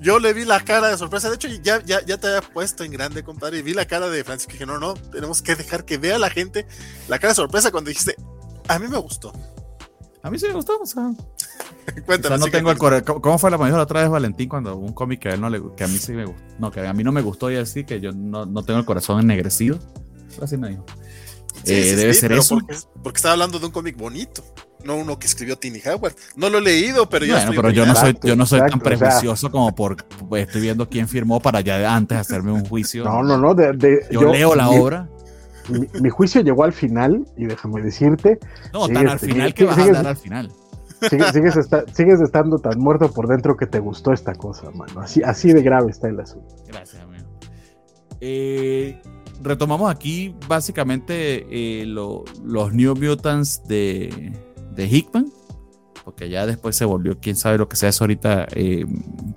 [0.01, 1.29] Yo le vi la cara de sorpresa.
[1.29, 3.59] De hecho, ya, ya, ya te había puesto en grande, compadre.
[3.59, 6.19] Y vi la cara de Francisco y dije, no, no, tenemos que dejar que vea
[6.19, 6.67] la gente
[7.07, 8.15] la cara de sorpresa cuando dijiste,
[8.67, 9.31] a mí me gustó.
[10.21, 11.11] A mí sí me gustó, o sea.
[12.05, 12.41] Cuéntanos.
[12.41, 15.33] no tengo el ¿Cómo fue la mayor otra vez Valentín cuando un cómic que a
[15.33, 16.43] él no le que a mí sí me gustó?
[16.59, 18.85] No, que a mí no me gustó y así que yo no, no tengo el
[18.85, 19.79] corazón ennegrecido.
[20.41, 20.85] Así me dijo.
[21.65, 22.55] Eh, debe ser eso.
[22.55, 24.43] Porque, porque, estaba hablando de un cómic bonito,
[24.83, 26.13] no uno que escribió Tiny Howard.
[26.35, 28.79] No lo he leído, pero yo bueno, pero yo no soy, yo no soy tan
[28.79, 33.03] prejuicioso como por pues, estoy viendo quién firmó para ya antes hacerme un juicio.
[33.03, 33.53] No, no, no.
[33.55, 35.09] De, yo, leo la obra.
[36.01, 38.39] Mi, juicio llegó al final y déjame decirte.
[38.73, 40.51] No, tan al final que vas a dar al final.
[41.01, 44.99] Sigues, estando tan muerto por dentro que te gustó esta cosa, mano.
[44.99, 46.55] Así, así de grave está el asunto.
[46.67, 47.25] Gracias, amigo.
[48.19, 48.99] Eh,
[49.41, 54.33] retomamos aquí básicamente eh, los New Mutants de,
[54.75, 55.31] de Hickman,
[56.09, 58.85] porque ya después se volvió, quién sabe lo que sea eso ahorita, eh,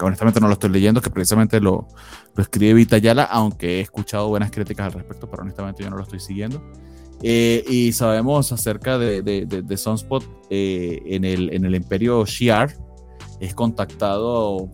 [0.00, 1.86] honestamente no lo estoy leyendo, que precisamente lo,
[2.34, 5.96] lo escribe Vita Yala, aunque he escuchado buenas críticas al respecto, pero honestamente yo no
[5.96, 6.62] lo estoy siguiendo.
[7.22, 12.74] Eh, y sabemos acerca de, de, de, Sunspot eh, en, el, en el imperio Shiar.
[13.38, 14.70] Es contactado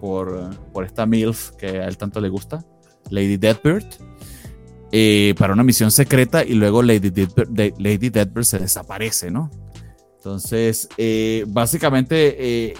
[0.00, 2.64] por, por esta MILF que a él tanto le gusta,
[3.10, 3.86] Lady Deadbird,
[5.36, 9.50] para una misión secreta y luego Lady Deadbird, Lady Deadbird se desaparece, ¿no?
[10.20, 10.88] Entonces,
[11.48, 12.74] básicamente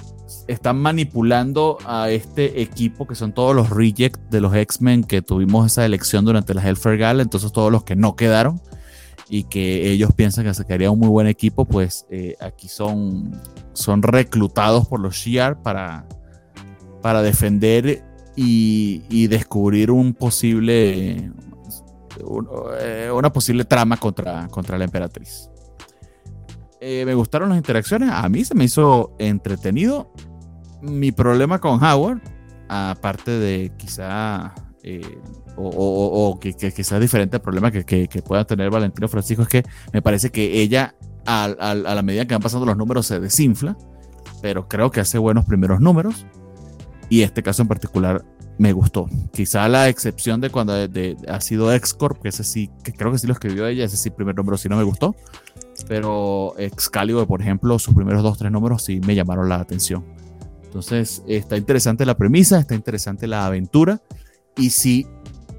[0.46, 5.66] están manipulando a este equipo que son todos los reject de los X-Men que tuvimos
[5.66, 8.60] esa elección durante la Hellfire Gala, entonces todos los que no quedaron
[9.28, 13.40] y que ellos piensan que se quedaría un muy buen equipo, pues eh, aquí son,
[13.72, 16.04] son reclutados por los Shiar para,
[17.00, 18.04] para defender
[18.34, 21.30] y, descubrir un posible,
[22.80, 25.50] eh, una posible trama contra, contra la emperatriz.
[26.80, 30.12] Eh, me gustaron las interacciones, a mí se me hizo entretenido.
[30.80, 32.22] Mi problema con Howard,
[32.68, 34.54] aparte de quizá
[35.56, 39.62] o, que, que, sea diferente al problema que, que, pueda tener Valentino Francisco, es que
[39.92, 40.94] me parece que ella,
[41.26, 43.76] a, la medida que van pasando los números, se desinfla,
[44.40, 46.26] pero creo que hace buenos primeros números.
[47.08, 48.24] Y este caso en particular
[48.56, 49.06] me gustó.
[49.32, 50.74] Quizá la excepción de cuando
[51.28, 54.10] ha sido X-Corp, que ese sí, que creo que sí lo escribió ella, ese sí,
[54.10, 55.16] primer número sí no me gustó.
[55.88, 60.04] Pero Excalibur, por ejemplo, sus primeros dos, tres números sí me llamaron la atención.
[60.62, 64.00] Entonces, está interesante la premisa, está interesante la aventura.
[64.56, 65.06] Y si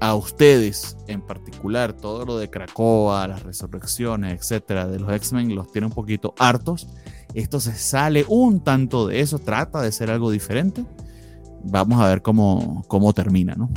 [0.00, 5.70] a ustedes en particular, todo lo de Krakoa, las resurrecciones, etcétera, de los X-Men, los
[5.70, 6.88] tiene un poquito hartos.
[7.34, 10.84] Esto se sale un tanto de eso, trata de ser algo diferente.
[11.62, 13.70] Vamos a ver cómo, cómo termina, ¿no?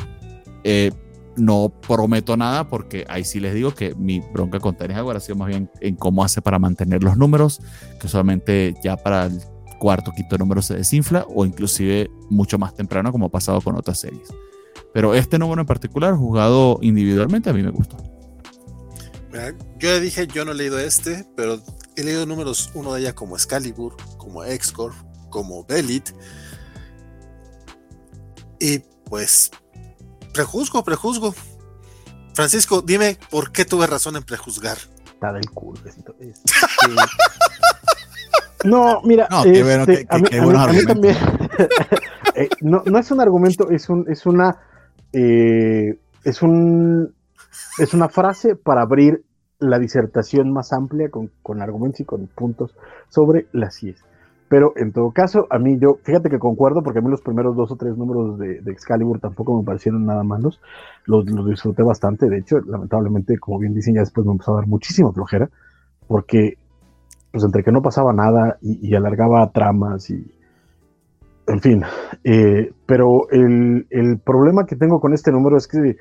[0.63, 0.91] Eh,
[1.37, 5.35] no prometo nada porque ahí sí les digo que mi bronca con Tenis ha sido
[5.35, 7.61] más bien en cómo hace para mantener los números,
[7.99, 9.41] que solamente ya para el
[9.79, 13.99] cuarto, quinto número se desinfla o inclusive mucho más temprano como ha pasado con otras
[13.99, 14.29] series.
[14.93, 17.97] Pero este número en particular, jugado individualmente, a mí me gustó.
[19.79, 21.61] Yo ya dije, yo no he leído este, pero
[21.97, 24.93] he leído números, uno de ellas como Excalibur, como Excor,
[25.29, 26.11] como Belit.
[28.59, 28.79] Y
[29.09, 29.51] pues,
[30.35, 31.33] prejuzgo, prejuzgo.
[32.33, 34.77] Francisco, dime por qué tuve razón en prejuzgar.
[35.05, 36.13] Está del culo esto.
[38.65, 41.15] No, mira, no, este, a mí, también.
[42.37, 44.57] Eh, no, no, es un argumento, es un, es una,
[45.13, 47.15] eh, es un,
[47.77, 49.23] es una frase para abrir
[49.59, 52.75] la disertación más amplia con, con argumentos y con puntos
[53.07, 54.03] sobre las CIES.
[54.47, 57.55] Pero en todo caso, a mí yo, fíjate que concuerdo, porque a mí los primeros
[57.55, 60.61] dos o tres números de, Excalibur tampoco me parecieron nada malos.
[61.05, 62.29] Los, los, disfruté bastante.
[62.29, 65.49] De hecho, lamentablemente, como bien dicen, ya después me empezó a dar muchísima flojera,
[66.07, 66.57] porque
[67.31, 70.31] pues entre que no pasaba nada y, alargaba tramas y.
[71.47, 71.83] En fin.
[72.23, 75.97] Eh, pero el, el problema que tengo con este número es que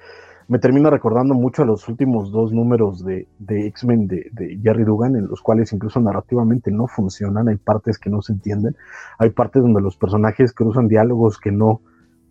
[0.48, 5.26] me termina recordando mucho a los últimos dos números de, X-Men de, Jerry Dugan, en
[5.26, 8.76] los cuales incluso narrativamente no funcionan, hay partes que no se entienden,
[9.18, 11.80] hay partes donde los personajes cruzan diálogos que no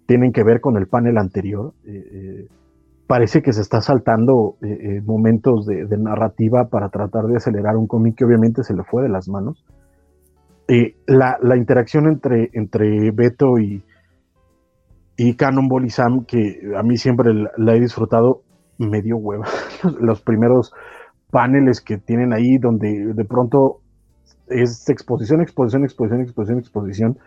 [0.05, 1.73] tienen que ver con el panel anterior.
[1.85, 2.47] Eh, eh,
[3.07, 8.15] parece que se está saltando eh, momentos de, narrativa para tratar de acelerar un cómic
[8.15, 9.65] que obviamente se le fue de las manos.
[11.07, 13.83] La, la, interacción entre, entre Beto y,
[15.17, 18.41] y Cannonball y Sam, que a mí siempre la, he disfrutado,
[18.77, 19.45] me dio hueva.
[19.99, 20.73] Los primeros
[21.29, 23.81] paneles que tienen ahí, donde de pronto
[24.47, 27.19] es exposición, exposición, exposición, exposición, exposición,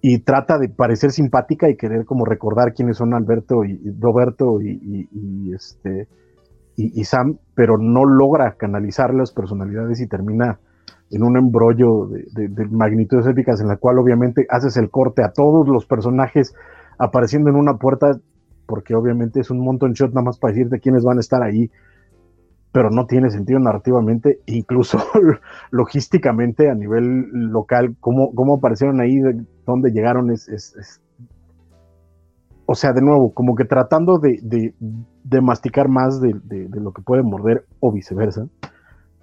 [0.00, 5.08] y trata de parecer simpática y querer como recordar quiénes son Alberto y, Roberto y,
[5.54, 6.08] este
[6.76, 10.58] y, Sam, pero no logra canalizar las personalidades y termina
[11.14, 15.68] en un embrollo de, magnitudes épicas en la cual obviamente haces el corte a todos
[15.68, 16.54] los personajes
[16.98, 18.18] apareciendo en una puerta,
[18.66, 21.70] porque obviamente es un montón shot nada más para decirte quiénes van a estar ahí,
[22.72, 24.98] pero no tiene sentido narrativamente, incluso
[25.70, 30.48] logísticamente a nivel local, cómo, cómo aparecieron ahí, de dónde llegaron, es,
[32.66, 36.34] o sea, de nuevo, como que tratando de, de, masticar más de,
[36.72, 38.46] lo que puede morder o viceversa.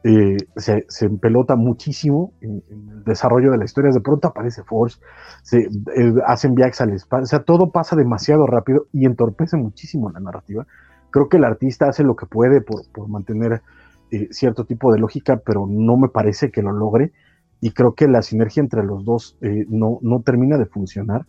[0.04, 3.92] Eh, se, se, empelota muchísimo en, el desarrollo de la historia.
[3.92, 5.00] De pronto aparece Force,
[5.44, 10.10] se eh, hacen viajes al espacio, o sea, todo pasa demasiado rápido y entorpece muchísimo
[10.10, 10.66] la narrativa.
[11.12, 13.62] Creo que el artista hace lo que puede por, por mantener
[14.10, 17.12] eh, cierto tipo de lógica, pero no me parece que lo logre.
[17.60, 21.28] Y creo que la sinergia entre los dos no, no termina de funcionar.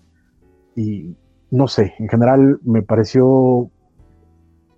[0.75, 1.15] Y
[1.51, 3.71] no sé, en general me pareció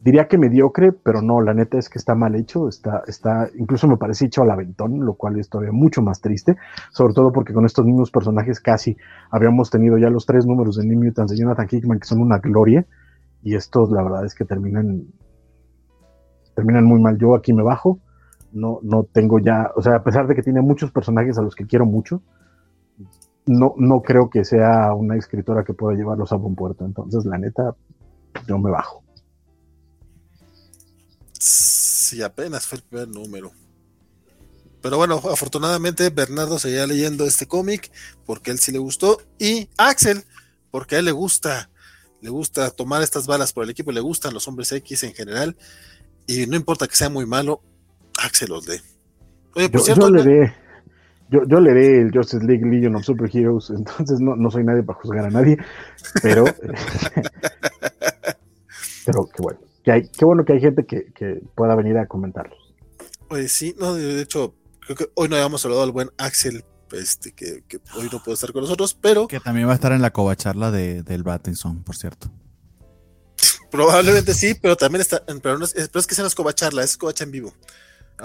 [0.04, 3.88] diría que mediocre, pero no, la neta es que está mal hecho, está, está, incluso
[3.88, 6.56] me parece hecho al aventón, lo cual es todavía mucho más triste,
[6.92, 8.98] sobre todo porque con estos mismos personajes casi
[9.30, 12.36] habíamos tenido ya los tres números de New Mutants de Jonathan Hickman que son una
[12.38, 12.86] gloria,
[13.42, 15.06] y estos la verdad es que terminan,
[16.54, 17.16] terminan muy mal.
[17.16, 17.98] Yo aquí me bajo,
[18.52, 21.54] no, no tengo ya, o sea, a pesar de que tiene muchos personajes a los
[21.54, 22.20] que quiero mucho,
[23.46, 27.38] no, no creo que sea una escritora que pueda llevarlos a buen puerto, entonces la
[27.38, 27.74] neta,
[28.46, 29.03] yo me bajo.
[31.46, 33.52] Sí, apenas fue el primer número.
[34.80, 37.92] Pero bueno, afortunadamente Bernardo seguía leyendo este cómic
[38.24, 39.20] porque él sí le gustó.
[39.38, 40.24] Y Axel,
[40.70, 41.68] porque a él le gusta,
[42.22, 45.54] le gusta tomar estas balas por el equipo, le gustan los hombres X en general.
[46.26, 47.60] Y no importa que sea muy malo,
[48.22, 48.80] Axel los lee.
[49.54, 50.16] Oye, por yo, cierto.
[51.28, 54.98] Yo yo leeré el Justice League Legion of Superheroes, entonces no, no soy nadie para
[54.98, 55.58] juzgar a nadie.
[56.22, 56.44] Pero.
[59.04, 62.74] pero qué bueno qué bueno que hay gente que, pueda venir a comentarlos.
[63.28, 67.32] Pues sí, no, de hecho, creo que hoy no habíamos saludado al buen Axel, este,
[67.32, 67.62] que,
[67.96, 69.26] hoy no puede estar con nosotros, pero.
[69.28, 72.30] Que también va a estar en la covacharla de, del Battinson, por cierto.
[73.70, 75.24] Probablemente sí, pero también está.
[75.42, 77.52] Pero, es, pero es que se nos covacharla, es covacha en vivo.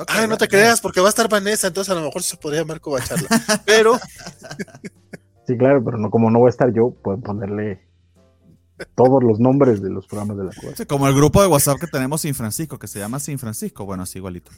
[0.07, 2.61] Ay, no te creas, porque va a estar Vanessa, entonces a lo mejor se podría
[2.61, 3.27] llamar covacharla.
[3.65, 3.99] pero.
[5.48, 7.89] Sí, claro, pero no, como no voy a estar yo, pueden ponerle
[8.85, 10.85] todos los nombres de los programas de la cueva.
[10.88, 13.85] como el grupo de WhatsApp que tenemos Sin Francisco, que se llama Sin Francisco.
[13.85, 14.51] Bueno, así igualito.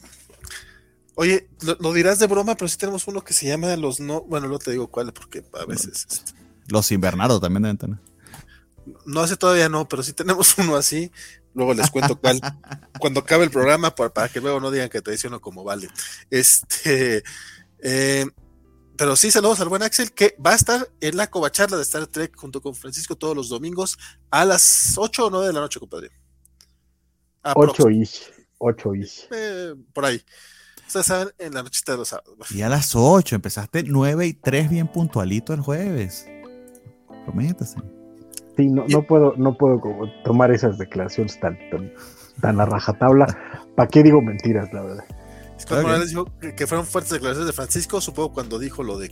[1.16, 1.50] Oye,
[1.80, 4.22] lo, dirás de broma, pero sí tenemos uno que se llama los no.
[4.22, 6.08] Bueno, no te digo cuál, porque a veces.
[6.10, 6.34] Este,
[6.68, 7.98] los Invernado también deben tener.
[9.06, 11.12] No hace todavía no, pero sí tenemos uno así.
[11.54, 12.40] Luego les cuento cuál.
[13.00, 15.90] cuando acabe el programa, para, que luego no digan que te uno como vale.
[16.30, 17.24] Este.
[17.84, 18.26] Eh,
[19.02, 22.06] pero sí saludos al buen Axel que va a estar en la covacharla de Star
[22.06, 23.98] Trek junto con Francisco todos los domingos
[24.30, 26.12] a las 8 o 9 de la noche, compadre.
[27.42, 29.28] 8 ish, 8 ish.
[29.32, 30.22] Eh, por ahí.
[30.86, 32.52] Ustedes saben, en la noche de los sábados.
[32.52, 36.28] Y a las 8, empezaste 9 y 3 bien puntualito el jueves.
[37.26, 37.80] Prométase.
[38.56, 41.92] Sí, no, no puedo, no puedo como tomar esas declaraciones tan, tan,
[42.40, 43.26] tan a rajatabla.
[43.76, 45.06] ¿Para qué digo mentiras, la verdad?
[45.62, 49.10] Scott Morales dijo que, que fueron fuertes declaraciones de Francisco, supongo cuando dijo lo de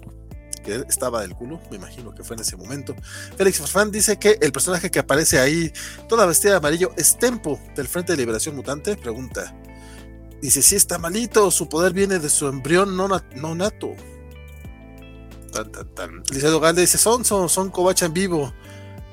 [0.64, 2.96] que estaba del culo, me imagino que fue en ese momento.
[3.38, 5.72] Félix Farfán dice que el personaje que aparece ahí,
[6.08, 8.96] toda vestida de amarillo, es Tempo, del Frente de Liberación Mutante.
[8.98, 9.56] Pregunta.
[10.42, 13.94] Dice, si está malito, su poder viene de su embrión no, nat- no nato.
[15.52, 16.24] Tan, tan,
[16.62, 18.54] Galde dice, Sonso, son covacha en vivo.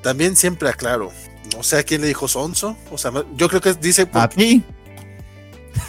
[0.03, 1.11] También siempre aclaro.
[1.55, 2.77] No sé a quién le dijo Sonso.
[2.91, 4.63] O sea, yo creo que dice A ti.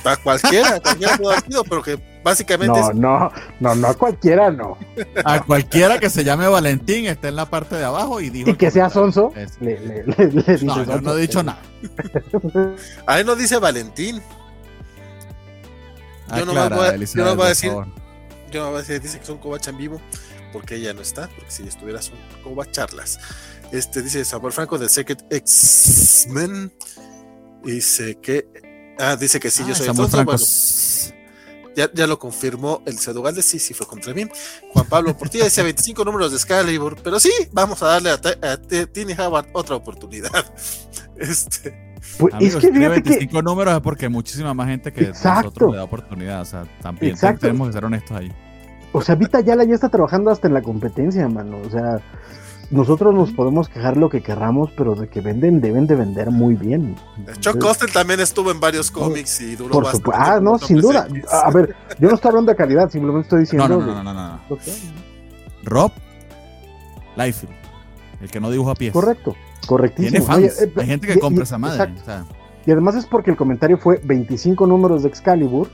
[0.03, 3.95] Para cualquiera, cualquiera pudo haber sido, pero que básicamente No, es no, no, no a
[3.95, 4.77] cualquiera, no.
[5.25, 8.51] A cualquiera que se llame Valentín está en la parte de abajo y dijo.
[8.51, 11.01] Y que sea sonso, Es- le, le, le, le dice No, yo sonso.
[11.01, 11.61] no he dicho nada.
[13.07, 14.21] Ahí no dice Valentín.
[16.37, 17.73] Yo no Aclara, voy a- yo no voy a decir-.
[18.51, 20.01] Yo no voy a decir, dice que son covacha en vivo,
[20.53, 23.19] porque ella no está, porque si estuviera son covacharlas.
[23.73, 26.73] Este dice Samuel Franco de Secret X-Men.
[27.63, 28.47] Dice que.
[28.99, 29.87] Ah, dice que sí, yo Ah, soy.
[30.09, 30.33] Franco.
[30.33, 30.39] Bueno,
[31.77, 34.27] ya, ya lo confirmó el Cedugalde, sí, sí fue contra mí.
[34.73, 38.57] Juan Pablo Portilla decía 25 números de Excalibur, pero sí, vamos a darle a, a
[38.57, 40.31] T- Tiny Howard otra oportunidad.
[41.17, 44.93] Este, Pues, Amigos, es que tiene fíjate que 25 números es porque muchísima más gente
[44.93, 45.43] que Exacto.
[45.43, 46.41] nosotros le da oportunidad.
[46.43, 47.41] O sea, también Exacto.
[47.41, 48.33] tenemos que ser honestos ahí.
[48.93, 51.59] O sea, Vita Yala ya está trabajando hasta en la competencia, mano.
[51.67, 52.01] O sea,
[52.71, 56.55] nosotros nos podemos quejar lo que querramos, pero de que venden, deben de vender muy
[56.55, 56.97] bien.
[57.41, 60.05] Chuck Costel también estuvo en varios cómics y duró Por bastante.
[60.05, 60.33] supuesto.
[60.33, 61.09] Ah, no, sin duda.
[61.31, 63.69] A ver, yo no estoy hablando de calidad, simplemente estoy diciendo.
[63.69, 64.41] no, no, no, no, no,
[65.65, 65.93] Rob
[67.17, 67.53] Liefeld,
[68.21, 68.93] el que no dibuja pies.
[68.93, 69.35] Correcto,
[69.67, 70.11] correctísimo.
[70.11, 70.59] Tiene fans.
[70.61, 71.75] Oye, eh, Hay gente y- que compra y- esa madre.
[71.85, 72.01] exacto.
[72.03, 72.25] o sea,
[72.67, 75.69] Y además es porque el comentario fue 25 números de Excalibur.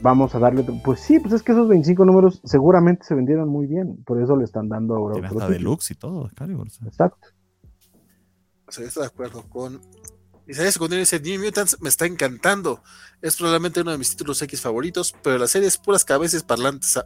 [0.00, 0.60] Vamos a darle.
[0.62, 4.02] otro- Pues sí, pues es que esos 25 números seguramente se vendieron muy bien.
[4.04, 5.70] Por eso le están dando ahora tiene otro hasta título.
[5.70, 6.26] deluxe y todo.
[6.26, 6.68] Excalibur.
[6.86, 7.28] Exacto.
[8.66, 9.80] O sea, yo estoy de acuerdo con.
[10.46, 12.82] Isaías Secundario dice: New Mutants me está encantando.
[13.20, 16.98] Es probablemente uno de mis títulos X favoritos, pero la serie es puras cabezas parlantes,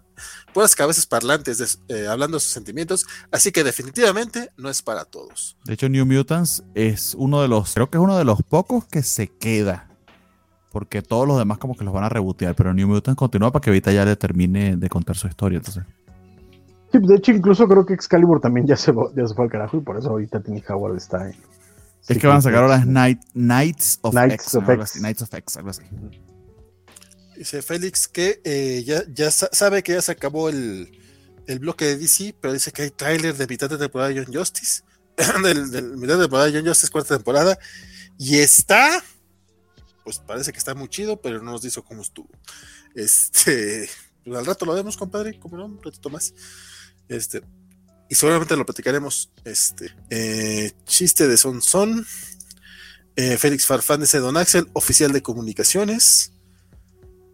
[0.54, 1.58] puras cabezas parlantes
[1.88, 5.56] de- eh, hablando de sus sentimientos, así que definitivamente no es para todos.
[5.64, 8.86] De hecho, New Mutants es uno de los, creo que es uno de los pocos
[8.86, 9.88] que se queda.
[10.72, 12.54] Porque todos los demás como que los van a rebotear.
[12.54, 15.58] Pero New Mutants continúa para que Vita ya le termine de contar su historia.
[15.58, 15.84] Entonces,
[16.90, 19.78] Sí, de hecho, incluso creo que Excalibur también ya se, ya se fue al carajo
[19.78, 21.36] y por eso ahorita Timmy Howard está en.
[22.06, 24.54] es que van a sacar ahora Night, Knights of Knights X.
[24.56, 24.64] of
[25.00, 25.82] Knights of X, algo así.
[27.36, 30.92] Dice Félix que eh, ya, ya sa- sabe que ya se acabó el,
[31.46, 34.34] el bloque de DC, pero dice que hay tráiler de mitad de temporada de John
[34.34, 34.82] Justice,
[35.42, 37.58] del, del mitad de temporada de John Justice, cuarta temporada,
[38.18, 39.02] y está,
[40.04, 42.28] pues parece que está muy chido, pero no nos dice cómo estuvo.
[42.94, 43.88] Este,
[44.24, 46.34] pues al rato lo vemos, compadre, como no, un ratito más.
[47.08, 47.42] Este,
[48.08, 49.30] y seguramente lo platicaremos.
[49.44, 52.04] Este, eh, chiste de Son Son.
[53.16, 56.32] Eh, Félix Farfán dice Don Axel, oficial de comunicaciones.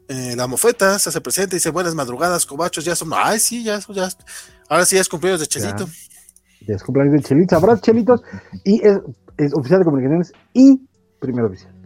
[0.08, 3.10] Eh, la mofeta se hace presente y dice buenas madrugadas, cobachos, ya son.
[3.14, 4.08] Ay, sí, ya, ya.
[4.68, 5.88] Ahora sí ya es cumpleaños de Chelito.
[6.66, 7.56] Ya es cumpleaños de Chelitos.
[7.56, 8.22] Habrá Chelitos
[8.64, 8.98] y es,
[9.36, 10.80] es oficial de comunicaciones y
[11.20, 11.77] primer oficial.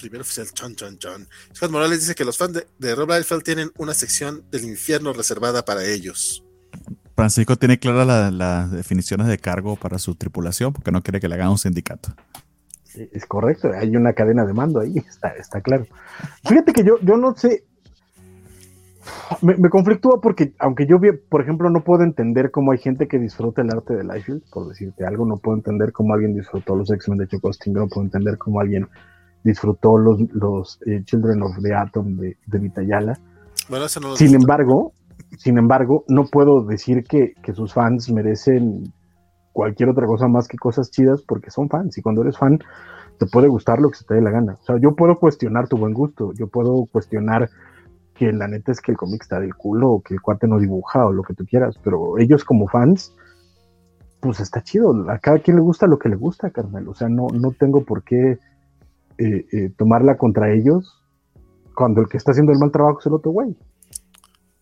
[0.00, 1.28] Primer oficial, chon, chon, chon.
[1.54, 5.12] Scott Morales dice que los fans de, de Rob Liefeld tienen una sección del infierno
[5.12, 6.42] reservada para ellos.
[7.14, 11.28] Francisco tiene claras la- las definiciones de cargo para su tripulación porque no quiere que
[11.28, 12.14] le hagan un sindicato.
[13.12, 15.86] Es correcto, hay una cadena de mando ahí, está, está claro.
[16.48, 17.64] Fíjate que yo, yo no sé,
[19.42, 20.98] me, me conflictúa porque aunque yo,
[21.28, 24.68] por ejemplo, no puedo entender cómo hay gente que disfruta el arte de Liefeld, por
[24.68, 28.38] decirte algo, no puedo entender cómo alguien disfrutó los X-Men de Chocosting, no puedo entender
[28.38, 28.88] cómo alguien
[29.44, 33.18] disfrutó los, los eh, Children of the Atom de, de Vitayala.
[33.68, 34.92] Bueno, eso no Sin embargo,
[35.38, 38.92] sin embargo, no puedo decir que, que sus fans merecen
[39.52, 42.60] cualquier otra cosa más que cosas chidas porque son fans y cuando eres fan
[43.18, 44.56] te puede gustar lo que se te dé la gana.
[44.60, 47.50] O sea, yo puedo cuestionar tu buen gusto, yo puedo cuestionar
[48.14, 50.58] que la neta es que el cómic está del culo o que el cuate no
[50.58, 53.14] dibuja o lo que tú quieras, pero ellos como fans,
[54.20, 55.10] pues está chido.
[55.10, 56.88] A cada quien le gusta lo que le gusta, carnal.
[56.88, 58.38] O sea, no, no tengo por qué
[59.20, 60.96] eh, eh, tomarla contra ellos
[61.74, 63.54] cuando el que está haciendo el mal trabajo es el otro güey.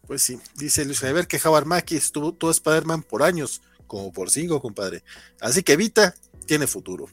[0.06, 4.30] Pues sí, dice Luis Javier que Howard Mackie estuvo todo Spider-Man por años, como por
[4.30, 5.05] cinco, compadre.
[5.40, 6.12] Así que Vita
[6.47, 7.06] tiene futuro.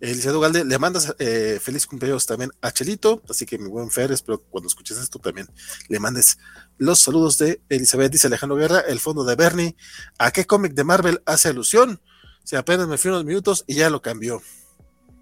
[0.00, 4.12] Eliseo Galde, le mandas eh, feliz cumpleaños también a Chelito, así que mi buen Fer,
[4.12, 5.48] espero que cuando escuches esto también
[5.88, 6.38] le mandes
[6.76, 9.76] los saludos de Elizabeth, dice Alejandro Guerra, el fondo de Bernie,
[10.18, 12.00] ¿a qué cómic de Marvel hace alusión?
[12.44, 14.40] Si apenas me fui unos minutos y ya lo cambió.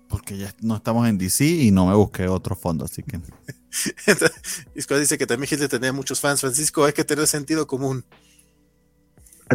[0.09, 3.21] Porque ya no estamos en DC y no me busqué otro fondo, así que...
[4.75, 8.05] Isco dice que también Hitler tenía muchos fans, Francisco, hay que tener sentido común.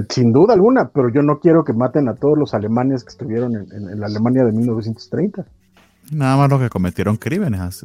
[0.09, 3.55] Sin duda alguna, pero yo no quiero que maten a todos los alemanes que estuvieron
[3.55, 5.45] en, la Alemania de 1930.
[6.11, 7.83] Nada más lo que cometieron crímenes.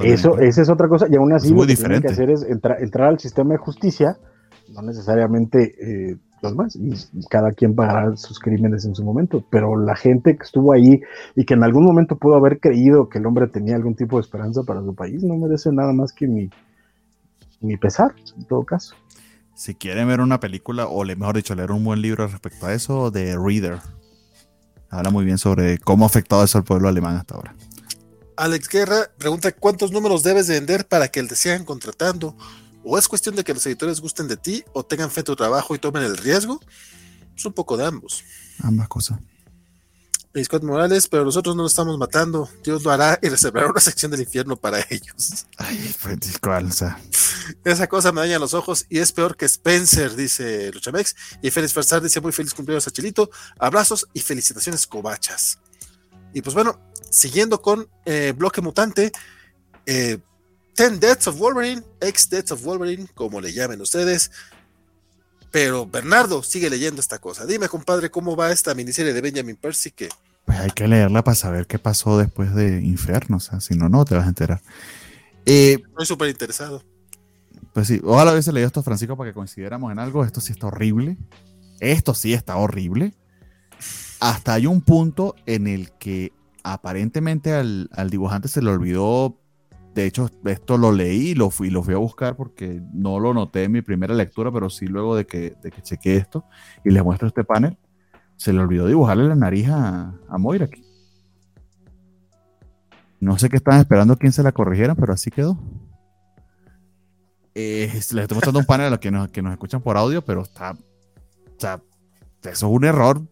[0.00, 1.06] Eso, esa es otra cosa.
[1.10, 4.18] Y aún así, lo que tienen que hacer es entrar al sistema de justicia,
[4.72, 5.74] no necesariamente
[6.10, 6.92] eh, los más, y
[7.30, 9.44] cada quien pagará sus crímenes en su momento.
[9.50, 11.00] Pero la gente que estuvo ahí
[11.34, 14.22] y que en algún momento pudo haber creído que el hombre tenía algún tipo de
[14.22, 16.50] esperanza para su país, no merece nada más que mi,
[17.60, 18.94] mi pesar, en todo caso.
[19.54, 23.10] Si quieren ver una película, o mejor dicho, leer un buen libro respecto a eso,
[23.10, 23.78] de Reader.
[24.90, 27.54] Habla muy bien sobre cómo ha afectado eso al pueblo alemán hasta ahora.
[28.36, 32.36] Alex Guerra pregunta cuántos números debes vender para que te sigan contratando.
[32.88, 35.34] ¿O es cuestión de que los editores gusten de ti o tengan fe en tu
[35.34, 36.60] trabajo y tomen el riesgo?
[37.36, 38.22] Es un poco de ambos.
[38.62, 39.18] Ambas cosas.
[40.44, 42.48] Scott Morales, pero nosotros no lo estamos matando.
[42.62, 45.46] Dios lo hará y reservará una sección del infierno para ellos.
[45.56, 46.66] Ay, pues, ¿cuál?
[46.66, 47.00] O sea.
[47.64, 51.16] Esa cosa me daña los ojos y es peor que Spencer, dice Luchamex.
[51.42, 53.30] Y Félix Farsar dice muy feliz cumpleaños a Chilito.
[53.58, 55.58] Abrazos y felicitaciones, cobachas.
[56.32, 56.78] Y pues bueno,
[57.10, 59.10] siguiendo con eh, Bloque Mutante,
[59.86, 60.18] eh,
[60.76, 64.30] Ten Deaths of Wolverine, ex Deaths of Wolverine, como le llamen ustedes.
[65.50, 67.46] Pero Bernardo sigue leyendo esta cosa.
[67.46, 70.08] Dime, compadre, ¿cómo va esta miniserie de Benjamin Percy que
[70.46, 73.88] pues hay que leerla para saber qué pasó después de Inferno, o sea, si no,
[73.88, 74.62] no te vas a enterar.
[75.44, 76.84] Eh, Estoy súper interesado.
[77.72, 80.24] Pues sí, ojalá hubiese leído esto, Francisco, para que coincidiéramos en algo.
[80.24, 81.18] Esto sí está horrible.
[81.80, 83.12] Esto sí está horrible.
[84.20, 86.32] Hasta hay un punto en el que
[86.62, 89.36] aparentemente al, dibujante se le olvidó.
[89.96, 93.32] De hecho, esto lo leí y lo fui, lo fui a buscar porque no lo
[93.32, 96.44] noté en mi primera lectura, pero sí luego de que, de que chequé esto
[96.84, 97.78] y les muestro este panel
[98.36, 100.84] se le olvidó dibujarle la nariz a, Moira aquí.
[103.20, 105.58] No sé qué estaban esperando quién se la corrigiera, pero así quedó.
[107.54, 110.22] Eh, les estoy mostrando un panel a los que nos, que nos escuchan por audio,
[110.22, 110.72] pero está.
[110.72, 111.80] O sea,
[112.42, 113.22] eso es un error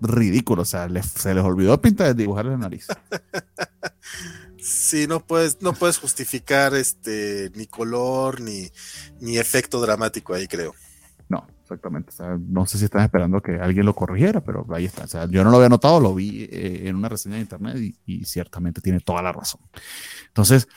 [0.00, 0.62] ridículo.
[0.62, 2.86] O sea, se les olvidó pintar dibujarle la nariz.
[4.68, 8.70] Sí, no puedes, no puedes justificar este ni color ni,
[9.20, 10.74] ni efecto dramático ahí, creo.
[11.28, 12.12] No, exactamente.
[12.46, 15.04] no sé si están esperando que alguien lo corrigiera, pero ahí está.
[15.04, 17.76] O sea, yo no lo había notado, lo vi eh, en una reseña de internet
[18.06, 19.60] y, ciertamente tiene toda la razón.
[20.26, 20.68] Entonces,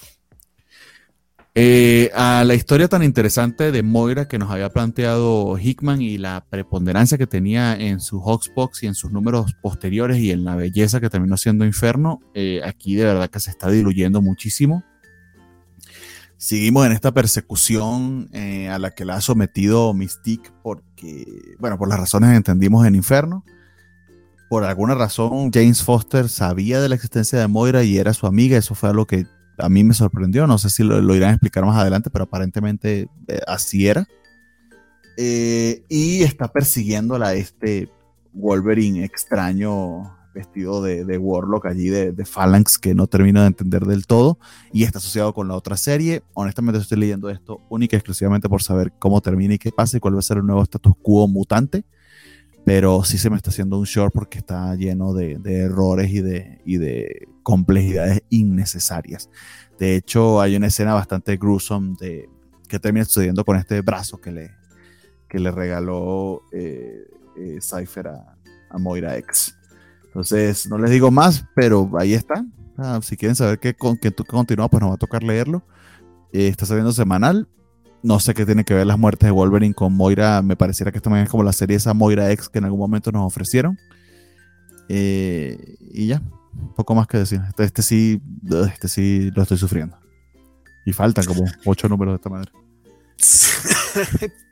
[1.56, 6.45] eh, a la historia tan interesante de Moira que nos había planteado Hickman y la
[6.49, 11.02] preponderancia que tenía en su Hawksbox y en sus números posteriores y en la belleza
[11.02, 14.84] que terminó siendo Inferno, eh, aquí de verdad que se está diluyendo muchísimo
[16.41, 21.88] seguimos en esta persecución eh, a la que la ha sometido Mystique porque, bueno, por
[21.88, 23.45] las razones que entendimos en Inferno.
[24.49, 28.57] Por alguna razón, James Foster sabía de la existencia de Moira y era su amiga.
[28.57, 29.28] Eso fue algo que
[29.62, 30.48] a mí me sorprendió.
[30.48, 34.08] No sé si lo, irán a explicar más adelante, pero aparentemente eh, así era.
[35.18, 37.90] Eh, y está persiguiéndola este
[38.34, 43.86] Wolverine extraño vestido de, de Warlock allí de, de, Phalanx que no termino de entender
[43.86, 44.40] del todo
[44.72, 46.24] y está asociado con la otra serie.
[46.34, 50.00] Honestamente estoy leyendo esto única y exclusivamente por saber cómo termina y qué pasa y
[50.00, 51.84] cuál va a ser el nuevo status quo mutante.
[52.66, 56.22] Pero sí se me está haciendo un short porque está lleno de, de errores y
[56.22, 59.30] de, y de complejidades innecesarias.
[59.80, 62.30] De hecho, hay una escena bastante gruesome de,
[62.68, 64.52] que termina sucediendo con este brazo que le,
[65.28, 67.08] que le regaló eh,
[67.38, 68.38] eh, Cypher a,
[68.78, 69.58] Moira X.
[70.06, 72.46] Entonces, no les digo más, pero ahí está.
[72.78, 75.64] Ah, si quieren saber qué, con, qué continúa, pues nos va a tocar leerlo.
[76.32, 77.50] Eh, está saliendo semanal.
[78.03, 80.41] No sé qué tiene que ver las muertes de Wolverine con Moira.
[80.41, 83.11] Me pareciera que esta es como la serie esa Moira X que en algún momento
[83.11, 83.78] nos ofrecieron.
[84.90, 86.22] Eh, y ya,
[86.76, 87.41] poco más que decir.
[87.48, 88.22] Este, este, sí,
[88.73, 89.98] este sí lo estoy sufriendo.
[90.86, 92.52] Y faltan como ocho números de esta madre.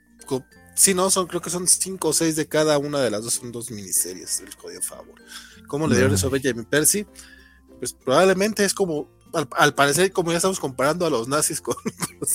[0.79, 3.33] Sí, no, son, creo que son cinco o seis de cada una de las dos,
[3.33, 5.21] son dos miniseries del Código Favor.
[5.67, 7.05] ¿Cómo le dieron eso a Benjamin Percy?
[7.79, 11.75] Pues probablemente es como, al, parecer, como ya estamos comparando a los nazis con,
[12.19, 12.33] los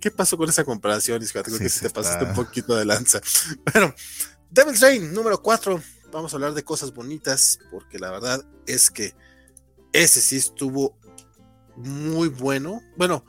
[0.00, 1.24] ¿Qué pasó con esa comparación?
[1.24, 3.20] Creo que te pasaste un poquito de lanza.
[3.72, 3.94] Bueno,
[4.50, 5.82] Devil's Reign, número cuatro.
[6.10, 9.14] Vamos a hablar de cosas bonitas, porque la verdad es que
[9.92, 10.98] ese sí estuvo
[11.76, 12.80] muy bueno.
[12.96, 13.24] Bueno,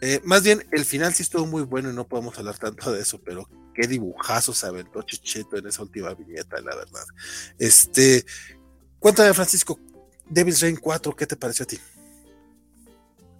[0.00, 3.00] eh, más bien, el final sí estuvo muy bueno y no podemos hablar tanto de
[3.00, 7.04] eso, pero qué dibujazos se aventó Chicheto en esa última viñeta, la verdad.
[7.58, 8.24] Este,
[8.98, 9.78] Cuéntame, Francisco,
[10.28, 11.78] Devil's Reign 4, ¿qué te pareció a ti?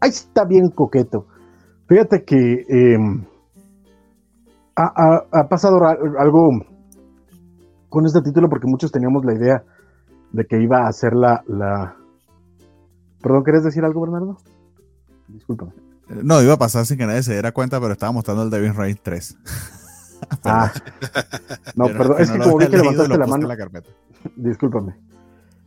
[0.00, 1.26] Ahí está bien coqueto.
[1.88, 3.24] Fíjate que em,
[4.76, 5.78] ha, pasado
[6.18, 6.50] algo
[7.88, 9.64] con este título porque muchos teníamos la idea
[10.32, 11.42] de que iba a ser la...
[11.46, 11.96] la...
[13.22, 14.36] Perdón, ¿querés decir algo, Bernardo?
[15.28, 15.66] Disculpa.
[16.08, 18.76] No, iba a pasar sin que nadie se diera cuenta, pero estaba mostrando el Devil's
[18.76, 19.36] Reign 3.
[20.44, 20.72] ah.
[21.74, 23.48] No, perdón, es que como vi que levantaste la mano.
[23.48, 23.82] La
[24.36, 24.94] Discúlpame.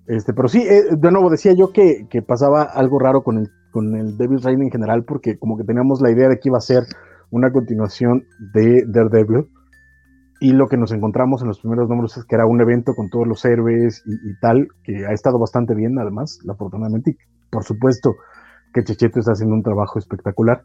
[0.10, 3.96] Este, pero sí, eh, de nuevo decía yo que, pasaba algo raro con el, con
[3.96, 6.62] el Devil's Reign en general, porque como que teníamos la idea de que iba a
[6.62, 6.84] ser
[7.30, 9.46] una continuación de Daredevil.
[10.42, 13.10] Y lo que nos encontramos en los primeros números es que era un evento con
[13.10, 17.12] todos los héroes y, tal, que ha estado bastante bien, además, afortunadamente.
[17.12, 17.18] Y
[17.52, 18.16] por supuesto
[18.74, 20.64] que Checheto está haciendo un trabajo espectacular.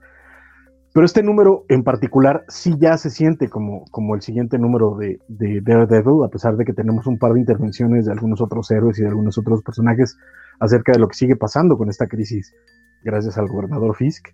[0.94, 5.18] Pero este número en particular sí ya se siente como, como el siguiente número de,
[5.26, 9.00] de, Daredevil, a pesar de que tenemos un par de intervenciones de algunos otros héroes
[9.00, 10.16] y de algunos otros personajes
[10.60, 12.54] acerca de lo que sigue pasando con esta crisis,
[13.02, 14.28] gracias al gobernador Fisk.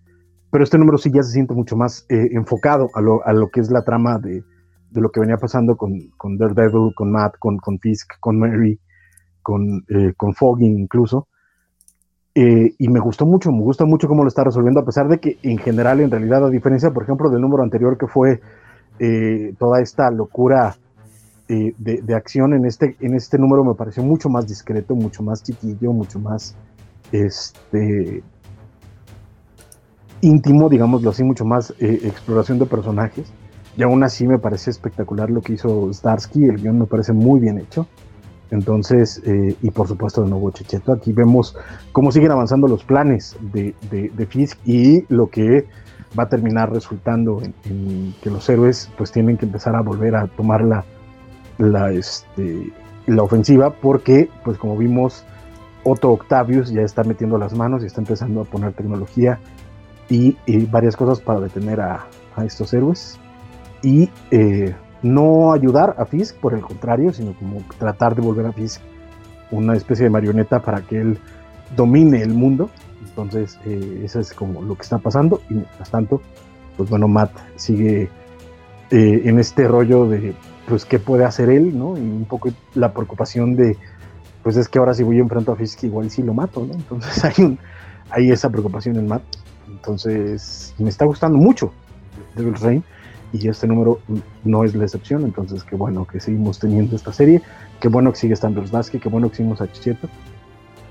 [0.50, 3.48] Pero este número sí ya se siente mucho más eh, enfocado a lo, a lo,
[3.48, 4.44] que es la trama de,
[4.90, 8.78] de lo que venía pasando con, con, Daredevil, con Matt, con, con Fisk, con Mary,
[9.40, 11.26] con, eh, con Foggy incluso.
[12.34, 15.18] Eh, y me gustó mucho, me gusta mucho cómo lo está resolviendo, a pesar de
[15.18, 18.40] que en general, en realidad, a diferencia, por ejemplo, del número anterior que fue
[19.00, 20.76] eh, toda esta locura
[21.48, 25.42] eh, de, acción, en este, en este número me pareció mucho más discreto, mucho más
[25.42, 26.54] chiquillo, mucho más
[27.10, 28.22] este,
[30.20, 33.32] íntimo, digámoslo así, mucho más exploración de personajes.
[33.76, 37.40] Y aún así me parece espectacular lo que hizo Starsky, el guion me parece muy
[37.40, 37.88] bien hecho.
[38.50, 41.56] Entonces, eh, y por supuesto de nuevo Checheto, aquí vemos
[41.92, 45.66] cómo siguen avanzando los planes de, de, Fisk y lo que
[46.18, 50.26] va a terminar resultando en, que los héroes pues tienen que empezar a volver a
[50.26, 50.84] tomar la,
[51.58, 52.72] la, este,
[53.06, 55.24] la ofensiva porque pues como vimos
[55.84, 59.38] Otto Octavius ya está metiendo las manos y está empezando a poner tecnología
[60.08, 60.36] y,
[60.66, 62.04] varias cosas para detener a,
[62.34, 63.16] a estos héroes.
[63.82, 68.52] Y eh, no ayudar a Fisk, por el contrario, sino como tratar de volver a
[68.52, 68.80] Fisk
[69.50, 71.18] una especie de marioneta para que él
[71.76, 72.70] domine el mundo.
[73.02, 75.40] Entonces, eh, eso es como lo que está pasando.
[75.48, 76.20] Y mientras tanto,
[76.76, 78.08] pues bueno, Matt sigue
[78.90, 80.34] eh, en este rollo de,
[80.68, 81.96] pues, qué puede hacer él, ¿no?
[81.96, 83.76] Y un poco la preocupación de,
[84.42, 86.74] pues es que ahora si voy enfrento a Fisk, igual sí lo mato, ¿no?
[86.74, 87.58] Entonces hay, un,
[88.10, 89.22] hay esa preocupación en Matt.
[89.68, 91.72] Entonces, me está gustando mucho
[92.34, 92.84] Devil's Reign
[93.32, 94.00] y este número
[94.44, 97.42] no es la excepción, entonces qué bueno que seguimos teniendo esta serie,
[97.80, 100.08] qué bueno que sigue estando Slasky, qué bueno que seguimos a Chicheto,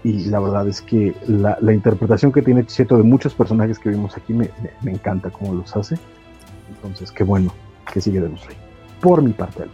[0.04, 4.16] y la verdad es que la, interpretación que tiene Chicheto de muchos personajes que vimos
[4.16, 4.50] aquí me,
[4.86, 5.98] encanta cómo los hace,
[6.70, 7.54] entonces qué bueno
[7.92, 8.58] que sigue de rey,
[9.02, 9.66] por mi parte.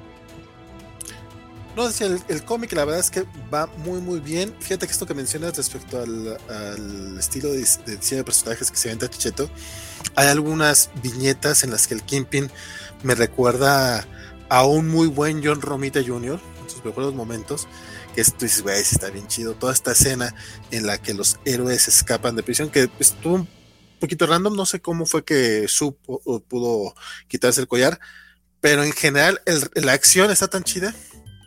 [1.76, 4.56] No, el, el cómic la verdad es que va muy muy bien.
[4.62, 9.10] Fíjate que esto que mencionas respecto al, estilo de, diseño de personajes que se vende
[9.10, 9.50] Chicheto,
[10.16, 12.50] hay algunas viñetas en las que el Kimpin
[13.04, 14.08] me recuerda
[14.48, 16.40] a un muy buen John Romita Jr.
[16.64, 17.68] en sus mejores momentos.
[18.16, 19.56] Que tú dices, güey, está bien chido.
[19.56, 20.34] Toda esta escena
[20.72, 23.50] en la que los héroes escapan de prisión, que estuvo un
[24.00, 24.56] poquito random.
[24.56, 26.96] No sé cómo fue que supo o pudo
[27.28, 28.00] quitarse el collar,
[28.62, 29.42] pero en general
[29.74, 30.96] la acción está tan chida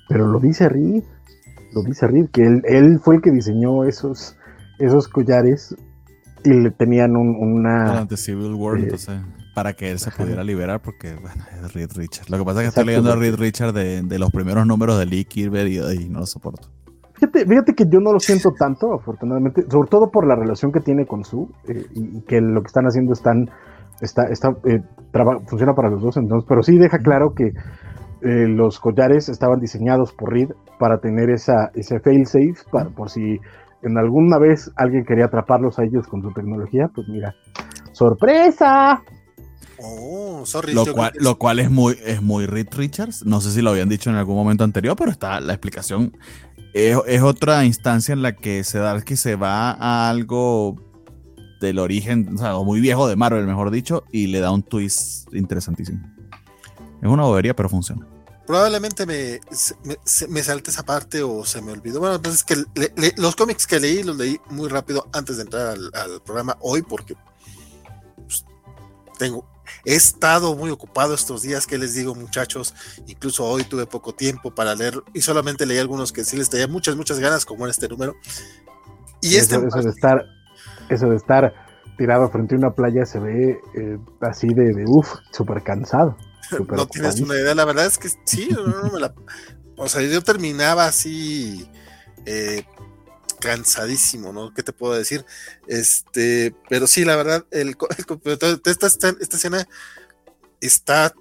[0.09, 1.05] pero lo dice Reed,
[1.73, 4.37] lo dice Reed, que él, fue el que diseñó esos,
[4.79, 5.77] esos collares
[6.45, 7.87] y le tenían una...
[7.87, 8.91] Durante Civil War, eh,
[9.55, 12.31] para que él se pudiera liberar, porque bueno, es Reed Richard.
[12.31, 15.07] Lo que pasa es que estoy leyendo a Reed Richard de, los primeros números de
[15.07, 16.69] Lee Kirby y, no lo soporto.
[17.15, 20.79] Fíjate, fíjate, que yo no lo siento tanto, afortunadamente, sobre todo por la relación que
[20.79, 23.51] tiene con Sue eh, y, que lo que están haciendo están,
[24.01, 24.81] está, está, eh,
[25.49, 27.53] funciona para los dos, entonces, pero sí deja claro que
[28.23, 32.57] eh, los collares estaban diseñados por Reed para tener esa, ese fail-safe,
[32.97, 33.39] por si
[33.83, 37.35] en alguna vez alguien quería atraparlos a ellos con su tecnología, pues mira,
[37.93, 39.03] ¡sorpresa!
[39.81, 40.43] Oh,
[40.73, 43.25] lo, cual, lo cual es muy, es muy Reed Richards.
[43.25, 46.17] No sé si lo habían dicho en algún momento anterior, pero está la explicación.
[46.75, 50.77] Es, otra instancia en la que Sedarsky se va a algo
[51.61, 55.33] del origen, o sea, muy viejo de Marvel, mejor dicho, y le da un twist
[55.33, 56.01] interesantísimo.
[57.03, 58.07] Es una bobería, pero funciona.
[58.49, 59.41] Probablemente me,
[60.31, 62.01] me, salte esa parte o se me olvidó.
[62.01, 62.57] Bueno, entonces que
[63.19, 67.15] los cómics que leí los leí muy rápido antes de entrar al, programa hoy porque
[68.27, 68.47] pues,
[69.19, 69.45] tengo
[69.85, 72.75] he estado muy ocupado estos días que les digo muchachos
[73.07, 76.67] incluso hoy tuve poco tiempo para leer y solamente leí algunos que sí les tenía
[76.67, 78.17] muchas muchas ganas como en este número
[79.21, 80.25] y este eso, de estar
[80.89, 81.53] eso de estar
[81.99, 86.17] tirado frente a una playa se ve eh, así de, de uff súper cansado
[86.69, 89.15] no tienes una idea, la verdad es que sí, no, me la,
[89.77, 91.69] o sea, yo terminaba así
[92.27, 92.65] eh,
[93.41, 94.53] cansadísimo, ¿no?
[94.53, 95.25] ¿Qué te puedo decir?
[95.67, 99.69] Este, pero sí, la verdad, el, el esta, esta, esta escena
[100.61, 101.15] está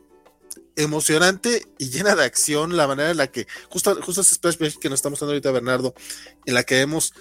[0.76, 4.90] emocionante y llena de acción la manera en la que, justo, justo ese splash que
[4.90, 5.94] nos estamos dando ahorita Bernardo,
[6.46, 7.14] en la que vemos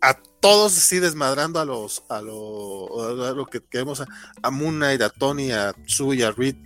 [0.00, 4.06] a todos así desmadrando a los, a lo, a lo que, vemos a,
[4.42, 6.56] a Moon Knight, a Tony, a Sue y a Reed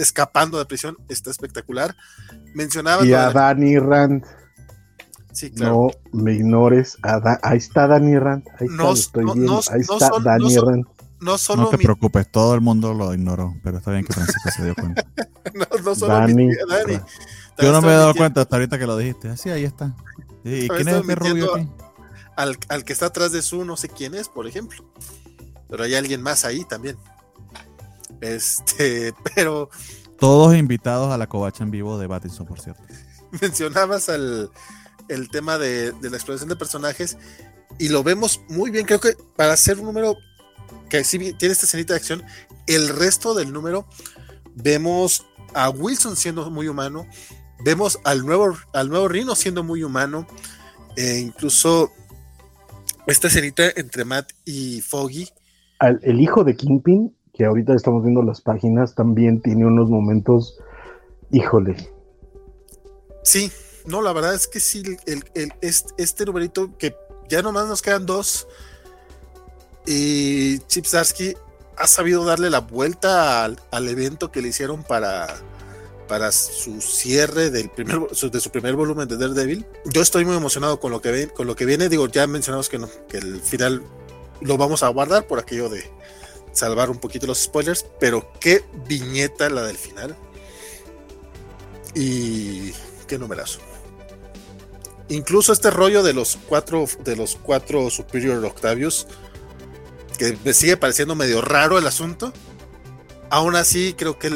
[0.00, 1.96] escapando de prisión, está espectacular.
[2.54, 3.04] Mencionaba.
[3.04, 4.24] Y a Danny Rand.
[5.32, 5.90] Sí, claro.
[6.12, 6.98] No me ignores.
[7.02, 8.44] A ahí está Danny Rand.
[8.58, 9.60] Ahí está, estoy viendo.
[9.70, 10.86] ahí está Danny Rand
[11.20, 11.62] no solo.
[11.62, 14.74] No te preocupes, todo el mundo lo ignoró, pero está bien que Francisco se dio
[14.74, 15.04] cuenta.
[15.54, 17.00] no, no solo Dani, mi Dani.
[17.58, 19.28] Yo no me he dado cuenta hasta ahorita que lo dijiste.
[19.28, 19.94] Así, ahí está.
[20.44, 21.68] ¿Y quién es este rubio aquí?
[22.36, 24.82] Al, al, que está atrás de su, no sé quién es, por ejemplo.
[25.68, 26.96] Pero hay alguien más ahí también.
[28.20, 29.70] Este, pero.
[30.18, 32.82] Todos invitados a la covacha en vivo de Batinson, por cierto.
[33.40, 34.50] Mencionabas el,
[35.08, 37.16] el tema de, de la exploración de personajes
[37.78, 38.84] y lo vemos muy bien.
[38.84, 40.18] Creo que para hacer un número
[40.90, 42.22] que sí tiene esta escenita de acción.
[42.66, 43.86] El resto del número
[44.54, 47.06] vemos a Wilson siendo muy humano,
[47.64, 50.26] vemos al nuevo, al nuevo Rino siendo muy humano,
[50.96, 51.90] e incluso
[53.06, 55.28] esta escenita entre Matt y Foggy.
[55.80, 60.58] el hijo de Kingpin, que ahorita estamos viendo las páginas, también tiene unos momentos,
[61.30, 61.74] híjole.
[63.22, 63.50] Sí,
[63.86, 65.48] no, la verdad es que sí, este,
[65.96, 66.94] este numerito que
[67.30, 68.46] ya nomás nos quedan dos
[69.86, 71.34] y Chip Zarsky
[71.78, 75.26] ha sabido darle la vuelta al, evento que le hicieron para,
[76.08, 79.64] para su cierre del primer, de su primer volumen de Daredevil.
[79.86, 81.88] Yo estoy muy emocionado con lo que, con lo que viene.
[81.88, 82.76] Digo, ya mencionamos que
[83.16, 83.82] el final
[84.42, 85.90] lo vamos a guardar por aquello de
[86.52, 90.16] salvar un poquito los spoilers, pero qué viñeta la del final.
[91.94, 92.72] Y
[93.06, 93.60] qué numerazo.
[95.08, 99.08] Incluso este rollo de los cuatro, de los cuatro Superior Octavius
[100.18, 102.32] que me sigue pareciendo medio raro el asunto.
[103.30, 104.28] Aún así, creo que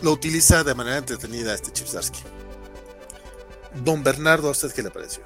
[0.00, 1.88] lo utiliza de manera entretenida este Chip
[3.84, 5.22] Don Bernardo, ¿a usted qué le pareció?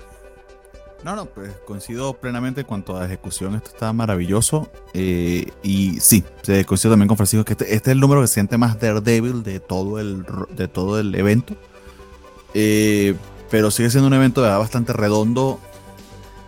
[1.04, 3.54] No, no, pues coincido plenamente en cuanto a ejecución.
[3.54, 4.70] Esto está maravilloso.
[4.94, 8.26] Eh, y sí, se coincido también con Francisco que este, este, es el número que
[8.26, 10.24] se siente más Daredevil de todo el,
[10.56, 11.54] de todo el evento.
[12.54, 13.14] Eh,
[13.50, 15.60] pero sigue siendo un evento bastante redondo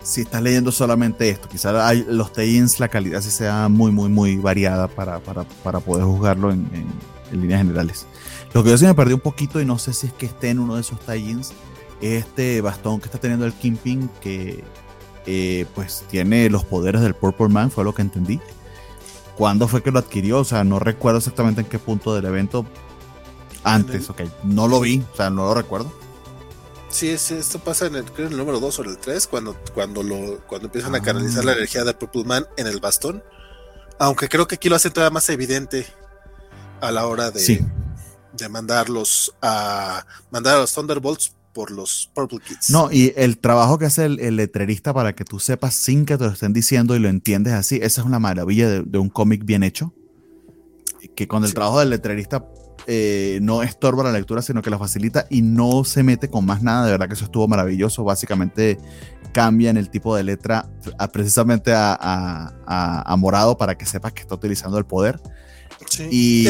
[0.03, 1.51] si estás leyendo solamente esto.
[1.51, 6.67] Quizás los tie-ins, la calidad sí sea muy, muy, muy variada para, poder juzgarlo en,
[7.31, 8.07] líneas generales.
[8.55, 10.49] Lo que yo sí me perdí un poquito y no sé si es que esté
[10.49, 11.53] en uno de esos tie-ins
[12.01, 14.65] este bastón que está teniendo el Kingpin que
[15.27, 18.41] eh, pues tiene los poderes del Purple Man, fue lo que entendí.
[19.37, 20.41] ¿Cuándo fue que lo adquirió?
[20.41, 22.65] O sea, no recuerdo exactamente en qué punto del evento.
[23.65, 24.23] Antes, ok.
[24.45, 25.93] No lo vi, o sea, no lo recuerdo
[26.89, 30.69] Sí, esto pasa en el, el número 2 o el 3, cuando, cuando, lo, cuando
[30.69, 31.57] empiezan a canalizar la ah.
[31.57, 33.23] energía de Purple Man en el bastón.
[33.99, 35.87] Aunque creo que aquí lo hace todavía más evidente
[36.81, 37.65] a la hora de,
[38.33, 42.69] de mandarlos a mandar a los Thunderbolts por los Purple Kids.
[42.69, 46.25] No, y el trabajo que hace el, letrerista para que tú sepas sin que te
[46.25, 49.63] lo estén diciendo y lo entiendes así, esa es una maravilla de, un cómic bien
[49.63, 49.95] hecho.
[51.15, 52.47] Que con el trabajo del letrerista
[52.87, 56.63] eh, no estorba la lectura, sino que la facilita y no se mete con más
[56.63, 56.85] nada.
[56.85, 58.05] De verdad que eso estuvo maravilloso.
[58.05, 58.77] Básicamente
[59.33, 60.69] cambian el tipo de letra
[61.11, 65.19] precisamente a, morado para que sepas que está utilizando el poder.
[66.11, 66.47] Y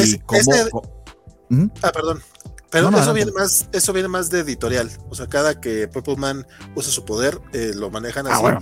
[1.49, 1.67] ¿Mm?
[1.81, 2.21] Ah, perdón.
[2.69, 4.91] Pero eso, viene más, eso viene más de editorial.
[5.09, 6.45] O sea, cada que Purple Man
[6.75, 8.41] usa su poder, eh, lo manejan ah, así.
[8.41, 8.59] bueno.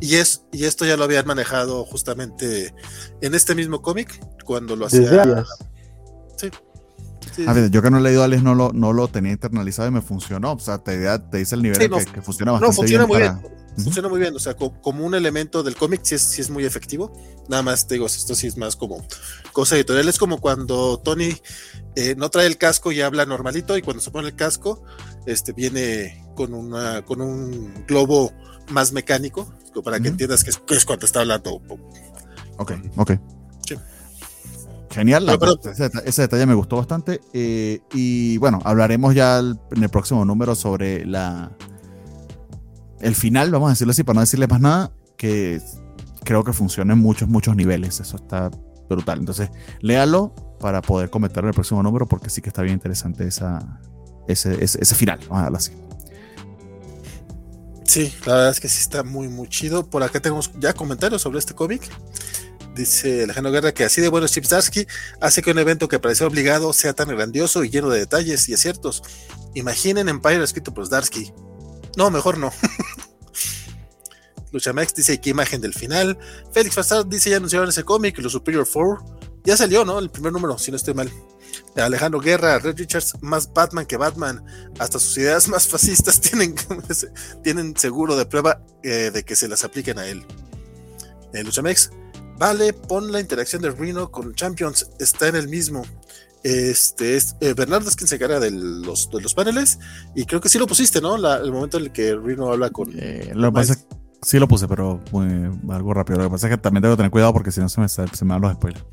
[0.00, 2.72] Y, es, y esto ya lo habían manejado justamente
[3.20, 5.44] en este mismo cómic, cuando lo hacía.
[6.36, 6.50] Sí
[7.46, 9.92] a ver, yo que no he leído Alex no lo, no lo tenía internalizado y
[9.92, 10.52] me funcionó.
[10.52, 13.40] O sea, te, te dice el nivel que, funciona bastante no, funciona Muy bien.
[13.76, 17.12] Funciona muy bien, o sea, como un elemento del cómic sí es, es muy efectivo.
[17.48, 19.04] Nada más te digo, esto sí es más como
[19.52, 20.08] cosa editorial.
[20.08, 21.36] Es como cuando Tony
[21.94, 24.82] eh, no trae el casco y habla normalito, y cuando se pone el casco,
[25.26, 28.32] este viene con una con un globo
[28.70, 29.52] más mecánico,
[29.84, 31.60] para que entiendas que es, que es cuando está hablando.
[32.56, 33.12] Ok, ok.
[34.96, 35.28] Genial,
[36.06, 37.20] ese, detalle me gustó bastante.
[37.34, 41.52] Eh, y bueno, hablaremos ya en el próximo número sobre la
[43.02, 45.60] el final, vamos a decirlo así, para no decirle más nada, que
[46.24, 48.00] creo que funciona en muchos, muchos niveles.
[48.00, 48.50] Eso está
[48.88, 49.18] brutal.
[49.18, 49.50] Entonces,
[49.82, 53.78] léalo para poder comentar en el próximo número, porque sí que está bien interesante esa,
[54.28, 55.18] ese, ese, final.
[55.28, 55.72] Vamos a darlo así.
[57.84, 59.84] Sí, la verdad es que sí está muy, muy chido.
[59.90, 61.82] Por acá tenemos ya comentarios sobre este cómic.
[62.76, 64.86] Dice Alejandro Guerra que así de bueno Chip Zarsky
[65.22, 68.54] hace que un evento que parecía obligado sea tan grandioso y lleno de detalles y
[68.54, 69.02] aciertos.
[69.54, 71.32] Imaginen Empire escrito por Zdarsky.
[71.96, 72.52] No, mejor no.
[74.52, 76.18] Luchamex dice qué imagen del final.
[76.52, 79.02] Félix Farsad dice ya anunciaron ese cómic, los Superior Four.
[79.44, 79.98] Ya salió, ¿no?
[79.98, 81.10] El primer número, si no estoy mal.
[81.76, 84.44] Alejandro Guerra, Red Richards, más Batman que Batman.
[84.78, 86.54] Hasta sus ideas más fascistas tienen,
[87.42, 90.26] tienen seguro de prueba eh, de que se las apliquen a él.
[91.32, 91.90] Eh, Luchamex,
[92.38, 95.84] vale, pon la interacción de Reno con Champions, está en el mismo.
[96.42, 99.78] Este es, eh, Bernardo es quien se encarga de los, de los paneles
[100.14, 101.16] y creo que sí lo pusiste, ¿no?
[101.16, 102.90] el momento en el que Reno habla con.
[102.94, 103.76] Eh, lo pasa
[104.22, 105.00] sí lo puse, pero
[105.70, 106.18] algo rápido.
[106.18, 107.88] Lo que pasa es que también tengo que tener cuidado porque si no se me,
[107.88, 108.84] se me dan los spoilers.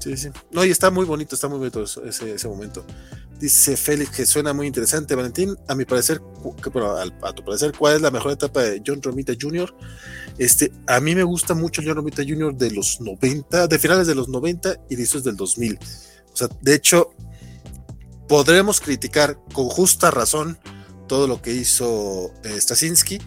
[0.00, 0.30] Sí, sí.
[0.50, 2.84] No, y está muy bonito, está muy bonito ese, ese momento.
[3.38, 5.56] Dice Félix que suena muy interesante, Valentín.
[5.68, 6.22] A mi parecer,
[6.62, 9.74] que, bueno, a, tu parecer, ¿cuál es la mejor etapa de John Romita Jr.?
[10.38, 12.54] Este, a mí me gusta mucho John Romita Jr.
[12.56, 15.78] de los 90, de finales de los 90 y esos del 2000.
[16.32, 17.14] O sea, de hecho,
[18.26, 20.58] podremos criticar con justa razón
[21.08, 23.18] todo lo que hizo eh, Stasinski,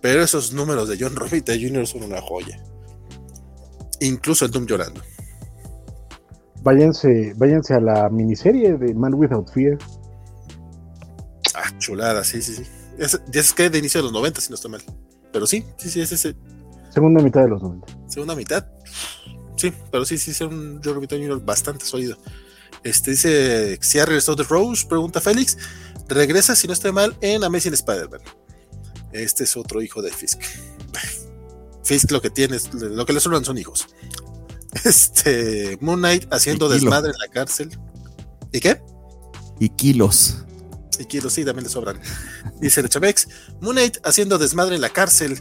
[0.00, 1.86] pero esos números de John Romita Jr.
[1.86, 2.62] son una joya.
[4.00, 5.02] Incluso el Doom llorando
[6.62, 9.78] váyanse, váyanse a la miniserie de Man Without Fear.
[11.54, 12.62] Ah, chulada, sí, sí, sí.
[12.98, 14.82] Es, es que de inicio de los 90, si no está mal.
[15.32, 16.36] Pero sí, sí, sí, es ese.
[16.90, 17.86] Segunda mitad de los 90.
[18.08, 18.66] Segunda mitad.
[19.56, 21.44] Sí, pero sí, sí, es un Jr.
[21.44, 22.16] bastante sólido.
[22.84, 25.56] Este dice, si ha regresado de Rose, pregunta Félix.
[26.08, 28.20] Regresa, si no estoy mal, en Amazing Spider-Man.
[29.12, 30.40] Este es otro hijo de Fisk.
[31.84, 33.86] Fisk lo que tiene, lo que le sobran son hijos.
[34.84, 37.78] Este, Moon Knight haciendo desmadre en la cárcel.
[38.52, 38.80] ¿Y qué?
[39.60, 40.44] Y kilos.
[40.98, 42.00] Y kilos, sí, también le sobran.
[42.60, 43.28] Dice el Chavex,
[43.60, 45.40] Moon Knight haciendo desmadre en la cárcel.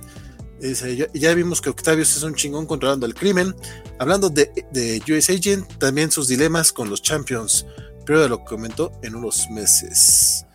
[0.60, 3.56] Dice, ya, vimos que Octavius es un chingón controlando el crimen.
[4.00, 7.66] Hablando de, de US Agent, también sus dilemas con los Champions.
[8.06, 10.46] Pero lo comentó en unos meses.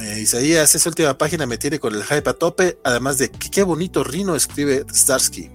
[0.00, 2.78] Eh, Isaías, esa última página me tiene con el hype a tope.
[2.84, 5.50] Además de que qué bonito Rino escribe Starsky.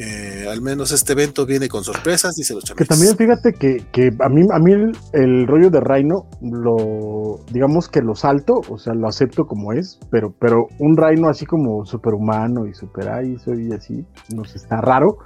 [0.00, 4.28] Eh, al menos este evento viene con sorpresas, dice los Que también fíjate que, a
[4.28, 9.08] mí, a mí el, rollo de Reino, lo, digamos que lo salto, o sea, lo
[9.08, 14.06] acepto como es, pero, pero un Reino así como superhumano y super ahí, soy así,
[14.32, 15.18] nos está raro.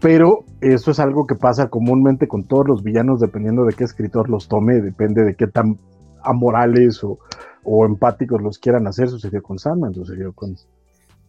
[0.00, 4.30] Pero eso es algo que pasa comúnmente con todos los villanos, dependiendo de qué escritor
[4.30, 5.76] los tome, depende de qué tan
[6.22, 7.18] amorales o,
[7.64, 9.08] o empáticos los quieran hacer.
[9.08, 10.54] Sucedió con Sandman, sucedió con,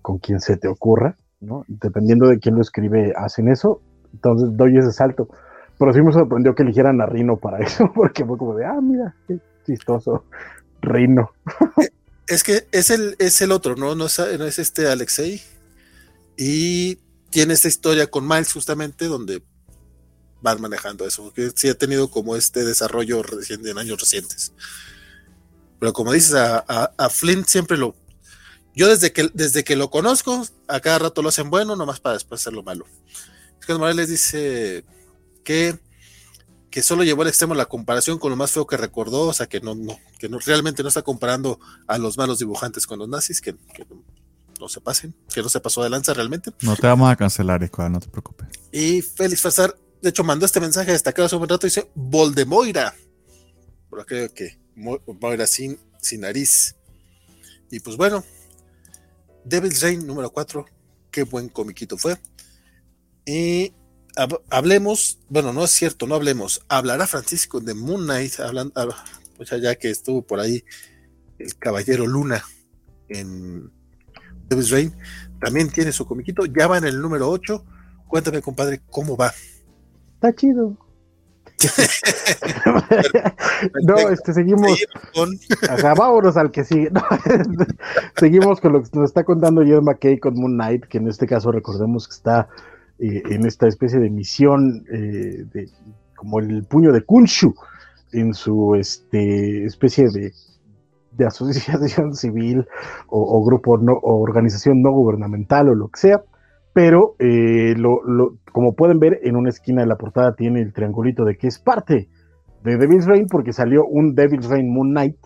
[0.04, 1.18] con quien se te ocurra.
[1.68, 3.82] Dependiendo de quién lo escribe, hacen eso.
[4.14, 5.30] Entonces doy ese salto.
[5.78, 8.80] Pero sí me sorprendió que eligieran a Rino para eso, porque fue como de, ah,
[8.82, 10.26] mira, qué chistoso,
[10.82, 11.32] Rino.
[12.28, 13.96] Es que es el, es el otro, ¿no?
[13.96, 15.42] No es, este Alexei.
[16.38, 17.00] Y
[17.32, 19.42] tiene esta historia con Miles, justamente, donde
[20.40, 24.54] van manejando eso, que sí ha tenido como este desarrollo reciente en años recientes.
[25.80, 26.60] Pero como dices, a,
[26.96, 27.96] a Flint siempre lo
[28.80, 32.14] yo desde que, desde que lo conozco, a cada rato lo hacen bueno, nomás para
[32.14, 32.86] después hacerlo malo.
[33.60, 34.86] Oscar Morales dice
[35.44, 35.78] que,
[36.70, 39.48] que solo llevó al extremo la comparación con lo más feo que recordó, o sea
[39.48, 43.10] que no, no, que no realmente no está comparando a los malos dibujantes con los
[43.10, 43.54] nazis, que,
[44.62, 46.54] no, se pasen, que no se pasó de lanza realmente.
[46.62, 48.48] No te vamos a cancelar, Escobar, no te preocupes.
[48.72, 52.96] Y Félix Fazar, de hecho, mandó este mensaje destacado hace un rato, dice Voldemoira.
[53.90, 56.78] Pero creo que Moira sin, sin nariz.
[57.70, 58.24] Y pues bueno,
[59.50, 60.66] Devil's Reign número 4,
[61.12, 62.18] qué buen comiquito fue.
[63.26, 63.74] Y
[64.50, 68.74] hablemos, bueno, no es cierto, no hablemos, hablará Francisco de Moon Knight, hablando,
[69.36, 70.64] pues ya que estuvo por ahí
[71.38, 72.44] el Caballero Luna
[73.08, 73.72] en
[74.48, 74.96] Devil's Reign,
[75.40, 77.66] también tiene su comiquito, ya va en el número 8.
[78.08, 79.34] Cuéntame, compadre, ¿cómo va?
[80.16, 80.78] Está chido.
[83.84, 84.80] no, este, seguimos.
[85.82, 86.92] vámonos al que sigue.
[88.18, 91.26] seguimos con lo que nos está contando Jed McKay con Moon Knight, que en este
[91.28, 92.48] caso recordemos que está
[93.00, 95.70] eh, en esta especie de misión eh, de,
[96.16, 97.54] como el puño de Kunshu
[98.12, 100.34] en su este, especie de,
[101.12, 102.68] de asociación civil
[103.08, 106.24] o, grupo no, o organización no gubernamental o lo que sea
[106.80, 108.00] pero eh, lo,
[108.54, 111.60] como pueden ver, en una esquina de la portada tiene el triangulito de que es
[111.60, 112.08] parte
[112.64, 115.18] de Devil's Reign, porque salió un Devil's Reign Moon Knight,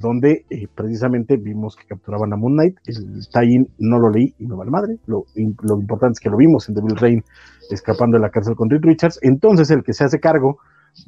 [0.00, 2.76] donde eh, precisamente vimos que capturaban a Moon Knight.
[2.86, 4.98] El tie no lo leí y me vale madre.
[5.06, 7.24] Lo, importante es que lo vimos en Devil's Reign
[7.72, 9.18] escapando de la cárcel con Reed Richards.
[9.22, 10.58] Entonces, el que se hace cargo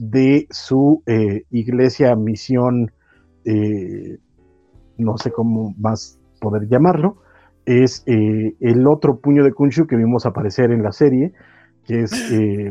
[0.00, 2.90] de su eh, iglesia, misión,
[4.98, 7.18] no sé cómo más poder llamarlo,
[7.66, 11.32] es eh, el otro puño de Kunshu que vimos aparecer en la serie,
[11.84, 12.70] que es, eh,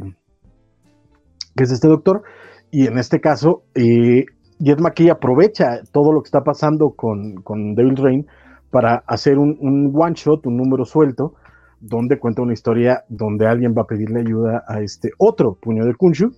[1.55, 2.23] que es este doctor.
[2.72, 4.26] Y en este caso, eh,
[4.57, 8.26] y Ed McKay aprovecha todo lo que está pasando con, con Devil's Reign
[8.72, 11.34] para hacer un, un one shot, un número suelto,
[11.81, 15.93] donde cuenta una historia donde alguien va a pedirle ayuda a este otro puño de
[15.93, 16.31] Kunshu,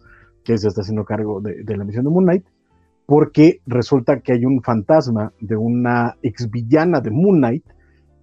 [0.43, 2.45] que se está haciendo cargo de, de la misión de Moon Knight,
[3.05, 7.63] porque resulta que hay un fantasma de una ex villana de Moon Knight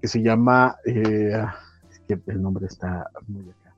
[0.05, 1.33] que se llama, eh,
[2.27, 3.75] el nombre está muy acá,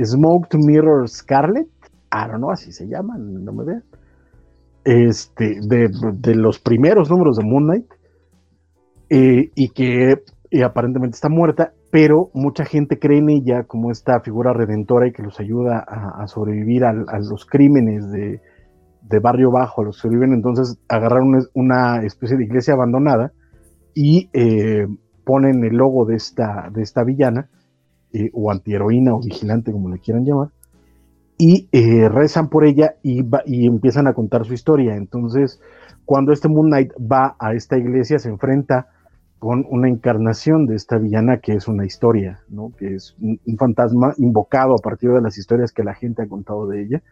[0.00, 1.66] Smoked Mirror Scarlet,
[2.12, 3.82] I don't know, así se llama, no me vean,
[4.84, 5.88] este, de,
[6.20, 7.86] de los primeros números de Moon Knight,
[9.10, 10.12] eh, y que
[10.52, 15.12] eh, aparentemente está muerta, pero mucha gente cree en ella como esta figura redentora y
[15.12, 18.40] que los ayuda a, sobrevivir a, los crímenes de,
[19.02, 20.32] de, barrio bajo, a los que sobreviven.
[20.32, 23.32] Entonces agarraron una especie de iglesia abandonada
[23.94, 24.86] y eh,
[25.24, 27.48] ponen el logo de esta, de esta villana,
[28.12, 30.48] eh, o antiheroína o vigilante, como le quieran llamar,
[31.36, 34.94] y eh, rezan por ella y, va, y empiezan a contar su historia.
[34.94, 35.60] Entonces,
[36.04, 38.86] cuando este Moon Knight va a esta iglesia, se enfrenta
[39.38, 42.72] con una encarnación de esta villana que es una historia, ¿no?
[42.78, 46.28] que es un, un, fantasma invocado a partir de las historias que la gente ha
[46.28, 47.02] contado de ella.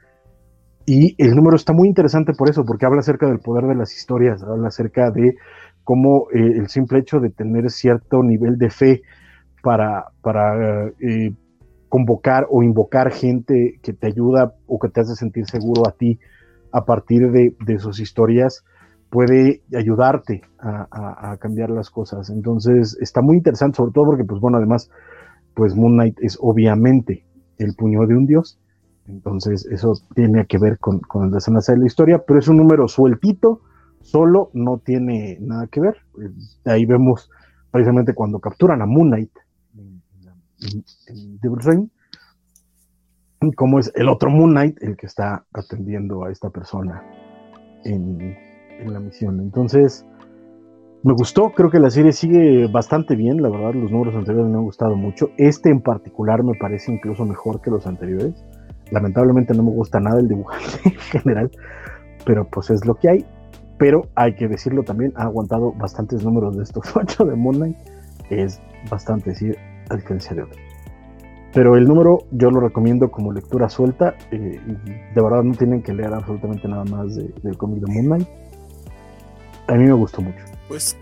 [0.87, 3.95] Y el número está muy interesante por eso, porque habla acerca del poder de las
[3.95, 5.35] historias, habla acerca de
[5.85, 9.03] cómo eh, el simple hecho de tener cierto nivel de fe
[9.63, 11.33] para, para eh,
[11.89, 16.19] convocar o invocar gente que te ayuda o que te hace sentir seguro a ti
[16.73, 18.65] a partir de, de sus historias,
[19.11, 22.31] puede ayudarte a, a, a, cambiar las cosas.
[22.31, 24.91] Entonces, está muy interesante, sobre todo porque, pues bueno, además,
[25.55, 27.27] pues Moon Knight es obviamente
[27.59, 28.59] el puño de un dios.
[29.07, 32.57] Entonces, eso tiene que ver con, con el desenlace de la historia, pero es un
[32.57, 33.61] número sueltito,
[34.03, 35.97] solo, no tiene nada que ver.
[36.65, 37.31] Ahí vemos
[37.71, 39.31] precisamente cuando capturan a Moon Knight
[39.77, 40.03] en,
[40.61, 41.91] en, en Devil's Reign,
[43.57, 47.03] cómo es el otro Moon Knight el que está atendiendo a esta persona
[47.85, 48.21] en,
[48.79, 49.41] en la misión.
[49.41, 50.07] Entonces,
[51.05, 54.59] me gustó, creo que la serie sigue bastante bien, la verdad, los números anteriores me
[54.59, 55.31] han gustado mucho.
[55.37, 58.45] Este en particular me parece incluso mejor que los anteriores.
[58.93, 61.51] Lamentablemente no me gusta nada el dibujante en general,
[62.25, 63.27] pero pues es lo que hay.
[63.83, 67.77] Pero hay que decirlo también, ha aguantado bastantes números de estos ocho de Moon Knight,
[68.31, 69.59] es bastante decir,
[69.91, 70.61] a diferencia de otros.
[71.53, 74.15] Pero el número yo lo recomiendo como lectura suelta.
[74.31, 74.61] Eh,
[75.13, 78.29] de verdad no tienen que leer absolutamente nada más de, del cómic de Moon Knight.
[79.67, 80.45] A mí me gustó mucho.
[80.69, 80.97] Pues,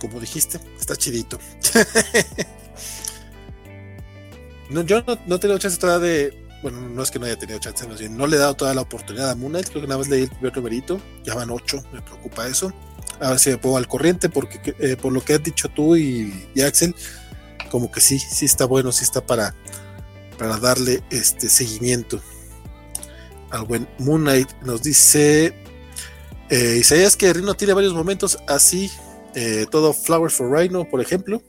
[0.00, 1.38] como dijiste, está chidito.
[4.70, 6.43] no, yo no, tenido chance todavía de.
[6.64, 9.28] Bueno, no es que no haya tenido chance, no, le he dado toda la oportunidad
[9.28, 9.68] a Moon Knight.
[9.68, 10.98] Creo que nada más leí el primer numerito.
[11.22, 12.72] Ya van ocho, me preocupa eso.
[13.20, 15.94] A ver si me pongo al corriente, porque eh, por lo que has dicho tú
[15.94, 16.94] y, y, Axel,
[17.70, 19.54] como que sí, sí está bueno, sí está para,
[20.38, 22.22] para darle este seguimiento
[23.50, 24.50] al buen Moon Knight.
[24.62, 25.54] Nos dice
[26.48, 28.90] eh, Isaías que Rhino tiene varios momentos así,
[29.34, 31.42] eh, todo Flowers for Rhino, por ejemplo.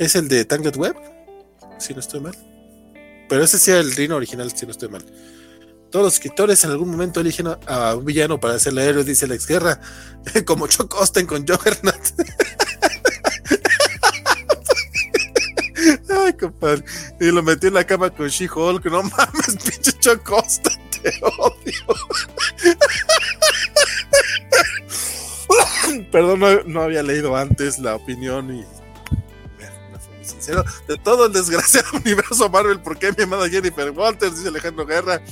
[0.00, 0.96] Es el de Tangled Web,
[1.78, 2.53] si no estoy mal.
[3.28, 5.04] Pero ese sí era el Rhino original, si no estoy mal.
[5.90, 9.34] Todos los escritores en algún momento eligen a, un villano para hacerle héroe, dice la
[9.34, 9.80] exguerra,
[10.44, 11.94] como Chuck Austin con Juggernaut.
[16.10, 16.84] Ay, compadre.
[17.20, 18.86] Y lo metió en la cama con She-Hulk.
[18.86, 21.84] No mames, pinche Chuck Austin, te odio.
[26.10, 28.64] Perdón, no, no, había leído antes la opinión y.
[30.52, 34.36] De todo el desgraciado universo Marvel, ¿por qué mi amada Jennifer Walters?
[34.36, 35.22] Dice Alejandro Guerra.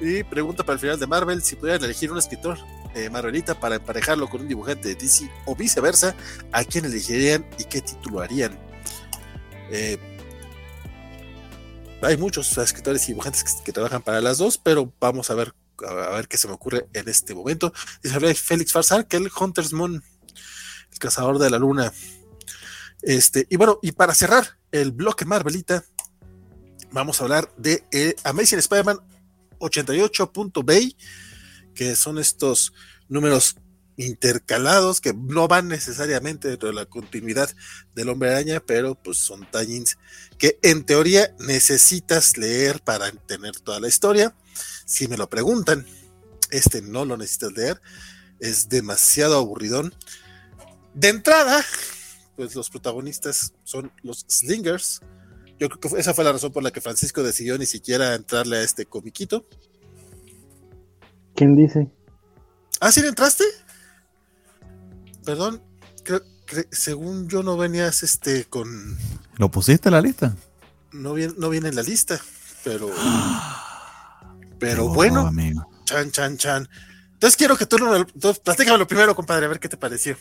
[0.00, 2.58] Y pregunta para el final de Marvel: si pudieran elegir un escritor
[2.94, 6.14] eh, Marvelita para emparejarlo con un dibujante de DC o viceversa,
[6.52, 8.58] ¿a quién elegirían y qué título harían?
[9.70, 9.98] Eh,
[12.02, 15.54] hay muchos escritores y dibujantes que, que, trabajan para las dos, pero vamos a ver
[15.86, 17.72] a ver qué se me ocurre en este momento.
[18.02, 20.02] Dice Félix Farsar, que el Hunter's Moon,
[20.92, 21.92] el cazador de la luna.
[23.04, 25.84] Este, y bueno, y para cerrar el bloque Marvelita,
[26.90, 28.98] vamos a hablar de eh, Amazing Spider-Man
[29.58, 30.96] 88.bay,
[31.74, 32.72] que son estos
[33.08, 33.56] números
[33.96, 37.54] intercalados que no van necesariamente dentro de la continuidad
[37.94, 39.98] del hombre araña, pero pues son tallings
[40.38, 44.34] que en teoría necesitas leer para entender toda la historia.
[44.86, 45.86] Si me lo preguntan,
[46.50, 47.80] este no lo necesitas leer,
[48.40, 49.94] es demasiado aburridón.
[50.94, 51.64] De entrada,
[52.36, 55.00] pues los protagonistas son los Slingers.
[55.58, 58.56] Yo creo que esa fue la razón por la que Francisco decidió ni siquiera entrarle
[58.56, 59.46] a este comiquito.
[61.34, 61.90] ¿Quién dice?
[62.80, 63.44] ¿Ah, sí le entraste?
[65.24, 65.62] Perdón,
[66.02, 68.96] creo que según yo no venías este con.
[69.36, 70.36] ¿Lo pusiste en la lista?
[70.92, 72.20] No viene, no viene en la lista,
[72.62, 72.90] pero.
[74.58, 75.66] pero oh, bueno, amigo.
[75.84, 76.68] chan, chan, chan.
[77.24, 80.16] Entonces quiero que tú, lo primero, compadre, a ver qué te pareció.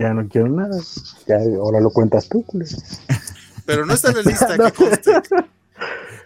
[0.00, 0.78] Ya no quiero nada.
[1.26, 2.64] Ya, ahora lo cuentas tú, culé.
[3.66, 5.12] Pero no está en la lista, que conste.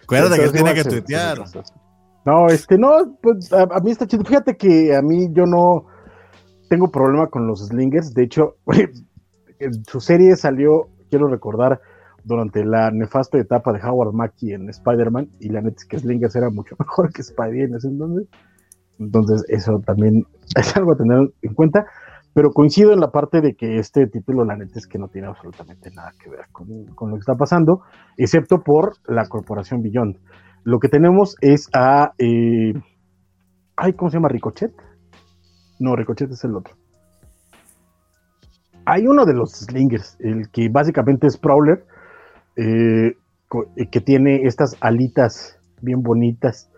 [0.03, 1.43] Acuérdate que tiene no, que tuitear.
[2.25, 4.23] No, este, no, pues a, a mí está chido.
[4.23, 5.87] Fíjate que a mí yo no
[6.69, 8.13] tengo problema con los slingers.
[8.13, 8.55] De hecho,
[9.59, 11.81] en su serie salió, quiero recordar,
[12.23, 15.31] durante la nefasta etapa de Howard Mackie en Spider-Man.
[15.41, 18.29] Y la neta es que slingers era mucho mejor que Spidey en ese entonces.
[18.99, 20.25] Entonces, eso también
[20.55, 21.85] es algo a tener en cuenta.
[22.35, 25.27] Pero coincido en la parte de que este título, la neta es que no tiene
[25.27, 27.83] absolutamente nada que ver con, con lo que está pasando,
[28.17, 30.17] excepto por la corporación Beyond.
[30.65, 32.11] Lo que tenemos es a.
[32.17, 32.73] eh,
[33.77, 34.27] ay, ¿cómo se llama?
[34.27, 34.73] ¿Ricochet?
[35.79, 36.75] No, Ricochet es el otro.
[38.85, 41.85] Hay uno de los Slingers, el que básicamente es Prowler,
[42.57, 43.13] eh,
[43.77, 46.69] eh, que tiene estas alitas bien bonitas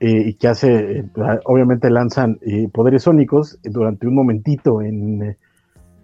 [0.00, 1.04] eh, y que hace, eh,
[1.44, 5.36] obviamente lanzan eh, poderes sónicos durante un momentito en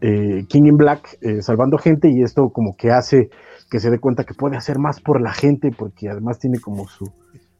[0.00, 3.30] eh, King in Black, eh, salvando gente, y esto como que hace
[3.70, 6.86] que se dé cuenta que puede hacer más por la gente, porque además tiene como
[6.86, 7.10] su,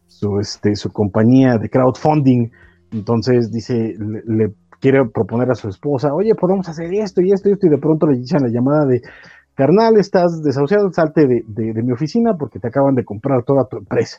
[0.07, 2.51] su, este, su compañía de crowdfunding.
[2.93, 7.53] Entonces dice, le, quiere proponer a su esposa, oye, podemos hacer esto y esto y
[7.53, 9.01] esto, y de pronto le echan la llamada de,
[9.55, 13.79] carnal, estás desahuciado, salte de, de- mi oficina porque te acaban de comprar toda tu
[13.79, 14.19] empresa.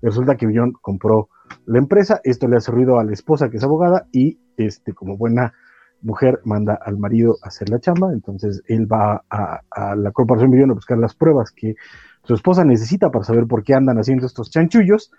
[0.00, 1.28] Resulta que Billon compró
[1.66, 5.16] la empresa, esto le hace ruido a la esposa que es abogada y este, como
[5.16, 5.52] buena
[6.02, 10.70] mujer manda al marido a hacer la chamba, entonces él va a, la corporación Billon
[10.70, 11.74] a buscar las pruebas que
[12.22, 15.10] su esposa necesita para saber por qué andan haciendo estos chanchullos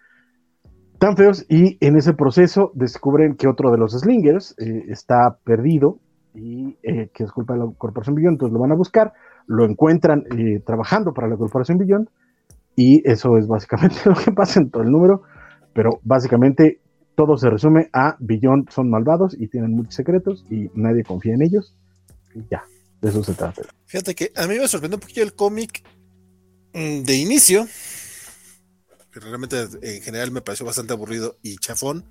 [0.99, 1.45] tan feos.
[1.49, 5.99] Y en ese proceso descubren que otro de los slingers eh, está perdido
[6.33, 9.13] y eh, que es culpa de la corporación Billon, entonces lo van a buscar,
[9.47, 12.09] lo encuentran eh, trabajando para la corporación Billon
[12.75, 15.23] y eso es básicamente lo que pasa en todo el número,
[15.77, 16.79] pero básicamente
[17.13, 21.43] todo se resume a Billon son malvados y tienen muchos secretos y nadie confía en
[21.43, 21.75] ellos
[22.33, 22.63] y ya,
[22.99, 23.61] de eso se trata.
[23.85, 25.83] Fíjate que a mí me sorprendió un poquito el cómic
[26.73, 27.67] mm, de inicio,
[29.11, 32.05] que realmente en general me pareció bastante aburrido y chafón,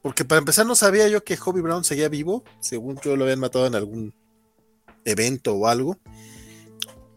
[0.00, 3.40] porque para empezar no sabía yo que Hobie Brown seguía vivo, según yo lo habían
[3.40, 4.14] matado en algún
[5.04, 5.96] evento o algo.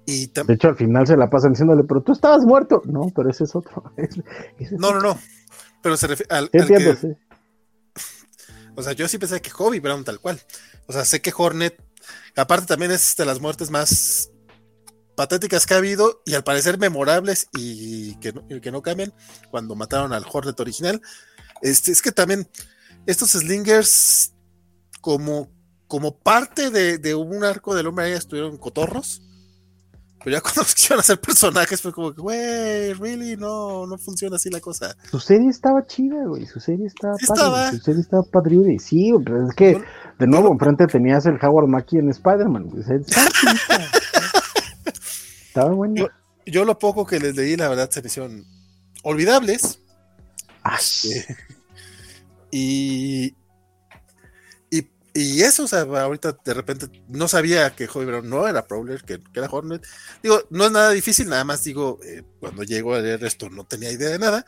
[0.08, 3.30] Y De hecho al final se la pasan diciéndole, pero tú estabas muerto, no, pero
[3.30, 3.84] ese es otro.
[3.98, 4.24] Ese-
[4.60, 5.18] ese es no, no, no.
[5.82, 7.08] Pero se refiere al, al que- sí.
[8.76, 10.42] O sea, yo sí pensé que Hobie Brown tal cual.
[10.88, 11.78] O sea, sé que Hornet,
[12.38, 14.30] aparte también es de las muertes más
[15.16, 19.14] patéticas que ha habido y al parecer memorables y que no, y que no cambian
[19.50, 21.02] cuando mataron al Hornet original.
[21.62, 22.48] Este, es que también
[23.06, 24.34] estos Slingers,
[25.02, 25.52] como,
[25.88, 29.22] como parte de, de un arco del hombre araña, estuvieron cotorros.
[30.24, 34.50] Pero ya cuando quisieron hacer personajes fue como que, güey, really, no, no funciona así
[34.50, 34.96] la cosa.
[35.10, 36.46] Su serie estaba chida, güey.
[36.46, 37.42] Su serie estaba Sí padre.
[37.42, 37.72] estaba.
[37.72, 38.78] Su serie estaba padriude.
[38.80, 39.82] Sí, pero es que
[40.20, 42.70] de nuevo enfrente tenías el Howard Mackie en Spider-Man.
[42.70, 42.84] güey.
[45.48, 45.96] Estaba bueno.
[45.96, 46.10] Yo-
[46.46, 48.46] Yo lo poco que les leí, la verdad, se me hicieron
[49.04, 49.80] olvidables.
[50.64, 50.84] Ay,
[52.54, 53.36] Y, y,
[55.14, 59.04] y eso, o sea, ahorita de repente no sabía que Hobie Brown no era Prowler,
[59.04, 59.86] que, que era Hornet.
[60.24, 63.66] Digo, no es nada difícil, nada más digo, eh, cuando llego a leer esto no
[63.66, 64.46] tenía idea de nada.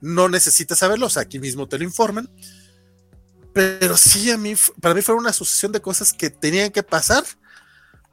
[0.00, 2.30] No necesitas saberlo, o sea, aquí mismo te lo informan.
[3.52, 7.24] Pero sí, a mí, para mí fue una sucesión de cosas que tenían que pasar,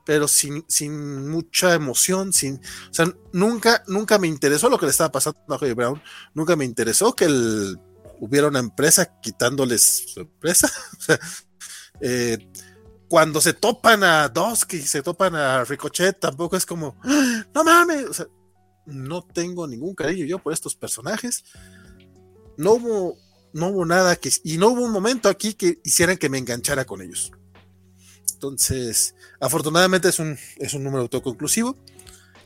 [0.04, 2.56] pero sin, sin mucha emoción, sin,
[2.90, 6.02] o sea, nunca, nunca me interesó lo que le estaba pasando a Hobie Brown,
[6.34, 7.80] nunca me interesó que el,
[8.20, 10.72] hubiera una empresa quitándoles su empresa.
[12.02, 12.38] Eh,
[13.08, 17.64] cuando se topan a Dusk y se topan a Ricochet, tampoco es como, "Ah, no
[17.64, 18.26] mames,
[18.88, 21.44] no tengo ningún cariño yo por estos personajes.
[22.58, 23.18] No hubo,
[23.54, 27.02] no hubo nada y no hubo un momento aquí que hicieran que me enganchara con
[27.02, 27.32] ellos.
[28.34, 31.78] Entonces, afortunadamente es un, es un número autoconclusivo.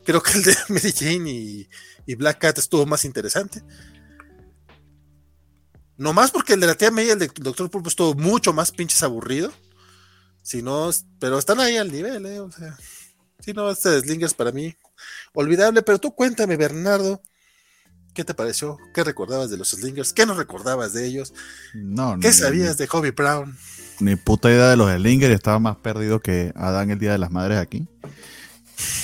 [0.03, 0.93] Creo que el de Mary
[1.29, 1.69] y,
[2.05, 3.61] y Black Cat estuvo más interesante.
[6.01, 8.53] No más porque el de la tía May y el de Doctor Pulpo estuvo mucho
[8.53, 9.53] más pinches aburrido.
[10.41, 10.89] Si no,
[11.19, 12.39] pero están ahí al nivel, ¿eh?
[12.39, 12.75] O sea,
[13.39, 14.75] si no, este Slingers para mí,
[15.35, 15.83] olvidable.
[15.83, 17.21] Pero tú cuéntame, Bernardo,
[18.15, 18.79] ¿qué te pareció?
[18.95, 20.11] ¿Qué recordabas de los Slingers?
[20.11, 21.35] ¿Qué no recordabas de ellos?
[21.75, 23.55] No, ¿Qué sabías de Hobie Brown?
[23.99, 27.29] Ni puta idea de los Slinger, estaba más perdido que Adán el Día de las
[27.29, 27.87] Madres aquí.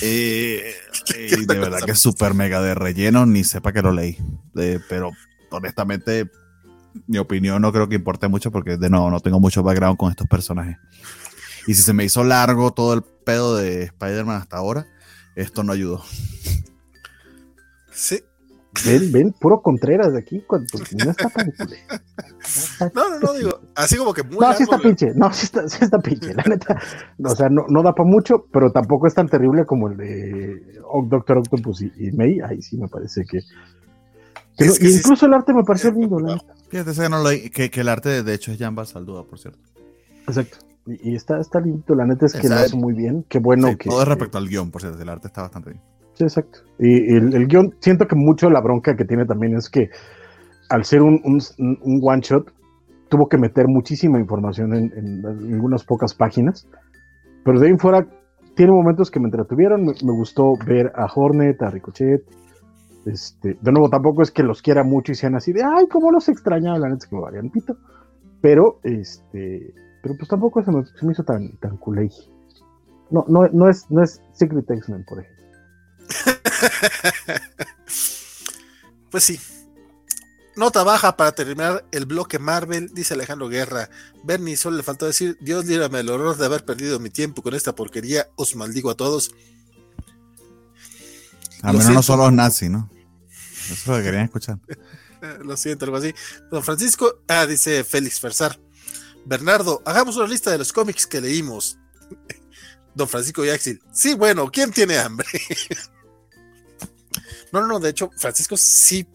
[0.02, 0.74] Eh,
[1.16, 4.18] y de verdad que es súper mega de relleno, ni sepa que lo leí.
[4.56, 5.12] Eh, pero
[5.50, 6.28] honestamente,
[7.06, 10.10] mi opinión no creo que importe mucho porque de nuevo no tengo mucho background con
[10.10, 10.76] estos personajes.
[11.66, 14.86] Y si se me hizo largo todo el pedo de Spider-Man hasta ahora,
[15.36, 16.02] esto no ayudó.
[17.92, 18.20] Sí.
[18.86, 20.66] Ven, ven, puro Contreras de aquí, cuando,
[21.04, 21.52] no está tan
[22.94, 25.68] No, no, no, digo, así como que muy No, sí está pinche, no, sí está,
[25.68, 26.80] sí está pinche, la neta.
[27.24, 30.80] o sea, no, no da para mucho, pero tampoco es tan terrible como el de
[31.08, 32.40] Doctor Octopus y, y May.
[32.40, 33.40] Ahí sí me parece que.
[34.58, 36.38] Es que sí incluso el arte me pareció lindo, la.
[36.68, 39.58] Fíjate que, no lo- que, que el arte de hecho es Jan Basalduda, por cierto.
[40.26, 40.58] Exacto.
[40.86, 42.64] Y, y está, está lindo, la neta es que lo Exacto.
[42.66, 43.24] hace muy bien.
[43.28, 43.88] Qué bueno Sí, que.
[43.90, 45.82] todo es respecto al guion, por cierto, el arte está bastante bien.
[46.14, 46.60] Sí, exacto.
[46.78, 49.90] Y el, el guion, siento que mucho la bronca que tiene también es que
[50.68, 51.40] al ser un, un,
[51.82, 52.52] un one shot,
[53.08, 56.66] tuvo que meter muchísima información en, en algunas pocas páginas.
[57.44, 58.06] Pero de ahí en fuera,
[58.54, 59.82] tiene momentos que me entretuvieron.
[59.84, 62.22] Me, me gustó ver a Hornet, a Ricochet.
[63.08, 66.10] Este, de nuevo, tampoco es que los quiera mucho y sean así de, ay, cómo
[66.10, 67.76] los extrañaba, la neta es que me valían pito.
[68.42, 72.10] Pero, este, pero pues tampoco se me, se me hizo tan, tan culé.
[73.10, 75.44] No, no, no es, no es Secret X-Men, por ejemplo.
[79.10, 79.40] Pues sí.
[80.54, 83.88] Nota baja para terminar el bloque Marvel, dice Alejandro Guerra.
[84.22, 87.54] Bernie solo le faltó decir, Dios líbrame el horror de haber perdido mi tiempo con
[87.54, 89.30] esta porquería, os maldigo a todos.
[91.62, 92.90] A menos no los nazis, ¿no?
[93.70, 94.58] Eso es lo que querían escuchar.
[94.68, 96.14] Eh, Lo siento, algo así.
[96.50, 98.58] Don Francisco, ah, dice Félix Fersar.
[99.24, 101.78] Bernardo, hagamos una lista de los cómics que leímos.
[102.94, 105.26] Don Francisco Yaxil, sí, bueno, ¿quién tiene hambre?
[107.52, 109.06] no, no, no, de hecho, Francisco sí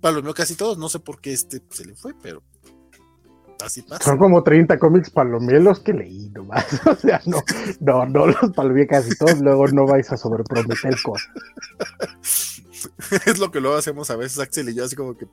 [0.00, 2.42] palomeó casi todos, no sé por qué este se le fue, pero
[3.62, 4.04] así pasa.
[4.04, 6.66] Son como 30 cómics palomielos que leí nomás.
[6.86, 7.42] O sea, no,
[7.80, 11.28] no, no los palomeé casi todos, luego no vais a sobreprometer cosas.
[13.26, 15.26] es lo que luego hacemos a veces, Axel y yo, así como que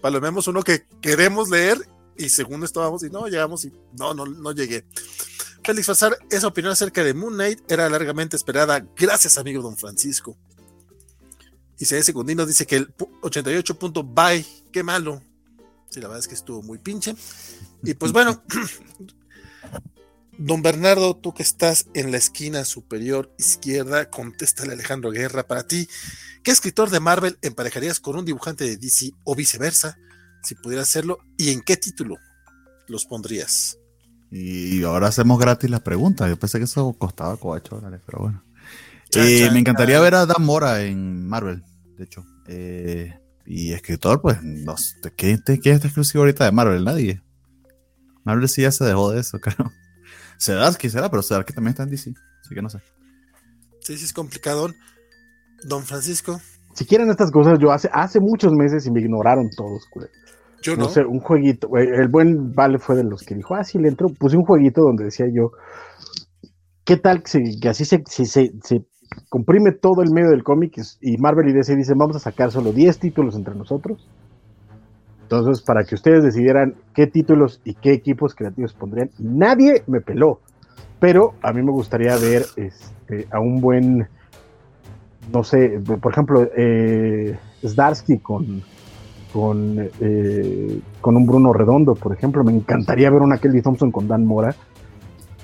[0.00, 1.78] palomeamos uno que queremos leer
[2.16, 4.84] y según esto vamos y no, llegamos y no, no, no llegué.
[5.64, 8.86] Félix Fazar, esa opinión acerca de Moon Knight era largamente esperada.
[8.96, 10.36] Gracias, amigo don Francisco.
[11.78, 12.02] Y C.
[12.02, 15.20] Secundino dice que el pu- 88 punto bye, qué malo.
[15.90, 17.14] Sí, la verdad es que estuvo muy pinche.
[17.82, 18.42] Y pues bueno,
[20.38, 25.66] don Bernardo, tú que estás en la esquina superior izquierda, contéstale a Alejandro Guerra para
[25.66, 25.88] ti.
[26.42, 29.98] ¿Qué escritor de Marvel emparejarías con un dibujante de DC o viceversa?
[30.42, 32.16] Si pudieras hacerlo, ¿y en qué título
[32.88, 33.78] los pondrías?
[34.30, 36.28] Y ahora hacemos gratis las preguntas.
[36.28, 38.44] Yo pensé que eso costaba 8 dólares, pero bueno.
[39.10, 40.02] Chan, Eh, chan, me encantaría chan.
[40.02, 41.64] ver a Dan Mora en Marvel,
[41.96, 42.24] de hecho.
[42.46, 46.84] Eh, y escritor, pues, no sé, ¿qué, te- ¿quién está exclusivo ahorita de Marvel?
[46.84, 47.22] Nadie.
[48.24, 49.72] Marvel sí ya se dejó de eso, claro.
[50.38, 52.78] Sedarsky será, pero Sedarsky también está en DC, así que no sé.
[53.80, 54.68] Sí, sí, es complicado.
[55.64, 56.40] Don Francisco,
[56.74, 60.12] Si quieren estas cosas, yo hace, hace muchos meses y me ignoraron todos, culero.
[60.62, 60.88] yo No no.
[60.90, 61.68] sé, un jueguito.
[61.68, 64.08] güey, El buen Vale fue de los que dijo, ah, sí, le entró.
[64.08, 65.52] Puse un jueguito donde decía yo,
[66.84, 68.84] ¿qué tal que, que así se, se, se- se
[69.30, 72.72] comprime todo el medio del cómic y Marvel y DC dicen, vamos a sacar solo
[72.72, 74.06] 10 títulos entre nosotros?
[75.28, 80.38] Entonces, para que ustedes decidieran qué títulos y qué equipos creativos pondrían, nadie me peló.
[81.00, 84.06] Pero a mí me gustaría ver este, a un buen,
[85.32, 88.62] no sé, por ejemplo, eh, Zdarsky con,
[89.32, 92.44] con, eh, con un Bruno Redondo, por ejemplo.
[92.44, 94.54] Me encantaría ver una Kelly Thompson con Dan Mora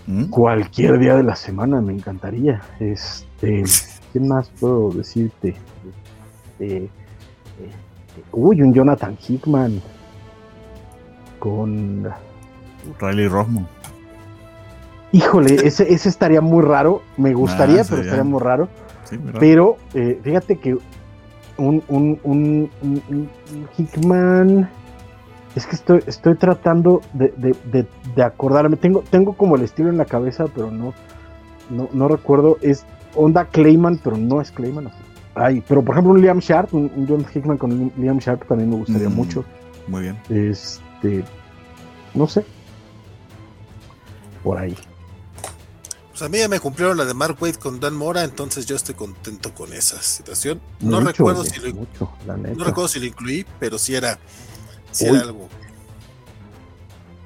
[0.06, 0.26] ¿Mm?
[0.26, 2.62] cualquier día de la semana, me encantaría.
[2.78, 3.64] Este,
[4.12, 5.56] ¿Quién más puedo decirte?
[6.60, 6.88] Este,
[8.32, 9.80] uy, un Jonathan Hickman
[11.38, 12.08] con...
[13.00, 13.66] Riley Rosmo.
[15.12, 17.02] Híjole, ese, ese estaría muy raro.
[17.16, 18.68] Me gustaría, pero estaría muy raro.
[19.38, 20.76] Pero eh, fíjate que
[21.58, 22.70] un, un, un,
[23.76, 24.68] Hickman.
[25.54, 28.76] Es que estoy, estoy tratando de, de- de- de acordarme.
[28.76, 30.94] Tengo, tengo como el estilo en la cabeza, pero no,
[31.68, 32.56] no, no recuerdo.
[32.62, 34.90] Es onda Clayman, pero no es Clayman.
[35.34, 38.46] Ay, pero por ejemplo, un Liam Sharp, un, un John Hickman con un Liam Sharp
[38.46, 39.14] también me gustaría Mm.
[39.14, 39.44] mucho.
[39.88, 40.18] Muy bien.
[40.28, 41.24] Este,
[42.14, 42.44] no sé.
[44.42, 44.76] Por ahí.
[46.10, 48.76] Pues a mí ya me cumplieron la de Mark Waid con Dan Mora, entonces yo
[48.76, 50.60] estoy contento con esa situación.
[50.80, 52.54] No Mucho, recuerdo oye, si lo, mucho, la neta.
[52.58, 54.18] no recuerdo si lo incluí, pero sí era,
[54.90, 55.48] sí era algo.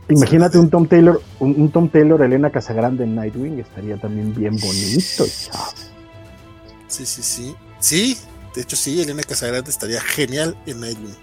[0.08, 4.56] Imagínate un Tom Taylor, un, un Tom Taylor, Elena Casagrande en Nightwing, estaría también bien
[4.56, 5.24] bonito.
[5.26, 5.64] chao.
[6.86, 7.56] Sí, sí, sí.
[7.80, 8.16] Sí,
[8.54, 11.14] de hecho sí, Elena Casagrande estaría genial en Nightwing.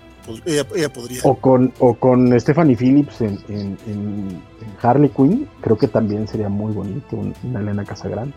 [0.46, 1.20] Ella, ella podría.
[1.24, 4.44] O con, o con Stephanie Phillips en, en- en-
[4.82, 8.34] Harley Quinn, creo que también sería muy bonito un- una Elena Casagrande.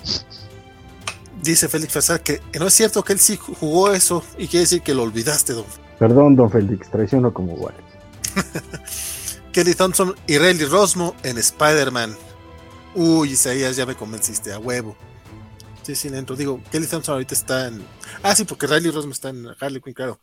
[1.42, 4.82] Dice Félix Fazar que no es cierto que él sí jugó eso y quiere decir
[4.82, 5.64] que lo olvidaste, don.
[5.98, 7.74] Perdón, don Félix, traiciono como igual.
[9.52, 12.14] Kelly Thompson y Riley Rosmo en Spider-Man.
[12.94, 14.96] Uy, Isaías, ya me convenciste, a huevo.
[15.86, 16.34] Sí, sí, dentro.
[16.34, 17.80] Digo, Kelly Thompson ahorita está en.
[18.24, 20.18] Ah, sí, porque Riley Rosmo está en Harley Quinn, claro.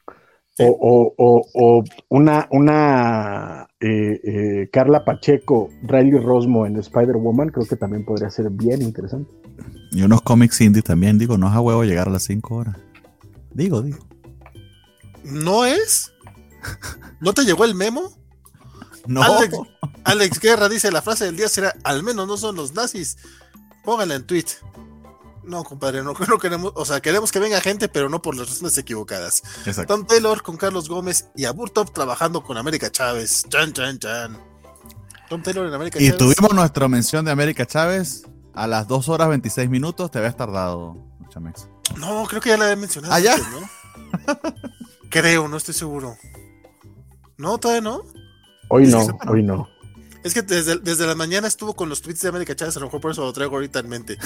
[0.60, 7.66] O, o, o, o una, una eh, eh, Carla Pacheco, Riley Rosmo en Spider-Woman, creo
[7.66, 9.32] que también podría ser bien interesante.
[9.94, 12.76] Y unos cómics indie también, digo, no es a huevo llegar a las 5 horas.
[13.54, 14.06] Digo, digo.
[15.24, 16.12] ¿No es?
[17.22, 18.12] ¿No te llegó el memo?
[19.06, 19.22] No.
[19.22, 19.58] Alex,
[20.06, 23.18] Alex Guerra dice, la frase del día será, al menos no son los nazis.
[23.84, 24.46] Póngala en tweet.
[25.44, 28.50] No, compadre, no, no queremos, o sea, queremos que venga gente, pero no por las
[28.50, 29.44] razones equivocadas.
[29.66, 29.96] Exacto.
[29.96, 33.44] Tom Taylor con Carlos Gómez y Aburtop trabajando con América Chávez.
[33.50, 34.38] Chan, chan, chan.
[35.30, 36.18] Tom Taylor en América Y Chávez.
[36.18, 38.24] tuvimos nuestra mención de América Chávez
[38.54, 40.12] a las 2 horas 26 minutos.
[40.12, 40.96] Te habías tardado,
[41.30, 41.68] Chamex.
[41.98, 43.14] No, creo que ya la había mencionado.
[43.14, 44.40] ¿Ah, antes, ¿no?
[45.10, 46.16] creo, no estoy seguro.
[47.38, 48.04] No, todavía no.
[48.70, 49.68] Hoy no, hoy no.
[50.24, 52.86] Es que desde, desde la mañana estuvo con los tweets de América Chávez, a lo
[52.88, 54.18] mejor por eso lo traigo ahorita en mente.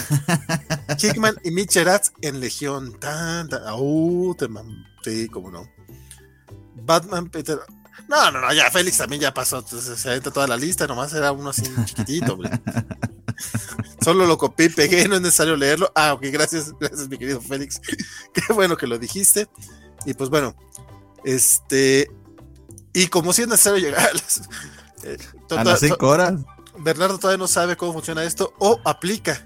[1.02, 3.00] Hickman y Mitch Eratz en Legión.
[3.00, 5.68] Tan, tan, uh, te mam- sí, cómo no.
[6.76, 7.60] Batman, Peter.
[8.08, 9.58] No, no, no, ya Félix también ya pasó.
[9.60, 12.52] entonces, se avienta toda la lista, nomás era uno así chiquitito, hombre.
[14.02, 15.92] Solo lo copié y pegué, no es necesario leerlo.
[15.96, 17.82] Ah, ok, gracias, gracias, mi querido Félix.
[18.34, 19.50] Qué bueno que lo dijiste.
[20.06, 20.56] Y pues bueno,
[21.26, 22.10] este.
[22.94, 24.42] Y como si es necesario llegar a las.
[25.04, 25.18] Eh,
[25.52, 26.34] A las to- 5 horas.
[26.80, 29.44] Bernardo todavía no sabe cómo funciona esto o aplica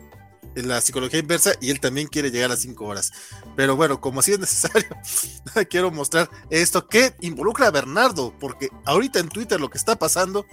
[0.53, 3.11] la psicología inversa y él también quiere llegar a las 5 horas.
[3.55, 4.89] Pero bueno, como así es necesario,
[5.69, 10.45] quiero mostrar esto que involucra a Bernardo, porque ahorita en Twitter lo que está pasando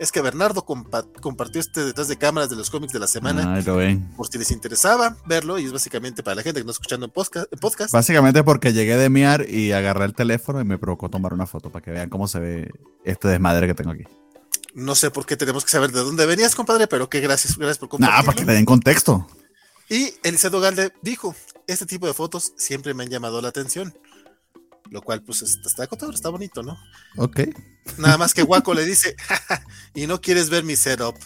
[0.00, 3.54] es que Bernardo compa- compartió este detrás de cámaras de los cómics de la semana,
[3.54, 4.10] Ay, lo ven.
[4.16, 7.06] por si les interesaba verlo, y es básicamente para la gente que no está escuchando
[7.06, 7.46] en podcast.
[7.52, 7.92] en podcast.
[7.92, 11.70] Básicamente porque llegué de miar y agarré el teléfono y me provocó tomar una foto
[11.70, 12.70] para que vean cómo se ve
[13.04, 14.02] este desmadre que tengo aquí.
[14.74, 17.78] No sé por qué tenemos que saber de dónde venías, compadre, pero que gracias, gracias
[17.78, 18.24] por Nada, compartirlo.
[18.26, 19.26] para que le den contexto.
[19.88, 21.34] Y Eliseo Galde dijo,
[21.66, 23.96] este tipo de fotos siempre me han llamado la atención.
[24.90, 26.76] Lo cual, pues, está, acotado, está bonito, ¿no?
[27.16, 27.40] Ok.
[27.98, 31.16] Nada más que Waco le dice, "Ja, ja, y no quieres ver mi setup.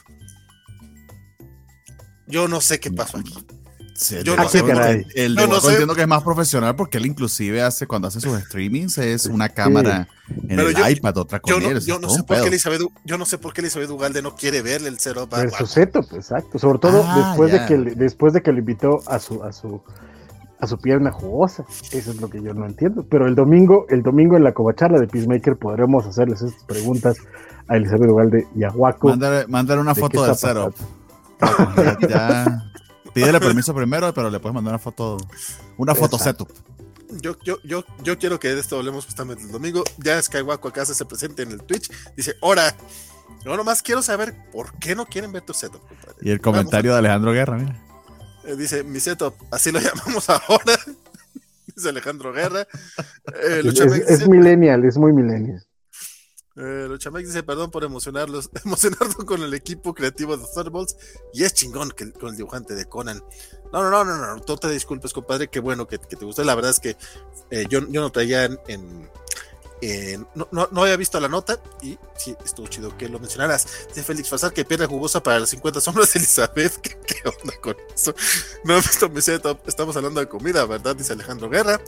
[2.27, 3.35] Yo no sé qué pasó aquí.
[4.25, 5.07] Yo Ah, no sé caray.
[5.15, 5.73] El Yo de no Waco sé.
[5.73, 9.49] entiendo que es más profesional porque él inclusive hace, cuando hace sus streamings, es una
[9.49, 10.07] cámara
[10.49, 11.81] en Pero el yo- iPad, otra con Yo no, él.
[11.85, 12.47] yo no sé por qué.
[12.49, 15.51] Elizabeth, yo no sé por qué Elizabeth Ugalde no quiere verle el setup a Pero
[15.51, 15.67] su Waco.
[15.67, 16.59] setup, exacto.
[16.59, 17.61] Sobre todo Ah, después ya.
[17.63, 19.83] de que le- después de que lo invitó a su a su
[20.61, 21.65] a su pierna jugosa.
[21.93, 23.05] Eso es lo que yo no entiendo.
[23.09, 27.17] Pero el domingo, el domingo en la covacharla de Peacemaker podremos hacerles estas preguntas
[27.69, 29.09] a Elizabeth Ugalde y a Waco.
[29.49, 30.75] Mándale una ¿De foto qué del.
[31.41, 32.65] Ya, ya-
[33.15, 35.17] Pídele permiso primero, pero le puedes mandar una foto.
[35.77, 36.47] Una foto Exacto.
[36.47, 37.21] setup.
[37.23, 39.83] Yo, yo, yo, yo quiero que de esto hablemos justamente el domingo.
[39.99, 41.91] Ya Skywaco acá se presente en el Twitch.
[42.17, 42.75] Dice, ahora,
[43.45, 46.17] yo nomás quiero saber por qué no quieren ver tu setup, compadre.
[46.21, 47.83] Y el comentario de Alejandro Guerra, mira.
[48.45, 50.79] Eh, dice, mi setup, así lo llamamos ahora.
[51.75, 52.67] dice Alejandro Guerra.
[53.43, 55.65] Eh, Es, es- millennial, es muy millennial.
[56.59, 60.97] Eh, Luchamex dice, perdón por emocionarlos, emocionarlo con el equipo creativo de Thunderbolts.
[61.33, 63.23] Y es chingón con el dibujante de Conan.
[63.73, 66.43] No, no, no, no, no, no te disculpes, compadre, qué bueno que, te gustó.
[66.43, 66.97] La verdad es que
[67.51, 69.09] eh, yo, yo no traía en...
[70.35, 73.87] no, no, había visto la nota y sí, estuvo chido que lo mencionaras.
[73.89, 76.77] Dice Félix Fazar que pierde jugosa para las 50 sombras de Elizabeth.
[76.81, 78.13] ¿Qué, onda con eso?
[78.65, 79.21] No he visto mi.
[79.67, 80.97] Estamos hablando de comida, ¿verdad?
[80.97, 81.81] Dice Alejandro Guerra.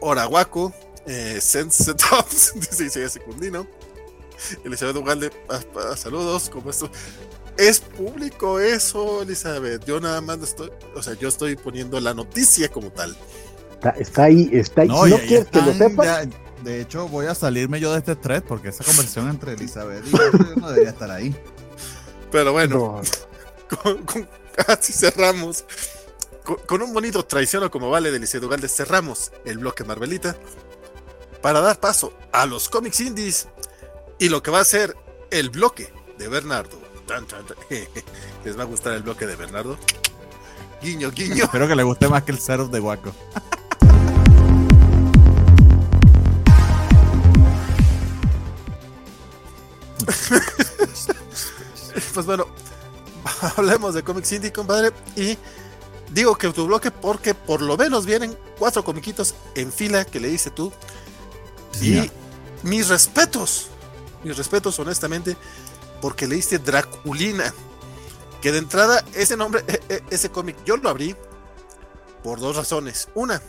[0.00, 0.72] Orahuaco.
[1.06, 2.54] Eh, Sense Setups.
[2.54, 3.66] Dice Isaías Secundino.
[4.64, 5.30] Elizabeth Ugalde.
[5.96, 6.48] saludos.
[6.50, 6.90] ¿Cómo esto?
[7.56, 9.84] Es público eso, Elizabeth.
[9.84, 10.70] Yo nada más estoy.
[10.94, 13.16] O sea, yo estoy poniendo la noticia como tal.
[13.74, 14.88] Está, está ahí, está ahí.
[14.88, 17.90] No, no ya- ya quieres que lo sepas, ya- de hecho, voy a salirme yo
[17.92, 21.34] de este thread porque esa conversación entre Elizabeth y yo no debería estar ahí.
[22.30, 23.00] Pero bueno.
[23.70, 23.76] no.
[23.82, 24.28] con, con-
[24.68, 25.64] así cerramos.
[26.44, 30.36] Con, con un bonito traiciono como vale de Liceo Ugalde, cerramos el bloque Marvelita
[31.42, 33.48] para dar paso a los cómics indies
[34.20, 34.96] y lo que va a ser
[35.30, 36.78] el bloque de Bernardo.
[37.06, 37.56] Tan, tan, tan.
[38.44, 39.78] ¿Les va a gustar el bloque de Bernardo?
[40.80, 41.44] Guiño, guiño.
[41.44, 43.12] Espero que le guste más que el setup de Waco.
[52.12, 52.46] Pues bueno,
[53.56, 54.90] hablemos de cómics indie, compadre.
[55.16, 55.38] Y
[56.10, 60.28] digo que tu bloque porque por lo menos vienen cuatro comiquitos en fila que le
[60.28, 60.72] hice tú.
[61.80, 62.10] Y
[62.64, 63.70] mis respetos,
[64.24, 65.36] mis respetos honestamente,
[66.00, 67.52] porque leíste Draculina.
[68.40, 71.14] Que de entrada, ese nombre, e- e- ese cómic, yo lo abrí
[72.22, 73.08] por dos razones.
[73.14, 73.42] Una,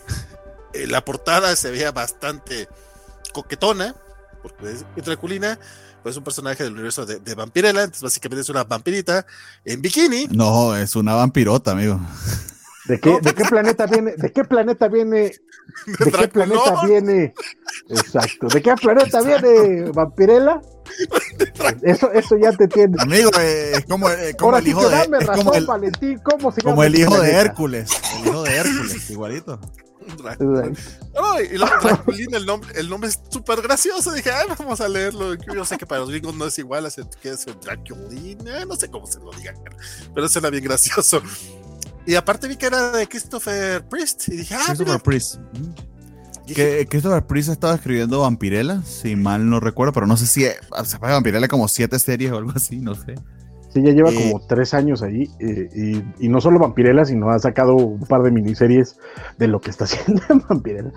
[0.74, 2.68] eh, la portada se veía bastante
[3.34, 3.96] coquetona,
[4.42, 5.58] porque Draculina
[6.04, 9.26] pues, es un personaje del universo de, de Vampirella, entonces básicamente es una vampirita
[9.64, 10.28] en bikini.
[10.32, 12.00] No, es una vampirota, amigo.
[12.86, 14.14] ¿De qué, ¿De qué planeta viene?
[14.18, 15.32] ¿De qué planeta viene?
[16.00, 17.34] ¿De qué planeta viene?
[17.90, 18.48] Exacto.
[18.48, 20.62] ¿De qué planeta viene Vampirella?
[21.84, 22.98] Eso, eso ya te tiene.
[23.00, 24.98] Amigo, eh, es como, eh, como el hijo de.
[24.98, 27.90] Es como el, Valentín, ¿cómo se como el hijo de Hércules.
[28.20, 29.60] El hijo de Hércules, igualito.
[31.16, 34.12] Ay, y la Draculina, el nombre, el nombre es súper gracioso.
[34.12, 35.36] Dije, Ay, vamos a leerlo.
[35.36, 36.96] Yo sé que para los gringos no es igual, es
[37.62, 39.56] Draculina, no sé cómo se lo digan,
[40.14, 41.22] pero suena bien gracioso.
[42.06, 44.30] Y aparte vi que era de Christopher Priest.
[44.30, 45.40] Y dije, ah, Christopher Priest.
[46.48, 51.00] Que Christopher Priest estaba escribiendo Vampirella, si mal no recuerdo, pero no sé si se
[51.00, 53.16] paga Vampirella como siete series o algo así, no sé.
[53.74, 55.30] Sí, ya lleva eh, como tres años ahí.
[55.40, 58.98] Eh, y, no solo Vampirella, sino ha sacado un par de miniseries
[59.38, 60.92] de lo que está haciendo en Vampirella.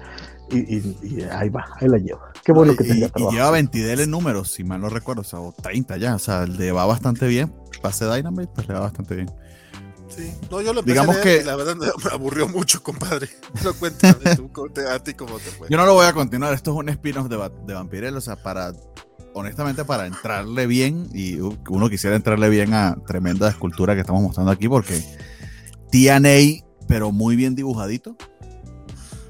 [0.50, 2.33] Y, ahí va, ahí la lleva.
[2.44, 3.33] Qué bueno que tenga trabajo.
[3.33, 6.15] Y lleva 20 en números, si mal no recuerdo, o sea, o 30 ya.
[6.15, 7.52] O sea, le va bastante bien.
[7.81, 9.31] Pase Dynamite, pues le va bastante bien.
[10.16, 11.42] Sí, no, yo lo empecé Digamos que...
[11.42, 13.28] la verdad me aburrió mucho, compadre.
[13.54, 14.50] Pero cuéntame tú,
[14.88, 15.68] a ti cómo te fue.
[15.70, 18.36] Yo no lo voy a continuar, esto es un spin-off de, de Vampirella, o sea,
[18.36, 18.72] para,
[19.32, 24.52] honestamente, para entrarle bien, y uno quisiera entrarle bien a tremenda escultura que estamos mostrando
[24.52, 25.02] aquí, porque
[25.90, 28.16] TNA, pero muy bien dibujadito.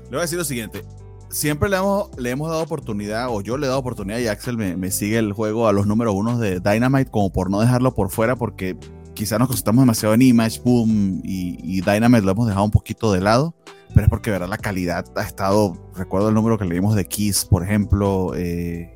[0.05, 0.85] Le voy a decir lo siguiente,
[1.31, 4.59] siempre le hemos, le hemos dado oportunidad, o yo le he dado oportunidad, y Axel
[4.59, 7.95] me, me sigue el juego a los números uno de Dynamite, como por no dejarlo
[7.95, 8.77] por fuera, porque
[9.15, 13.13] quizá nos concentramos demasiado en Image, Boom y, y Dynamite lo hemos dejado un poquito
[13.13, 13.55] de lado,
[13.95, 17.45] pero es porque verdad la calidad ha estado, recuerdo el número que leímos de Kiss,
[17.45, 18.95] por ejemplo, eh,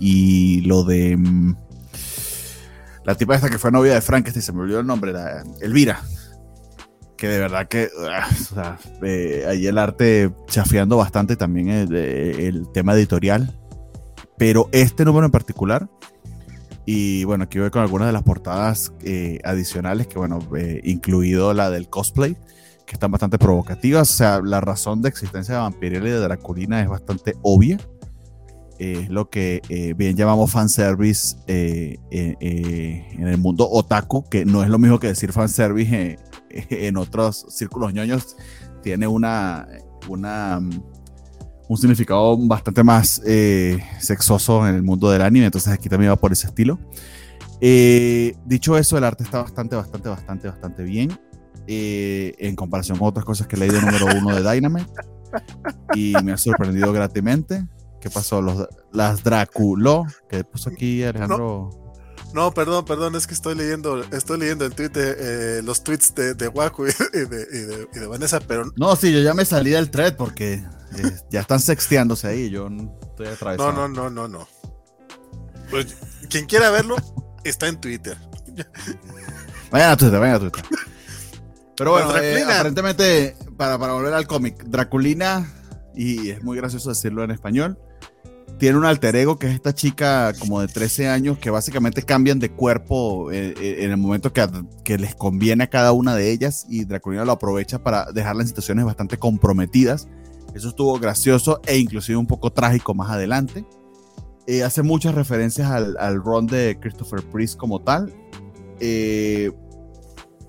[0.00, 1.56] y, lo de mm,
[3.04, 5.44] la tipa esta que fue novia de Frank, este se me olvidó el nombre, la,
[5.60, 6.00] Elvira,
[7.16, 11.94] que de verdad que ah, o sea, eh, ahí el arte chafeando bastante también el,
[11.94, 13.58] el tema editorial,
[14.38, 15.88] pero este número en particular
[16.86, 21.54] y bueno, aquí voy con algunas de las portadas eh, adicionales, que bueno, eh, incluido
[21.54, 22.36] la del cosplay,
[22.86, 24.10] que están bastante provocativas.
[24.10, 27.78] O sea, la razón de existencia de Vampirella y de Draculina es bastante obvia.
[28.78, 34.78] es lo que eh, bien llamamos fanservice en el mundo otaku, que no es lo
[34.78, 36.18] mismo que decir fanservice
[36.50, 38.36] en otros círculos ñoños.
[38.82, 39.66] Tiene una,
[40.06, 40.60] una
[41.68, 46.16] un significado bastante más eh, sexoso en el mundo del anime, entonces aquí también va
[46.16, 46.78] por ese estilo.
[47.60, 51.18] Eh, dicho eso, el arte está bastante, bastante, bastante, bastante bien
[51.66, 54.90] eh, en comparación con otras cosas que leí de número uno de Dynamite
[55.94, 57.66] y me ha sorprendido gratamente.
[58.00, 58.42] ¿Qué pasó?
[58.42, 61.83] Los, las Draculo, que puso aquí Alejandro.
[62.54, 66.48] Perdón, perdón, es que estoy leyendo, estoy leyendo el tweet de, los tweets de, de
[66.48, 68.72] Waku y de, y de, Vanessa, pero.
[68.76, 70.64] No, sí, yo ya me salí del thread porque
[71.30, 72.68] ya están sexteándose ahí, yo
[73.02, 73.72] estoy atravesado.
[73.72, 74.48] No, no, no, no, no.
[75.70, 75.96] Pues
[76.28, 76.96] quien quiera verlo,
[77.44, 78.16] está en Twitter.
[79.70, 80.64] Vayan a Twitter, vayan a Twitter.
[81.76, 85.52] Pero bueno, eh, aparentemente, para, para volver al cómic, Draculina,
[85.94, 87.78] y es muy gracioso decirlo en español,
[88.58, 92.38] tiene un alter ego que es esta chica como de 13 años que básicamente cambian
[92.38, 96.66] de cuerpo eh, eh, en el momento que, les conviene a cada una de ellas
[96.68, 100.08] y Draculina lo aprovecha para dejarla en situaciones bastante comprometidas
[100.54, 103.66] eso estuvo gracioso e inclusive un poco trágico más adelante.
[104.46, 108.14] Eh, hace muchas referencias al, al run de Christopher Priest como tal.
[108.78, 109.50] Eh,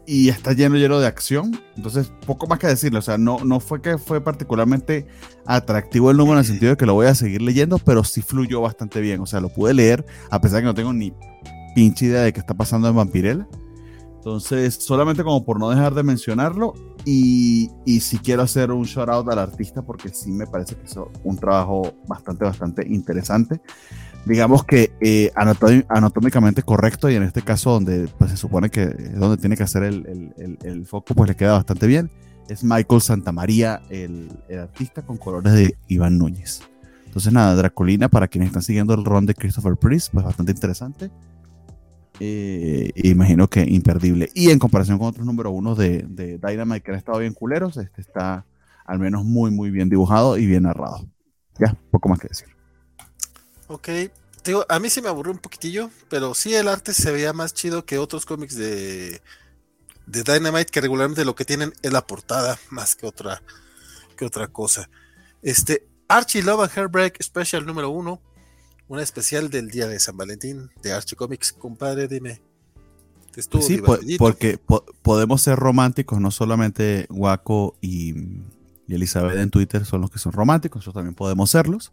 [0.07, 1.59] y está lleno, lleno de acción.
[1.75, 2.99] Entonces, poco más que decirle.
[2.99, 5.07] O sea, no, no fue que fue particularmente
[5.45, 8.21] atractivo el número en el sentido de que lo voy a seguir leyendo, pero sí
[8.21, 9.21] fluyó bastante bien.
[9.21, 11.13] O sea, lo pude leer a pesar de que no tengo ni
[11.75, 13.47] pinche idea de qué está pasando en Vampirella.
[14.15, 16.73] Entonces, solamente como por no dejar de mencionarlo,
[17.05, 20.85] y, y si quiero hacer un shout out al artista porque sí me parece que
[20.85, 23.61] es un trabajo bastante, bastante interesante.
[24.25, 29.19] Digamos que eh, anatómicamente correcto y en este caso donde pues, se supone que es
[29.19, 32.09] donde tiene que hacer el, el, el, foco, pues le queda bastante bien.
[32.49, 34.29] Es Michael Santamaría, el,
[34.59, 36.61] artista con colores de Iván Núñez.
[37.05, 41.11] Entonces nada, Draculina, para quienes están siguiendo el run de Christopher Priest, pues bastante interesante.
[42.19, 44.29] Eh, imagino que imperdible.
[44.33, 47.77] Y en comparación con otros número uno de, de Dynamite que han estado bien culeros,
[47.77, 48.45] este está
[48.85, 51.05] al menos muy, muy bien dibujado y bien narrado.
[51.59, 52.54] Ya, poco más que decir.
[53.67, 53.89] Ok,
[54.43, 57.53] digo, a mí sí me aburrió un poquitillo, pero sí el arte se veía más
[57.53, 59.21] chido que otros cómics de,
[60.05, 63.41] de Dynamite que regularmente lo que tienen es la portada más que otra,
[64.15, 64.89] que otra cosa.
[65.41, 68.21] Este, Archie Love and Hairbreak Special número uno
[68.87, 72.41] una especial del día de San Valentín de Archie Comics, compadre, dime.
[73.61, 73.81] sí,
[74.17, 74.59] porque
[75.01, 78.13] podemos ser románticos, no solamente Waco y,
[78.87, 81.91] Elizabeth en Twitter son los que son románticos, nosotros también podemos serlos.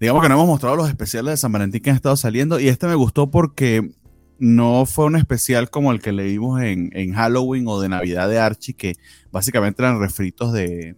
[0.00, 2.68] Digamos que no hemos mostrado los especiales de San Valentín que han estado saliendo y
[2.68, 3.90] este me gustó porque
[4.38, 8.38] no fue un especial como el que leímos en, en Halloween o de Navidad de
[8.38, 8.94] Archie, que
[9.30, 10.96] básicamente eran refritos de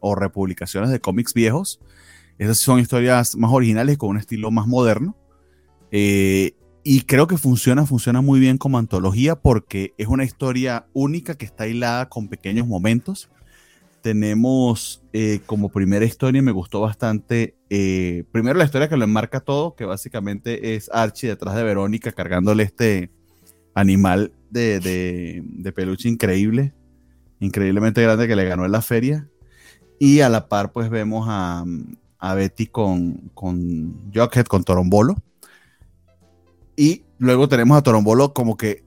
[0.00, 1.80] o republicaciones de cómics viejos.
[2.38, 5.16] Esas son historias más originales con un estilo más moderno.
[5.92, 11.34] Eh, y creo que funciona, funciona muy bien como antología porque es una historia única
[11.34, 13.28] que está hilada con pequeños momentos.
[14.00, 19.40] Tenemos eh, como primera historia, me gustó bastante, eh, primero la historia que lo enmarca
[19.40, 23.10] todo, que básicamente es Archie detrás de Verónica cargándole este
[23.74, 26.74] animal de, de peluche increíble,
[27.38, 29.28] increíblemente grande que le ganó en la feria.
[29.98, 31.64] Y a la par, pues vemos a,
[32.18, 35.16] a Betty con, con Jughead, con Torombolo.
[36.76, 38.82] Y luego tenemos a Torombolo como que,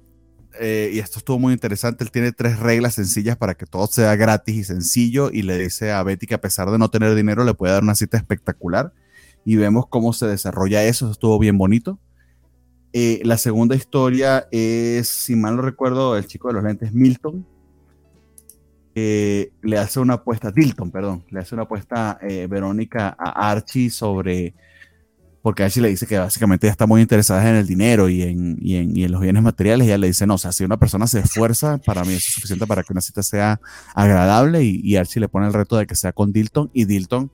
[0.60, 4.16] eh, y esto estuvo muy interesante, él tiene tres reglas sencillas para que todo sea
[4.16, 7.44] gratis y sencillo y le dice a Betty que a pesar de no tener dinero
[7.44, 8.94] le puede dar una cita espectacular.
[9.46, 12.00] Y vemos cómo se desarrolla eso, eso estuvo bien bonito.
[12.94, 17.46] Eh, la segunda historia es, si mal no recuerdo, el chico de los lentes, Milton,
[18.96, 24.54] le hace una apuesta, Dilton, perdón, le hace una apuesta eh, Verónica a Archie sobre,
[25.44, 28.78] porque Archie le dice que básicamente está muy interesada en el dinero y en, y
[28.78, 30.78] en, y en los bienes materiales, y ella le dice, no, o sea, si una
[30.78, 33.60] persona se esfuerza, para mí eso es suficiente para que una cita sea
[33.94, 37.30] agradable, y, y Archie le pone el reto de que sea con Dilton, y Dilton,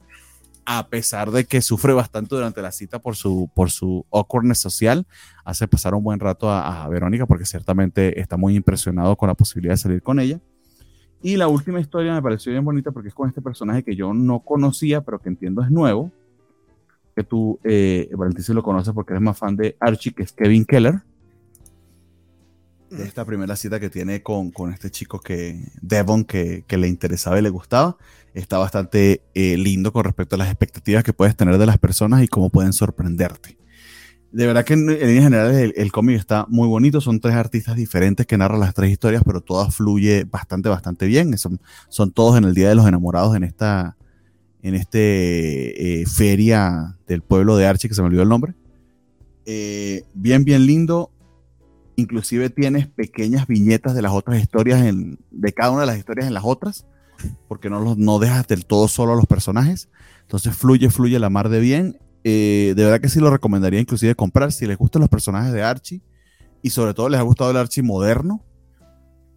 [0.65, 5.05] a pesar de que sufre bastante durante la cita por su, por su awkwardness social,
[5.45, 9.35] hace pasar un buen rato a, a Verónica, porque ciertamente está muy impresionado con la
[9.35, 10.39] posibilidad de salir con ella.
[11.21, 14.15] Y la última historia me pareció bien bonita porque es con este personaje que yo
[14.15, 16.11] no conocía, pero que entiendo es nuevo.
[17.19, 20.31] Que tú, eh, Valentín, si lo conoces porque eres más fan de Archie, que es
[20.31, 21.01] Kevin Keller.
[22.91, 27.41] Esta primera cita que tiene con, con este chico que, Devon, que, le interesaba y
[27.41, 27.97] le gustaba.
[28.33, 32.23] Está bastante eh, lindo con respecto a las expectativas que puedes tener de las personas
[32.23, 33.57] y cómo pueden sorprenderte
[34.31, 37.01] de verdad que en, en general el, el cómic está muy bonito.
[37.01, 41.37] Son tres artistas diferentes que narran las tres historias, pero todas fluye bastante, bastante bien.
[41.37, 43.97] Son, son todos en el Día de los Enamorados en esta
[44.61, 48.53] en este eh, feria del pueblo de Archie, que se me olvidó el nombre.
[49.45, 51.11] Eh, bien, bien lindo.
[51.95, 56.27] Inclusive tienes pequeñas viñetas de las otras historias, en, de cada una de las historias
[56.27, 56.85] en las otras,
[57.47, 59.89] porque no, los, no dejas del todo solo a los personajes.
[60.21, 61.97] Entonces fluye, fluye la mar de bien.
[62.23, 65.63] Eh, de verdad que sí lo recomendaría inclusive comprar si les gustan los personajes de
[65.63, 66.01] Archie
[66.61, 68.43] y sobre todo les ha gustado el Archie moderno.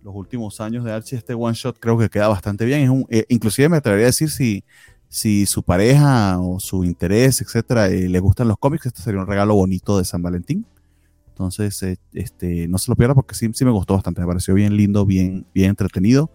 [0.03, 2.81] Los últimos años de Archie, este one shot creo que queda bastante bien.
[2.81, 4.65] Es un, inclusive me atrevería a decir si,
[5.13, 9.27] si su pareja o su interés, etcétera, eh, le gustan los cómics, este sería un
[9.27, 10.67] regalo bonito de San Valentín.
[11.29, 14.23] Entonces, eh, este, no se lo pierda porque sí, sí me gustó bastante.
[14.23, 16.33] Me pareció bien lindo, bien, bien entretenido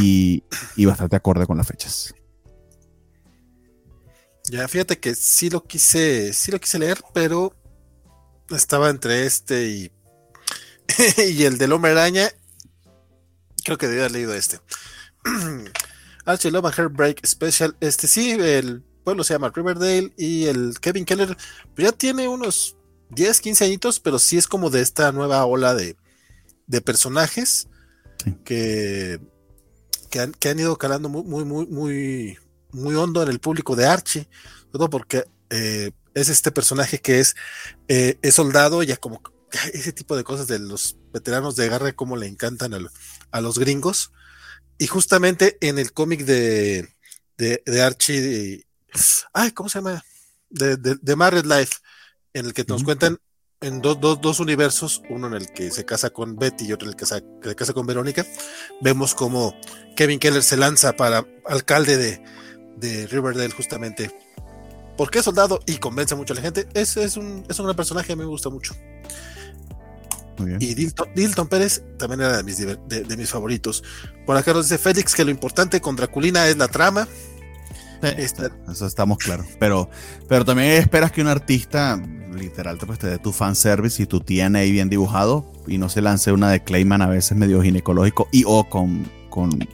[0.00, 0.44] y,
[0.76, 2.14] y bastante acorde con las fechas.
[4.44, 7.52] Ya, fíjate que sí lo quise, sí lo quise leer, pero
[8.50, 9.92] estaba entre este y,
[11.32, 12.28] y el del hombre araña.
[13.64, 14.60] Creo que debía haber leído este.
[16.24, 17.76] Archie Love and Heartbreak Special.
[17.80, 21.36] Este sí, el pueblo se llama Riverdale y el Kevin Keller
[21.74, 22.76] pues ya tiene unos
[23.10, 25.96] 10, 15 añitos, pero sí es como de esta nueva ola de,
[26.66, 27.68] de personajes
[28.24, 28.36] sí.
[28.44, 29.20] que,
[30.10, 32.38] que han, que, han, ido calando muy, muy, muy, muy,
[32.72, 34.28] muy hondo en el público de Archie,
[34.72, 37.36] todo porque eh, es este personaje que es,
[37.88, 39.20] eh, es soldado, ya como
[39.72, 42.78] ese tipo de cosas de los veteranos de guerra, como le encantan a,
[43.30, 44.12] a, los gringos.
[44.78, 46.88] Y justamente en el cómic de,
[47.36, 48.66] de, de, Archie, de,
[49.32, 50.04] ay, ¿cómo se llama?
[50.50, 51.74] De, de, Married Life,
[52.32, 53.18] en el que nos cuentan
[53.60, 56.86] en dos, dos, dos, universos, uno en el que se casa con Betty y otro
[56.86, 58.26] en el que se, que se casa con Verónica,
[58.80, 59.58] vemos como
[59.96, 62.24] Kevin Keller se lanza para alcalde de,
[62.76, 64.14] de Riverdale justamente
[64.96, 66.68] porque es soldado y convence mucho a la gente.
[66.74, 68.74] Es, es, un, es un gran personaje, a mí me gusta mucho.
[70.60, 73.82] Y Dilton, Dilton, Pérez también era de mis, de, de, mis favoritos.
[74.26, 77.06] Por acá nos dice Félix que lo importante con Draculina es la trama.
[78.02, 78.50] Sí, Esta...
[78.70, 79.46] Eso estamos claros.
[79.58, 79.88] Pero,
[80.28, 82.00] pero también esperas que un artista
[82.34, 86.32] literal pues, te dé tu fanservice y tu TNA bien dibujado y no se lance
[86.32, 89.66] una de Clayman a veces medio ginecológico y o con, con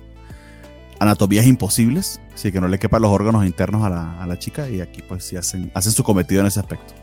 [0.99, 4.69] anatomías imposibles, así que no le quepan los órganos internos a la, a la, chica
[4.69, 6.95] y aquí pues sí hacen, hacen su cometido en ese aspecto.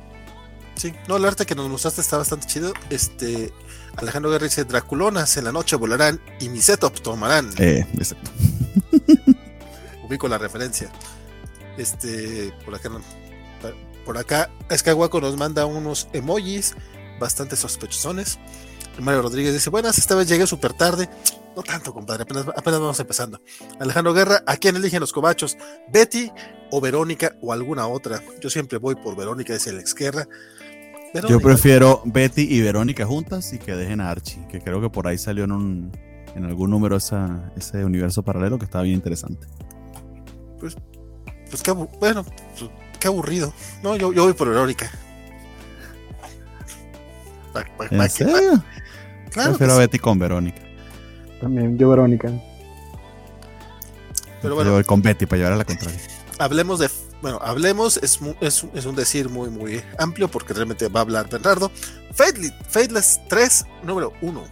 [0.77, 2.71] Sí, no, el arte que nos mostraste está bastante chido.
[2.89, 3.51] Este,
[3.95, 7.51] Alejandro Guerra dice, Draculonas en la noche volarán y mis setups tomarán.
[7.57, 8.29] Eh, exacto.
[10.07, 10.91] Ubico la referencia.
[11.77, 13.01] Este, por acá no.
[14.05, 16.75] Por acá, Escahuaco nos manda unos emojis
[17.19, 18.39] bastante sospechosones.
[18.99, 21.09] Mario Rodríguez dice, buenas, esta vez llegué súper tarde.
[21.55, 23.41] No tanto, compadre, apenas, apenas, vamos empezando.
[23.79, 25.57] Alejandro Guerra, ¿a quién eligen los cobachos?
[25.91, 26.31] ¿Betty
[26.71, 28.21] o Verónica o alguna otra?
[28.39, 30.27] Yo siempre voy por Verónica, dice Alex Guerra.
[31.27, 35.07] Yo prefiero Betty y Verónica juntas y que dejen a Archie, que creo que por
[35.07, 35.91] ahí salió en, un,
[36.35, 39.47] en algún número esa, ese universo paralelo que estaba bien interesante.
[40.59, 40.75] Pues,
[41.49, 42.69] pues qué, bueno, pues,
[42.99, 43.53] qué aburrido.
[43.83, 44.91] No, yo, yo voy por Verónica.
[47.89, 48.63] ¿En serio?
[49.31, 50.61] Claro prefiero a Betty con Verónica.
[51.41, 52.31] También, yo Verónica.
[54.41, 54.69] Pero bueno.
[54.69, 55.99] Yo voy con Betty para llevar a la contraria.
[56.39, 56.89] Hablemos de
[57.21, 61.29] bueno, hablemos, es, es, es, un decir muy, muy amplio porque realmente va a hablar
[61.29, 61.71] Bernardo.
[62.13, 64.43] Fateless, 3, número 1.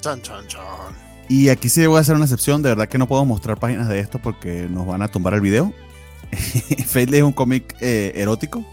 [0.00, 0.94] Chan, chan, chan.
[1.28, 3.88] Y aquí sí voy a hacer una excepción, de verdad que no puedo mostrar páginas
[3.88, 5.72] de esto porque nos van a tumbar el video.
[6.86, 8.64] Fateless es un cómic eh, erótico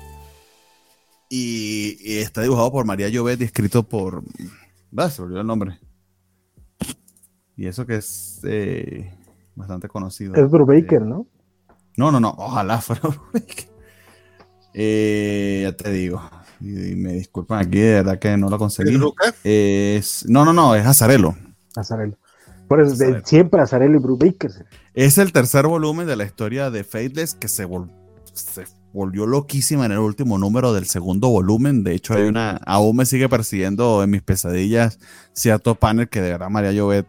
[1.29, 4.23] y, está dibujado por María Llobet y escrito por...
[4.97, 5.79] Va, se olvidó el nombre.
[7.55, 9.13] Y eso que es eh,
[9.55, 10.35] bastante conocido.
[10.35, 11.27] Es Brubaker, ¿no?
[11.97, 13.01] No, no, no, ojalá fuera
[14.73, 16.21] eh, ya te digo.
[16.61, 18.97] Y, me disculpan aquí, de verdad que no lo conseguí.
[19.43, 21.35] ¿Es no, no, no, es Azarelo.
[21.75, 22.17] Azarelo.
[22.67, 24.51] Por eso, siempre Azarelo y Brubaker.
[24.93, 27.67] Es el tercer volumen de la historia de Faithless que se,
[28.33, 31.83] se volvió loquísima en el último número del segundo volumen.
[31.83, 34.99] De hecho, hay una, aún me sigue persiguiendo en mis pesadillas
[35.33, 37.07] cierto panel que de verdad María Llobet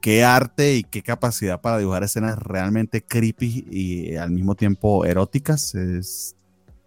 [0.00, 5.74] qué arte y qué capacidad para dibujar escenas realmente creepy y al mismo tiempo eróticas.
[5.74, 6.36] Es,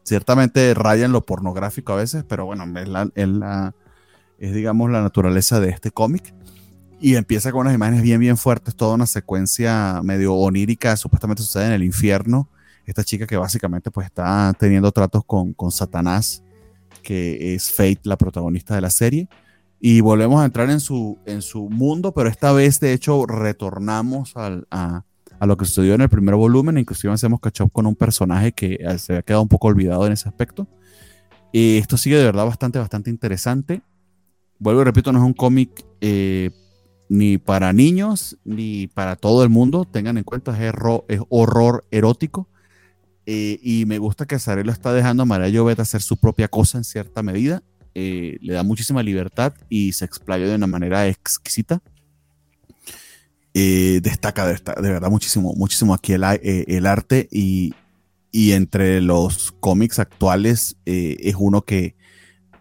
[0.03, 3.73] ciertamente raya en lo pornográfico a veces, pero bueno, es, la,
[4.40, 6.33] es, digamos la naturaleza de este cómic.
[6.99, 11.67] Y empieza con unas imágenes bien, bien fuertes, toda una secuencia medio onírica, supuestamente sucede
[11.67, 12.48] en el infierno.
[12.85, 16.43] Esta chica que básicamente pues está teniendo tratos con, con Satanás,
[17.01, 19.27] que es Fate, la protagonista de la serie
[19.84, 24.38] y volvemos a entrar en su, en su mundo, pero esta vez de hecho retornamos
[24.38, 25.06] al, a,
[25.40, 28.51] a, lo que sucedió en el primer volumen, inclusive hacemos catch up con un personaje
[28.51, 30.68] que eh, se había quedado un poco olvidado en ese aspecto.
[31.51, 33.82] Y esto sigue de verdad bastante, bastante interesante.
[34.60, 36.51] Vuelvo y repito, no es un cómic eh,
[37.10, 39.85] ni para niños ni para todo el mundo.
[39.85, 40.74] Tengan en cuenta, es,
[41.08, 42.48] es horror erótico.
[43.26, 46.77] Eh, y me gusta que Sarelo está dejando a María Llobet hacer su propia cosa
[46.77, 51.81] en cierta medida eh, le da muchísima libertad y se explaya de una manera exquisita.
[53.53, 57.73] Eh, destaca de, verdad muchísimo, muchísimo aquí el, eh, arte y,
[58.33, 61.95] entre los cómics actuales es uno que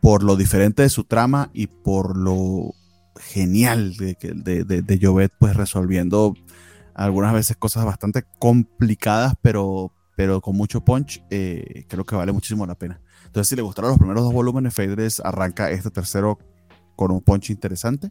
[0.01, 2.75] por lo diferente de su trama y por lo
[3.17, 6.35] genial de, de, de, de Jovet, pues resolviendo
[6.95, 12.75] algunas veces cosas bastante complicadas, pero, pero con mucho punch, creo que vale muchísimo la
[12.75, 13.01] pena.
[13.31, 16.41] Entonces, si le gustaron los primeros dos volúmenes, Fadres arranca este tercero
[16.97, 18.11] con un punch interesante,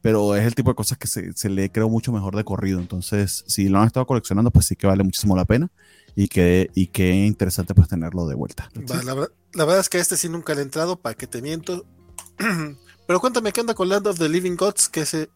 [0.00, 2.80] pero es el tipo de cosas que se, le creo mucho mejor de corrido.
[2.80, 5.70] Entonces, si lo han estado coleccionando, pues sí que vale muchísimo la pena
[6.16, 8.68] y que, y qué interesante pues tenerlo de vuelta.
[9.04, 9.14] La,
[9.64, 11.86] verdad es que este sí nunca le he entrado, para que te miento.
[13.06, 14.88] pero cuéntame, ¿qué onda con Land of the Living Gods?
[14.88, 15.30] Que ese,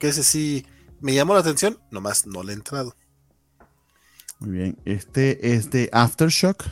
[0.00, 0.66] que ese sí
[1.00, 2.96] me llamó la atención, nomás no le he entrado.
[4.40, 6.64] Muy bien, este es de Aftershock.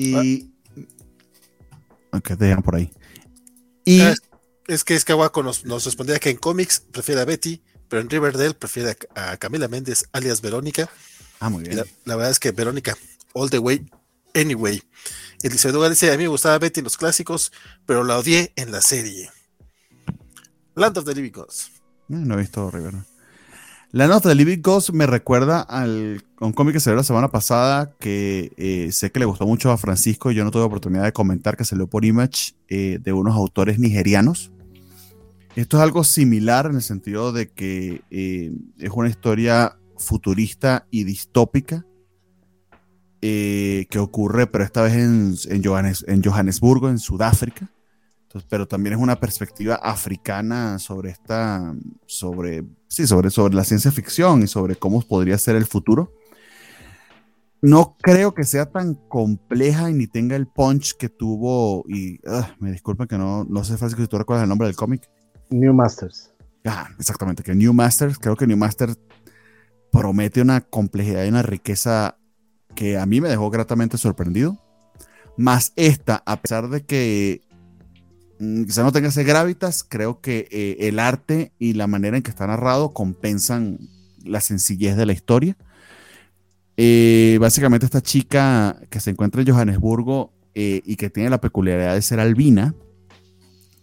[0.00, 0.50] Y.
[2.12, 2.90] Ok, te por ahí.
[3.84, 4.00] Y.
[4.00, 4.14] Ah,
[4.66, 8.08] es, que es que Aguaco nos, respondía que en cómics prefiere a Betty, pero en
[8.08, 10.88] Riverdale prefiere a, Camila Méndez, alias Verónica.
[11.38, 11.84] Ah, muy bien.
[12.04, 12.96] La, verdad es que Verónica,
[13.34, 13.90] all the way,
[14.34, 14.82] anyway.
[15.42, 17.52] Eliseo dice: A mí me gustaba Betty en los clásicos,
[17.84, 19.30] pero la odié en la serie.
[20.76, 21.72] Land of the Living Gods.
[22.08, 23.04] Eh, no he visto Riverdale.
[23.92, 27.28] La nota de Living Ghost me recuerda al, a un cómic que salió la semana
[27.32, 31.02] pasada que eh, sé que le gustó mucho a Francisco y yo no tuve oportunidad
[31.02, 34.52] de comentar que salió por Image eh, de unos autores nigerianos.
[35.56, 41.02] Esto es algo similar en el sentido de que eh, es una historia futurista y
[41.02, 41.84] distópica
[43.20, 47.68] que ocurre, pero esta vez en, en Johannesburgo, en Sudáfrica
[48.48, 51.74] pero también es una perspectiva africana sobre esta,
[52.06, 56.12] sobre, sí, sobre, sobre la ciencia ficción y sobre cómo podría ser el futuro.
[57.62, 62.54] No creo que sea tan compleja y ni tenga el punch que tuvo, y ah,
[62.58, 65.10] me disculpen que no, no sé si tú recuerdas el nombre del cómic.
[65.50, 66.32] New Masters.
[66.64, 68.98] Ah, exactamente, que New Masters, creo que New Masters
[69.90, 72.16] promete una complejidad y una riqueza
[72.74, 74.56] que a mí me dejó gratamente sorprendido.
[75.36, 77.42] Más esta, a pesar de que
[78.66, 82.30] quizá no tenga ese gravitas, creo que eh, el arte y la manera en que
[82.30, 83.78] está narrado compensan
[84.24, 85.56] la sencillez de la historia.
[86.76, 91.94] Eh, básicamente esta chica que se encuentra en Johannesburgo eh, y que tiene la peculiaridad
[91.94, 92.74] de ser albina,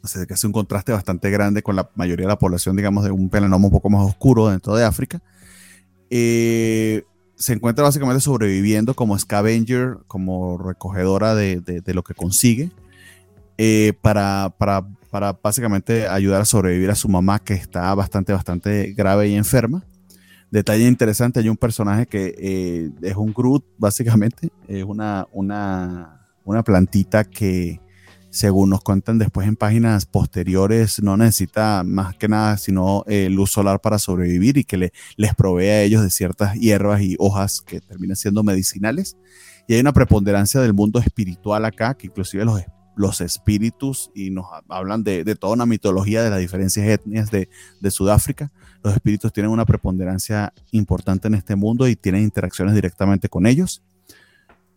[0.02, 3.04] o sea, que hace un contraste bastante grande con la mayoría de la población, digamos,
[3.04, 5.22] de un melanoma un poco más oscuro dentro de África,
[6.10, 12.72] se encuentra básicamente sobreviviendo como scavenger, como recogedora de, lo que consigue,
[13.58, 18.94] eh, para, para, para, básicamente ayudar a sobrevivir a su mamá que está bastante, bastante
[18.94, 19.84] grave y enferma.
[20.52, 26.64] Detalle interesante, hay un personaje que eh, es un Groot, básicamente, es una, una, una
[26.64, 27.82] plantita que,
[28.30, 33.52] según nos cuentan después en páginas posteriores, no necesita más que nada sino eh, luz
[33.52, 37.62] solar para sobrevivir y que le, les provee a ellos de ciertas hierbas y hojas
[37.62, 39.18] que terminan siendo medicinales.
[39.68, 42.62] Y hay una preponderancia del mundo espiritual acá, que inclusive los,
[42.98, 47.50] los espíritus, y nos hablan de, de toda una mitología de las diferencias etnias de,
[47.80, 48.52] de Sudáfrica,
[48.84, 53.84] los espíritus tienen una preponderancia importante en este mundo y tienen interacciones directamente con ellos.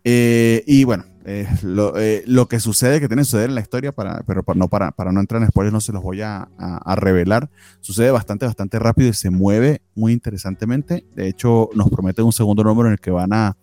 [0.03, 3.91] Eh, y bueno, eh, eh, lo, que sucede, que tiene que suceder en la historia,
[3.91, 6.49] para, pero para no, para, para no entrar en spoilers, no se los voy a,
[6.57, 7.49] a, revelar.
[7.79, 11.05] Sucede bastante, bastante rápido y se mueve muy interesantemente.
[11.15, 13.55] De hecho, nos prometen un segundo número en el que van a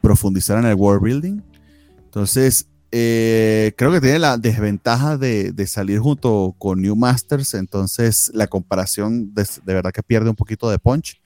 [0.00, 1.40] profundizar en el world building.
[2.04, 7.54] Entonces, creo que tiene la desventaja de, de, salir junto con New Masters.
[7.54, 11.20] Entonces, la comparación de, de verdad que pierde un poquito de punch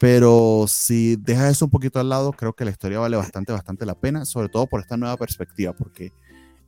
[0.00, 3.84] pero si dejas eso un poquito al lado, creo que la historia vale bastante, bastante
[3.84, 6.10] la pena, sobre todo por esta nueva perspectiva, porque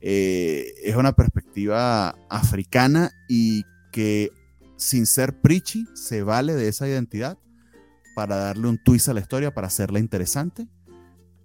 [0.01, 4.29] eh, es una perspectiva africana y que
[4.77, 7.39] sin ser preachy se vale de esa identidad
[8.15, 10.67] para darle un twist a la historia, para hacerla interesante.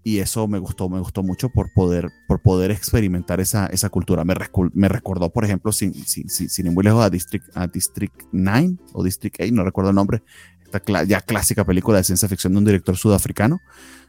[0.09, 4.25] Y eso me gustó, me gustó mucho por poder, por poder experimentar esa, esa cultura.
[4.25, 4.35] Me,
[4.73, 8.23] me recordó, por ejemplo, sin, sin, sin, sin ir muy lejos, a District, a District
[8.33, 10.23] 9 o District 8, no recuerdo el nombre,
[10.65, 13.61] esta ya clásica película de ciencia ficción de un director sudafricano.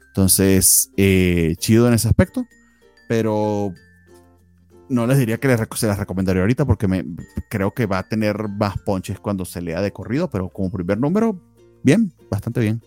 [0.08, 2.48] Entonces, eh, chido en ese aspecto,
[3.10, 3.74] pero
[4.88, 7.04] no les diría que se las recomendaría ahorita porque me,
[7.50, 10.98] creo que va a tener más ponches cuando se lea de corrido, pero como primer
[10.98, 11.38] número,
[11.84, 12.82] bien, bastante bien.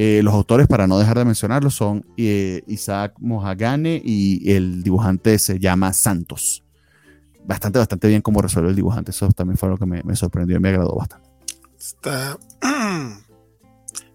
[0.00, 5.36] Eh, los autores, para no dejar de mencionarlos, son eh, Isaac Mojagane y el dibujante
[5.40, 6.62] se llama Santos.
[7.44, 9.10] Bastante, bastante bien cómo resuelve el dibujante.
[9.10, 11.28] Eso también fue lo que me, me sorprendió y me agradó bastante.
[11.76, 12.38] Está.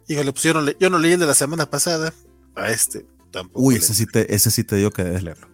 [0.07, 2.13] Híjole, pues yo no, yo no leí el de la semana pasada.
[2.55, 3.65] A este tampoco.
[3.65, 5.49] Uy, ese sí, te, ese sí te digo que debes leerlo.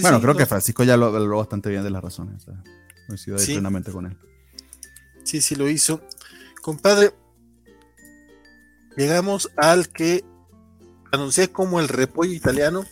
[0.00, 2.46] bueno, creo que Francisco ya lo habló bastante bien de las razones.
[3.06, 4.16] coincido plenamente con él.
[5.24, 6.00] Sí, sí lo hizo.
[6.62, 7.12] Compadre,
[8.96, 10.24] llegamos al que
[11.12, 12.84] anuncié como el repollo italiano,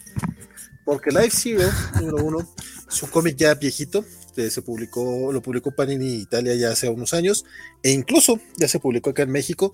[0.85, 2.49] porque Life Zero, número uno,
[2.89, 7.45] es un cómic ya viejito, se publicó, lo publicó Panini Italia ya hace unos años,
[7.83, 9.73] e incluso ya se publicó acá en México.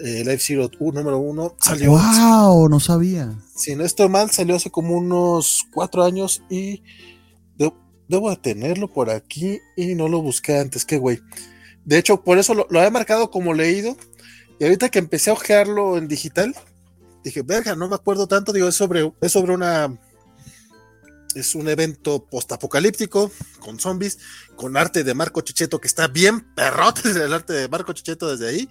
[0.00, 1.90] Eh, Life Zero número uno salió.
[1.90, 2.68] ¡Wow!
[2.68, 3.36] No sabía.
[3.56, 6.82] Si no estoy mal, salió hace como unos cuatro años y
[8.08, 11.20] debo de tenerlo por aquí y no lo busqué antes, qué güey.
[11.84, 13.96] De hecho, por eso lo, lo había marcado como leído.
[14.58, 16.54] Y ahorita que empecé a ojearlo en digital,
[17.22, 18.52] dije, verga, no me acuerdo tanto.
[18.52, 19.96] Digo, es sobre, es sobre una
[21.34, 23.30] es un evento postapocalíptico
[23.60, 24.18] con zombies,
[24.56, 28.48] con arte de Marco Chicheto, que está bien perrote el arte de Marco Chicheto desde
[28.48, 28.68] ahí.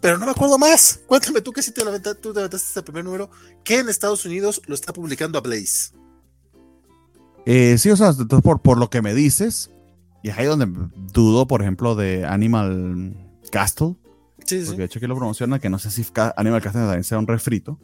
[0.00, 1.00] Pero no me acuerdo más.
[1.06, 3.30] Cuéntame tú que si te levantaste, tú este primer número,
[3.64, 5.92] que en Estados Unidos lo está publicando a Blaze.
[7.46, 9.70] Eh, sí, o sea, entonces por, por lo que me dices,
[10.22, 10.66] y es ahí donde
[11.12, 13.16] dudo, por ejemplo, de Animal
[13.50, 13.96] Castle.
[14.44, 16.04] Sí, porque de hecho aquí lo promociona, que no sé si
[16.36, 17.78] Animal Castle también sea un refrito.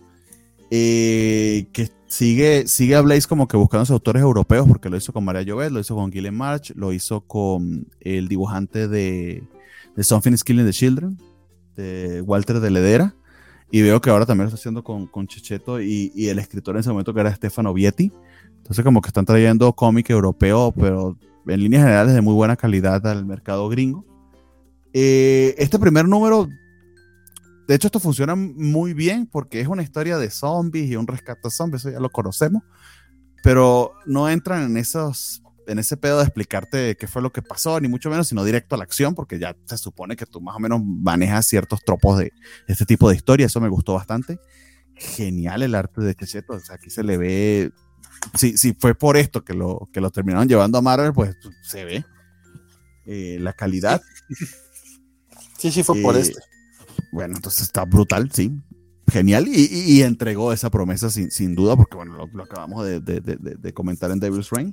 [0.73, 5.13] Eh, que sigue, sigue a Blaze como que buscando los autores europeos, porque lo hizo
[5.13, 9.43] con María Llobet, lo hizo con Gillian March, lo hizo con el dibujante de,
[9.97, 11.19] de Something is Killing the Children,
[11.75, 13.17] de Walter de Ledera,
[13.73, 16.77] y veo que ahora también lo está haciendo con, con Checheto y, y, el escritor
[16.77, 18.13] en ese momento que era Stefano Vietti.
[18.59, 21.17] Entonces como que están trayendo cómic europeo, pero
[21.47, 24.05] en líneas generales de muy buena calidad al mercado gringo.
[24.93, 26.49] Eh, este primer número
[27.70, 31.43] de hecho, esto funciona muy bien porque es una historia de zombies y un rescate
[31.44, 32.65] de zombies, eso ya lo conocemos,
[33.44, 37.78] pero no entran en esos en ese pedo de explicarte qué fue lo que pasó,
[37.78, 40.57] ni mucho menos, sino directo a la acción, porque ya se supone que tú más
[40.57, 42.33] o menos manejas ciertos tropos de
[42.67, 44.41] este tipo de historia, eso me gustó bastante.
[44.97, 47.70] Genial el arte de Checheto, o sea, aquí se le ve,
[48.35, 51.85] si, si fue por esto que lo, que lo terminaron llevando a Marvel, pues se
[51.85, 52.05] ve
[53.07, 54.02] eh, la calidad.
[55.61, 56.41] Sí, sí, fue por eh, este.
[57.13, 58.53] Bueno, entonces está brutal, sí.
[59.11, 59.49] Genial.
[59.49, 64.11] Y, entregó esa promesa sin, sin, duda, porque bueno, lo, acabamos de, de, de, comentar
[64.11, 64.73] en Devil's Reign.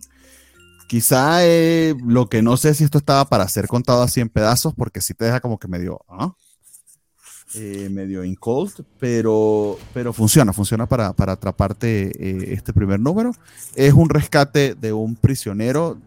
[0.88, 4.74] Quizá eh, lo que no sé si esto estaba para ser contado así en pedazos,
[4.76, 6.34] porque sí te deja como que medio, ¿ah?
[7.56, 13.32] eh, medio in cold, pero, pero funciona, funciona para, para atraparte eh, este primer número.
[13.76, 15.98] Es un rescate de un prisionero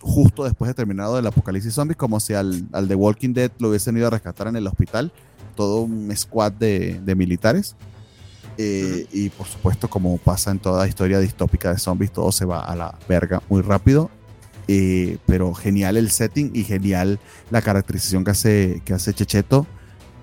[0.00, 3.70] justo después de terminado el apocalipsis zombie, como si al, al The Walking Dead lo
[3.70, 5.12] hubiesen ido a rescatar en el hospital
[5.56, 7.76] todo un squad de, de militares.
[8.56, 12.60] Eh, y por supuesto, como pasa en toda historia distópica de zombies, todo se va
[12.60, 14.10] a la verga muy rápido.
[14.70, 17.18] Eh, pero genial el setting y genial
[17.50, 19.66] la caracterización que hace, que hace Checheto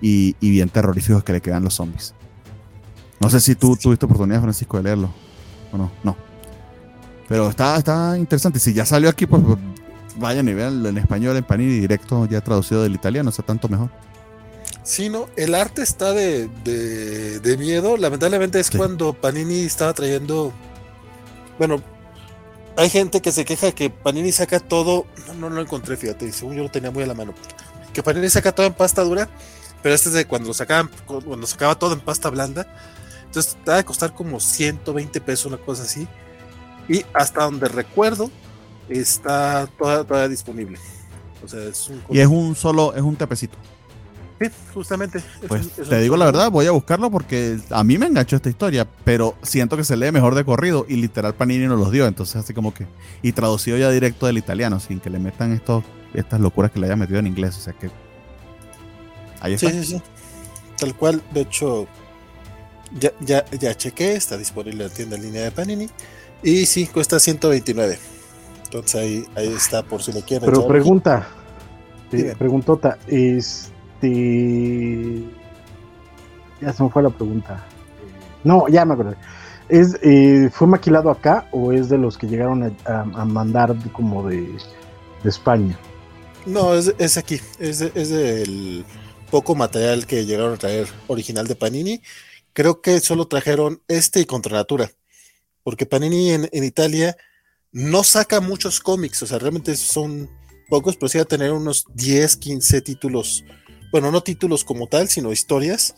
[0.00, 2.14] y, y bien terroríficos que le quedan los zombies.
[3.18, 5.10] No sé si tú tuviste oportunidad, Francisco, de leerlo.
[5.72, 6.25] O no, no.
[7.28, 8.58] Pero está, está interesante.
[8.58, 9.42] Si ya salió aquí, pues
[10.16, 13.90] vayan y vean en español, en Panini directo, ya traducido del italiano, está tanto mejor.
[14.82, 17.96] Sí, no, el arte está de, de, de miedo.
[17.96, 18.78] Lamentablemente es Sí.
[18.78, 20.52] cuando Panini estaba trayendo.
[21.58, 21.82] Bueno,
[22.76, 25.06] hay gente que se queja que Panini saca todo.
[25.26, 27.34] No, no lo encontré, fíjate, según yo lo tenía muy a la mano.
[27.92, 29.28] Que Panini saca todo en pasta dura,
[29.82, 32.66] pero este es de cuando lo sacaban, cuando sacaba todo en pasta blanda.
[33.24, 36.06] Entonces, te va a costar como 120 pesos, una cosa así.
[36.88, 38.30] Y hasta donde recuerdo,
[38.88, 40.78] está toda- todavía disponible.
[41.44, 42.02] O sea, es un.
[42.10, 43.56] Y es un solo, es un tepecito.
[44.40, 45.18] Sí, justamente.
[45.18, 48.06] es Pues un- es te digo la verdad, voy a buscarlo porque a mí me
[48.06, 51.78] enganchó esta historia, pero siento que se lee mejor de corrido y literal Panini nos
[51.78, 52.86] los dio, entonces así como que
[53.22, 56.86] y traducido ya directo del italiano, sin que le metan estos estas locuras que le
[56.86, 57.90] haya metido en inglés, o sea que
[59.40, 59.70] ahí está.
[59.70, 60.02] Sí, sí, sí.
[60.78, 61.86] Tal cual, de hecho,
[62.98, 65.88] ya, ya, ya chequé, está disponible en la tienda en línea de Panini.
[66.46, 67.98] Y sí, cuesta 129.
[68.64, 70.46] Entonces ahí, ahí está por si le quieren.
[70.46, 71.28] Pero echar pregunta,
[72.12, 75.24] eh, preguntota, este.
[76.60, 77.64] Ya se me fue la pregunta.
[78.44, 79.16] No, ya me acordé.
[79.68, 83.74] ¿Es, eh, ¿Fue maquilado acá o es de los que llegaron a, a- a mandar
[83.92, 84.42] como de,
[85.22, 85.76] de España?
[86.46, 87.40] No, es, es aquí.
[87.58, 88.84] Es, de- es del
[89.32, 92.02] poco material que llegaron a traer original de Panini.
[92.52, 94.88] Creo que solo trajeron este y Contra Natura.
[95.66, 97.16] Porque Panini en, en Italia
[97.72, 99.20] no saca muchos cómics.
[99.24, 100.30] O sea, realmente son
[100.68, 103.44] pocos, pero sí va a tener unos 10, 15 títulos.
[103.90, 105.96] Bueno, no títulos como tal, sino historias.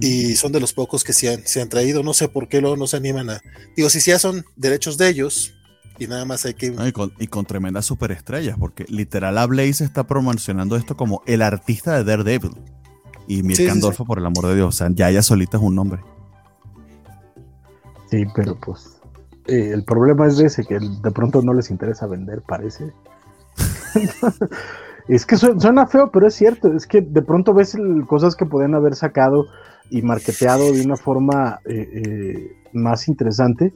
[0.00, 2.02] Y son de los pocos que se han, se han traído.
[2.02, 3.40] No sé por qué luego no se animan a.
[3.76, 5.54] Digo, si ya son derechos de ellos
[6.00, 6.72] y nada más hay que.
[6.72, 11.22] No, y, con, y con tremendas superestrellas, porque literal a Blaze está promocionando esto como
[11.26, 12.50] el artista de Daredevil.
[13.28, 13.70] Y Mirka Sí, sí, sí.
[13.70, 16.00] Andolfo, por el amor de Dios, o sea, ya ella solita es un nombre.
[18.12, 19.00] Sí, pero pues.
[19.46, 22.92] eh, el problema es ese, que de pronto no les interesa vender, parece.
[25.08, 26.72] es que su- suena feo, pero es cierto.
[26.74, 27.74] Es que de pronto ves
[28.06, 29.46] cosas que podían haber sacado
[29.88, 33.72] y marketeado de una forma eh, eh, más interesante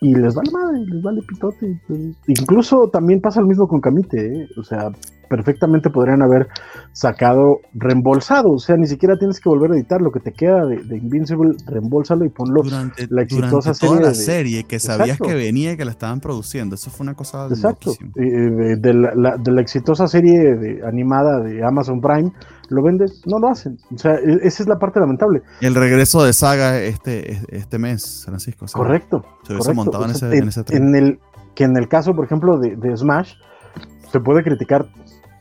[0.00, 1.80] y les vale madre, les vale pitote.
[2.28, 4.90] Incluso también pasa lo mismo con Camite, o sea,
[5.30, 6.48] perfectamente podrían haber
[6.92, 10.66] sacado reembolsado, o sea, ni siquiera tienes que volver a editar lo que te queda
[10.66, 12.62] de, de Invincible, reembolsalo y ponlo.
[12.64, 15.84] Durante, la exitosa durante toda serie la de- serie que sabías que venía y que
[15.84, 16.74] la estaban produciendo.
[16.74, 17.92] Eso fue una cosa Exacto.
[18.16, 22.32] Eh, de, de la, la- de la exitosa serie de- animada de Amazon Prime,
[22.68, 23.78] lo vendes, no lo hacen.
[23.94, 25.42] O sea, e- esa es la parte lamentable.
[25.60, 28.64] El regreso de Saga este, este mes, Francisco.
[28.64, 29.24] o sea, Correcto.
[29.46, 29.74] Se hubiese correcto.
[29.74, 31.18] montado en O sea, ese, en ese en el
[31.54, 33.34] que en el caso, por ejemplo, de Smash,
[34.10, 34.86] se puede criticar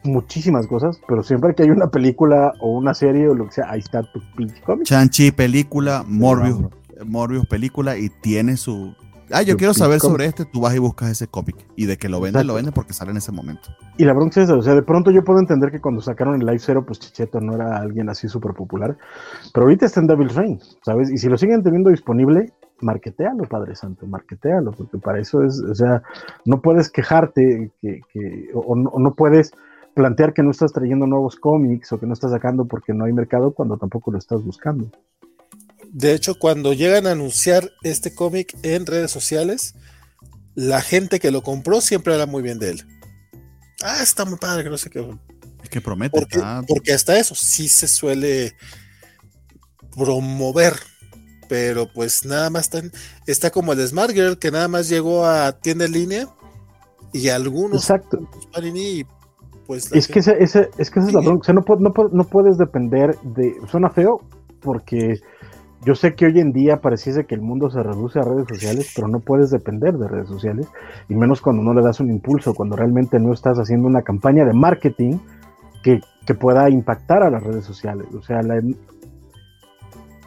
[0.03, 3.69] muchísimas cosas, pero siempre que hay una película o una serie o lo que sea,
[3.72, 4.86] ahí está tu pinche cómic.
[4.86, 6.60] Chanchi película, Morbius,
[7.06, 8.94] Morbius película y tiene su...
[9.32, 11.56] Ah, yo quiero saber sobre este, tú vas y buscas ese cómic.
[11.76, 13.69] Y de que lo vende, lo vende porque sale en ese momento.
[13.98, 16.42] Y la bronca es esa, o sea, de pronto yo puedo entender que cuando sacaron
[16.42, 18.98] el Live Zero, pues Chicheto no era alguien así súper popular,
[19.53, 21.11] pero ahorita está en Devil's Reign, ¿sabes?
[21.11, 25.76] Y si lo siguen teniendo disponible, marquetealo, Padre Santo, marquetealo, porque para eso es, o
[25.76, 26.02] sea,
[26.45, 29.52] no puedes quejarte que, que- o, no, o no puedes
[29.93, 33.14] plantear que no estás trayendo nuevos cómics o que no estás sacando porque no hay
[33.14, 34.92] mercado cuando tampoco lo estás buscando.
[35.92, 39.76] De hecho, cuando llegan a anunciar este cómic en redes sociales,
[40.56, 42.85] la gente que lo compró siempre habla muy bien de él.
[43.82, 45.08] Ah, está muy padre, que no sé qué.
[45.64, 46.19] Es que promete.
[46.19, 48.56] Porque, porque hasta eso sí se suele
[49.95, 50.74] promover.
[51.48, 52.84] Pero pues nada más está,
[53.26, 56.30] está como el Smart Girl, que nada más llegó a tienda en línea
[57.11, 58.30] y algunos Exacto.
[58.53, 59.03] Panini,
[59.70, 61.42] pues Es que, ese, ese- es que esa es la bronca.
[61.42, 63.54] O sea, no, pu- no, pu- no puedes depender de.
[63.68, 64.20] Suena feo
[64.62, 65.20] porque
[65.86, 68.92] yo sé que hoy en día pareciese que el mundo se reduce a redes sociales,
[68.96, 70.68] pero no puedes depender de redes sociales.
[71.08, 74.44] Y menos cuando no le das un impulso, cuando realmente no estás haciendo una campaña
[74.44, 75.20] de marketing
[75.84, 78.08] que, que pueda impactar a las redes sociales.
[78.16, 78.62] O sea, la-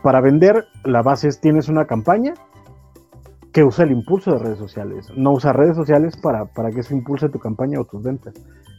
[0.03, 2.35] para vender, la base es tienes una campaña
[3.53, 5.09] que usa el impulso de redes sociales.
[5.17, 8.35] No usa redes sociales para, para que eso impulse tu campaña o tus ventas.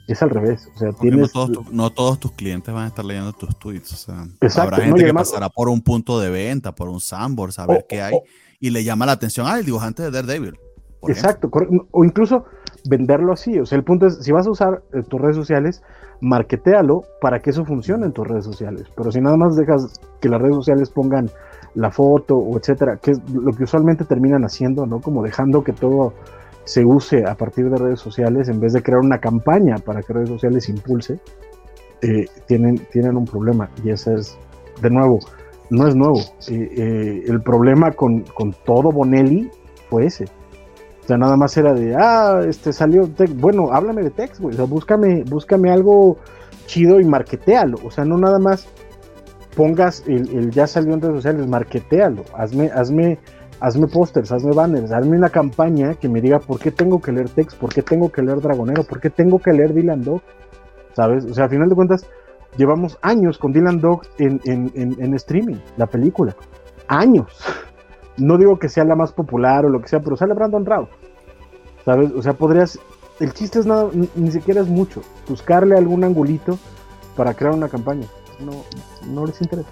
[0.07, 0.69] Es al revés.
[0.75, 3.93] O sea, no todos, tu- no todos tus clientes van a estar leyendo tus tweets.
[3.93, 6.99] O sea, Exacto, habrá gente que además- pasará por un punto de venta, por un
[6.99, 8.13] Sandbox, a ver qué hay.
[8.59, 10.53] y le llama la atención, ah, el dibujante de Daredevil.
[10.53, 11.09] ejemplo.
[11.09, 11.49] Exacto,
[11.91, 12.45] o incluso
[12.89, 13.59] venderlo así.
[13.59, 15.81] O sea, el punto es, si vas a usar eh, tus redes sociales,
[16.21, 18.87] marketéalo para que eso funcione en tus redes sociales.
[18.95, 21.29] Pero si nada más dejas que las redes sociales pongan
[21.75, 25.01] la foto o etcétera, que es lo que usualmente terminan haciendo, ¿no?
[25.01, 26.13] Como dejando que todo
[26.65, 30.13] se use a partir de redes sociales en vez de crear una campaña para que
[30.13, 31.19] redes sociales impulse,
[32.01, 33.69] eh, tienen, tienen un problema.
[33.83, 34.37] Y ese es,
[34.81, 35.19] de nuevo,
[35.69, 36.19] no es nuevo.
[36.49, 39.49] Eh, eh, el problema con, con, todo Bonelli
[39.89, 40.25] fue ese.
[41.03, 44.53] O sea, nada más era de, ah, este salió, bueno, háblame de text, güey.
[44.53, 46.17] O sea, búscame, algo
[46.65, 47.77] chido y marketealo.
[47.83, 48.67] O sea, no nada más
[49.55, 52.23] pongas el, ya salió en redes sociales, marketealo.
[52.33, 53.19] Hazme, hazme,
[53.59, 57.29] hazme pósters, hazme banners, hazme una campaña que me diga por qué tengo que leer
[57.29, 60.21] text, por qué tengo que leer Dragonero, por qué tengo que leer Dylan Dog.
[60.95, 61.25] ¿Sabes?
[61.25, 62.05] O sea, al final de cuentas,
[62.57, 66.35] llevamos años con Dylan Dog en, en, en, streaming, la película.
[66.87, 67.27] Años.
[68.17, 70.89] No digo que sea la más popular o lo que sea, pero sale Brandon Routh.
[71.85, 72.11] ¿Sabes?
[72.15, 72.79] O sea, podrías.
[73.19, 75.01] El chiste es nada, ni, siquiera es mucho.
[75.27, 76.57] Buscarle algún angulito
[77.15, 78.07] para crear una campaña.
[78.39, 78.63] No,
[79.07, 79.69] no les interesa.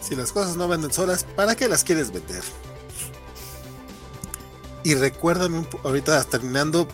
[0.00, 2.42] Si las cosas no venden solas, ¿para qué las quieres vender?
[4.82, 6.88] Y recuérdame ahorita terminando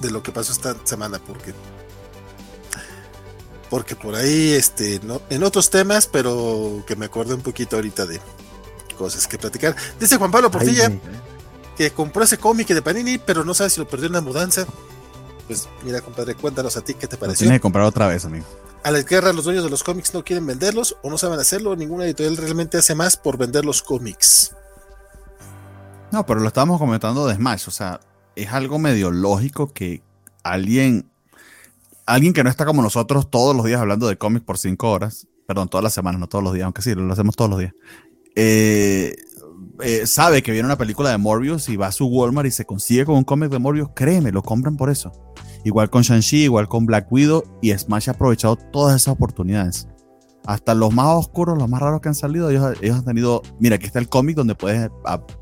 [0.00, 1.54] de lo que pasó esta semana, porque
[3.68, 8.04] porque por ahí, este, no, en otros temas, pero que me acordé un poquito ahorita
[8.04, 8.20] de
[8.98, 9.76] cosas que platicar.
[9.98, 10.90] Dice Juan Pablo Portilla
[11.76, 14.66] que compró ese cómic de Panini, pero no sabe si lo perdió en la mudanza.
[15.46, 17.44] Pues mira, compadre, cuéntanos a ti qué te pareció.
[17.44, 18.44] tiene que comprar otra vez, amigo.
[18.82, 21.74] A la guerra, los dueños de los cómics no quieren venderlos o no saben hacerlo.
[21.76, 24.52] Ninguna editorial realmente hace más por vender los cómics.
[26.12, 27.68] No, pero lo estábamos comentando de Smash.
[27.68, 28.00] O sea,
[28.36, 30.02] es algo medio lógico que
[30.42, 31.10] alguien
[32.06, 35.28] alguien que no está como nosotros todos los días hablando de cómics por cinco horas,
[35.46, 37.72] perdón, todas las semanas, no todos los días, aunque sí, lo hacemos todos los días,
[38.34, 39.14] eh,
[39.80, 42.64] eh, sabe que viene una película de Morbius y va a su Walmart y se
[42.64, 45.12] consigue con un cómic de Morbius, créeme, lo compran por eso.
[45.64, 49.86] Igual con Shang-Chi, igual con Black Widow y Smash ha aprovechado todas esas oportunidades.
[50.46, 53.76] Hasta los más oscuros, los más raros que han salido, ellos, ellos han tenido, mira,
[53.76, 54.90] aquí está el cómic donde puedes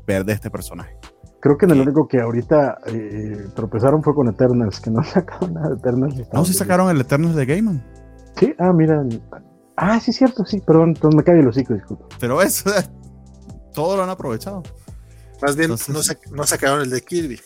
[0.05, 0.97] ver de este personaje.
[1.41, 5.53] Creo que en el único que ahorita eh, tropezaron fue con Eternals, que no sacaron
[5.53, 6.15] nada de Eternals.
[6.33, 7.83] No, sí sacaron el Eternals de Gaiman.
[8.37, 9.03] Sí, ah, mira.
[9.75, 12.05] Ah, sí, cierto, sí, perdón, entonces me cae el hocico, disculpa.
[12.19, 12.69] Pero eso,
[13.73, 14.63] todo lo han aprovechado.
[15.41, 17.39] Más bien, no, sacaron el de Kirby.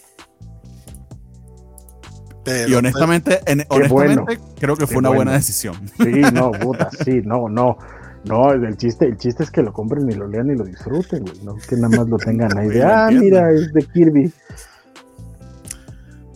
[2.46, 3.40] Y honestamente,
[3.70, 5.76] honestamente creo que fue una buena decisión.
[5.98, 7.78] Sí, no, puta, sí, no, no.
[8.26, 11.26] No, el chiste, el chiste es que lo compren y lo lean y lo disfruten,
[11.26, 11.44] güey.
[11.44, 14.34] No que nada más lo tengan ahí de, ah, mira, es de Kirby.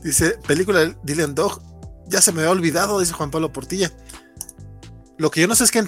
[0.03, 1.61] Dice, película de Dylan Dog,
[2.07, 3.91] ya se me había olvidado, dice Juan Pablo Portilla.
[5.17, 5.87] Lo que yo no sé es que en,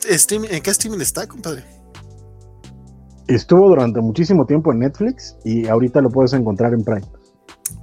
[0.50, 1.64] en qué streaming está, compadre.
[3.28, 7.06] Estuvo durante muchísimo tiempo en Netflix y ahorita lo puedes encontrar en Prime.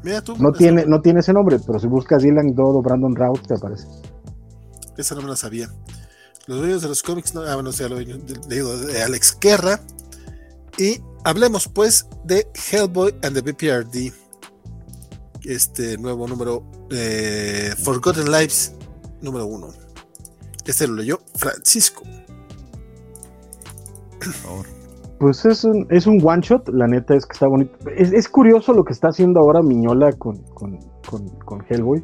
[0.02, 0.36] Mira tú.
[0.38, 3.54] No tiene, no tiene ese nombre, pero si buscas Dylan Dog o Brandon Routh te
[3.54, 3.86] aparece.
[4.96, 5.68] Esa no me la sabía.
[6.46, 9.80] Los dueños de los cómics, no, ah, bueno, sea, lo digo, de Alex Guerra.
[10.78, 14.12] Y hablemos pues de Hellboy and the BPRD.
[15.42, 18.74] Este nuevo número eh, Forgotten Lives
[19.22, 19.72] número uno.
[20.64, 22.02] Este lo leyó Francisco.
[25.18, 27.72] Pues es un, es un one shot, la neta es que está bonito.
[27.96, 30.78] Es, curioso lo que está haciendo ahora Miñola con, con,
[31.44, 32.02] con Hellboy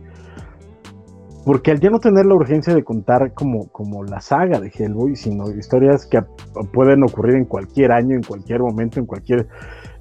[1.44, 5.16] porque al ya no tener la urgencia de contar como, como la saga de Hellboy,
[5.16, 6.20] sino historias que
[6.73, 9.49] pueden ocurrir en cualquier año, en cualquier momento, en cualquier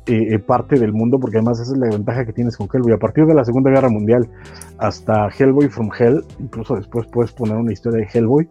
[0.06, 2.94] eh, eh, parte del mundo, porque además esa es la ventaja que tienes con Hellboy.
[2.94, 4.30] A partir de la Segunda Guerra Mundial
[4.78, 8.48] hasta Hellboy from Hell, incluso después puedes poner una historia de Hellboy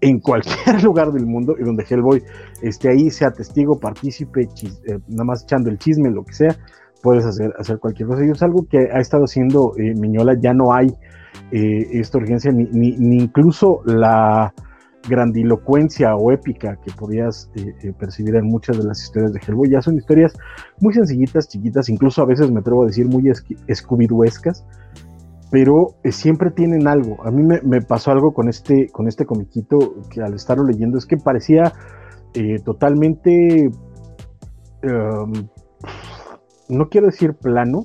[0.00, 2.22] en cualquier lugar del mundo y donde Hellboy
[2.62, 6.56] esté ahí, sea testigo, partícipe, eh, nada más echando el chisme, lo que sea,
[7.02, 8.24] puedes hacer, hacer cualquier cosa.
[8.24, 10.88] Y es algo que ha estado haciendo Miñola, ya no hay
[11.50, 14.52] eh, esta urgencia, ni, ni, incluso la
[15.08, 19.70] grandilocuencia o épica que podías eh, eh, percibir en muchas de las historias de Hellboy.
[19.70, 20.34] Ya son historias
[20.80, 23.32] muy sencillitas, chiquitas, incluso a veces me atrevo a decir muy
[23.66, 24.66] escubiduescas,
[25.50, 27.16] pero siempre tienen algo.
[27.24, 29.78] A mí me, pasó algo con este, con este comiquito
[30.10, 31.72] que al estarlo leyendo es que parecía
[32.64, 33.70] totalmente,
[34.82, 35.32] em,
[36.68, 37.84] no quiero decir plano,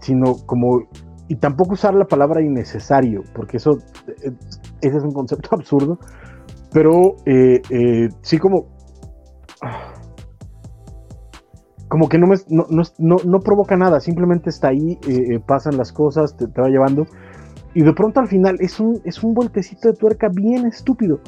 [0.00, 0.88] sino como
[1.30, 3.78] y tampoco usar la palabra innecesario, porque eso
[4.24, 4.32] eh,
[4.80, 5.96] es un concepto absurdo,
[6.72, 8.66] pero eh, eh, sí como
[11.86, 12.66] como que no, me, no,
[12.98, 14.96] no, no, provoca nada, simplemente está ahí,
[15.44, 17.04] pasan las cosas, te, va llevando,
[17.74, 21.18] y de pronto al final es un, es un vueltecito de tuerca bien estúpido,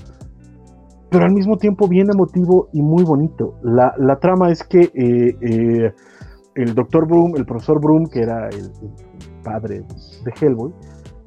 [1.13, 3.55] pero al mismo tiempo bien emotivo y muy bonito.
[3.63, 4.91] La, la trama es que
[6.55, 8.71] el doctor Broom, el profesor Broom, que era el
[9.45, 9.83] padre
[10.25, 10.73] de Hellboy,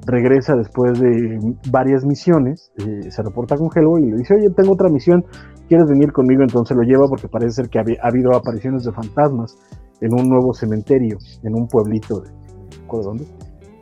[0.04, 1.38] regresa después de
[1.70, 5.24] varias misiones, eh, se reporta con Hellboy y le dice, oye, tengo otra misión,
[5.68, 6.42] ¿quieres venir conmigo?
[6.42, 9.56] Entonces lo lleva porque parece ser que ha habido apariciones de fantasmas
[10.00, 13.24] en un nuevo cementerio, en un pueblito de, ¿de dónde?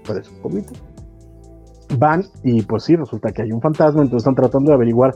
[0.07, 0.73] Parece un pueblito.
[1.99, 5.15] Van y pues sí, resulta que hay un fantasma, entonces están tratando de averiguar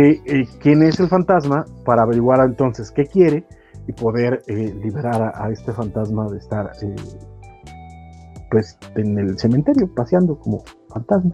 [0.00, 3.46] eh, quién es el fantasma para averiguar entonces qué quiere
[3.86, 6.96] y poder eh, liberar a, este fantasma de estar eh,
[8.50, 11.32] pues en el cementerio paseando como fantasma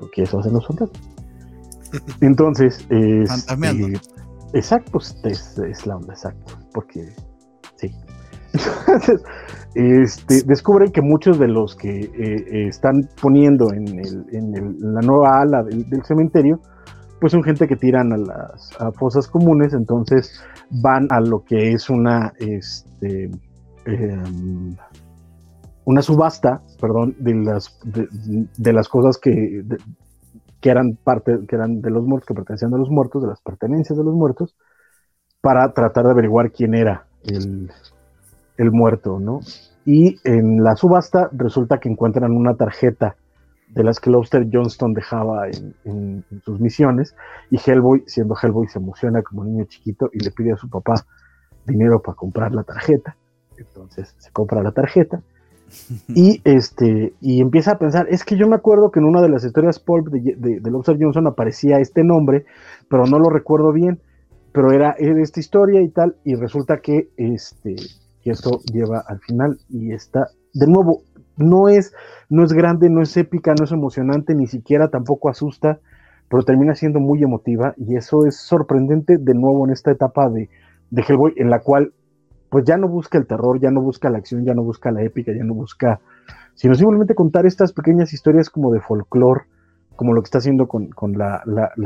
[0.00, 1.00] porque eso hacen los fantasmas.
[2.22, 4.00] Entonces este,
[4.54, 7.06] exacto es, es, la onda exacto porque
[7.76, 7.94] sí.
[8.86, 9.22] Entonces
[9.74, 13.84] este, descubren que muchos de los que están poniendo en,
[14.80, 16.60] la nueva ala del cementerio
[17.20, 20.40] pues son gente que tiran a las fosas comunes, entonces
[20.70, 23.30] van a lo que es una, este,
[23.84, 24.76] em,
[25.84, 29.64] una subasta, perdón, de las, de, las cosas que,
[30.60, 33.40] que eran parte, que eran de los muertos, que pertenecían a los muertos, de las
[33.40, 34.54] pertenencias de los muertos,
[35.40, 37.70] para tratar de averiguar quién era el,
[38.58, 39.40] el muerto, ¿no?
[39.84, 43.16] Y en la subasta resulta que encuentran una tarjeta
[43.70, 45.48] de las que Lobster Johnston dejaba
[45.84, 47.14] en, sus misiones,
[47.50, 50.94] y Hellboy, siendo Hellboy, se emociona como niño chiquito y le pide a su papá
[51.66, 53.16] dinero para comprar la tarjeta.
[53.56, 55.20] Entonces se compra la tarjeta
[56.08, 59.28] y este y empieza a pensar, es que yo me acuerdo que en una de
[59.28, 62.46] las historias pulp de, de, Lobster Johnson aparecía este nombre,
[62.88, 64.00] pero no lo recuerdo bien,
[64.52, 67.76] pero era, era esta historia y tal, y resulta que este
[68.22, 71.02] que esto lleva al final y está de nuevo
[71.38, 71.94] no es,
[72.28, 75.80] no es grande, no es épica, no es emocionante, ni siquiera tampoco asusta,
[76.28, 80.50] pero termina siendo muy emotiva y eso es sorprendente de nuevo en esta etapa de,
[80.90, 81.92] de Hellboy en la cual
[82.50, 85.02] pues ya no busca el terror, ya no busca la acción, ya no busca la
[85.02, 86.00] épica, ya no busca,
[86.54, 89.42] sino simplemente contar estas pequeñas historias como de folclore,
[89.96, 91.42] como lo que está haciendo con, la,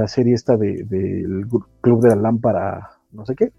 [0.07, 1.47] serie esta del de,
[1.81, 3.53] Club de la Lámpara, no sé qué.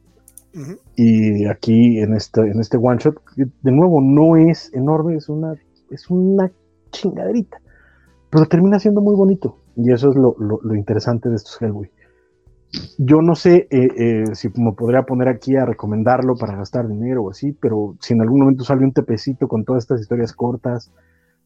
[0.95, 5.55] Y aquí en este, en este one shot, de nuevo, no es enorme, es una
[5.93, 6.51] es una
[6.91, 7.59] chingaderita,
[8.30, 9.57] pero termina siendo muy bonito.
[9.75, 11.89] Y eso es lo, interesante de estos Hellboy.
[12.97, 17.23] Yo no sé eh, eh, si me podría poner aquí a recomendarlo para gastar dinero
[17.23, 20.91] o así, pero si en algún momento sale un tepecito con todas estas historias cortas,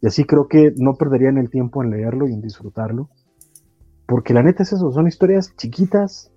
[0.01, 3.09] y así creo que no perderían el tiempo en leerlo y en disfrutarlo.
[4.05, 6.31] Porque la neta es eso, son historias chiquitas,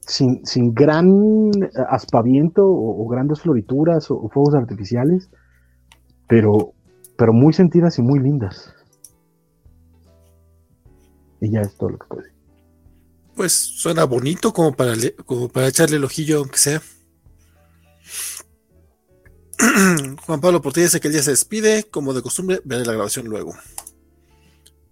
[0.00, 1.50] sin, sin gran
[1.88, 5.30] aspaviento o, grandes florituras o, fuegos artificiales,
[6.28, 6.72] pero,
[7.22, 8.74] pero muy sentidas y muy lindas.
[11.40, 12.32] Y ya es todo lo que puede.
[13.36, 16.82] Pues suena bonito como para, como para echarle el ojillo, aunque sea.
[20.26, 23.28] Juan Pablo Portilla dice que el día se despide, como de costumbre, veré la grabación
[23.28, 23.54] luego.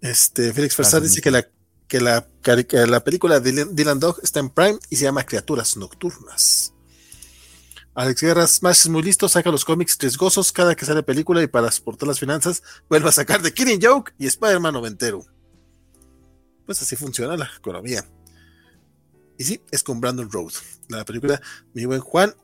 [0.00, 1.44] Este, Félix Fersar dice que la,
[1.89, 5.76] que la, que la película de Dylan Dog está en Prime y se llama Criaturas
[5.76, 6.75] Nocturnas.
[8.00, 11.48] Alex Guerra Smash es muy listo, saca los cómics riesgosos cada que sale película y
[11.48, 15.22] para exportar las finanzas vuelve a sacar The Killing Joke y Spider-Man noventero.
[16.64, 18.02] Pues así funciona la economía.
[19.36, 20.50] Y sí, es con Brandon Road.
[20.88, 21.42] La película,
[21.74, 22.34] mi buen Juan,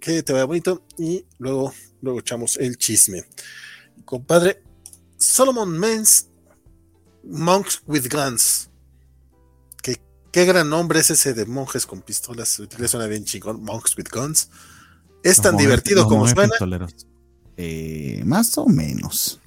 [0.00, 3.22] que te vaya bonito y luego, luego echamos el chisme.
[4.06, 4.62] Compadre,
[5.18, 6.28] Solomon Men's
[7.22, 8.70] Monks with Guns.
[9.82, 10.00] ¿Qué,
[10.32, 12.62] qué gran nombre es ese de monjes con pistolas.
[12.86, 13.62] Suena bien chingón.
[13.62, 14.48] Monks with Guns.
[15.22, 16.52] ¿Es tan divertido como suena?
[17.56, 19.40] Eh, más o menos.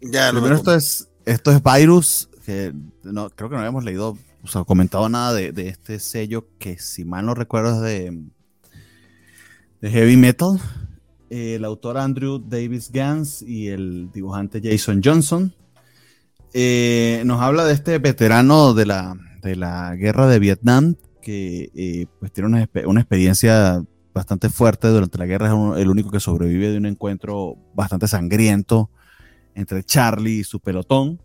[0.00, 4.46] Ya, Primero esto es, esto es Virus, que no, creo que no habíamos leído, o
[4.46, 8.22] sea, comentado nada de, este sello que si mal no recuerdo es de,
[9.80, 10.60] de Heavy Metal.
[11.30, 15.54] el autor Andrew Davis Gans y el dibujante Jason Johnson.
[16.52, 22.06] Eh, nos habla de este veterano de la, de la guerra de Vietnam que eh,
[22.20, 23.82] pues tiene una, una experiencia
[24.16, 28.88] bastante fuerte durante la guerra, es el único que sobrevive de un encuentro bastante sangriento
[29.54, 31.20] entre Charlie y su pelotón,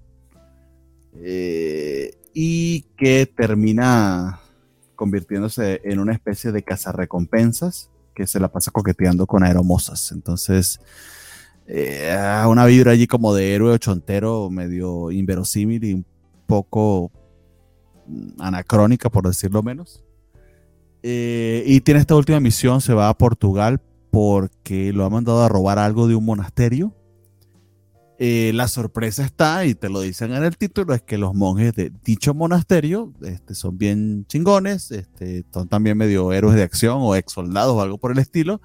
[1.16, 4.42] eh, y que termina
[4.96, 10.12] convirtiéndose en una especie de cazarrecompensas que se la pasa coqueteando con aeromosas.
[10.12, 10.82] Entonces,
[11.68, 12.14] eh,
[12.46, 16.06] una vibra allí como de héroe ochontero, medio inverosímil y un
[16.46, 17.10] poco
[18.38, 20.04] anacrónica, por decirlo menos.
[21.04, 23.82] Eh, y tiene esta última misión, se va a Portugal
[24.12, 26.96] porque lo ha mandado a robar algo de un monasterio.
[28.24, 31.74] Eh, la sorpresa está, y te lo dicen en el título, es que los monjes
[31.74, 37.16] de dicho monasterio este, son bien chingones, este, son también medio héroes de acción o
[37.16, 38.62] ex soldados o algo por el estilo,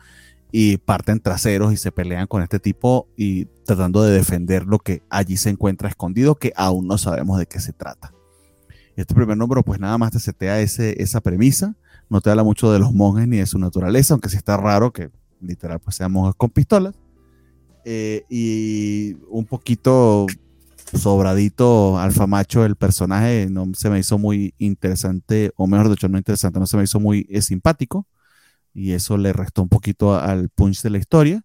[0.52, 5.02] y parten traseros y se pelean con este tipo y tratando de defender lo que
[5.08, 8.12] allí se encuentra escondido, que aún no sabemos de qué se trata.
[8.94, 11.76] Este primer número pues nada más te setea ese, esa premisa,
[12.08, 14.92] no te habla mucho de los monjes ni de su naturaleza, aunque sí está raro
[14.92, 15.10] que
[15.40, 16.94] literal pues sean monjes con pistolas.
[17.84, 20.26] Eh, y un poquito
[20.92, 26.18] sobradito alfa macho el personaje no se me hizo muy interesante o mejor dicho no
[26.18, 28.06] interesante no se me hizo muy eh, simpático
[28.76, 31.42] y eso le restó un poquito al punch de la historia.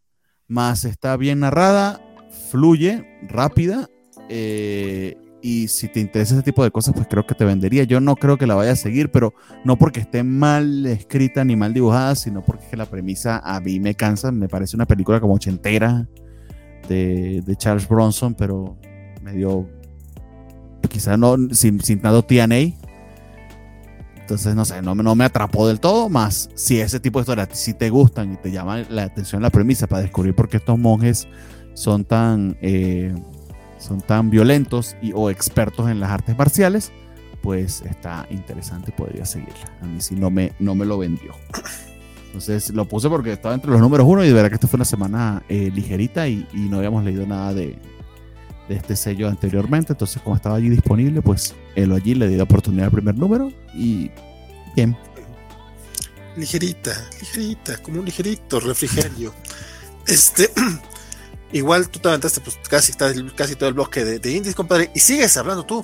[0.50, 2.02] Más está bien narrada,
[2.52, 3.88] fluye, rápida.
[4.28, 7.84] Eh, y si te interesa ese tipo de cosas, pues creo que te vendería.
[7.84, 9.34] Yo no creo que la vaya a seguir, pero
[9.66, 13.96] no porque esté mal escrita ni mal dibujada, sino porque la premisa a mí me
[13.96, 14.32] cansa.
[14.32, 16.08] Me parece una película como ochentera
[16.88, 18.78] de, de Charles Bronson, pero
[19.22, 19.68] medio,
[20.90, 22.78] quizás no, sin, sin tanto TNA.
[24.20, 27.50] Entonces, no sé, no, no me atrapó del todo, más si ese tipo de historias
[27.52, 30.80] si te gustan y te llama la atención la premisa para descubrir por qué estos
[30.80, 31.28] monjes
[31.74, 33.14] son tan, eh,
[33.82, 36.92] son tan violentos y, o expertos en las artes marciales,
[37.42, 39.76] pues está interesante, podría seguirla.
[39.82, 41.34] A mí sí no me, no me lo vendió.
[42.28, 44.78] Entonces lo puse porque estaba entre los números uno y de verdad que esta fue
[44.78, 47.78] una semana eh, ligerita y, y, no habíamos leído nada de,
[48.70, 49.94] de, este sello anteriormente.
[49.94, 53.52] Entonces, como estaba allí disponible, pues él allí le di la oportunidad al primer número
[53.74, 54.12] y
[54.76, 54.96] bien.
[56.38, 59.34] Ligerita, ligerita, como un ligerito refrigerio.
[60.08, 60.50] Este,
[61.52, 62.94] igual tú te aventaste pues, casi,
[63.36, 65.82] casi todo el bloque de, de indies, compadre, y sigues hablando tú.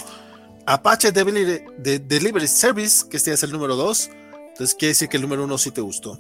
[0.66, 4.10] Apache Delivery, de Delivery Service, que este es el número 2.
[4.50, 6.20] Entonces quiere decir que el número 1 sí te gustó.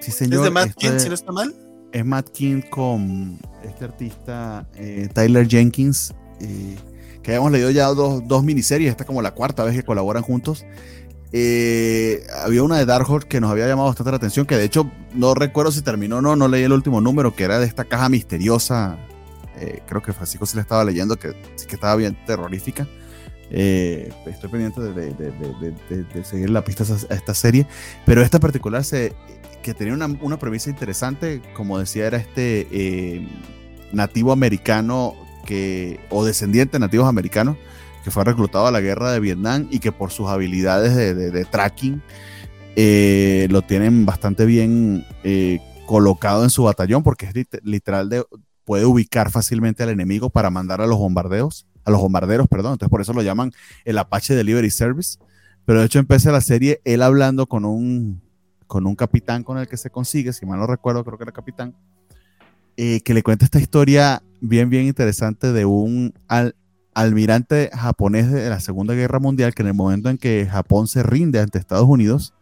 [0.00, 0.40] Sí, señor.
[0.40, 1.54] ¿Es de Matt este, King, si no está mal?
[1.92, 6.76] Es Matt King con este artista eh, Tyler Jenkins, eh,
[7.22, 10.22] que habíamos leído ya dos, dos miniseries, esta es como la cuarta vez que colaboran
[10.22, 10.64] juntos.
[11.32, 14.64] Eh, había una de Dark Horse que nos había llamado bastante la atención, que de
[14.64, 17.66] hecho no recuerdo si terminó o no, no leí el último número, que era de
[17.66, 18.98] esta caja misteriosa.
[19.60, 22.86] Eh, creo que Francisco se le estaba leyendo, que sí que estaba bien terrorífica.
[23.50, 27.66] Eh, estoy pendiente de, de, de, de, seguir la pista a esta serie,
[28.04, 29.14] pero esta particular se,
[29.62, 33.26] que tenía una, una premisa interesante, como decía, era este eh,
[33.92, 35.14] nativo americano
[35.46, 37.56] que, o descendiente de nativos americanos
[38.04, 41.30] que fue reclutado a la guerra de Vietnam y que por sus habilidades de, de,
[41.30, 42.02] de tracking
[42.80, 48.24] eh, lo tienen bastante bien eh, colocado en su batallón porque es literal de,
[48.64, 52.90] puede ubicar fácilmente al enemigo para mandar a los bombardeos, a los bombarderos, perdón, entonces
[52.90, 53.50] por eso lo llaman
[53.84, 55.18] el Apache Delivery Service.
[55.64, 58.22] Pero de hecho empieza la serie él hablando con un,
[58.68, 61.32] con un capitán con el que se consigue, si mal no recuerdo, creo que era
[61.32, 61.74] capitán,
[62.76, 66.54] eh, que le cuenta esta historia bien, bien interesante de un al,
[66.98, 71.04] almirante japonés de la Segunda Guerra Mundial que en el momento en que Japón se
[71.04, 72.34] rinde ante Estados Unidos,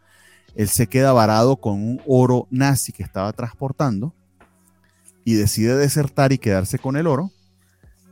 [0.54, 4.14] él se queda varado con un oro nazi que estaba transportando
[5.24, 7.30] y decide desertar y quedarse con el oro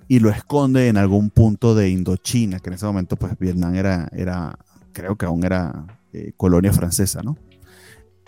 [0.07, 4.09] y lo esconde en algún punto de Indochina, que en ese momento pues Vietnam era,
[4.13, 4.59] era
[4.93, 7.39] creo que aún era eh, colonia francesa, ¿no?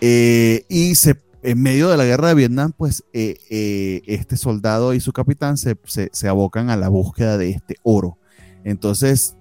[0.01, 4.95] Eh, y se en medio de la guerra de Vietnam, pues eh, eh, este soldado
[4.95, 8.19] y su capitán se, se, abocan a la búsqueda de este oro.
[8.65, 9.37] Entonces,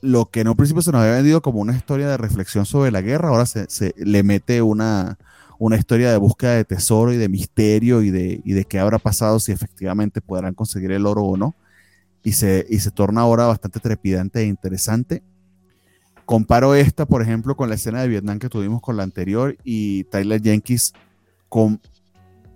[0.00, 2.90] lo que en un principio se nos había vendido como una historia de reflexión sobre
[2.90, 5.16] la guerra, ahora se, se le mete una,
[5.60, 8.98] una, historia de búsqueda de tesoro y de misterio y de, y de qué habrá
[8.98, 11.54] pasado si efectivamente podrán conseguir el oro o no.
[12.24, 15.22] Y se, y se torna ahora bastante trepidante e interesante.
[16.24, 20.02] Comparo esta, por ejemplo, con la escena de Vietnam que tuvimos con la anterior y
[20.04, 20.94] Tyler Jenkins
[21.52, 21.82] con,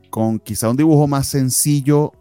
[0.09, 2.13] con quizá un dibujo más sencillo,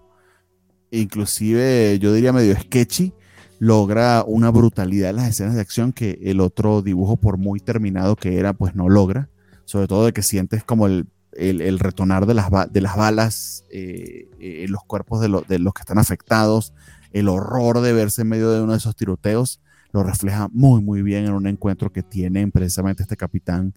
[0.91, 3.13] inclusive yo diría medio sketchy,
[3.59, 8.17] logra una brutalidad en las escenas de acción que el otro dibujo, por muy terminado
[8.17, 9.29] que era, pues no logra.
[9.63, 13.63] Sobre todo de que sientes como el, el, el retonar de las, de las balas
[13.71, 16.73] eh, en los cuerpos de, de, los que están afectados,
[17.13, 19.61] el horror de verse en medio de uno de esos tiroteos,
[19.93, 23.73] lo refleja muy, muy bien en un encuentro que tiene precisamente este capitán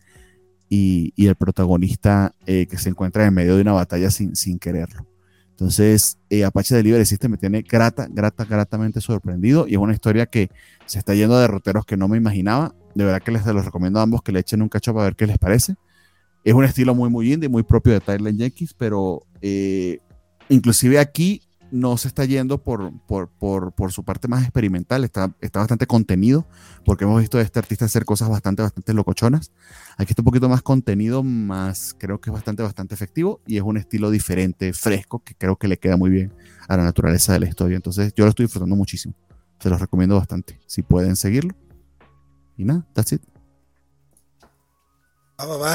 [0.69, 4.59] y, y el protagonista eh, que se encuentra en medio de una batalla sin, sin
[4.59, 5.07] quererlo.
[5.51, 10.27] Entonces, eh, Apache Delivery System me tiene grata, grata, gratamente sorprendido y es una historia
[10.27, 10.51] que
[10.87, 12.77] se está yendo de derroteros que no me imaginaba.
[12.95, 15.17] De verdad que les los recomiendo a ambos que le echen un cacho para ver
[15.17, 15.75] qué les parece.
[16.45, 19.99] Es un estilo muy, muy indie, muy propio de Tyler Jenkins, pero eh,
[20.49, 25.35] inclusive aquí no se está yendo por, por, por, por, su parte más experimental, está,
[25.41, 26.47] está bastante contenido,
[26.85, 29.53] porque hemos visto a este artista hacer cosas bastante, bastante locochonas.
[29.97, 33.63] Aquí está un poquito más contenido, más creo que es bastante, bastante efectivo y es
[33.63, 36.33] un estilo diferente, fresco, que creo que le queda muy bien
[36.69, 37.77] a la naturaleza de la historia.
[37.77, 39.15] Entonces yo lo estoy disfrutando muchísimo.
[39.61, 41.55] Se los recomiendo bastante, si pueden seguirlo.
[42.57, 43.23] Y nada, that's it.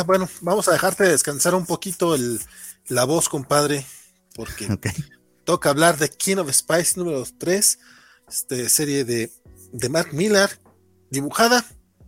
[0.05, 2.41] Bueno, vamos a dejarte descansar un poquito el,
[2.87, 3.85] la voz, compadre,
[4.35, 4.67] porque
[5.43, 7.79] toca hablar de King of Spice número 3,
[8.27, 9.31] este, serie de,
[9.71, 10.49] de Mark Miller,
[11.09, 11.65] dibujada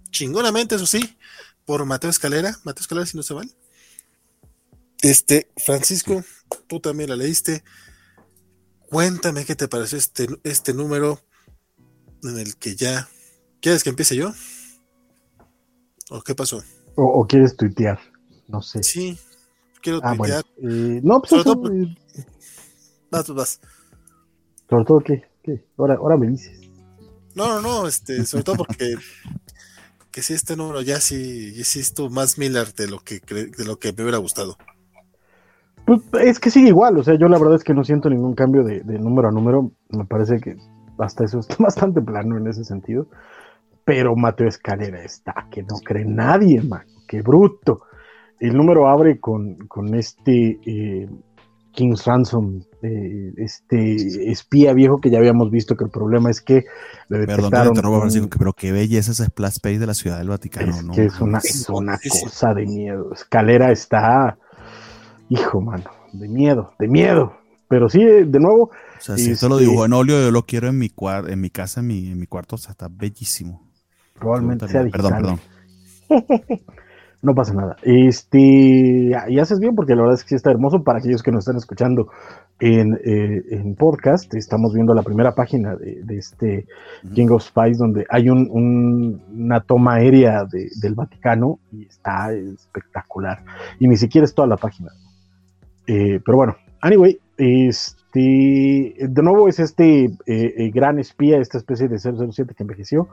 [0.09, 1.17] chingonamente, eso sí,
[1.65, 2.57] por Mateo Escalera.
[2.63, 3.51] Mateo Escalera, si no se vale.
[5.01, 6.23] Este, Francisco,
[6.67, 7.63] tú también la leíste.
[8.89, 11.19] Cuéntame qué te pareció este, este número
[12.23, 13.09] en el que ya.
[13.61, 14.31] ¿Quieres que empiece yo?
[16.09, 16.63] ¿O qué pasó?
[16.95, 17.99] O, quieres tuitear,
[18.47, 18.83] no sé.
[18.83, 19.17] Sí,
[19.81, 20.45] quiero ah, tuitear.
[20.57, 21.43] Eh, no, pues.
[21.43, 21.61] Todo,
[23.11, 23.61] vas, vas.
[24.69, 25.23] Sobre todo, ¿qué?
[25.43, 25.65] ¿Qué?
[25.77, 26.59] Ahora, ahora me dices.
[27.35, 28.95] No, no, no, este, sobre todo porque
[30.11, 33.77] que si este número ya sí, sí estuvo más Miller de lo que de lo
[33.77, 34.55] que me hubiera gustado.
[35.85, 38.33] Pues es que sigue igual, o sea, yo la verdad es que no siento ningún
[38.33, 40.55] cambio de, número a número, me parece que
[40.97, 43.07] hasta eso está bastante plano en ese sentido,
[43.83, 47.81] pero Mateo Escalera está, que no cree nadie, man, qué bruto.
[48.39, 51.09] El número abre con, con este eh,
[51.73, 56.65] King's Ransom, eh, este espía viejo que ya habíamos visto que el problema es que
[57.09, 57.73] le detectaron.
[57.73, 60.71] Perdón, pero qué belleza esa splash page de la Ciudad del Vaticano.
[60.71, 61.39] Es que es una,
[61.69, 63.11] una cosa de miedo.
[63.13, 64.37] Escalera está,
[65.29, 67.33] hijo, mano, de miedo, de miedo.
[67.67, 68.65] Pero sí, de nuevo.
[68.65, 70.91] O sea, si esto lo este dibujó en óleo, yo lo quiero en mi,
[71.27, 73.67] en mi casa, en mi, en mi cuarto, o sea, está bellísimo.
[74.13, 75.39] Probablemente sea Perdón, perdón.
[77.25, 77.75] no pasa nada.
[77.81, 81.31] Este, y haces bien porque la verdad es que sí está hermoso para aquellos que
[81.31, 82.07] nos están escuchando
[82.59, 84.33] en, eh, podcast.
[84.35, 86.67] Estamos viendo la primera página de, este
[87.13, 93.43] King of Spies donde hay una toma aérea del Vaticano y está espectacular.
[93.79, 94.91] Y ni siquiera es toda la página.
[95.87, 101.97] Eh, pero bueno, anyway, este, de nuevo es este eh, gran espía, esta especie de
[101.97, 103.09] 007 que envejeció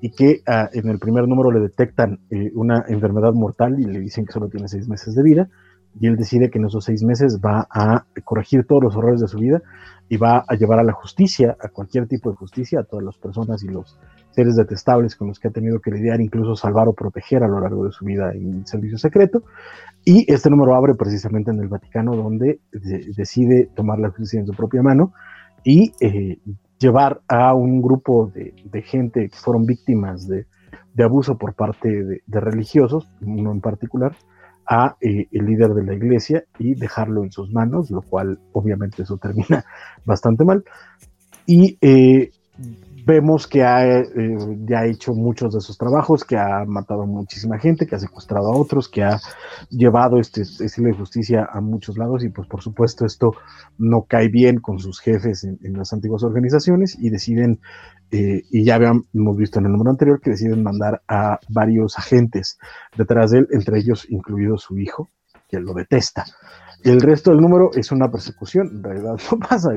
[0.00, 4.00] y que ah, en el primer número le detectan eh, una enfermedad mortal y le
[4.00, 5.48] dicen que solo tiene seis meses de vida
[5.98, 9.28] y él decide que en esos seis meses va a corregir todos los errores de
[9.28, 9.60] su vida
[10.08, 13.18] y va a llevar a la justicia, a cualquier tipo de justicia, a todas las
[13.18, 13.98] personas y los
[14.30, 17.60] seres detestables con los que ha tenido que lidiar, incluso salvar o proteger a lo
[17.60, 19.42] largo de su vida en servicio secreto.
[20.04, 24.52] Y este número abre precisamente en el Vaticano, donde decide tomar la justicia en su
[24.52, 25.12] propia mano
[25.64, 26.38] y eh,
[26.80, 30.46] llevar a un grupo de, gente que fueron víctimas de,
[31.02, 34.16] abuso por parte de, religiosos, uno en particular,
[34.66, 39.02] a eh, el líder de la iglesia y dejarlo en sus manos, lo cual obviamente
[39.02, 39.64] eso termina
[40.04, 40.64] bastante mal.
[41.46, 42.30] Y eh,
[43.10, 44.04] vemos que ha, eh,
[44.68, 47.98] ya ha hecho muchos de sus trabajos, que ha matado a muchísima gente, que ha
[47.98, 49.18] secuestrado a otros, que ha
[49.68, 53.32] llevado este estilo de justicia a muchos lados y pues por supuesto esto
[53.78, 57.60] no cae bien con sus jefes en, las antiguas organizaciones y deciden,
[58.12, 62.58] eh, y ya habíamos visto en el número anterior, que deciden mandar a varios agentes
[62.96, 65.10] detrás de él, entre ellos incluido su hijo,
[65.48, 66.26] que lo detesta.
[66.82, 68.68] El resto del número es una persecución.
[68.68, 69.70] En realidad no pasa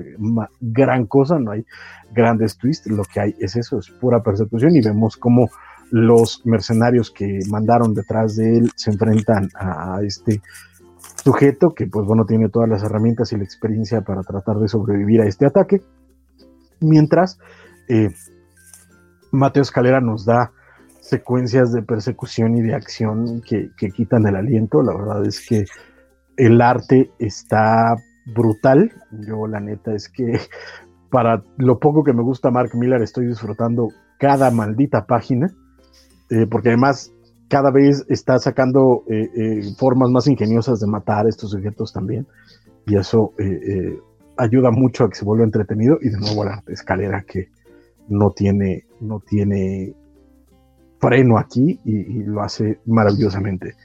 [0.61, 1.65] gran cosa, no hay
[2.11, 2.89] grandes twists.
[2.89, 5.49] Lo que hay es eso, es pura persecución y vemos cómo
[5.91, 10.41] los mercenarios que mandaron detrás de él se enfrentan a este
[11.23, 15.21] sujeto que pues bueno tiene todas las herramientas y la experiencia para tratar de sobrevivir
[15.21, 15.81] a este ataque.
[16.79, 17.37] Mientras
[17.89, 18.09] eh,
[19.31, 20.51] Mateo Escalera nos da
[21.01, 24.81] secuencias de persecución y de acción que, que quitan el aliento.
[24.81, 25.65] La verdad es que
[26.37, 27.95] el arte está
[28.25, 28.91] brutal.
[29.27, 30.39] Yo la neta es que
[31.09, 33.89] para lo poco que me gusta Mark Miller estoy disfrutando
[34.19, 35.47] cada maldita página,
[36.29, 37.13] eh, porque además
[37.49, 42.25] cada vez está sacando eh, eh, formas más ingeniosas de matar a estos sujetos también,
[42.87, 43.33] y eso
[44.37, 47.49] ayuda mucho a que se vuelva entretenido, y de nuevo la escalera que
[48.09, 49.93] no tiene, no tiene
[50.99, 53.75] freno aquí y lo hace maravillosamente.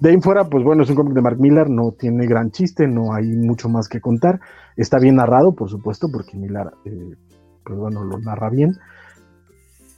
[0.00, 2.88] De ahí fuera, pues bueno, es un cómic de Mark Millar, no tiene gran chiste,
[2.88, 4.40] no hay mucho más que contar.
[4.74, 7.16] Está bien narrado, por supuesto, porque Millar, eh,
[7.62, 8.78] pues bueno, lo narra bien.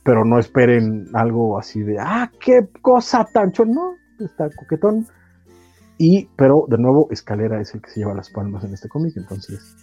[0.05, 5.07] Pero no esperen algo así de, ah, qué cosa tan chon, no, está coquetón.
[5.99, 9.17] Y, pero de nuevo, Escalera es el que se lleva las palmas en este cómic,
[9.17, 9.77] entonces,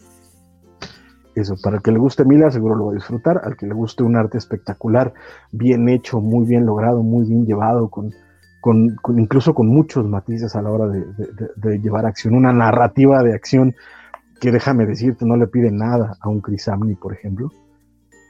[1.33, 3.39] eso, para el que le guste Millar, seguro lo va a disfrutar.
[3.41, 5.13] Al que le guste un arte espectacular,
[5.53, 8.11] bien hecho, muy bien logrado, muy bien llevado, con
[8.59, 13.75] con, incluso con muchos matices a la hora de, llevar acción, una narrativa de acción
[14.39, 17.51] que déjame decirte, no le pide nada a un Chris Amney, por ejemplo.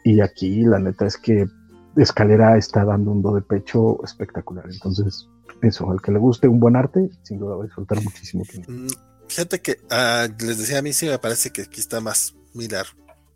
[0.03, 1.47] Y aquí la neta es que
[1.95, 4.65] Escalera está dando un do de pecho espectacular.
[4.71, 5.27] Entonces,
[5.61, 8.43] eso, al que le guste un buen arte, sin duda va a disfrutar muchísimo.
[8.67, 8.87] Mm,
[9.27, 12.85] fíjate que ah, les decía a mí sí me parece que aquí está más mirar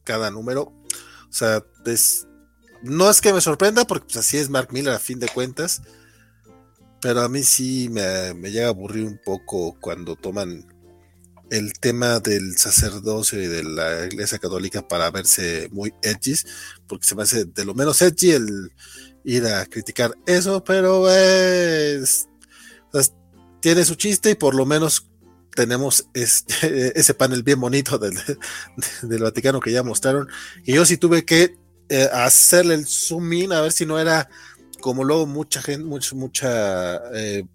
[0.03, 0.61] cada número.
[0.61, 2.27] O sea, es,
[2.81, 5.81] no es que me sorprenda, porque pues, así es Mark Miller a fin de cuentas
[7.03, 10.65] pero a mí sí me, me llega a aburrir un poco cuando toman
[11.51, 16.33] el tema del sacerdocio y de la iglesia católica para verse muy edgy,
[16.87, 18.71] porque se me hace de lo menos edgy el
[19.25, 22.29] ir a criticar eso, pero es,
[23.59, 25.09] tiene su chiste y por lo menos
[25.53, 28.17] tenemos este, ese panel bien bonito del,
[29.01, 30.29] del, Vaticano que ya mostraron.
[30.63, 31.57] Y yo sí tuve que
[31.89, 34.29] eh, hacerle el zoom in a ver si no era
[34.83, 37.45] como luego mucha gente, mucha, mucha eh,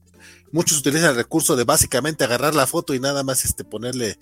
[0.50, 4.18] muchos utilizan el recurso de básicamente agarrar la foto y nada más este ponerle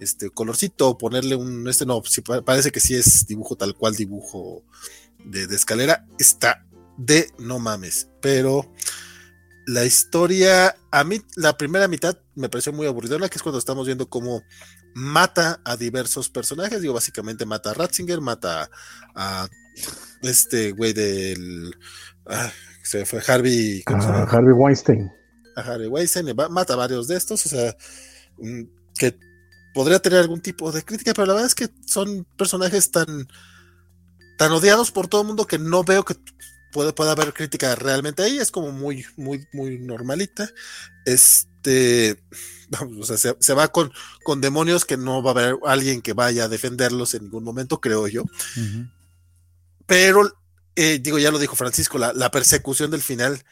[0.00, 4.64] este colorcito ponerle un este no si parece que sí es dibujo tal cual dibujo
[5.24, 8.08] de, escalera está de no mames.
[8.20, 8.72] Pero
[9.68, 13.86] la historia a mí la primera mitad me pareció muy aburridora que es cuando estamos
[13.86, 14.42] viendo cómo
[14.94, 16.80] mata a diversos personajes.
[16.80, 18.68] Digo básicamente mata a Ratzinger mata
[19.14, 19.48] a,
[20.22, 21.76] este güey del
[22.28, 25.10] ah, se fue Harvey ah, Harvey Weinstein
[25.58, 27.76] a Harry Weinstein, mata a varios de estos, o sea,
[28.38, 28.62] mm,
[28.98, 29.18] que
[29.74, 33.28] podría tener algún tipo de crítica, pero la verdad es que son personajes tan,
[34.36, 36.14] tan odiados por todo el mundo que no veo que
[36.72, 40.48] pueda, pueda haber crítica realmente ahí, es como muy, muy, muy normalita.
[41.04, 42.22] Este,
[43.00, 43.90] o sea, se, va con,
[44.22, 47.80] con demonios que no va a haber alguien que vaya a defenderlos en ningún momento,
[47.80, 48.24] creo yo.
[49.86, 50.30] Pero,
[50.80, 53.42] eh, digo, ya lo dijo Francisco, la, persecución del final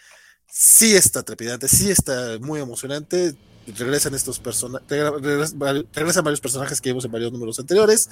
[0.49, 3.35] sí está trepidante, sí está muy emocionante.
[3.67, 8.11] Regresan estos personajes, regresan, varios personajes que vimos en varios números anteriores.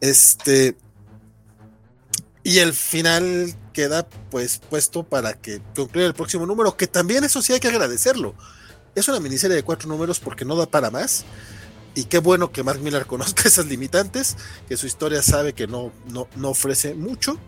[0.00, 0.74] Este.
[2.42, 7.42] Y el final queda pues puesto para que concluya el próximo número, que también eso
[7.42, 8.34] sí hay que agradecerlo.
[8.94, 11.26] Es una miniserie de cuatro números porque no da para más.
[11.94, 15.92] Y qué bueno que Mark Miller conozca esas limitantes, que su historia sabe que no,
[16.08, 17.38] no, no ofrece mucho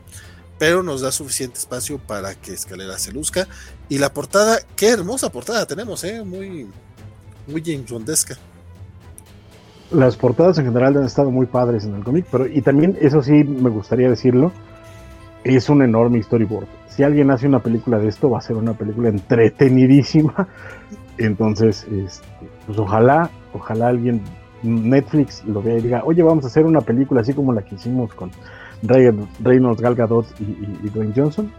[0.59, 3.47] pero nos da suficiente espacio para que Escalera se luzca.
[3.89, 6.23] Y la portada, qué hermosa portada tenemos, ¿eh?
[6.25, 6.69] muy,
[7.47, 8.27] muy James.
[9.91, 13.23] Las portadas en general han estado muy padres en el cómic, pero y también, eso
[13.23, 14.53] sí me gustaría decirlo,
[15.45, 16.67] es un enorme storyboard.
[16.89, 20.49] Si alguien hace una película de esto, va a ser una película entretenidísima.
[21.19, 22.27] Entonces, este,
[22.67, 24.23] pues ojalá, ojalá alguien,
[24.63, 27.77] Netflix lo vea y diga, oye, vamos a hacer una película así como la que
[27.77, 28.31] hicimos con
[28.83, 31.53] Reynolds, Gal Gadot y, Dwayne Johnson.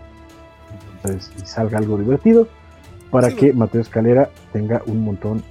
[0.98, 2.48] Entonces, y salga algo divertido
[3.12, 5.44] para que Mateo Escalera tenga un montón.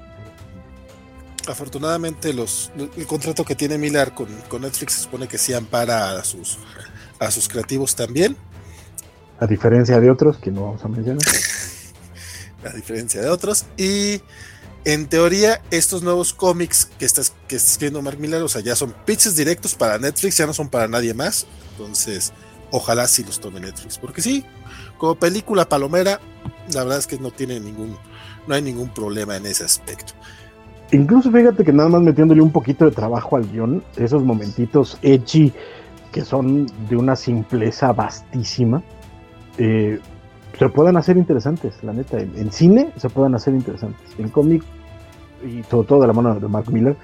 [1.49, 4.29] Afortunadamente, los, el contrato que tiene Miller con,
[4.61, 6.59] Netflix se supone que sí ampara a sus,
[7.19, 8.37] a sus creativos también.
[9.39, 11.23] A diferencia de otros que no vamos a mencionar.
[12.65, 13.67] a diferencia de otros.
[13.77, 14.21] Y
[14.87, 18.77] en teoría, estos nuevos cómics que estás que está escribiendo Mark Miller, o sea, ya
[18.77, 21.45] son pitches directos para Netflix, ya no son para nadie más.
[21.73, 22.33] Entonces,
[22.71, 23.99] ojalá sí los tome Netflix.
[23.99, 24.45] Porque sí,
[24.97, 26.21] como película palomera,
[26.73, 27.97] la verdad es que no tiene ningún,
[28.47, 30.13] no hay ningún problema en ese aspecto.
[30.93, 35.53] Incluso fíjate que nada más metiéndole un poquito de trabajo al guion, esos momentitos edgy
[36.13, 38.85] que son de una simpleza vastísima,
[39.59, 39.99] eh,
[40.59, 42.19] se puedan hacer interesantes, la neta.
[42.19, 44.01] En, cine se puedan hacer interesantes.
[44.19, 44.63] En cómic,
[45.47, 46.97] y sobre todo de la mano de Mark Miller,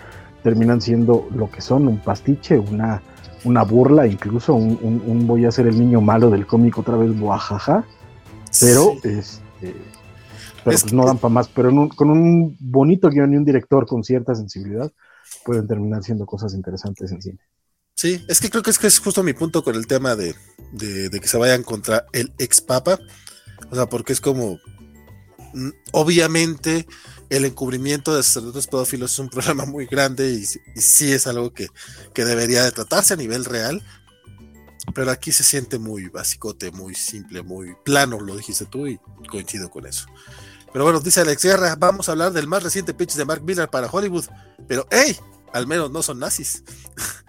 [0.42, 3.02] terminan siendo lo que son, un pastiche, una,
[3.44, 7.84] una burla, incluso un, voy a ser el niño malo del cómic otra vez, guajaja.
[8.60, 9.74] Pero, este,
[10.64, 11.48] pues no dan para más.
[11.48, 14.90] Pero con un bonito guion y un director con cierta sensibilidad,
[15.44, 17.38] pueden terminar siendo cosas interesantes en cine.
[17.94, 20.34] Sí, es que creo que es, que es justo mi punto con el tema de,
[20.72, 22.98] de, de que se vayan contra el ex papa
[23.70, 24.58] o sea, porque es como,
[25.54, 26.86] mm, obviamente
[27.36, 31.68] el encubrimiento de sacerdotes pedófilos es un problema muy grande y, sí es algo que,
[32.14, 33.82] debería de tratarse a nivel real,
[34.94, 39.70] pero aquí se siente muy basicote, muy simple, muy plano, lo dijiste tú y coincido
[39.70, 40.06] con eso.
[40.72, 43.68] Pero bueno, dice Alex Guerra, vamos a hablar del más reciente pitch de Mark Miller
[43.68, 44.26] para Hollywood,
[44.68, 45.16] pero hey,
[45.54, 46.62] al menos no son nazis.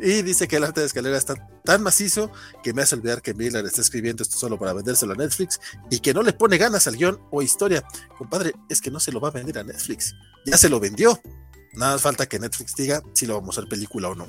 [0.00, 2.30] Y dice que el arte de escalera está tan macizo
[2.62, 5.60] que me hace olvidar que Miller está escribiendo esto solo para vendérselo a Netflix
[5.90, 7.84] y que no le pone ganas al guion o historia.
[8.16, 10.14] Compadre, es que no se lo va a vender a Netflix.
[10.46, 11.20] Ya se lo vendió.
[11.74, 14.28] Nada más falta que Netflix diga si lo vamos a hacer película o no.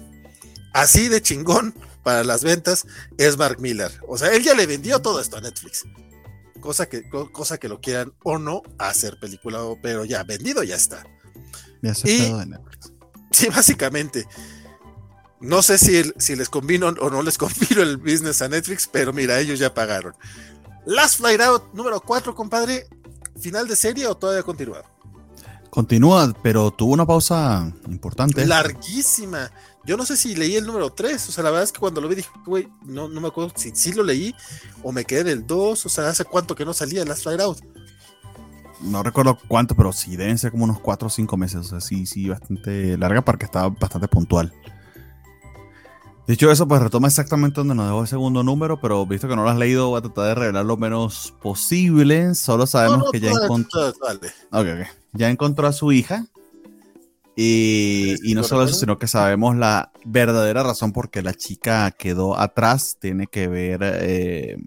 [0.73, 1.73] Así de chingón
[2.03, 2.85] para las ventas
[3.17, 3.91] es Mark Miller.
[4.07, 5.83] O sea, él ya le vendió todo esto a Netflix.
[6.59, 11.05] Cosa que, cosa que lo quieran o no hacer película, pero ya vendido ya está.
[11.81, 12.93] Ya y, de Netflix.
[13.31, 14.27] Sí, básicamente.
[15.41, 19.13] No sé si, si les convino o no les convino el business a Netflix, pero
[19.13, 20.13] mira, ellos ya pagaron.
[20.85, 22.87] Last Flight Out número 4, compadre.
[23.39, 24.83] ¿Final de serie o todavía continúa?
[25.69, 28.45] Continúa, pero tuvo una pausa importante.
[28.45, 29.51] Larguísima.
[29.85, 31.29] Yo no sé si leí el número 3.
[31.29, 33.53] O sea, la verdad es que cuando lo vi dije, güey, no, no me acuerdo
[33.55, 34.35] si sí lo leí
[34.83, 35.85] o me quedé en el 2.
[35.85, 37.59] O sea, hace cuánto que no salía Last Flight Out.
[38.81, 41.59] no recuerdo cuánto, pero sí deben ser como unos 4 o 5 meses.
[41.59, 44.53] O sea, sí, sí, bastante larga porque estaba bastante puntual.
[46.29, 49.41] Dicho eso, pues retoma exactamente donde nos dejó el segundo número, pero visto que no
[49.41, 52.35] lo has leído, voy a tratar de revelar lo menos posible.
[52.35, 53.91] Solo sabemos que ya encontró.
[55.13, 56.27] Ya encontró a su hija.
[57.35, 61.89] Y, y no solo eso, sino que sabemos la verdadera razón por qué la chica
[61.89, 62.97] quedó atrás.
[63.01, 63.79] Tiene que ver.
[63.81, 64.57] Eh,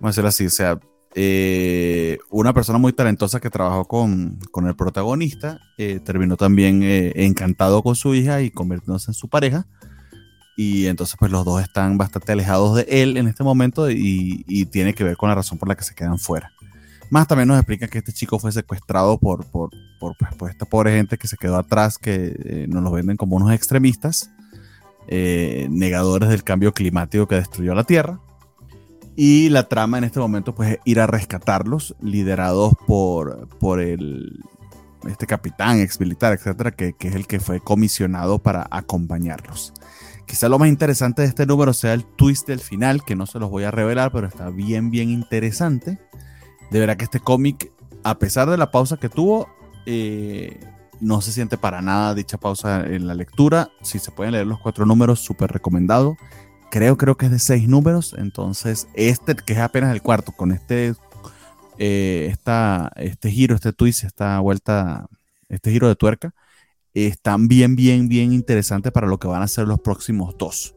[0.00, 0.80] vamos a decirlo así, o sea,
[1.14, 7.12] eh, una persona muy talentosa que trabajó con, con el protagonista, eh, terminó también eh,
[7.14, 9.68] encantado con su hija y convirtiéndose en su pareja
[10.56, 14.94] y entonces pues los dos están bastante alejados de él en este momento y, tiene
[14.94, 16.50] que ver con la razón por la que se quedan fuera.
[17.10, 19.70] Más también nos explica que este chico fue secuestrado por, por,
[20.00, 23.36] por, pues, esta pobre gente que se quedó atrás, que eh, nos lo venden como
[23.36, 24.30] unos extremistas,
[25.06, 28.18] eh, negadores del cambio climático que destruyó la Tierra.
[29.14, 34.42] Y la trama en este momento pues es ir a rescatarlos, liderados por, por el,
[35.08, 39.72] este capitán, ex militar, etcétera, que, que es el que fue comisionado para acompañarlos.
[40.26, 43.38] Quizá lo más interesante de este número sea el twist del final, que no se
[43.38, 45.98] los voy a revelar, pero está bien, bien interesante.
[46.70, 47.72] De verdad que este cómic,
[48.02, 49.48] a pesar de la pausa que tuvo,
[49.86, 50.58] eh,
[51.00, 53.70] no se siente para nada dicha pausa en la lectura.
[53.82, 56.16] Si se pueden leer los cuatro números, súper recomendado.
[56.70, 58.14] Creo, creo que es de seis números.
[58.18, 60.94] Entonces, este, que es apenas el cuarto, con este,
[61.78, 62.34] eh,
[62.96, 65.06] este giro, este twist, esta vuelta,
[65.48, 66.34] este giro de tuerca,
[67.04, 70.74] están bien, bien, bien interesantes para lo que van a ser los próximos dos.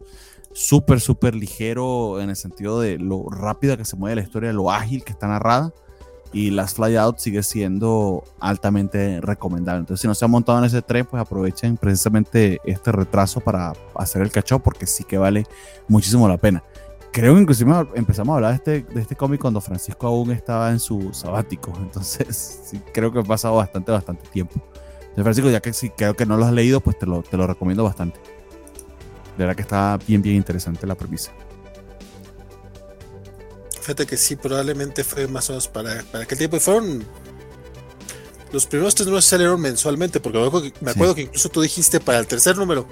[0.52, 4.70] Súper, súper ligero en el sentido de lo rápida que se mueve la historia, lo
[4.72, 5.74] ágil que está narrada.
[6.32, 9.80] Y Last Fly Out sigue siendo altamente recomendable.
[9.80, 13.74] Entonces, si no se han montado en ese tren, pues aprovechen precisamente este retraso para
[13.96, 15.48] hacer el cachó, porque sí que vale
[15.88, 16.64] muchísimo la pena.
[17.12, 20.70] Creo que inclusive empezamos a hablar de este, de este cómic cuando Francisco aún estaba
[20.70, 21.74] en su sabático.
[21.82, 24.62] Entonces, creo que ha pasado bastante, bastante tiempo.
[25.20, 27.36] De Francisco, ya que si creo que no lo has leído, pues te lo, te
[27.36, 28.22] lo recomiendo bastante.
[29.38, 31.34] De verdad que está bien, bien interesante la premisa.
[33.82, 36.56] Fíjate que sí, probablemente fue más o menos para, para aquel tiempo.
[36.56, 37.06] Y fueron.
[38.54, 42.26] Los primeros tres números salieron mensualmente, porque me acuerdo, que, incluso tú dijiste para el
[42.26, 42.88] tercer número.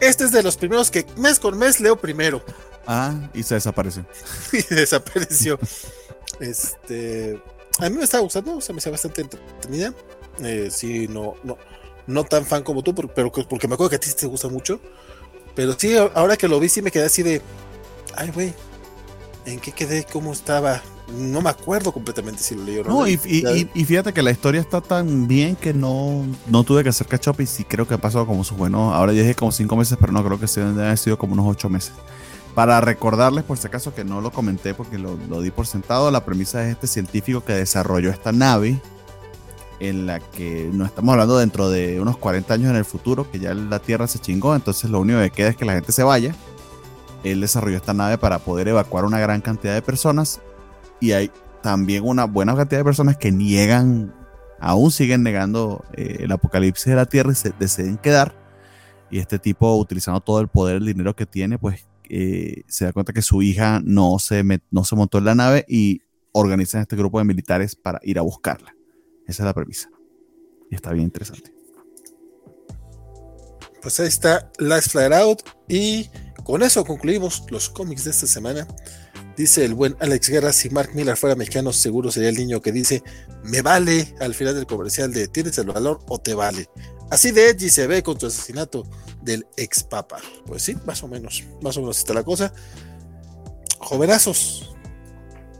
[0.00, 2.42] Este es de los primeros que mes con mes leo primero.
[2.86, 4.06] Ah, y se desapareció.
[4.54, 5.58] y desapareció.
[6.40, 7.42] este.
[7.78, 9.92] A mí me estaba gustando, se me hace bastante entretenida.
[10.44, 11.56] Eh, sí, no, no,
[12.06, 14.80] no tan fan como tú, pero porque me acuerdo que a ti te gusta mucho.
[15.54, 17.42] Pero sí, ahora que lo vi, sí me quedé así de.
[18.16, 18.54] Ay, güey,
[19.46, 20.04] ¿en qué quedé?
[20.10, 20.82] ¿Cómo estaba?
[21.18, 23.06] No me acuerdo completamente si lo leí o no.
[23.06, 27.28] y, fíjate que la historia está tan bien que no, no tuve que hacer catch
[27.28, 28.94] up y sí creo que ha pasado como sus buenos.
[28.94, 31.34] Ahora ya dije como cinco meses, pero no creo que se deben haber sido como
[31.34, 31.92] unos ocho meses.
[32.54, 36.10] Para recordarles, por si acaso, que no lo comenté porque lo, lo di por sentado,
[36.10, 38.80] la premisa es este científico que desarrolló esta nave
[39.82, 43.40] en la que no estamos hablando dentro de unos 40 años en el futuro, que
[43.40, 46.04] ya la Tierra se chingó, entonces lo único que queda es que la gente se
[46.04, 46.36] vaya.
[47.24, 50.40] Él desarrolló esta nave para poder evacuar una gran cantidad de personas
[51.00, 54.14] y hay también una buena cantidad de personas que niegan,
[54.60, 58.36] aún siguen negando eh, el apocalipsis de la Tierra y se deciden quedar.
[59.10, 62.92] Y este tipo, utilizando todo el poder, el dinero que tiene, pues eh, se da
[62.92, 66.94] cuenta que su hija no se, no se montó en la nave y organizan este
[66.94, 68.72] grupo de militares para ir a buscarla.
[69.32, 69.88] Esa es la premisa.
[70.70, 71.54] Y está bien interesante.
[73.80, 75.42] Pues ahí está Last Flare Out.
[75.68, 76.10] Y
[76.44, 78.66] con eso concluimos los cómics de esta semana.
[79.34, 82.72] Dice el buen Alex Guerra, si Mark Miller fuera mexicano, seguro sería el niño que
[82.72, 83.02] dice,
[83.42, 86.68] me vale al final del comercial de tienes el valor o te vale.
[87.10, 88.86] Así de Edgy se ve con tu asesinato
[89.22, 90.18] del ex papa.
[90.44, 92.52] Pues sí, más o menos, más o menos está la cosa.
[93.78, 94.76] Jovenazos,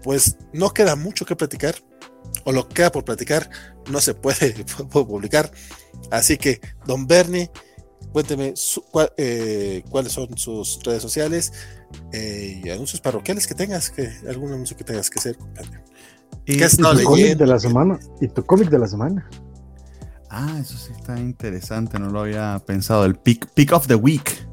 [0.03, 1.77] pues no queda mucho que platicar
[2.45, 3.49] o lo que queda por platicar
[3.91, 4.55] no se puede
[4.91, 5.51] publicar.
[6.11, 7.51] Así que, don Bernie,
[8.13, 8.55] cuénteme
[9.17, 11.53] eh, cuáles son sus redes sociales
[12.13, 15.39] eh, y anuncios parroquiales que tengas, que algún anuncio que tengas que hacer,
[16.47, 17.99] Y, ¿Qué tu cómic de la semana.
[18.21, 19.29] Y tu cómic de la semana.
[20.31, 23.05] Ah, eso sí está interesante, no lo había pensado.
[23.05, 24.47] El Pick, pick of the Week.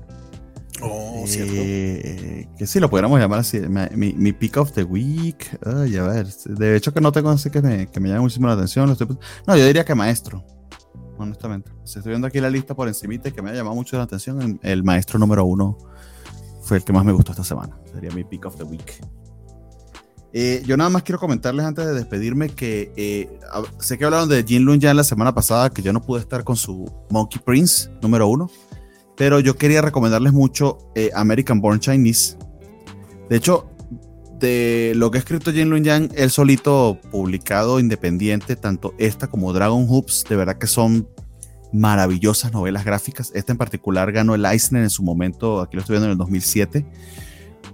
[0.81, 3.59] Oh, eh, que sí, lo pudiéramos llamar así.
[3.59, 5.57] Mi, mi pick of the week.
[5.65, 6.27] Ay, a ver.
[6.45, 8.95] De hecho, que no tengo así que me, que me llame muchísimo la atención.
[9.47, 10.43] no, yo diría que maestro.
[11.17, 11.71] Honestamente.
[11.83, 14.03] Si estoy viendo aquí la lista por encimita y que me ha llamado mucho la
[14.03, 15.77] atención, el, maestro número uno
[16.61, 17.77] fue el que más me gustó esta semana.
[17.93, 19.01] Sería mi pick of the week.
[20.31, 23.39] Eh, yo nada más quiero comentarles antes de despedirme que eh,
[23.79, 26.21] sé que hablaron de Jin Lun ya en la semana pasada, que yo no pude
[26.21, 28.49] estar con su Monkey Prince número uno.
[29.19, 32.37] Pero yo quería recomendarles mucho eh, American Born Chinese.
[33.29, 33.69] De hecho,
[34.39, 39.51] de lo que ha escrito Jin Lun Yang, él solito publicado independiente, tanto esta como
[39.51, 41.09] Dragon Hoops, de verdad que son
[41.73, 43.29] maravillosas novelas gráficas.
[43.35, 46.17] Esta en particular ganó el Eisner en su momento, aquí lo estoy viendo en el
[46.17, 46.85] 2007.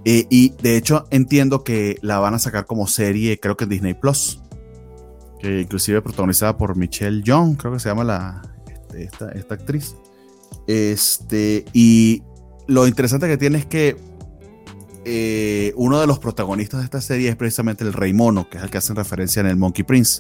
[0.04, 3.70] Eh, y de hecho entiendo que la van a sacar como serie, creo que en
[3.70, 4.42] Disney Plus,
[5.40, 9.96] que inclusive protagonizada por Michelle Young, creo que se llama la, este, esta, esta actriz.
[10.68, 12.24] Este, y
[12.68, 13.98] lo interesante que tiene es que
[15.08, 18.64] eh, uno de los protagonistas de esta serie es precisamente el Rey Mono, que es
[18.64, 20.20] el que hacen referencia en el Monkey Prince.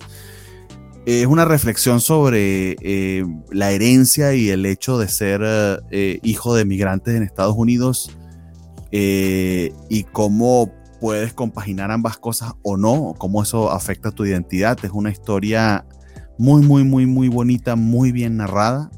[1.07, 5.41] es una reflexión sobre eh, la herencia y el hecho de ser
[5.89, 8.11] eh, hijo de migrantes en Estados Unidos
[8.91, 14.77] y cómo puedes compaginar ambas cosas o no, cómo eso afecta tu identidad.
[14.83, 15.85] Es una historia
[16.37, 18.89] muy, muy, muy, muy bonita, muy bien narrada.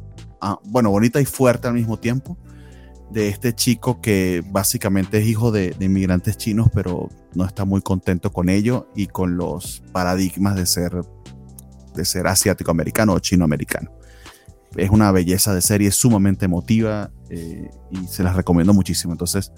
[0.41, 2.38] Ah, bueno, bonita y fuerte al mismo tiempo
[3.09, 8.32] de este chico que básicamente es hijo de, inmigrantes chinos, pero no está muy contento
[8.32, 10.93] con ello y con los paradigmas de ser,
[11.95, 13.91] de ser asiático americano o chino americano.
[14.75, 19.14] Es una belleza de serie sumamente emotiva eh, y se las recomiendo muchísimo.
[19.14, 19.51] Entonces,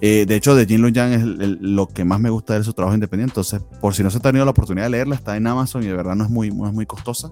[0.00, 1.22] eh, de hecho, de Jin Lun Yang es
[1.60, 3.32] lo que más me gusta de su trabajo independiente.
[3.32, 5.86] Entonces, por si no se ha tenido la oportunidad de leerla, está en Amazon y
[5.86, 7.30] de verdad no es muy, no es muy costosa.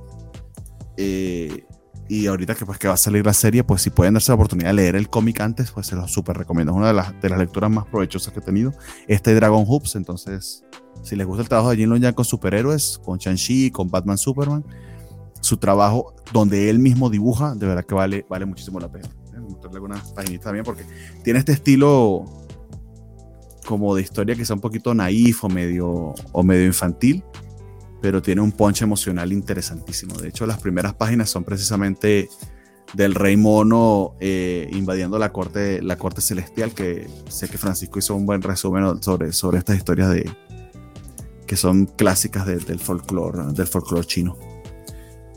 [0.96, 1.64] Eh,
[2.08, 4.34] y ahorita que, pues, que va a salir la serie, pues si pueden darse la
[4.36, 6.72] oportunidad de leer el cómic antes, pues se los súper recomiendo.
[6.72, 8.72] Es una de las, de las lecturas más provechosas que he tenido.
[9.08, 10.64] Este Dragon Hoops, entonces,
[11.02, 14.18] si les gusta el trabajo de Jin Long Yang con superhéroes, con Shang-Chi, con Batman
[14.18, 14.64] Superman,
[15.40, 19.08] su trabajo donde él mismo dibuja, de verdad que vale, vale muchísimo la pena.
[19.40, 20.84] Mostrarle algunas páginas también, porque
[21.22, 22.24] tiene este estilo
[23.66, 27.24] como de historia que sea un poquito naif medio, o medio infantil,
[28.04, 30.16] pero tiene un punch emocional interesantísimo.
[30.16, 32.28] De hecho, las primeras páginas son precisamente
[32.92, 38.14] del rey mono eh, invadiendo la corte, la corte celestial, que sé que Francisco hizo
[38.14, 40.30] un buen resumen sobre, sobre estas historias de,
[41.46, 44.36] que son clásicas del folclore del folclore chino.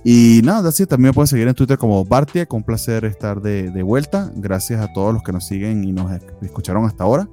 [0.03, 3.71] Y nada, así también me pueden seguir en Twitter como Bartia, con placer estar de,
[3.71, 4.29] de vuelta.
[4.35, 7.29] Gracias a todos los que nos siguen y nos escucharon hasta ahora.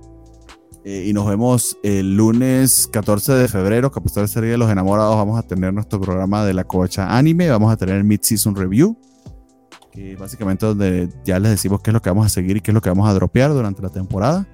[0.85, 4.71] Eh, y nos vemos el lunes 14 de febrero, que a pesar de de los
[4.71, 7.49] Enamorados, vamos a tener nuestro programa de la covacha anime.
[7.49, 8.99] Vamos a tener Mid-Season Review,
[9.91, 12.71] que básicamente donde ya les decimos qué es lo que vamos a seguir y qué
[12.71, 14.47] es lo que vamos a dropear durante la temporada.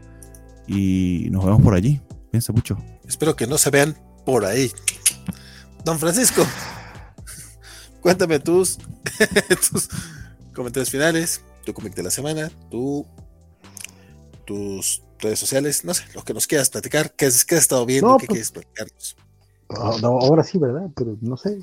[0.69, 2.01] Y nos vemos por allí.
[2.31, 2.79] Piensa mucho.
[3.09, 4.71] Espero que no se vean por ahí.
[5.85, 6.47] Don Francisco,
[8.01, 8.79] cuéntame tus,
[9.73, 9.89] tus
[10.55, 13.05] comentarios finales, tu cómic de la semana, tu,
[14.47, 18.27] tus redes sociales, no sé, lo que nos quieras platicar, qué, has estado viendo, qué
[18.27, 19.17] pues, quieres platicarnos.
[19.71, 20.91] Ah, ahora sí, ¿verdad?
[20.97, 21.59] Pero no sé,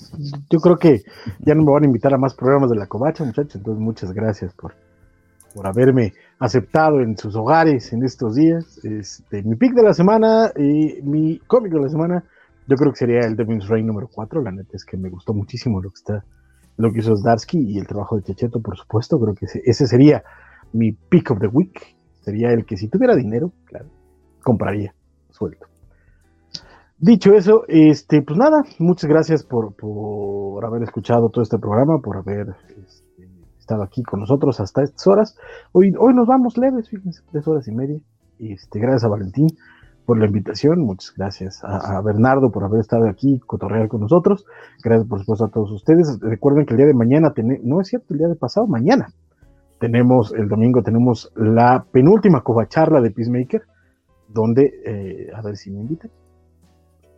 [0.49, 1.01] yo creo que
[1.39, 4.13] ya no me van a invitar a más programas de la covacha, muchachos, entonces muchas
[4.13, 4.75] gracias por,
[5.53, 8.79] por haberme aceptado en sus hogares en estos días.
[8.83, 12.23] Este, mi pick de la semana y mi cómic de la semana,
[12.67, 15.33] yo creo que sería el Devil's Reign número 4, la neta es que me gustó
[15.33, 16.23] muchísimo lo que está
[16.77, 19.87] lo que hizo Zdarsky y el trabajo de Checheto, por supuesto, creo que ese, ese
[19.87, 20.23] sería
[20.73, 21.96] mi pick of the week
[22.27, 23.85] sería el que si tuviera dinero, claro,
[24.43, 24.93] compraría
[25.29, 25.65] suelto.
[26.97, 29.73] Dicho eso, este, pues nada, muchas gracias por,
[30.61, 35.37] haber escuchado todo este programa, por haber este, estado aquí con nosotros hasta estas horas.
[35.71, 37.97] Hoy, hoy nos vamos leves, fíjense, tres horas y media.
[38.39, 39.47] Este, gracias a Valentín
[40.05, 44.45] por la invitación, muchas gracias a, Bernardo por haber estado aquí, cotorrear con nosotros.
[44.83, 46.19] Gracias por supuesto a todos ustedes.
[46.19, 47.33] Recuerden que el día de mañana,
[47.63, 49.13] no es cierto, el día de pasado, mañana
[49.79, 53.63] tenemos el domingo tenemos la penúltima covacharla de Peacemaker,
[54.27, 56.11] donde, eh, a ver si me invitan.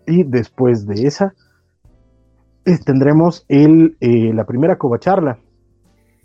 [0.06, 1.34] Y después de esa,
[2.86, 5.40] tendremos el, eh, la primera covacharla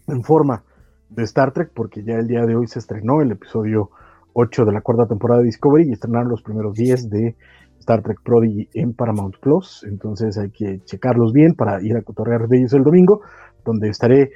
[0.08, 0.64] en forma
[1.08, 3.90] de Star Trek, porque ya el día de hoy se estrenó el episodio
[4.32, 7.36] 8 de la cuarta temporada de Discovery y estrenaron los primeros 10 de
[7.78, 9.84] Star Trek Prodigy en Paramount Plus.
[9.88, 13.22] Entonces hay que checarlos bien para ir a cotorrear de ellos el domingo,
[13.64, 14.32] donde estaré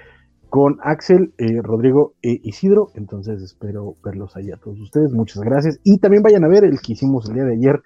[0.48, 2.90] con Axel, eh, Rodrigo e Isidro.
[2.94, 5.12] Entonces espero verlos ahí a todos ustedes.
[5.12, 5.78] Muchas gracias.
[5.84, 7.82] Y también vayan a ver el que hicimos el día de ayer,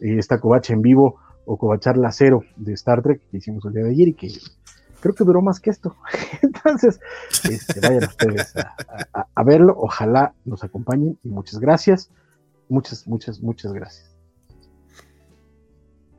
[0.00, 3.84] eh, esta covacha en vivo o covacharla cero de Star Trek que hicimos el día
[3.84, 4.28] de ayer y que
[5.00, 5.96] creo que duró más que esto.
[6.42, 7.00] Entonces,
[7.50, 8.54] este, vayan ustedes
[9.12, 9.74] a verlo.
[9.76, 12.10] Ojalá nos acompañen y muchas gracias.
[12.68, 14.13] Muchas, muchas, muchas gracias.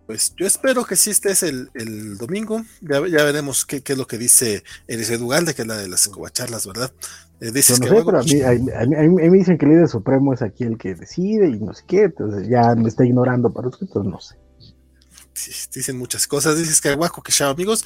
[0.05, 2.63] Pues yo espero que sí estés el, el domingo.
[2.81, 5.87] Ya, ya veremos qué, qué, es lo que dice Eliseo Dugalde, que es la de
[5.87, 6.91] las covacharlas, ¿verdad?
[7.41, 9.65] Eh, dices no que sé, pero a mí, a, mí, a, mí, me dicen que
[9.65, 12.87] el líder supremo es aquí el que decide y no sé qué, entonces ya me
[12.87, 14.35] está ignorando para usted, entonces no sé.
[15.33, 16.57] Sí, dicen muchas cosas.
[16.57, 17.83] Dices que Guaco, que chao, amigos.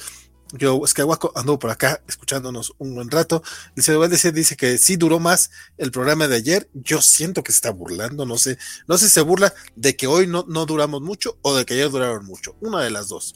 [0.52, 3.42] Yo, Skywalker, anduvo por acá escuchándonos un buen rato.
[3.76, 6.68] Dice, dice, dice que sí duró más el programa de ayer.
[6.74, 8.58] Yo siento que se está burlando, no sé.
[8.88, 11.74] No sé si se burla de que hoy no, no duramos mucho o de que
[11.74, 12.56] ayer duraron mucho.
[12.60, 13.34] Una de las dos.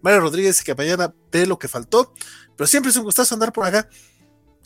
[0.00, 2.14] Mario Rodríguez dice que mañana ve lo que faltó,
[2.56, 3.88] pero siempre es un gustazo andar por acá.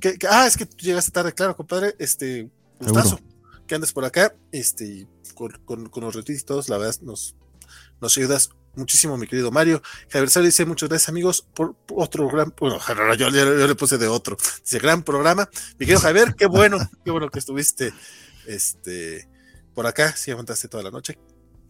[0.00, 1.96] Que, ah, es que tú llegaste tarde, claro, compadre.
[1.98, 3.18] Este, gustazo
[3.66, 4.34] que andes por acá.
[4.52, 7.34] Este, con, con, los retweets y todos, la verdad, nos,
[8.00, 9.82] nos ayudas muchísimo, mi querido Mario.
[10.08, 12.54] Javier Sá dice muchas gracias, amigos, por otro gran.
[12.58, 12.78] Bueno,
[13.18, 14.36] yo, le puse de otro.
[14.62, 15.48] Dice gran programa.
[15.78, 17.92] Mi querido Javier, qué bueno, qué bueno que estuviste
[18.46, 19.28] este,
[19.74, 20.14] por acá.
[20.16, 21.18] Sí, aguantaste toda la noche.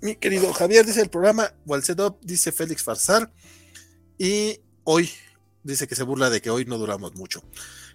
[0.00, 1.52] Mi querido Javier dice el programa.
[1.66, 3.32] Walsedop dice Félix Farsar.
[4.16, 5.10] Y hoy
[5.62, 7.42] dice que se burla de que hoy no duramos mucho.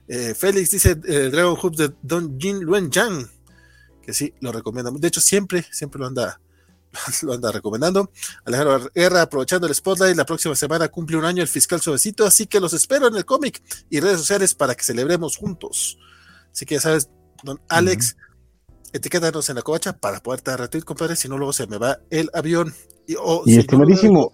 [0.07, 3.29] Eh, Félix dice eh, Dragon Hoops de Don Jin Luen Yang,
[4.01, 4.91] que sí, lo recomiendo.
[4.91, 6.41] De hecho, siempre, siempre lo anda
[7.23, 8.09] lo anda recomendando.
[8.45, 12.47] Alejandro Guerra, aprovechando el spotlight, la próxima semana cumple un año el fiscal suavecito, así
[12.47, 15.97] que los espero en el cómic y redes sociales para que celebremos juntos.
[16.51, 17.09] Así que ya sabes,
[17.43, 18.15] don Alex,
[18.93, 21.97] etiquétanos en la covacha para poder dar retweet, compadre, si no luego se me va
[22.09, 22.73] el avión.
[23.07, 24.31] Y, estimadísimo,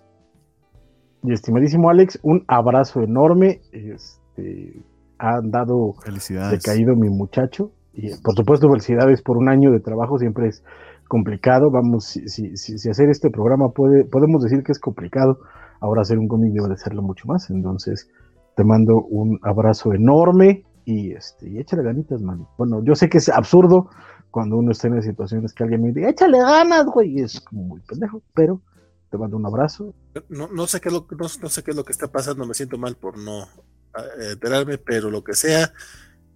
[1.23, 3.61] y estimadísimo Alex, un abrazo enorme.
[3.71, 4.83] Este,
[5.17, 6.61] ha dado Felicidades.
[6.61, 7.71] decaído mi muchacho.
[7.93, 10.63] Y por supuesto, felicidades por un año de trabajo, siempre es
[11.09, 11.69] complicado.
[11.69, 15.41] Vamos, si, si, si, hacer este programa puede, podemos decir que es complicado,
[15.81, 17.49] ahora hacer un cómic debe de serlo mucho más.
[17.49, 18.09] Entonces,
[18.55, 22.47] te mando un abrazo enorme y, este, y échale ganitas, man.
[22.57, 23.89] Bueno, yo sé que es absurdo
[24.31, 27.63] cuando uno está en situaciones que alguien me dice, échale ganas, güey, y es como
[27.63, 28.61] muy pendejo, pero
[29.09, 29.93] te mando un abrazo.
[30.29, 32.45] No, no sé qué es lo, no, no sé qué es lo que está pasando,
[32.45, 35.73] me siento mal por no eh, enterarme, pero lo que sea,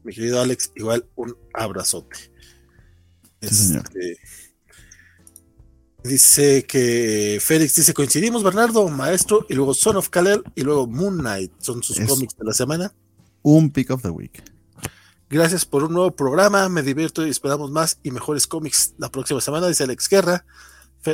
[0.03, 2.17] mi querido Alex, igual un abrazote.
[3.41, 4.17] Este,
[6.03, 11.19] Dice que Félix dice, coincidimos Bernardo, maestro, y luego Son of Kalel, y luego Moon
[11.19, 12.93] Knight, son sus cómics de la semana.
[13.41, 14.43] Un pick of the week.
[15.29, 19.39] Gracias por un nuevo programa, me divierto y esperamos más y mejores cómics la próxima
[19.39, 20.45] semana, dice Alex Guerra.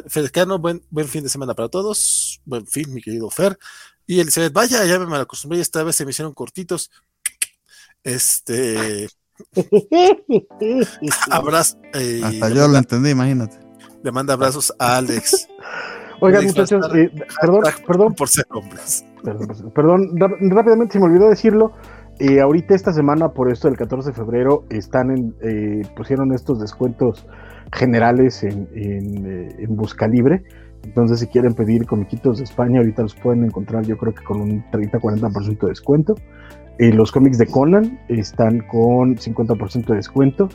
[0.07, 3.57] Felcano, buen, buen fin de semana para todos, buen fin, mi querido Fer.
[4.07, 6.89] Y Elizabeth, vaya, ya me mal acostumbré, esta vez se me hicieron cortitos.
[8.03, 9.07] Este.
[11.29, 11.77] Abrazo.
[11.93, 13.68] Eh, Hasta yo lo entendí, imagínate.
[14.03, 15.47] Le manda abrazos a Alex.
[16.21, 17.11] Oigan, muchachos, eh,
[17.41, 18.13] perdón, perdón.
[18.13, 19.05] Por ser hombres.
[19.23, 21.73] Perdón, perdón, rápidamente se me olvidó decirlo.
[22.19, 26.59] Eh, ahorita esta semana, por esto del 14 de febrero, están en, eh, pusieron estos
[26.59, 27.25] descuentos
[27.71, 30.43] generales en, en, en Busca Libre.
[30.83, 34.41] Entonces, si quieren pedir comiquitos de España, ahorita los pueden encontrar, yo creo que con
[34.41, 36.15] un 30-40% de descuento.
[36.77, 40.49] los cómics de Conan están con 50% de descuento.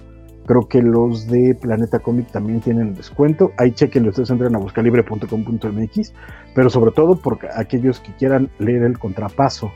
[0.46, 3.52] Creo que los de Planeta Comic también tienen descuento.
[3.56, 6.12] Ahí chequen, ustedes entran a buscalibre.com.mx,
[6.54, 9.72] pero sobre todo por aquellos que quieran leer el contrapaso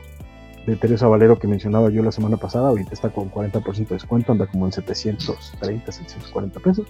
[0.67, 4.31] de Teresa Valero que mencionaba yo la semana pasada, ahorita está con 40% de descuento,
[4.31, 6.87] anda como en 730, 740 pesos.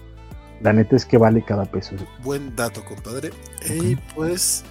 [0.60, 1.96] La neta es que vale cada peso.
[2.22, 3.30] Buen dato, compadre.
[3.66, 4.62] Y pues,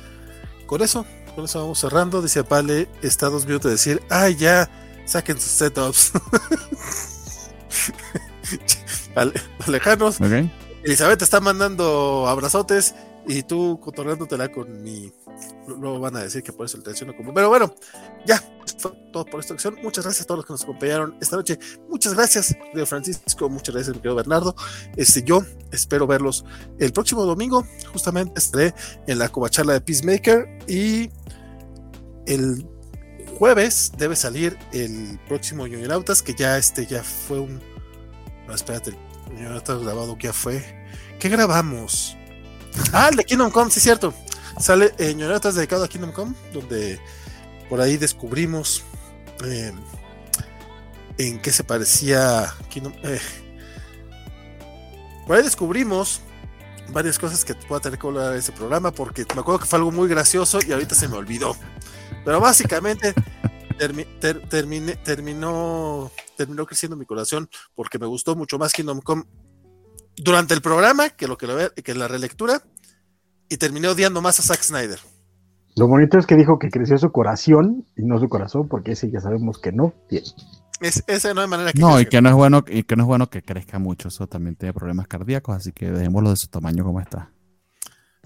[0.67, 2.21] con eso, con eso vamos cerrando.
[2.21, 4.69] Dice Pale, está dos minutos de decir, ay, ya,
[5.05, 6.11] saquen sus setups.
[9.67, 10.19] lejanos.
[10.83, 12.95] Elizabeth está mandando abrazotes
[13.27, 15.11] y tú cotorreándotela con mi.
[15.67, 17.33] Luego van a decir que por eso el tensiono como.
[17.33, 17.73] Pero bueno,
[18.25, 18.41] ya,
[18.79, 19.77] fue todo por esta ocasión.
[19.83, 21.59] Muchas gracias a todos los que nos acompañaron esta noche.
[21.89, 23.49] Muchas gracias, Leo Francisco.
[23.49, 24.55] Muchas gracias, mi querido Bernardo.
[24.95, 26.45] Este, yo espero verlos
[26.79, 27.65] el próximo domingo.
[27.93, 28.73] Justamente estaré
[29.07, 31.11] en la covacharla de Peacemaker y
[32.25, 32.65] el
[33.37, 37.61] jueves debe salir el próximo Ñoñonautas, que ya este ya fue un.
[38.47, 38.97] No, espérate,
[39.55, 40.63] está grabado, ¿qué fue?
[41.19, 42.15] ¿Qué grabamos?
[42.93, 44.13] Ah, el de Kingdom Come, sí, cierto.
[44.59, 46.99] Sale eh, dedicado a Kingdom Come, donde
[47.69, 48.83] por ahí descubrimos
[49.45, 49.73] eh,
[51.17, 52.93] en qué se parecía Kingdom.
[53.03, 53.19] Eh,
[55.27, 56.21] por ahí descubrimos
[56.91, 59.91] varias cosas que pueda tener que hablar ese programa, porque me acuerdo que fue algo
[59.91, 61.55] muy gracioso y ahorita se me olvidó.
[62.25, 63.13] Pero básicamente
[63.79, 69.23] terminé, terminó, terminó creciendo mi corazón porque me gustó mucho más Kingdom Come
[70.17, 72.61] durante el programa que lo que, lo, que la relectura
[73.47, 74.99] y terminé odiando más a Zack Snyder.
[75.75, 79.09] Lo bonito es que dijo que creció su corazón y no su corazón, porque ese
[79.09, 80.27] ya sabemos que no tiene.
[80.81, 83.03] Es, esa no hay manera que No, y que no es bueno, y que no
[83.03, 84.09] es bueno que crezca mucho.
[84.09, 87.31] Eso también tiene problemas cardíacos, así que dejémoslo de su tamaño como está.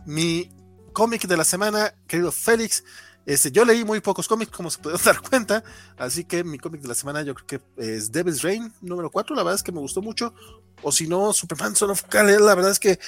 [0.06, 0.51] Mi
[0.93, 2.83] cómic de la semana, querido Félix,
[3.26, 5.64] este, yo leí muy pocos cómics, como se puede dar cuenta,
[5.98, 9.35] así que mi cómic de la semana yo creo que es Devil's Reign, número 4,
[9.35, 10.34] la verdad es que me gustó mucho,
[10.82, 13.00] o si no, Superman Son of Kal, la verdad es que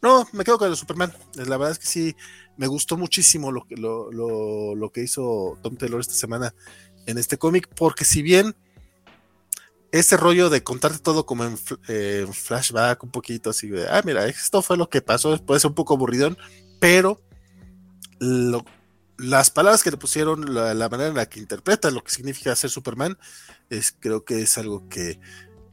[0.00, 2.16] no, me quedo con el Superman, la verdad es que sí,
[2.56, 6.54] Me gustó muchísimo lo que, lo, lo, lo que hizo Tom Taylor esta semana
[7.06, 8.56] en este cómic, porque si bien
[9.92, 11.58] ese rollo de contarte todo como en,
[11.88, 15.68] eh, flashback, un poquito así de, ah, mira, esto fue lo que pasó, puede ser
[15.68, 16.36] un poco aburridón,
[16.80, 17.20] pero
[19.22, 22.70] las palabras que le pusieron, la, manera en la que interpreta lo que significa ser
[22.70, 23.16] Superman,
[23.70, 25.20] es, creo que es algo que,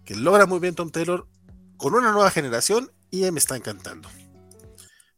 [0.06, 1.28] que logra muy bien Tom Taylor
[1.78, 4.08] con una nueva generación y me está encantando.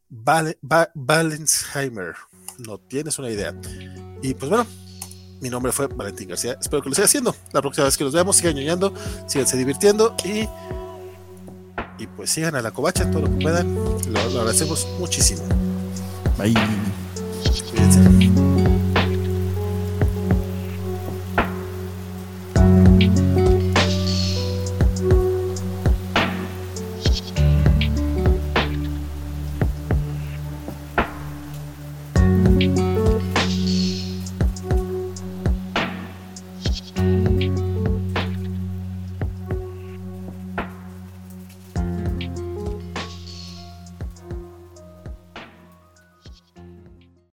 [0.09, 0.57] Val,
[2.57, 3.53] no tienes una idea.
[4.21, 4.65] Y pues bueno,
[5.41, 6.57] mi nombre fue Valentín García.
[6.59, 7.35] Espero que lo siga haciendo.
[7.51, 8.93] La próxima vez que nos veamos, sigan ñoñando,
[9.27, 10.47] síganse divirtiendo y,
[12.01, 13.75] y pues sigan a la covacha todo lo que puedan.
[13.75, 15.43] Lo, lo agradecemos muchísimo.
[16.37, 16.53] Bye.
[17.73, 18.50] 别再